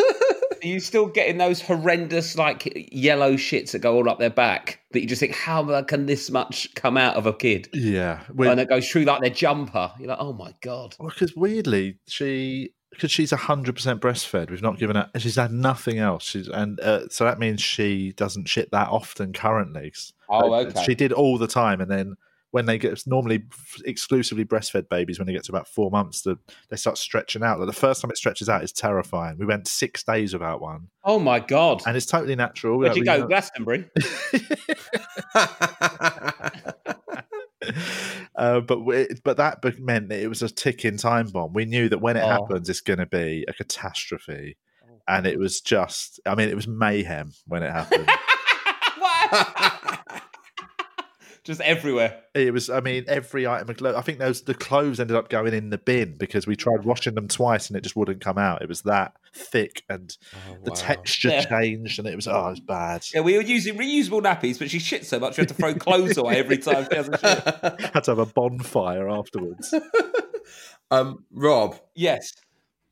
Are 0.63 0.67
you 0.67 0.79
still 0.79 1.07
getting 1.07 1.37
those 1.39 1.59
horrendous, 1.59 2.37
like 2.37 2.89
yellow 2.91 3.33
shits 3.33 3.71
that 3.71 3.79
go 3.79 3.95
all 3.95 4.07
up 4.09 4.19
their 4.19 4.29
back? 4.29 4.79
That 4.91 5.01
you 5.01 5.07
just 5.07 5.19
think, 5.19 5.33
how 5.33 5.81
can 5.83 6.05
this 6.05 6.29
much 6.29 6.73
come 6.75 6.97
out 6.97 7.15
of 7.15 7.25
a 7.25 7.33
kid? 7.33 7.67
yeah, 7.73 8.21
we- 8.33 8.47
and 8.47 8.59
it 8.59 8.69
goes 8.69 8.87
through 8.89 9.03
like 9.05 9.21
their 9.21 9.31
jumper. 9.31 9.91
You're 9.99 10.09
like, 10.09 10.19
oh 10.19 10.33
my 10.33 10.53
god. 10.61 10.95
Well, 10.99 11.09
because 11.09 11.35
weirdly, 11.35 11.97
she 12.07 12.73
because 12.91 13.11
she's 13.11 13.31
hundred 13.31 13.75
percent 13.75 14.01
breastfed, 14.01 14.51
we've 14.51 14.61
not 14.61 14.77
given 14.77 14.95
her. 14.97 15.09
She's 15.17 15.35
had 15.35 15.51
nothing 15.51 15.97
else. 15.97 16.23
She's 16.23 16.47
and 16.47 16.79
uh, 16.79 17.07
so 17.09 17.23
that 17.23 17.39
means 17.39 17.61
she 17.61 18.11
doesn't 18.13 18.47
shit 18.47 18.69
that 18.71 18.89
often 18.89 19.33
currently. 19.33 19.93
Oh, 20.29 20.53
okay. 20.53 20.83
She 20.83 20.93
did 20.95 21.11
all 21.11 21.37
the 21.39 21.47
time, 21.47 21.81
and 21.81 21.89
then 21.89 22.15
when 22.51 22.65
they 22.65 22.77
get 22.77 23.01
normally 23.07 23.43
exclusively 23.85 24.45
breastfed 24.45 24.89
babies, 24.89 25.19
when 25.19 25.25
they 25.25 25.33
get 25.33 25.43
to 25.45 25.51
about 25.51 25.67
four 25.67 25.89
months, 25.89 26.21
the, 26.21 26.37
they 26.69 26.75
start 26.77 26.97
stretching 26.97 27.43
out. 27.43 27.59
Like 27.59 27.67
the 27.67 27.73
first 27.73 28.01
time 28.01 28.11
it 28.11 28.17
stretches 28.17 28.49
out 28.49 28.63
is 28.63 28.71
terrifying. 28.71 29.37
We 29.37 29.45
went 29.45 29.67
six 29.67 30.03
days 30.03 30.33
without 30.33 30.61
one, 30.61 30.89
Oh 31.03 31.19
my 31.19 31.39
god. 31.39 31.81
and 31.87 31.97
it's 31.97 32.05
totally 32.05 32.35
natural. 32.35 32.77
Where'd 32.77 32.91
Like, 32.91 32.97
you 32.99 33.05
go, 33.05 33.17
know- 33.19 33.27
Glastonbury? 33.27 33.85
uh, 38.35 38.59
but 38.61 38.79
we, 38.81 39.07
but 39.23 39.37
that 39.37 39.59
meant 39.79 40.09
that 40.09 40.19
it 40.19 40.27
was 40.27 40.41
a 40.41 40.49
ticking 40.49 40.97
time 40.97 41.27
bomb. 41.27 41.53
We 41.53 41.65
knew 41.65 41.89
that 41.89 41.99
when 41.99 42.17
it 42.17 42.23
Oh. 42.23 42.27
happens, 42.29 42.69
it's 42.69 42.81
going 42.81 42.99
to 42.99 43.05
be 43.05 43.45
a 43.47 43.53
catastrophe, 43.53 44.57
and 45.07 45.25
it 45.27 45.37
was 45.39 45.61
just. 45.61 46.19
I 46.25 46.35
mean, 46.35 46.49
it 46.49 46.55
was 46.55 46.67
mayhem 46.67 47.31
when 47.47 47.63
it 47.63 47.71
happened. 47.71 48.09
what? 51.59 51.65
Just 51.65 51.69
everywhere. 51.69 52.21
it 52.33 52.53
was. 52.53 52.69
I 52.69 52.79
mean, 52.79 53.05
every 53.07 53.47
item 53.47 53.69
of 53.69 53.77
clothes. 53.77 53.95
I 53.95 54.01
think 54.01 54.19
those 54.19 54.41
the 54.43 54.53
clothes 54.53 54.99
ended 54.99 55.15
up 55.17 55.29
going 55.29 55.53
in 55.53 55.69
the 55.69 55.77
bin 55.77 56.17
because 56.17 56.47
we 56.47 56.55
tried 56.55 56.83
washing 56.83 57.15
them 57.15 57.27
twice 57.27 57.67
and 57.69 57.77
it 57.77 57.81
just 57.81 57.95
wouldn't 57.95 58.21
come 58.21 58.37
out. 58.37 58.61
It 58.61 58.69
was 58.69 58.81
that 58.83 59.13
thick 59.33 59.83
and 59.89 60.15
the 60.63 60.71
wow. 60.71 60.75
texture 60.75 61.29
Yeah. 61.29 61.45
changed 61.45 61.99
and 61.99 62.07
it 62.07 62.15
was 62.15 62.27
oh, 62.27 62.47
it 62.47 62.49
was 62.51 62.59
bad. 62.59 63.05
Yeah, 63.13 63.21
we 63.21 63.35
were 63.35 63.43
using 63.43 63.77
reusable 63.77 64.21
nappies, 64.21 64.59
but 64.59 64.69
she 64.69 64.79
shit 64.79 65.05
so 65.05 65.19
much 65.19 65.37
we 65.37 65.41
had 65.41 65.49
to 65.49 65.53
throw 65.53 65.73
clothes 65.75 66.17
away 66.17 66.37
every 66.37 66.57
time 66.57 66.87
she 66.89 66.95
has 66.97 67.09
a 67.09 67.17
shit. 67.17 67.81
Had 67.93 68.03
to 68.05 68.11
have 68.11 68.19
a 68.19 68.25
bonfire 68.25 69.09
afterwards. 69.09 69.73
um, 70.91 71.25
Rob, 71.31 71.79
Yes. 71.95 72.33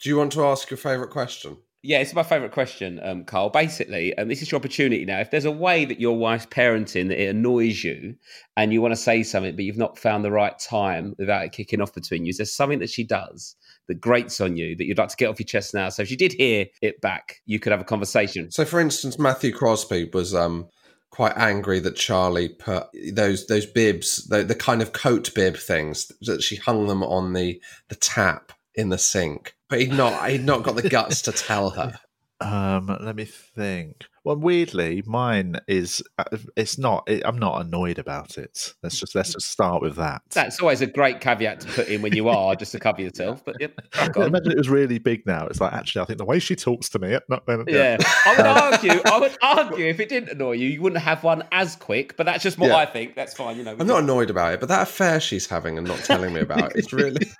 do 0.01 0.10
you 0.10 0.18
want 0.18 0.32
to 0.34 0.45
ask 0.45 0.70
your 0.70 0.78
favourite 0.78 1.12
question? 1.12 1.57
Yeah, 1.82 2.00
it's 2.00 2.14
my 2.14 2.24
favourite 2.24 2.52
question, 2.52 3.00
um, 3.02 3.24
Carl. 3.24 3.50
Basically, 3.52 4.14
um, 4.18 4.28
this 4.28 4.42
is 4.42 4.52
your 4.52 4.60
opportunity 4.60 5.06
now. 5.06 5.22
If 5.22 5.32
there's 5.32 5.46
a 5.46 5.52
way 5.52 5.86
that 5.86 6.00
your 6.00 6.18
wife's 6.18 6.46
parenting 6.48 7.08
that 7.08 7.24
it 7.24 7.30
annoys 7.30 7.86
you 7.86 8.16
and 8.58 8.74
you 8.74 8.82
want 8.82 8.92
to 8.92 8.98
say 8.98 9.24
something, 9.24 9.56
but 9.56 9.64
you've 9.64 9.78
not 9.78 9.98
found 9.98 10.26
the 10.26 10.32
right 10.32 10.60
time 10.60 11.16
without 11.18 11.46
it 11.46 11.54
kicking 11.54 11.80
off 11.80 11.94
between 11.94 12.26
you, 12.26 12.32
is 12.32 12.38
there 12.38 12.46
something 12.46 12.80
that 12.80 12.90
she 12.90 13.06
does 13.06 13.56
that 13.88 14.02
grates 14.02 14.42
on 14.42 14.58
you 14.58 14.76
that 14.76 14.86
you'd 14.86 14.98
like 14.98 15.08
to 15.08 15.16
get 15.16 15.30
off 15.30 15.40
your 15.40 15.46
chest 15.46 15.74
now? 15.74 15.88
So 15.88 16.02
if 16.02 16.12
you 16.12 16.18
did 16.18 16.34
hear 16.34 16.66
it 16.82 17.00
back, 17.00 17.38
you 17.46 17.60
could 17.62 17.72
have 17.72 17.82
a 17.82 17.86
conversation. 17.86 18.52
So, 18.52 18.66
for 18.66 18.82
instance, 18.82 19.18
Matthew 19.18 19.54
Crosby 19.54 20.10
was 20.12 20.36
um, 20.36 20.68
quite 21.12 21.38
angry 21.38 21.80
that 21.80 21.96
Charlie 21.96 22.50
put 22.50 22.88
those 23.14 23.48
those 23.48 23.66
bibs, 23.66 24.28
the, 24.28 24.44
the 24.44 24.54
kind 24.54 24.82
of 24.82 24.92
coat 24.92 25.34
bib 25.34 25.56
things, 25.56 26.12
that 26.24 26.44
she 26.44 26.58
hung 26.58 26.88
them 26.88 27.04
on 27.04 27.32
the 27.32 27.62
the 27.88 27.96
tap 27.96 28.52
in 28.80 28.90
the 28.90 28.98
sink, 28.98 29.56
but 29.70 29.80
he'd 29.80 29.94
not 29.94 30.30
he'd 30.30 30.46
not 30.46 30.64
got 30.64 30.76
the 30.76 30.90
guts 30.90 31.22
to 31.24 31.32
tell 31.32 31.72
her. 31.72 32.00
Um, 32.42 32.88
let 33.02 33.18
me 33.18 33.26
think. 33.26 34.06
Well, 34.24 34.38
weirdly, 34.38 35.04
mine 35.06 35.60
is. 35.68 36.02
uh, 36.18 36.24
It's 36.56 36.78
not. 36.78 37.04
It, 37.10 37.22
I'm 37.26 37.38
not 37.38 37.66
annoyed 37.66 38.00
about 38.00 38.38
it. 38.38 38.74
Let's 38.82 38.98
just 38.98 39.14
let's 39.14 39.34
just 39.34 39.50
start 39.52 39.82
with 39.82 39.98
that. 39.98 40.22
That's 40.30 40.62
always 40.62 40.82
a 40.82 40.88
great 40.88 41.20
caveat 41.20 41.60
to 41.62 41.68
put 41.68 41.88
in 41.90 42.02
when 42.02 42.16
you 42.16 42.30
are, 42.30 42.56
just 42.56 42.72
to 42.74 42.80
cover 42.80 43.02
yourself. 43.02 43.44
But 43.44 43.56
yep, 43.60 43.74
Yeah, 43.96 44.26
imagine 44.28 44.52
it 44.52 44.58
was 44.58 44.70
really 44.70 45.00
big 45.00 45.26
now. 45.26 45.48
It's 45.48 45.60
like 45.60 45.74
actually, 45.74 46.02
I 46.02 46.06
think 46.06 46.20
the 46.20 46.26
way 46.26 46.40
she 46.40 46.56
talks 46.56 46.88
to 46.90 47.00
me, 47.00 47.18
not, 47.28 47.44
Yeah, 47.68 47.98
I 48.26 48.36
would 48.38 48.46
argue. 48.46 49.02
I 49.06 49.20
would 49.20 49.38
argue 49.42 49.86
if 49.88 50.00
it 50.00 50.08
didn't 50.08 50.30
annoy 50.30 50.54
you, 50.54 50.70
you 50.70 50.82
wouldn't 50.82 51.02
have 51.02 51.24
one 51.24 51.44
as 51.52 51.76
quick. 51.76 52.16
But 52.16 52.26
that's 52.26 52.44
just 52.44 52.58
what 52.58 52.68
Yeah. 52.68 52.78
I 52.78 52.86
think. 52.86 53.16
That's 53.16 53.34
fine. 53.34 53.58
You 53.58 53.64
know, 53.64 53.76
I'm 53.78 53.88
not 53.88 54.04
annoyed 54.04 54.30
about 54.30 54.54
it, 54.54 54.60
but 54.62 54.70
that 54.70 54.84
affair 54.84 55.20
she's 55.20 55.48
having 55.48 55.78
and 55.78 55.88
not 55.88 56.00
telling 56.00 56.34
me 56.34 56.40
about 56.42 56.76
it's 56.76 56.94
really. 56.94 57.26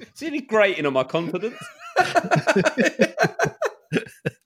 It's 0.00 0.22
really 0.22 0.42
grating 0.42 0.86
on 0.86 0.92
my 0.92 1.02
confidence. 1.02 1.56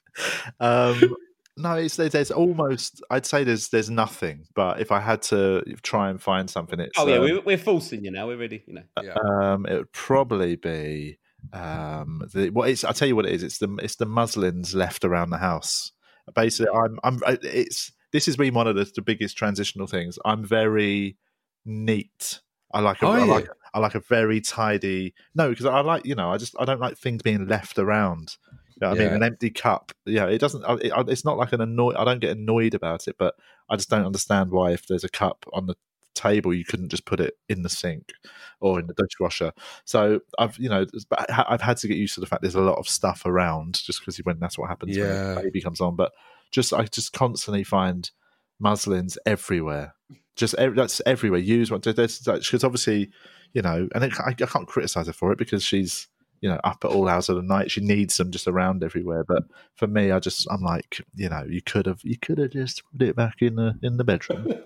Um, 0.62 1.16
no, 1.56 1.74
it's 1.74 1.96
there's, 1.96 2.12
there's 2.12 2.30
almost. 2.30 3.02
I'd 3.10 3.26
say 3.26 3.44
there's 3.44 3.68
there's 3.68 3.90
nothing. 3.90 4.44
But 4.54 4.80
if 4.80 4.90
I 4.90 5.00
had 5.00 5.20
to 5.22 5.62
try 5.82 6.08
and 6.08 6.22
find 6.22 6.48
something, 6.48 6.80
it's 6.80 6.92
Oh 6.96 7.06
yeah, 7.06 7.16
um, 7.16 7.22
we're, 7.22 7.40
we're 7.40 7.58
forcing 7.58 8.04
you 8.04 8.10
now. 8.10 8.26
We're 8.26 8.38
ready. 8.38 8.62
You 8.66 8.74
know. 8.74 8.82
Yeah. 9.02 9.14
um, 9.14 9.66
it 9.66 9.74
would 9.74 9.92
probably 9.92 10.56
be 10.56 11.18
um, 11.52 12.22
the, 12.32 12.50
what 12.50 12.70
it's. 12.70 12.84
I'll 12.84 12.94
tell 12.94 13.08
you 13.08 13.16
what 13.16 13.26
it 13.26 13.32
is. 13.32 13.42
It's 13.42 13.58
the 13.58 13.76
it's 13.82 13.96
the 13.96 14.06
muslins 14.06 14.74
left 14.74 15.04
around 15.04 15.30
the 15.30 15.38
house. 15.38 15.92
Basically, 16.34 16.72
I'm 16.74 16.98
I'm. 17.04 17.20
It's 17.42 17.92
this 18.12 18.26
has 18.26 18.36
been 18.36 18.54
one 18.54 18.68
of 18.68 18.76
the, 18.76 18.90
the 18.94 19.02
biggest 19.02 19.36
transitional 19.36 19.86
things. 19.86 20.18
I'm 20.24 20.44
very 20.44 21.16
neat. 21.64 22.40
I 22.72 22.80
like 22.80 23.02
a, 23.02 23.06
Are 23.06 23.26
like 23.26 23.48
I 23.74 23.78
like 23.80 23.94
a 23.94 24.00
very 24.00 24.40
tidy. 24.40 25.14
No, 25.34 25.50
because 25.50 25.66
I 25.66 25.80
like 25.80 26.06
you 26.06 26.14
know 26.14 26.30
I 26.30 26.38
just 26.38 26.54
I 26.58 26.64
don't 26.64 26.80
like 26.80 26.96
things 26.96 27.22
being 27.22 27.46
left 27.48 27.78
around. 27.78 28.36
You 28.83 28.89
know 28.89 28.95
what 28.95 29.01
I 29.01 29.05
Yeah. 29.05 29.09
mean, 29.11 29.16
an 29.22 29.22
empty 29.22 29.51
cup. 29.51 29.93
Yeah, 30.07 30.26
it 30.26 30.39
doesn't. 30.39 30.64
It, 30.85 30.93
it's 31.09 31.24
not 31.24 31.37
like 31.39 31.53
an 31.53 31.61
annoy. 31.61 31.95
I 31.97 32.05
don't 32.05 32.18
get 32.18 32.37
annoyed 32.37 32.74
about 32.74 33.07
it, 33.07 33.14
but 33.16 33.37
I 33.68 33.76
just 33.76 33.89
don't 33.89 34.05
understand 34.05 34.51
why 34.51 34.72
if 34.72 34.87
there's 34.89 35.05
a 35.05 35.09
cup 35.09 35.47
on 35.53 35.66
the 35.66 35.76
table 36.14 36.53
you 36.53 36.64
couldn't 36.64 36.91
just 36.91 37.07
put 37.07 37.20
it 37.20 37.35
in 37.49 37.62
the 37.62 37.68
sink 37.68 38.12
or 38.61 38.80
in 38.80 38.87
the 38.89 38.95
dishwasher. 38.95 39.53
So 39.85 40.20
I've 40.37 40.59
you 40.59 40.68
know 40.68 40.85
I've 41.28 41.61
had 41.61 41.76
to 41.78 41.89
get 41.89 41.97
used 41.97 42.14
to 42.14 42.20
the 42.20 42.26
fact 42.26 42.43
there's 42.43 42.57
a 42.57 42.61
lot 42.61 42.78
of 42.78 42.89
stuff 42.89 43.24
around 43.24 43.80
just 43.83 44.01
because 44.01 44.18
when 44.18 44.41
that's 44.41 44.59
what 44.59 44.68
happens 44.68 44.97
Yeah. 44.97 45.35
when 45.35 45.39
a 45.39 45.43
baby 45.43 45.61
comes 45.61 45.80
on. 45.80 45.95
But 45.95 46.12
just 46.51 46.72
I 46.72 46.85
just 46.85 47.12
constantly 47.12 47.62
find 47.62 48.11
muslins 48.59 49.16
everywhere. 49.24 49.95
Just 50.35 50.57
that's 50.59 51.01
everywhere. 51.07 51.41
Use 51.41 51.70
one 51.70 51.80
because 51.80 52.64
obviously 52.64 53.11
you 53.53 53.62
know, 53.62 53.87
and 53.95 54.03
it, 54.05 54.12
I, 54.18 54.30
I 54.30 54.47
can't 54.47 54.66
criticize 54.66 55.07
her 55.07 55.12
for 55.12 55.30
it 55.30 55.39
because 55.39 55.62
she's 55.62 56.09
you 56.43 56.51
know 56.51 56.61
up 56.64 56.84
at 56.84 56.90
all 56.90 57.09
hours 57.09 57.30
of 57.30 57.36
the 57.36 57.43
night. 57.43 57.70
She 57.70 57.80
needs 57.80 58.16
them 58.18 58.30
just 58.30 58.47
around 58.47 58.84
everywhere. 58.84 59.24
But 59.24 59.45
for 59.76 59.86
me, 59.86 60.11
I 60.11 60.18
just 60.18 60.47
I'm 60.51 60.61
like 60.61 61.01
you 61.14 61.30
know 61.30 61.47
you 61.49 61.62
could 61.62 61.86
have 61.86 62.01
you 62.03 62.18
could 62.18 62.36
have 62.36 62.51
just 62.51 62.82
put 62.93 63.09
it 63.09 63.16
back 63.16 63.36
in 63.40 63.55
the 63.55 63.78
in 63.82 63.97
the 63.97 64.05
bedroom. 64.05 64.47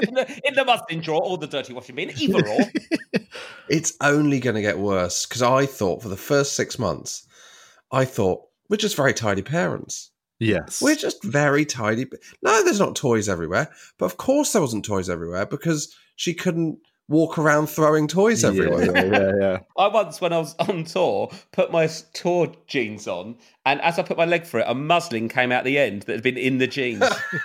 in, 0.00 0.14
the, 0.14 0.40
in 0.44 0.54
the 0.54 0.64
muslin 0.64 1.00
drawer 1.00 1.22
or 1.22 1.38
the 1.38 1.46
dirty 1.46 1.72
washing 1.72 1.94
bin, 1.94 2.10
either 2.20 2.46
or. 2.46 2.60
It's 3.68 3.96
only 4.00 4.40
going 4.40 4.56
to 4.56 4.62
get 4.62 4.80
worse 4.80 5.24
because 5.24 5.42
I 5.42 5.64
thought 5.64 6.02
for 6.02 6.08
the 6.08 6.16
first 6.16 6.54
six 6.54 6.76
months, 6.76 7.24
I 7.92 8.04
thought 8.04 8.42
we're 8.68 8.76
just 8.76 8.96
very 8.96 9.14
tidy 9.14 9.42
parents. 9.42 10.10
yes, 10.40 10.82
We're 10.82 10.96
just 10.96 11.22
very 11.22 11.64
tidy. 11.64 12.06
No, 12.42 12.64
there's 12.64 12.80
not 12.80 12.96
toys 12.96 13.28
everywhere, 13.28 13.70
but 13.96 14.06
of 14.06 14.16
course 14.16 14.52
there 14.52 14.60
wasn't 14.62 14.84
toys 14.84 15.08
everywhere 15.08 15.46
because 15.46 15.94
she 16.16 16.34
couldn't 16.34 16.80
walk 17.10 17.36
around 17.38 17.66
throwing 17.66 18.08
toys 18.08 18.42
everywhere. 18.44 18.84
Yeah, 18.86 19.04
yeah, 19.04 19.32
yeah. 19.40 19.58
I 19.76 19.88
once, 19.88 20.20
when 20.20 20.32
I 20.32 20.38
was 20.38 20.54
on 20.60 20.84
tour, 20.84 21.30
put 21.52 21.70
my 21.70 21.86
tour 22.14 22.50
jeans 22.66 23.06
on, 23.06 23.36
and 23.66 23.82
as 23.82 23.98
I 23.98 24.02
put 24.02 24.16
my 24.16 24.24
leg 24.24 24.44
through 24.44 24.60
it, 24.60 24.66
a 24.68 24.74
muslin 24.74 25.28
came 25.28 25.52
out 25.52 25.64
the 25.64 25.76
end 25.76 26.02
that 26.02 26.14
had 26.14 26.22
been 26.22 26.38
in 26.38 26.56
the 26.58 26.66
jeans. 26.66 27.02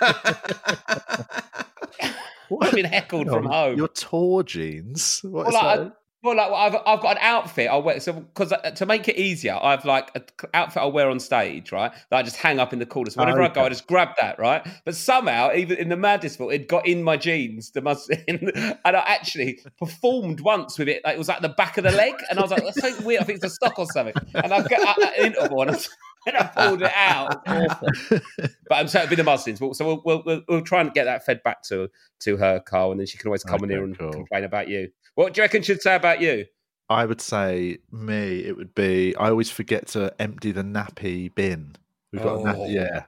I've 2.62 2.72
been 2.72 2.86
heckled 2.86 3.26
Hang 3.26 3.34
from 3.34 3.46
on, 3.48 3.52
home. 3.52 3.76
Your 3.76 3.88
tour 3.88 4.44
jeans. 4.44 5.20
What 5.24 5.32
Well, 5.32 5.48
is 5.48 5.54
like, 5.54 5.78
that? 5.80 5.96
I- 6.26 6.34
Well, 6.34 6.36
like 6.36 6.50
I've 6.74 6.80
I've 6.86 7.00
got 7.00 7.16
an 7.16 7.22
outfit 7.22 7.68
I'll 7.70 7.82
wear. 7.82 8.00
So 8.00 8.12
because 8.14 8.52
uh, 8.52 8.58
to 8.70 8.86
make 8.86 9.08
it 9.08 9.16
easier, 9.16 9.58
I've 9.60 9.84
like 9.84 10.10
an 10.14 10.24
outfit 10.54 10.82
I'll 10.82 10.92
wear 10.92 11.08
on 11.10 11.20
stage, 11.20 11.72
right? 11.72 11.92
That 12.10 12.16
I 12.18 12.22
just 12.22 12.36
hang 12.36 12.58
up 12.58 12.72
in 12.72 12.78
the 12.78 12.86
corner. 12.86 13.10
So 13.10 13.20
oh, 13.20 13.24
whenever 13.24 13.42
I 13.42 13.48
go, 13.48 13.62
I 13.62 13.68
just 13.68 13.86
grab 13.86 14.10
that, 14.20 14.38
right? 14.38 14.66
But 14.84 14.94
somehow, 14.94 15.52
even 15.54 15.78
in 15.78 15.88
the 15.88 15.96
maddest 15.96 16.38
fault, 16.38 16.52
it 16.52 16.68
got 16.68 16.86
in 16.86 17.02
my 17.02 17.16
jeans. 17.16 17.70
The 17.70 17.80
must, 17.80 18.10
and 18.28 18.52
I 18.84 19.04
actually 19.06 19.60
performed 19.78 20.40
once 20.40 20.78
with 20.78 20.88
it. 20.88 21.02
Like 21.04 21.14
it 21.14 21.18
was 21.18 21.28
at 21.28 21.42
the 21.42 21.48
back 21.50 21.78
of 21.78 21.84
the 21.84 21.92
leg, 21.92 22.14
and 22.28 22.38
I 22.38 22.42
was 22.42 22.50
like, 22.50 22.62
"That's 22.64 22.80
so 22.80 23.04
weird. 23.04 23.22
I 23.22 23.24
think 23.24 23.36
it's 23.36 23.44
a 23.52 23.54
stock 23.54 23.78
or 23.78 23.86
something." 23.86 24.14
And 24.34 24.52
I 24.52 24.62
get 24.62 24.80
at 24.86 25.18
an 25.18 25.26
interval, 25.26 25.62
and 25.62 25.70
I, 25.72 25.78
and 26.34 26.36
I 26.36 26.42
pulled 26.44 26.82
it 26.82 26.92
out. 26.94 27.42
It's. 27.46 28.54
But 28.68 28.74
I'm 28.76 28.88
so 28.88 28.98
it'd 28.98 29.10
be 29.10 29.16
the 29.16 29.24
muslins. 29.24 29.58
So 29.58 29.84
we'll, 29.86 30.02
we'll 30.04 30.22
we'll 30.26 30.42
we'll 30.48 30.62
try 30.62 30.80
and 30.80 30.92
get 30.92 31.04
that 31.04 31.24
fed 31.24 31.42
back 31.44 31.62
to 31.64 31.88
to 32.20 32.36
her, 32.36 32.60
Carl, 32.60 32.90
and 32.90 33.00
then 33.00 33.06
she 33.06 33.16
can 33.18 33.28
always 33.28 33.44
come 33.44 33.62
in 33.64 33.70
here 33.70 33.84
and 33.84 33.96
cool. 33.98 34.10
complain 34.12 34.44
about 34.44 34.68
you. 34.68 34.90
What 35.14 35.32
do 35.34 35.38
you 35.40 35.44
reckon 35.44 35.62
she'd 35.62 35.80
say 35.82 35.94
about 35.94 36.20
you? 36.20 36.46
I 36.88 37.04
would 37.06 37.20
say 37.20 37.78
me, 37.90 38.44
it 38.44 38.56
would 38.56 38.74
be 38.74 39.14
I 39.16 39.30
always 39.30 39.50
forget 39.50 39.86
to 39.88 40.14
empty 40.20 40.52
the 40.52 40.62
nappy 40.62 41.34
bin. 41.34 41.76
We've 42.12 42.22
got 42.22 42.34
a 42.36 42.38
Oh. 42.38 42.44
nappy, 42.44 42.72
yeah. 42.74 43.04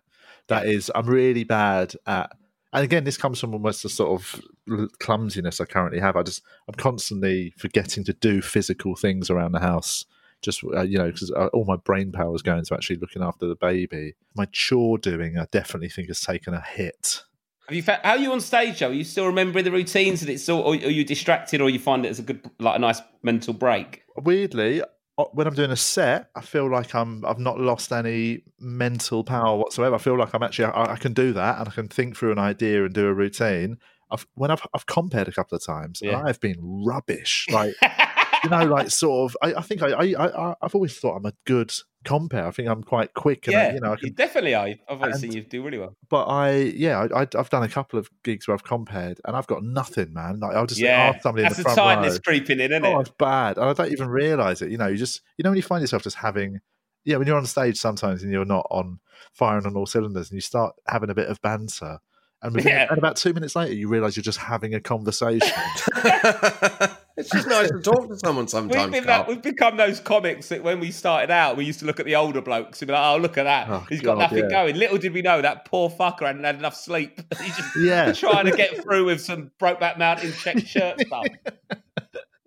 That 0.49 0.67
is, 0.67 0.91
I'm 0.95 1.07
really 1.07 1.45
bad 1.45 1.95
at, 2.07 2.33
and 2.73 2.83
again, 2.83 3.05
this 3.05 3.19
comes 3.19 3.39
from 3.39 3.53
almost 3.53 3.83
the 3.83 3.89
sort 3.91 4.21
of 4.21 4.41
clumsiness 4.99 5.61
I 5.61 5.65
currently 5.67 6.01
have. 6.01 6.17
I 6.17 6.23
just, 6.23 6.43
I'm 6.67 6.75
constantly 6.75 7.53
forgetting 7.59 8.03
to 8.05 8.13
do 8.15 8.41
physical 8.41 8.97
things 8.97 9.29
around 9.31 9.53
the 9.53 9.61
house. 9.61 10.05
Just, 10.43 10.63
uh, 10.65 10.83
you 10.83 10.99
know, 10.99 11.11
because 11.11 11.31
all 11.31 11.65
my 11.67 11.77
brain 11.77 12.13
power 12.13 12.35
is 12.35 12.43
going 12.43 12.65
to 12.65 12.75
actually 12.75 12.97
looking 12.97 13.23
after 13.23 13.47
the 13.47 13.57
baby. 13.57 14.15
My 14.37 14.47
chore 14.53 14.99
doing, 14.99 15.37
I 15.39 15.47
definitely 15.51 15.89
think 15.89 16.09
has 16.09 16.21
taken 16.21 16.55
a 16.55 16.61
hit. 16.61 17.23
Have 17.69 17.75
you 17.77 17.83
fa- 17.83 18.01
how 18.03 18.13
are 18.13 18.19
you 18.19 18.33
on 18.33 18.41
stage 18.41 18.79
though? 18.79 18.89
Are 18.89 18.93
you 18.93 19.05
still 19.05 19.27
remembering 19.27 19.65
the 19.65 19.73
routines 19.73 20.23
and 20.23 20.31
it's 20.31 20.43
still, 20.43 20.61
or 20.61 20.73
are 20.73 20.77
you 20.77 21.05
distracted, 21.05 21.61
or 21.61 21.69
you 21.69 21.79
find 21.79 22.07
it 22.07 22.09
as 22.09 22.19
a 22.19 22.23
good, 22.23 22.41
like 22.59 22.77
a 22.77 22.79
nice 22.79 23.01
mental 23.23 23.53
break? 23.53 24.03
weirdly 24.17 24.83
uh, 24.83 25.25
when 25.33 25.47
i'm 25.47 25.55
doing 25.55 25.71
a 25.71 25.77
set 25.77 26.29
i 26.35 26.41
feel 26.41 26.69
like 26.69 26.93
i'm 26.93 27.25
i've 27.25 27.39
not 27.39 27.61
lost 27.61 27.93
any 27.93 28.43
mental 28.59 29.23
power 29.23 29.57
whatsoever 29.57 29.95
i 29.95 29.99
feel 29.99 30.19
like 30.19 30.35
i'm 30.35 30.43
actually 30.43 30.65
i, 30.65 30.95
I 30.95 30.97
can 30.97 31.13
do 31.13 31.33
that 31.35 31.61
and 31.61 31.69
i 31.69 31.71
can 31.71 31.87
think 31.87 32.17
through 32.17 32.33
an 32.33 32.39
idea 32.41 32.85
and 32.85 32.93
do 32.93 33.07
a 33.07 33.15
routine 33.15 33.77
i've 34.11 34.27
when 34.35 34.51
i've, 34.51 34.67
I've 34.75 34.87
compared 34.87 35.29
a 35.29 35.33
couple 35.33 35.55
of 35.55 35.65
times 35.65 36.01
Yeah. 36.03 36.19
and 36.19 36.29
i've 36.29 36.41
been 36.41 36.57
rubbish 36.61 37.47
like 37.53 37.75
you 38.45 38.51
know 38.51 38.65
like 38.65 38.91
sort 38.91 39.31
of 39.31 39.37
i, 39.43 39.55
I 39.59 39.63
think 39.63 39.83
I, 39.83 39.89
I 39.93 40.51
i 40.51 40.55
i've 40.63 40.75
always 40.75 40.97
thought 40.99 41.17
i'm 41.17 41.27
a 41.27 41.33
good 41.47 41.73
compare 42.05 42.47
i 42.47 42.51
think 42.51 42.69
i'm 42.69 42.83
quite 42.83 43.13
quick 43.15 43.49
and 43.49 43.57
I, 43.57 43.63
yeah, 43.69 43.75
you 43.75 43.81
know 43.81 43.89
I 43.89 43.93
you 43.95 43.99
can, 43.99 44.13
definitely 44.15 44.55
are. 44.55 44.67
I've 44.69 44.79
always 44.89 45.15
And- 45.15 45.21
seen 45.21 45.33
you 45.33 45.43
do 45.43 45.63
really 45.65 45.79
well. 45.79 45.97
but 46.09 46.27
i 46.27 46.53
yeah 46.53 47.07
I, 47.13 47.23
I 47.23 47.27
i've 47.37 47.51
done 47.51 47.63
a 47.65 47.69
couple 47.69 47.99
of 47.99 48.09
gigs 48.23 48.47
where 48.47 48.55
i've 48.55 48.65
compared 48.65 49.21
and 49.25 49.37
i've 49.37 49.47
got 49.49 49.63
nothing 49.65 50.13
man 50.13 50.39
like 50.41 50.55
i'll 50.55 50.67
just 50.67 50.81
Yeah, 50.81 51.13
ask 51.15 51.23
somebody 51.23 51.43
in 51.45 51.49
the 51.51 51.57
the 51.57 51.63
front 51.63 51.77
tightness 51.77 52.15
row 52.15 52.21
creeping 52.25 52.61
in, 52.61 52.71
isn't 52.73 52.85
Oh, 52.85 52.99
it? 52.99 53.03
it's 53.03 53.11
bad. 53.19 53.57
And 53.59 53.67
I 53.69 53.73
don't 53.73 53.91
even 53.93 54.09
realize 54.09 54.63
it. 54.63 54.71
You 54.71 54.79
know, 54.79 54.87
you 54.87 54.97
just, 54.97 55.21
you 55.37 55.43
know, 55.43 55.51
when 55.51 55.57
you 55.57 55.63
find 55.63 55.81
yourself 55.81 56.03
just 56.05 56.17
having, 56.17 56.61
yeah, 57.05 57.17
when 57.17 57.27
you're 57.27 57.37
on 57.37 57.47
stage 57.47 57.77
sometimes 57.79 58.23
and 58.23 58.31
you're 58.33 58.45
not 58.45 58.67
on 58.71 59.01
firing 59.33 59.67
on 59.67 59.75
all 59.77 59.87
cylinders 59.87 60.31
and 60.31 60.37
you 60.37 60.41
start 60.41 60.75
having 60.87 61.11
a 61.11 61.15
bit 61.15 61.29
of 61.29 61.41
banter. 61.43 61.99
And, 62.41 62.55
within, 62.55 62.73
Yeah. 62.73 62.87
and 62.89 62.99
about 62.99 63.17
two 63.17 63.33
minutes 63.33 63.57
later, 63.57 63.75
you 63.75 63.89
realize 63.89 64.17
you're 64.17 64.23
just 64.23 64.39
having 64.39 64.75
a 64.75 64.81
conversation. 64.81 65.49
it's 67.17 67.31
just 67.31 67.49
nice 67.49 67.69
to 67.69 67.81
talk 67.83 68.09
to 68.09 68.17
someone 68.19 68.45
We've, 68.45 68.51
sometimes. 68.51 68.93
been 68.93 69.05
Carl. 69.05 69.19
that, 69.25 69.29
we've 69.29 69.43
become 69.43 69.77
those 69.77 69.99
comics 69.99 70.49
that 70.51 70.63
when 70.63 70.79
we 70.79 70.93
started 70.93 71.33
out, 71.33 71.57
we 71.57 71.65
used 71.65 71.81
to 71.81 71.87
look 71.87 71.99
at 71.99 72.07
the 72.07 72.15
older 72.15 72.41
blokes 72.41 72.81
and 72.81 72.87
be 72.87 72.93
like, 72.93 73.05
"Oh, 73.05 73.17
look 73.21 73.37
at 73.39 73.43
that! 73.45 73.69
Oh, 73.69 73.85
He's 73.89 74.01
got 74.01 74.19
nothing 74.19 74.45
yeah. 74.45 74.51
going." 74.51 74.77
Little 74.77 74.99
did 74.99 75.13
we 75.13 75.23
know 75.23 75.43
that 75.43 75.65
poor 75.65 75.91
fucker 75.91 76.27
hadn't 76.27 76.45
had 76.45 76.55
enough 76.57 76.77
sleep. 76.77 77.21
He's 77.43 77.57
just 77.57 77.77
yeah. 77.77 78.13
trying 78.13 78.47
to 78.47 78.53
get 78.57 78.83
through 78.83 79.07
with 79.07 79.21
some 79.21 79.51
Brokeback 79.61 79.99
Mountain 79.99 80.33
check 80.33 80.65
shirt 80.65 81.01
stuff. 81.01 81.27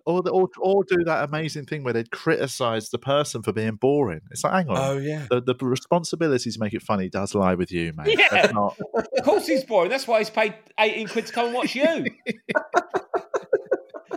Or, 0.04 0.22
the, 0.22 0.30
or, 0.30 0.48
or 0.58 0.82
do 0.84 1.04
that 1.04 1.28
amazing 1.28 1.66
thing 1.66 1.84
where 1.84 1.92
they'd 1.92 2.10
criticize 2.10 2.90
the 2.90 2.98
person 2.98 3.42
for 3.42 3.52
being 3.52 3.76
boring. 3.76 4.20
It's 4.32 4.42
like, 4.42 4.52
hang 4.52 4.68
on. 4.68 4.76
Oh 4.78 4.98
yeah. 4.98 5.26
the, 5.30 5.40
the 5.40 5.54
responsibility 5.64 6.50
to 6.50 6.58
make 6.58 6.74
it 6.74 6.82
funny 6.82 7.08
does 7.08 7.34
lie 7.34 7.54
with 7.54 7.70
you, 7.70 7.92
mate. 7.96 8.18
Yeah. 8.18 8.26
That's 8.30 8.52
not, 8.52 8.76
Of 8.94 9.24
course, 9.24 9.46
he's 9.46 9.62
boring. 9.64 9.90
That's 9.90 10.08
why 10.08 10.18
he's 10.18 10.30
paid 10.30 10.54
eighteen 10.80 11.06
quid 11.06 11.26
to 11.26 11.32
come 11.32 11.46
and 11.46 11.54
watch 11.54 11.74
you, 11.76 11.84
and 11.86 12.08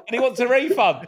he 0.09 0.19
wants 0.19 0.39
a 0.39 0.47
refund. 0.47 1.07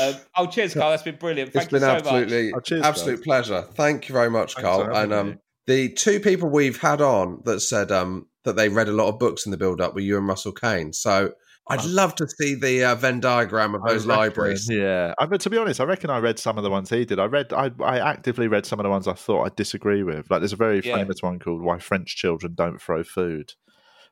Um, 0.00 0.14
oh, 0.36 0.46
cheers, 0.46 0.74
Carl. 0.74 0.90
That's 0.90 1.02
been 1.02 1.16
brilliant. 1.16 1.52
Thank 1.52 1.64
it's 1.64 1.72
been 1.72 1.80
you 1.82 1.88
so 1.88 1.94
absolutely 1.94 2.52
Oh, 2.52 2.60
cheers, 2.60 2.82
absolute 2.82 3.16
guys. 3.16 3.24
pleasure. 3.24 3.62
Thank 3.74 4.08
you 4.08 4.12
very 4.12 4.30
much, 4.30 4.54
Thanks 4.54 4.68
Carl. 4.68 4.82
And 4.82 4.94
having 4.94 5.10
me. 5.10 5.32
um, 5.32 5.38
the 5.66 5.88
two 5.94 6.20
people 6.20 6.48
we've 6.50 6.80
had 6.80 7.00
on 7.00 7.40
that 7.44 7.60
said 7.60 7.90
um, 7.90 8.26
that 8.44 8.56
they 8.56 8.68
read 8.68 8.88
a 8.88 8.92
lot 8.92 9.08
of 9.08 9.18
books 9.18 9.46
in 9.46 9.50
the 9.50 9.56
build 9.56 9.80
up 9.80 9.94
were 9.94 10.00
you 10.00 10.16
and 10.18 10.28
Russell 10.28 10.52
Kane. 10.52 10.92
So 10.92 11.32
I'd 11.70 11.84
love 11.84 12.14
to 12.16 12.26
see 12.28 12.54
the 12.54 12.84
uh, 12.84 12.94
Venn 12.94 13.20
diagram 13.20 13.74
of 13.74 13.82
those 13.82 14.06
reckon, 14.06 14.20
libraries. 14.20 14.68
Yeah, 14.70 15.14
I 15.18 15.26
mean, 15.26 15.38
to 15.40 15.50
be 15.50 15.58
honest, 15.58 15.80
I 15.80 15.84
reckon 15.84 16.10
I 16.10 16.18
read 16.18 16.38
some 16.38 16.56
of 16.56 16.64
the 16.64 16.70
ones 16.70 16.90
he 16.90 17.04
did. 17.04 17.18
I 17.18 17.26
read, 17.26 17.52
I, 17.52 17.70
I 17.82 17.98
actively 17.98 18.48
read 18.48 18.64
some 18.66 18.80
of 18.80 18.84
the 18.84 18.90
ones 18.90 19.06
I 19.06 19.12
thought 19.14 19.44
I 19.44 19.50
disagree 19.54 20.02
with. 20.02 20.30
Like, 20.30 20.40
there's 20.40 20.52
a 20.52 20.56
very 20.56 20.80
Yeah. 20.80 20.96
famous 20.96 21.22
one 21.22 21.38
called 21.38 21.62
"Why 21.62 21.78
French 21.78 22.16
Children 22.16 22.54
Don't 22.54 22.80
Throw 22.80 23.02
Food," 23.04 23.54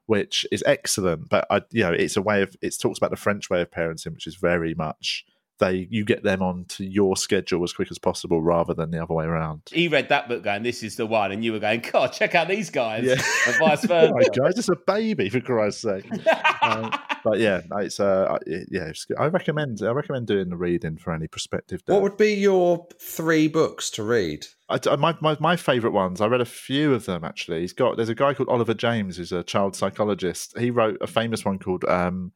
which 0.07 0.45
is 0.53 0.63
excellent. 0.67 1.29
But 1.29 1.47
I, 1.51 1.63
you 1.71 1.83
know, 1.83 1.93
it's 1.93 2.17
a 2.17 2.23
way 2.23 2.43
of 2.43 2.55
it 2.61 2.75
talks 2.81 2.99
about 2.99 3.11
the 3.11 3.17
French 3.17 3.49
way 3.49 3.63
of 3.63 3.71
parenting, 3.71 4.13
which 4.15 4.27
is 4.27 4.37
very 4.37 4.75
much 4.75 5.25
they 5.59 5.89
you 5.91 6.05
get 6.05 6.23
them 6.23 6.43
onto 6.43 6.85
your 6.85 7.17
schedule 7.17 7.63
as 7.65 7.73
quick 7.73 7.91
as 7.91 7.99
possible 7.99 8.43
rather 8.43 8.75
than 8.75 8.91
the 8.91 9.03
other 9.03 9.15
way 9.15 9.25
around. 9.25 9.63
He 9.73 9.89
read 9.89 10.09
that 10.11 10.29
book 10.29 10.43
going, 10.43 10.63
"This 10.63 10.83
is 10.83 10.97
the 10.97 11.07
one," 11.07 11.33
and 11.33 11.45
you 11.45 11.53
were 11.53 11.59
going, 11.59 11.81
"God, 11.93 12.09
check 12.13 12.35
out 12.35 12.49
these 12.49 12.71
guys," 12.71 13.05
Yeah. 13.05 13.21
and 13.47 13.57
vice 13.59 13.85
versa. 13.85 14.13
Oh, 14.15 14.29
guys, 14.35 14.59
it's 14.59 14.69
a 14.69 14.77
baby 14.77 15.29
for 15.29 15.41
Christ's 15.41 15.83
sake. 15.83 16.07
Um, 16.63 16.91
but 17.23 17.39
yeah, 17.39 17.61
it's 17.77 18.01
uh, 18.01 18.39
yeah, 18.47 18.87
it's 18.87 19.05
good. 19.05 19.17
I 19.19 19.27
recommend 19.27 19.83
I 19.83 19.91
recommend 19.93 20.27
doing 20.27 20.49
the 20.49 20.57
reading 20.57 20.97
for 20.97 21.13
any 21.13 21.29
prospective. 21.29 21.81
What 21.87 22.03
would 22.03 22.17
be 22.17 22.35
your 22.35 22.89
three 23.01 23.47
books 23.47 23.89
to 23.91 24.03
read? 24.03 24.47
I, 24.69 24.81
I- 24.91 24.97
my, 24.97 25.15
my 25.21 25.37
my 25.39 25.55
favorite 25.55 25.93
ones. 25.93 26.21
I 26.21 26.27
read 26.27 26.41
a 26.41 26.45
few 26.47 26.93
of 26.93 27.05
them 27.07 27.23
actually. 27.25 27.61
He's 27.61 27.73
got 27.73 27.97
there's 27.97 28.09
a 28.09 28.17
guy 28.17 28.35
called 28.35 28.49
Oliver 28.49 28.75
James 28.75 29.17
who's 29.17 29.31
a 29.31 29.45
child 29.45 29.77
psychologist. 29.77 30.59
He 30.59 30.71
wrote 30.73 30.99
a 31.01 31.07
famous 31.07 31.45
one 31.45 31.61
called 31.61 31.85
um, 31.85 32.33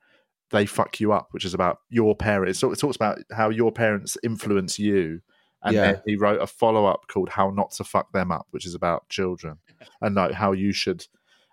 "They 0.50 0.66
Fuck 0.66 1.00
You 1.00 1.12
Up," 1.12 1.28
which 1.32 1.44
is 1.44 1.54
about 1.54 1.80
your 1.88 2.14
parents. 2.14 2.58
So 2.58 2.70
It 2.72 2.78
talks 2.78 2.96
about 2.96 3.18
how 3.32 3.50
your 3.50 3.72
parents 3.72 4.16
influence 4.22 4.78
you. 4.78 5.20
And 5.62 5.74
Yeah. 5.74 5.92
then 5.92 6.02
he 6.06 6.16
wrote 6.16 6.40
a 6.40 6.46
follow 6.46 6.86
up 6.86 7.06
called 7.08 7.28
"How 7.30 7.50
Not 7.50 7.72
to 7.72 7.84
Fuck 7.84 8.12
Them 8.12 8.32
Up," 8.32 8.46
which 8.50 8.64
is 8.66 8.74
about 8.74 9.08
children 9.08 9.58
and 10.00 10.14
like 10.14 10.32
how 10.32 10.52
you 10.52 10.72
should. 10.72 11.06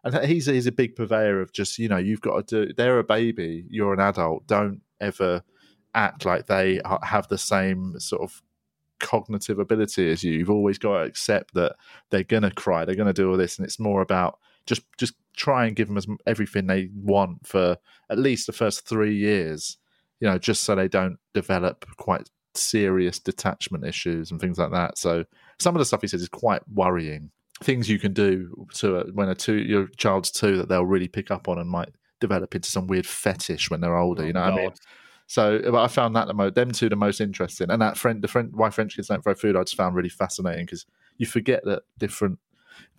And 0.04 0.16
he's 0.26 0.46
he's 0.46 0.68
a 0.68 0.72
big 0.72 0.96
purveyor 0.96 1.42
of 1.42 1.52
just 1.52 1.78
you 1.78 1.90
know 1.90 1.98
you've 1.98 2.22
got 2.22 2.48
to 2.48 2.66
do. 2.68 2.74
They're 2.74 3.00
a 3.00 3.04
baby. 3.04 3.66
You're 3.70 3.94
an 3.94 4.00
adult. 4.00 4.48
Don't 4.48 4.82
ever 5.02 5.44
act 5.94 6.26
like 6.26 6.46
they 6.48 6.80
have 7.04 7.28
the 7.28 7.38
same 7.38 8.00
sort 8.00 8.22
of 8.22 8.42
cognitive 9.00 9.60
ability 9.60 10.10
as 10.10 10.24
you. 10.24 10.32
You've 10.34 10.50
always 10.50 10.78
got 10.78 11.00
to 11.00 11.04
accept 11.04 11.54
that 11.56 11.76
they're 12.10 12.24
gonna 12.24 12.52
cry, 12.52 12.86
they're 12.86 12.96
gonna 12.96 13.14
do 13.14 13.30
all 13.30 13.38
this, 13.38 13.58
and 13.58 13.66
it's 13.66 13.80
more 13.80 14.02
about 14.02 14.40
just 14.68 14.84
just 14.98 15.16
try 15.36 15.66
and 15.66 15.76
give 15.76 15.88
them 15.88 15.98
as 15.98 16.08
everything 16.26 16.68
they 16.68 16.90
want 16.96 17.46
for 17.46 17.78
at 18.10 18.20
least 18.20 18.48
the 18.48 18.54
first 18.54 18.88
three 18.88 19.16
years. 19.16 19.78
You 20.20 20.28
know, 20.28 20.38
just 20.38 20.64
so 20.64 20.76
they 20.76 20.88
don't 20.88 21.18
develop 21.34 21.86
quite 21.98 22.30
serious 22.56 23.20
detachment 23.20 23.86
issues 23.86 24.32
and 24.32 24.40
things 24.40 24.58
like 24.58 24.72
that. 24.72 24.98
So 24.98 25.26
some 25.60 25.76
of 25.76 25.80
the 25.80 25.86
stuff 25.86 26.02
he 26.02 26.08
says 26.08 26.22
is 26.22 26.30
quite 26.30 26.62
worrying. 26.68 27.32
Things 27.64 27.90
you 27.90 28.00
can 28.00 28.14
do 28.14 28.68
to 28.76 28.98
a, 28.98 29.04
when 29.14 29.30
a 29.30 29.36
two 29.36 29.58
your 29.58 29.88
child's 29.98 30.32
two 30.32 30.58
that 30.58 30.70
they'll 30.70 30.86
really 30.86 31.08
pick 31.08 31.32
up 31.32 31.48
on 31.48 31.58
and 31.58 31.70
might 31.70 31.90
develop 32.20 32.56
into 32.56 32.70
some 32.70 32.88
weird 32.88 33.06
fetish 33.06 33.70
when 33.70 33.82
they're 33.82 33.98
older. 33.98 34.24
you 34.24 34.30
oh, 34.30 34.34
know 34.34 34.42
what 34.42 34.54
I 34.54 34.56
mean? 34.56 34.72
So 35.28 35.60
but 35.64 35.84
I 35.84 35.88
found 35.88 36.16
that 36.16 36.28
the 36.28 36.34
most, 36.34 36.56
them 36.56 36.72
two 36.72 36.90
the 36.90 36.96
most 36.96 37.20
interesting, 37.20 37.70
and 37.70 37.82
that 37.82 37.98
friend, 37.98 38.22
the 38.22 38.28
friend, 38.28 38.50
why 38.54 38.70
French 38.70 38.96
kids 38.96 39.10
don't 39.10 39.22
throw 39.22 39.34
food, 39.34 39.56
I 39.56 39.62
just 39.62 39.76
found 39.76 39.96
really 39.96 40.10
fascinating 40.10 40.66
because 40.66 40.86
you 41.18 41.26
forget 41.26 41.64
that 41.66 41.84
different 41.98 42.40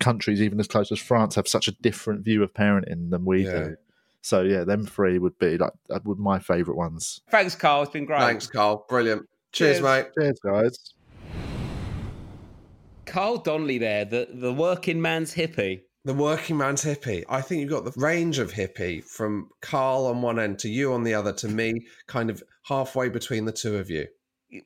countries, 0.01 0.41
even 0.41 0.59
as 0.61 0.68
close 0.68 0.91
as 0.93 0.99
France, 0.99 1.35
have 1.35 1.49
such 1.49 1.68
a 1.68 1.72
different 1.72 2.24
view 2.24 2.43
of 2.43 2.53
parenting 2.55 3.11
than 3.11 3.24
we 3.24 3.45
Yeah. 3.45 3.59
do. 3.64 3.76
So 4.20 4.43
yeah, 4.43 4.64
them 4.64 4.85
three 4.85 5.18
would 5.18 5.39
be 5.39 5.57
like 5.57 5.72
would 6.05 6.18
my 6.18 6.39
favourite 6.39 6.76
ones. 6.76 7.20
Thanks, 7.31 7.55
Carl. 7.55 7.83
It's 7.83 7.93
been 7.93 8.05
great. 8.05 8.20
Thanks, 8.20 8.47
Carl. 8.47 8.85
Brilliant. 8.89 9.26
Cheers, 9.53 9.79
Cheers. 9.79 9.83
mate. 9.83 10.07
Cheers, 10.18 10.39
guys. 10.45 10.95
Carl 13.07 13.39
Donnelly 13.39 13.79
there, 13.79 14.05
the, 14.05 14.29
the 14.35 14.53
working 14.53 15.01
man's 15.01 15.35
hippie. 15.35 15.81
The 16.05 16.14
working 16.14 16.57
man's 16.59 16.85
hippie. 16.85 17.24
I 17.29 17.41
think 17.41 17.61
you've 17.61 17.70
got 17.70 17.85
the 17.85 17.99
range 17.99 18.39
of 18.39 18.53
hippie 18.53 19.03
from 19.05 19.49
Carl 19.62 20.07
on 20.07 20.20
one 20.22 20.39
end 20.39 20.59
to 20.61 20.68
you 20.68 20.93
on 20.93 21.05
the 21.05 21.14
other 21.14 21.33
to 21.35 21.49
me, 21.49 21.87
kind 22.07 22.29
of 22.31 22.43
halfway 22.64 23.09
between 23.09 23.45
the 23.47 23.53
two 23.53 23.76
of 23.76 23.89
you. 23.89 24.07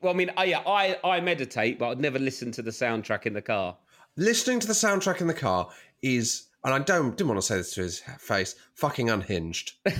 Well, 0.01 0.13
I 0.13 0.15
mean, 0.15 0.31
I, 0.37 0.43
yeah, 0.45 0.59
I, 0.65 0.97
I 1.03 1.19
meditate, 1.21 1.79
but 1.79 1.89
I'd 1.89 1.99
never 1.99 2.19
listen 2.19 2.51
to 2.53 2.61
the 2.61 2.71
soundtrack 2.71 3.25
in 3.25 3.33
the 3.33 3.41
car. 3.41 3.77
Listening 4.15 4.59
to 4.59 4.67
the 4.67 4.73
soundtrack 4.73 5.21
in 5.21 5.27
the 5.27 5.33
car 5.33 5.69
is, 6.01 6.47
and 6.63 6.73
I 6.73 6.79
don't 6.79 7.17
didn't 7.17 7.29
want 7.29 7.41
to 7.41 7.47
say 7.47 7.57
this 7.57 7.73
to 7.75 7.81
his 7.81 8.01
face, 8.19 8.55
fucking 8.75 9.09
unhinged. 9.09 9.73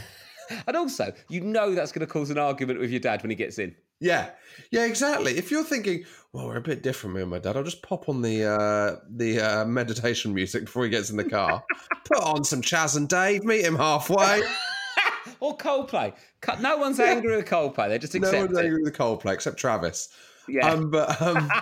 And 0.68 0.76
also, 0.76 1.14
you 1.30 1.42
know 1.42 1.74
that's 1.74 1.92
going 1.92 2.06
to 2.06 2.12
cause 2.12 2.30
an 2.30 2.38
argument 2.38 2.80
with 2.80 2.92
your 2.92 3.00
dad 3.00 3.22
when 3.24 3.30
he 3.30 3.36
gets 3.36 3.60
in. 3.60 3.76
Yeah, 4.00 4.32
yeah, 4.72 4.86
exactly. 4.86 5.38
If 5.38 5.50
you're 5.50 5.64
thinking, 5.64 6.04
well, 6.34 6.48
we're 6.48 6.58
a 6.58 6.62
bit 6.62 6.84
different, 6.84 7.16
me 7.16 7.22
and 7.22 7.32
my 7.32 7.40
dad, 7.40 7.56
I'll 7.56 7.64
just 7.64 7.82
pop 7.82 8.10
on 8.10 8.22
the 8.22 8.44
uh, 8.44 8.96
the 9.10 9.40
uh, 9.40 9.66
meditation 9.66 10.34
music 10.34 10.66
before 10.66 10.84
he 10.84 10.90
gets 10.90 11.10
in 11.10 11.18
the 11.18 11.24
car. 11.24 11.64
Put 12.06 12.22
on 12.22 12.44
some 12.44 12.62
Chas 12.62 12.96
and 12.98 13.08
Dave, 13.08 13.46
meet 13.46 13.64
him 13.64 13.78
halfway. 13.78 14.42
or 15.40 15.58
Coldplay. 15.58 16.14
No 16.60 16.78
one's 16.78 17.00
angry 17.00 17.38
with 17.38 17.46
Coldplay. 17.46 17.88
They 17.88 17.98
just 17.98 18.14
No 18.14 18.32
one's 18.34 18.58
it. 18.58 18.66
angry 18.66 18.84
with 18.84 18.96
Coldplay 18.96 19.34
except 19.34 19.58
Travis. 19.58 20.10
Yeah. 20.48 20.70
Um, 20.70 20.92
but 20.92 21.22
um, 21.22 21.50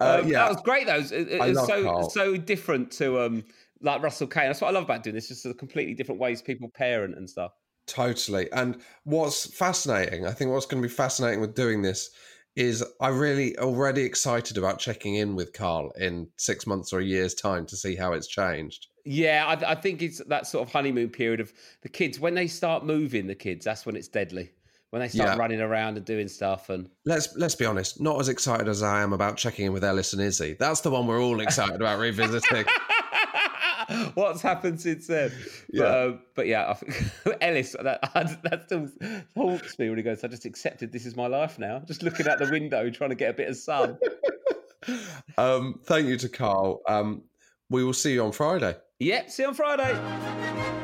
Um, 0.00 0.08
uh, 0.08 0.22
yeah. 0.26 0.38
That 0.38 0.50
was 0.50 0.62
great, 0.62 0.86
though. 0.86 0.96
It, 0.96 1.12
it, 1.12 1.40
I 1.40 1.48
it's 1.48 1.56
love 1.56 1.66
so 1.66 1.84
Carl. 1.84 2.10
so 2.10 2.36
different 2.36 2.90
to 2.92 3.20
um 3.20 3.44
like 3.80 4.02
Russell 4.02 4.26
Kane. 4.26 4.46
That's 4.46 4.60
what 4.60 4.68
I 4.68 4.72
love 4.72 4.84
about 4.84 5.02
doing 5.02 5.14
this. 5.14 5.28
Just 5.28 5.44
the 5.44 5.54
completely 5.54 5.94
different 5.94 6.20
ways 6.20 6.42
people 6.42 6.68
parent 6.68 7.16
and 7.16 7.28
stuff. 7.28 7.52
Totally. 7.86 8.50
And 8.52 8.80
what's 9.04 9.46
fascinating, 9.54 10.26
I 10.26 10.32
think 10.32 10.50
what's 10.50 10.66
going 10.66 10.82
to 10.82 10.88
be 10.88 10.92
fascinating 10.92 11.40
with 11.40 11.54
doing 11.54 11.82
this 11.82 12.10
is 12.56 12.84
I'm 13.00 13.18
really 13.18 13.58
already 13.58 14.02
excited 14.02 14.56
about 14.56 14.78
checking 14.78 15.16
in 15.16 15.34
with 15.34 15.52
Carl 15.52 15.92
in 15.98 16.28
six 16.38 16.66
months 16.66 16.92
or 16.92 17.00
a 17.00 17.04
year's 17.04 17.34
time 17.34 17.66
to 17.66 17.76
see 17.76 17.94
how 17.94 18.12
it's 18.12 18.28
changed. 18.28 18.86
Yeah, 19.04 19.44
I, 19.46 19.72
I 19.72 19.74
think 19.74 20.00
it's 20.00 20.22
that 20.24 20.46
sort 20.46 20.66
of 20.66 20.72
honeymoon 20.72 21.10
period 21.10 21.40
of 21.40 21.52
the 21.82 21.88
kids 21.88 22.18
when 22.18 22.34
they 22.34 22.46
start 22.46 22.86
moving. 22.86 23.26
The 23.26 23.34
kids, 23.34 23.64
that's 23.64 23.84
when 23.84 23.96
it's 23.96 24.08
deadly. 24.08 24.50
When 24.94 25.00
they 25.02 25.08
start 25.08 25.30
Yeah. 25.30 25.36
running 25.36 25.60
around 25.60 25.96
and 25.96 26.06
doing 26.06 26.28
stuff 26.28 26.70
and 26.70 26.88
Let's 27.04 27.34
let's 27.36 27.56
be 27.56 27.64
honest, 27.66 28.00
not 28.00 28.20
as 28.20 28.28
excited 28.28 28.68
as 28.68 28.80
I 28.80 29.02
am 29.02 29.12
about 29.12 29.36
checking 29.36 29.66
in 29.66 29.72
with 29.72 29.82
Ellis 29.82 30.12
and 30.12 30.22
Izzy. 30.22 30.54
That's 30.56 30.82
the 30.82 30.90
one 30.92 31.08
we're 31.08 31.20
all 31.20 31.40
excited 31.40 31.74
about 31.74 31.98
revisiting. 31.98 32.64
what's 34.14 34.40
happened 34.40 34.80
since 34.80 35.08
then. 35.08 35.32
Yeah. 35.72 35.82
But, 35.82 35.88
uh, 35.88 36.12
but 36.36 36.46
yeah, 36.46 36.70
I 36.70 36.74
think 36.74 37.36
Ellis, 37.40 37.74
that, 37.82 38.02
that 38.44 38.62
still 38.66 38.88
haunts 39.36 39.76
me 39.80 39.88
when 39.88 39.98
he 39.98 40.04
goes, 40.04 40.22
I 40.22 40.28
just 40.28 40.44
accepted 40.44 40.92
this 40.92 41.06
is 41.06 41.16
my 41.16 41.26
life 41.26 41.58
now. 41.58 41.80
Just 41.80 42.04
looking 42.04 42.28
out 42.28 42.38
the 42.38 42.48
window, 42.48 42.88
trying 42.90 43.10
to 43.10 43.16
get 43.16 43.30
a 43.30 43.34
bit 43.34 43.48
of 43.48 43.56
sun. 43.56 43.98
um, 45.38 45.80
thank 45.86 46.06
you 46.06 46.16
to 46.18 46.28
Carl. 46.28 46.82
Um, 46.88 47.22
we 47.68 47.82
will 47.82 47.92
see 47.94 48.12
you 48.12 48.22
on 48.24 48.30
Friday. 48.30 48.76
yep, 49.00 49.28
see 49.28 49.42
you 49.42 49.48
on 49.48 49.54
Friday. 49.56 50.83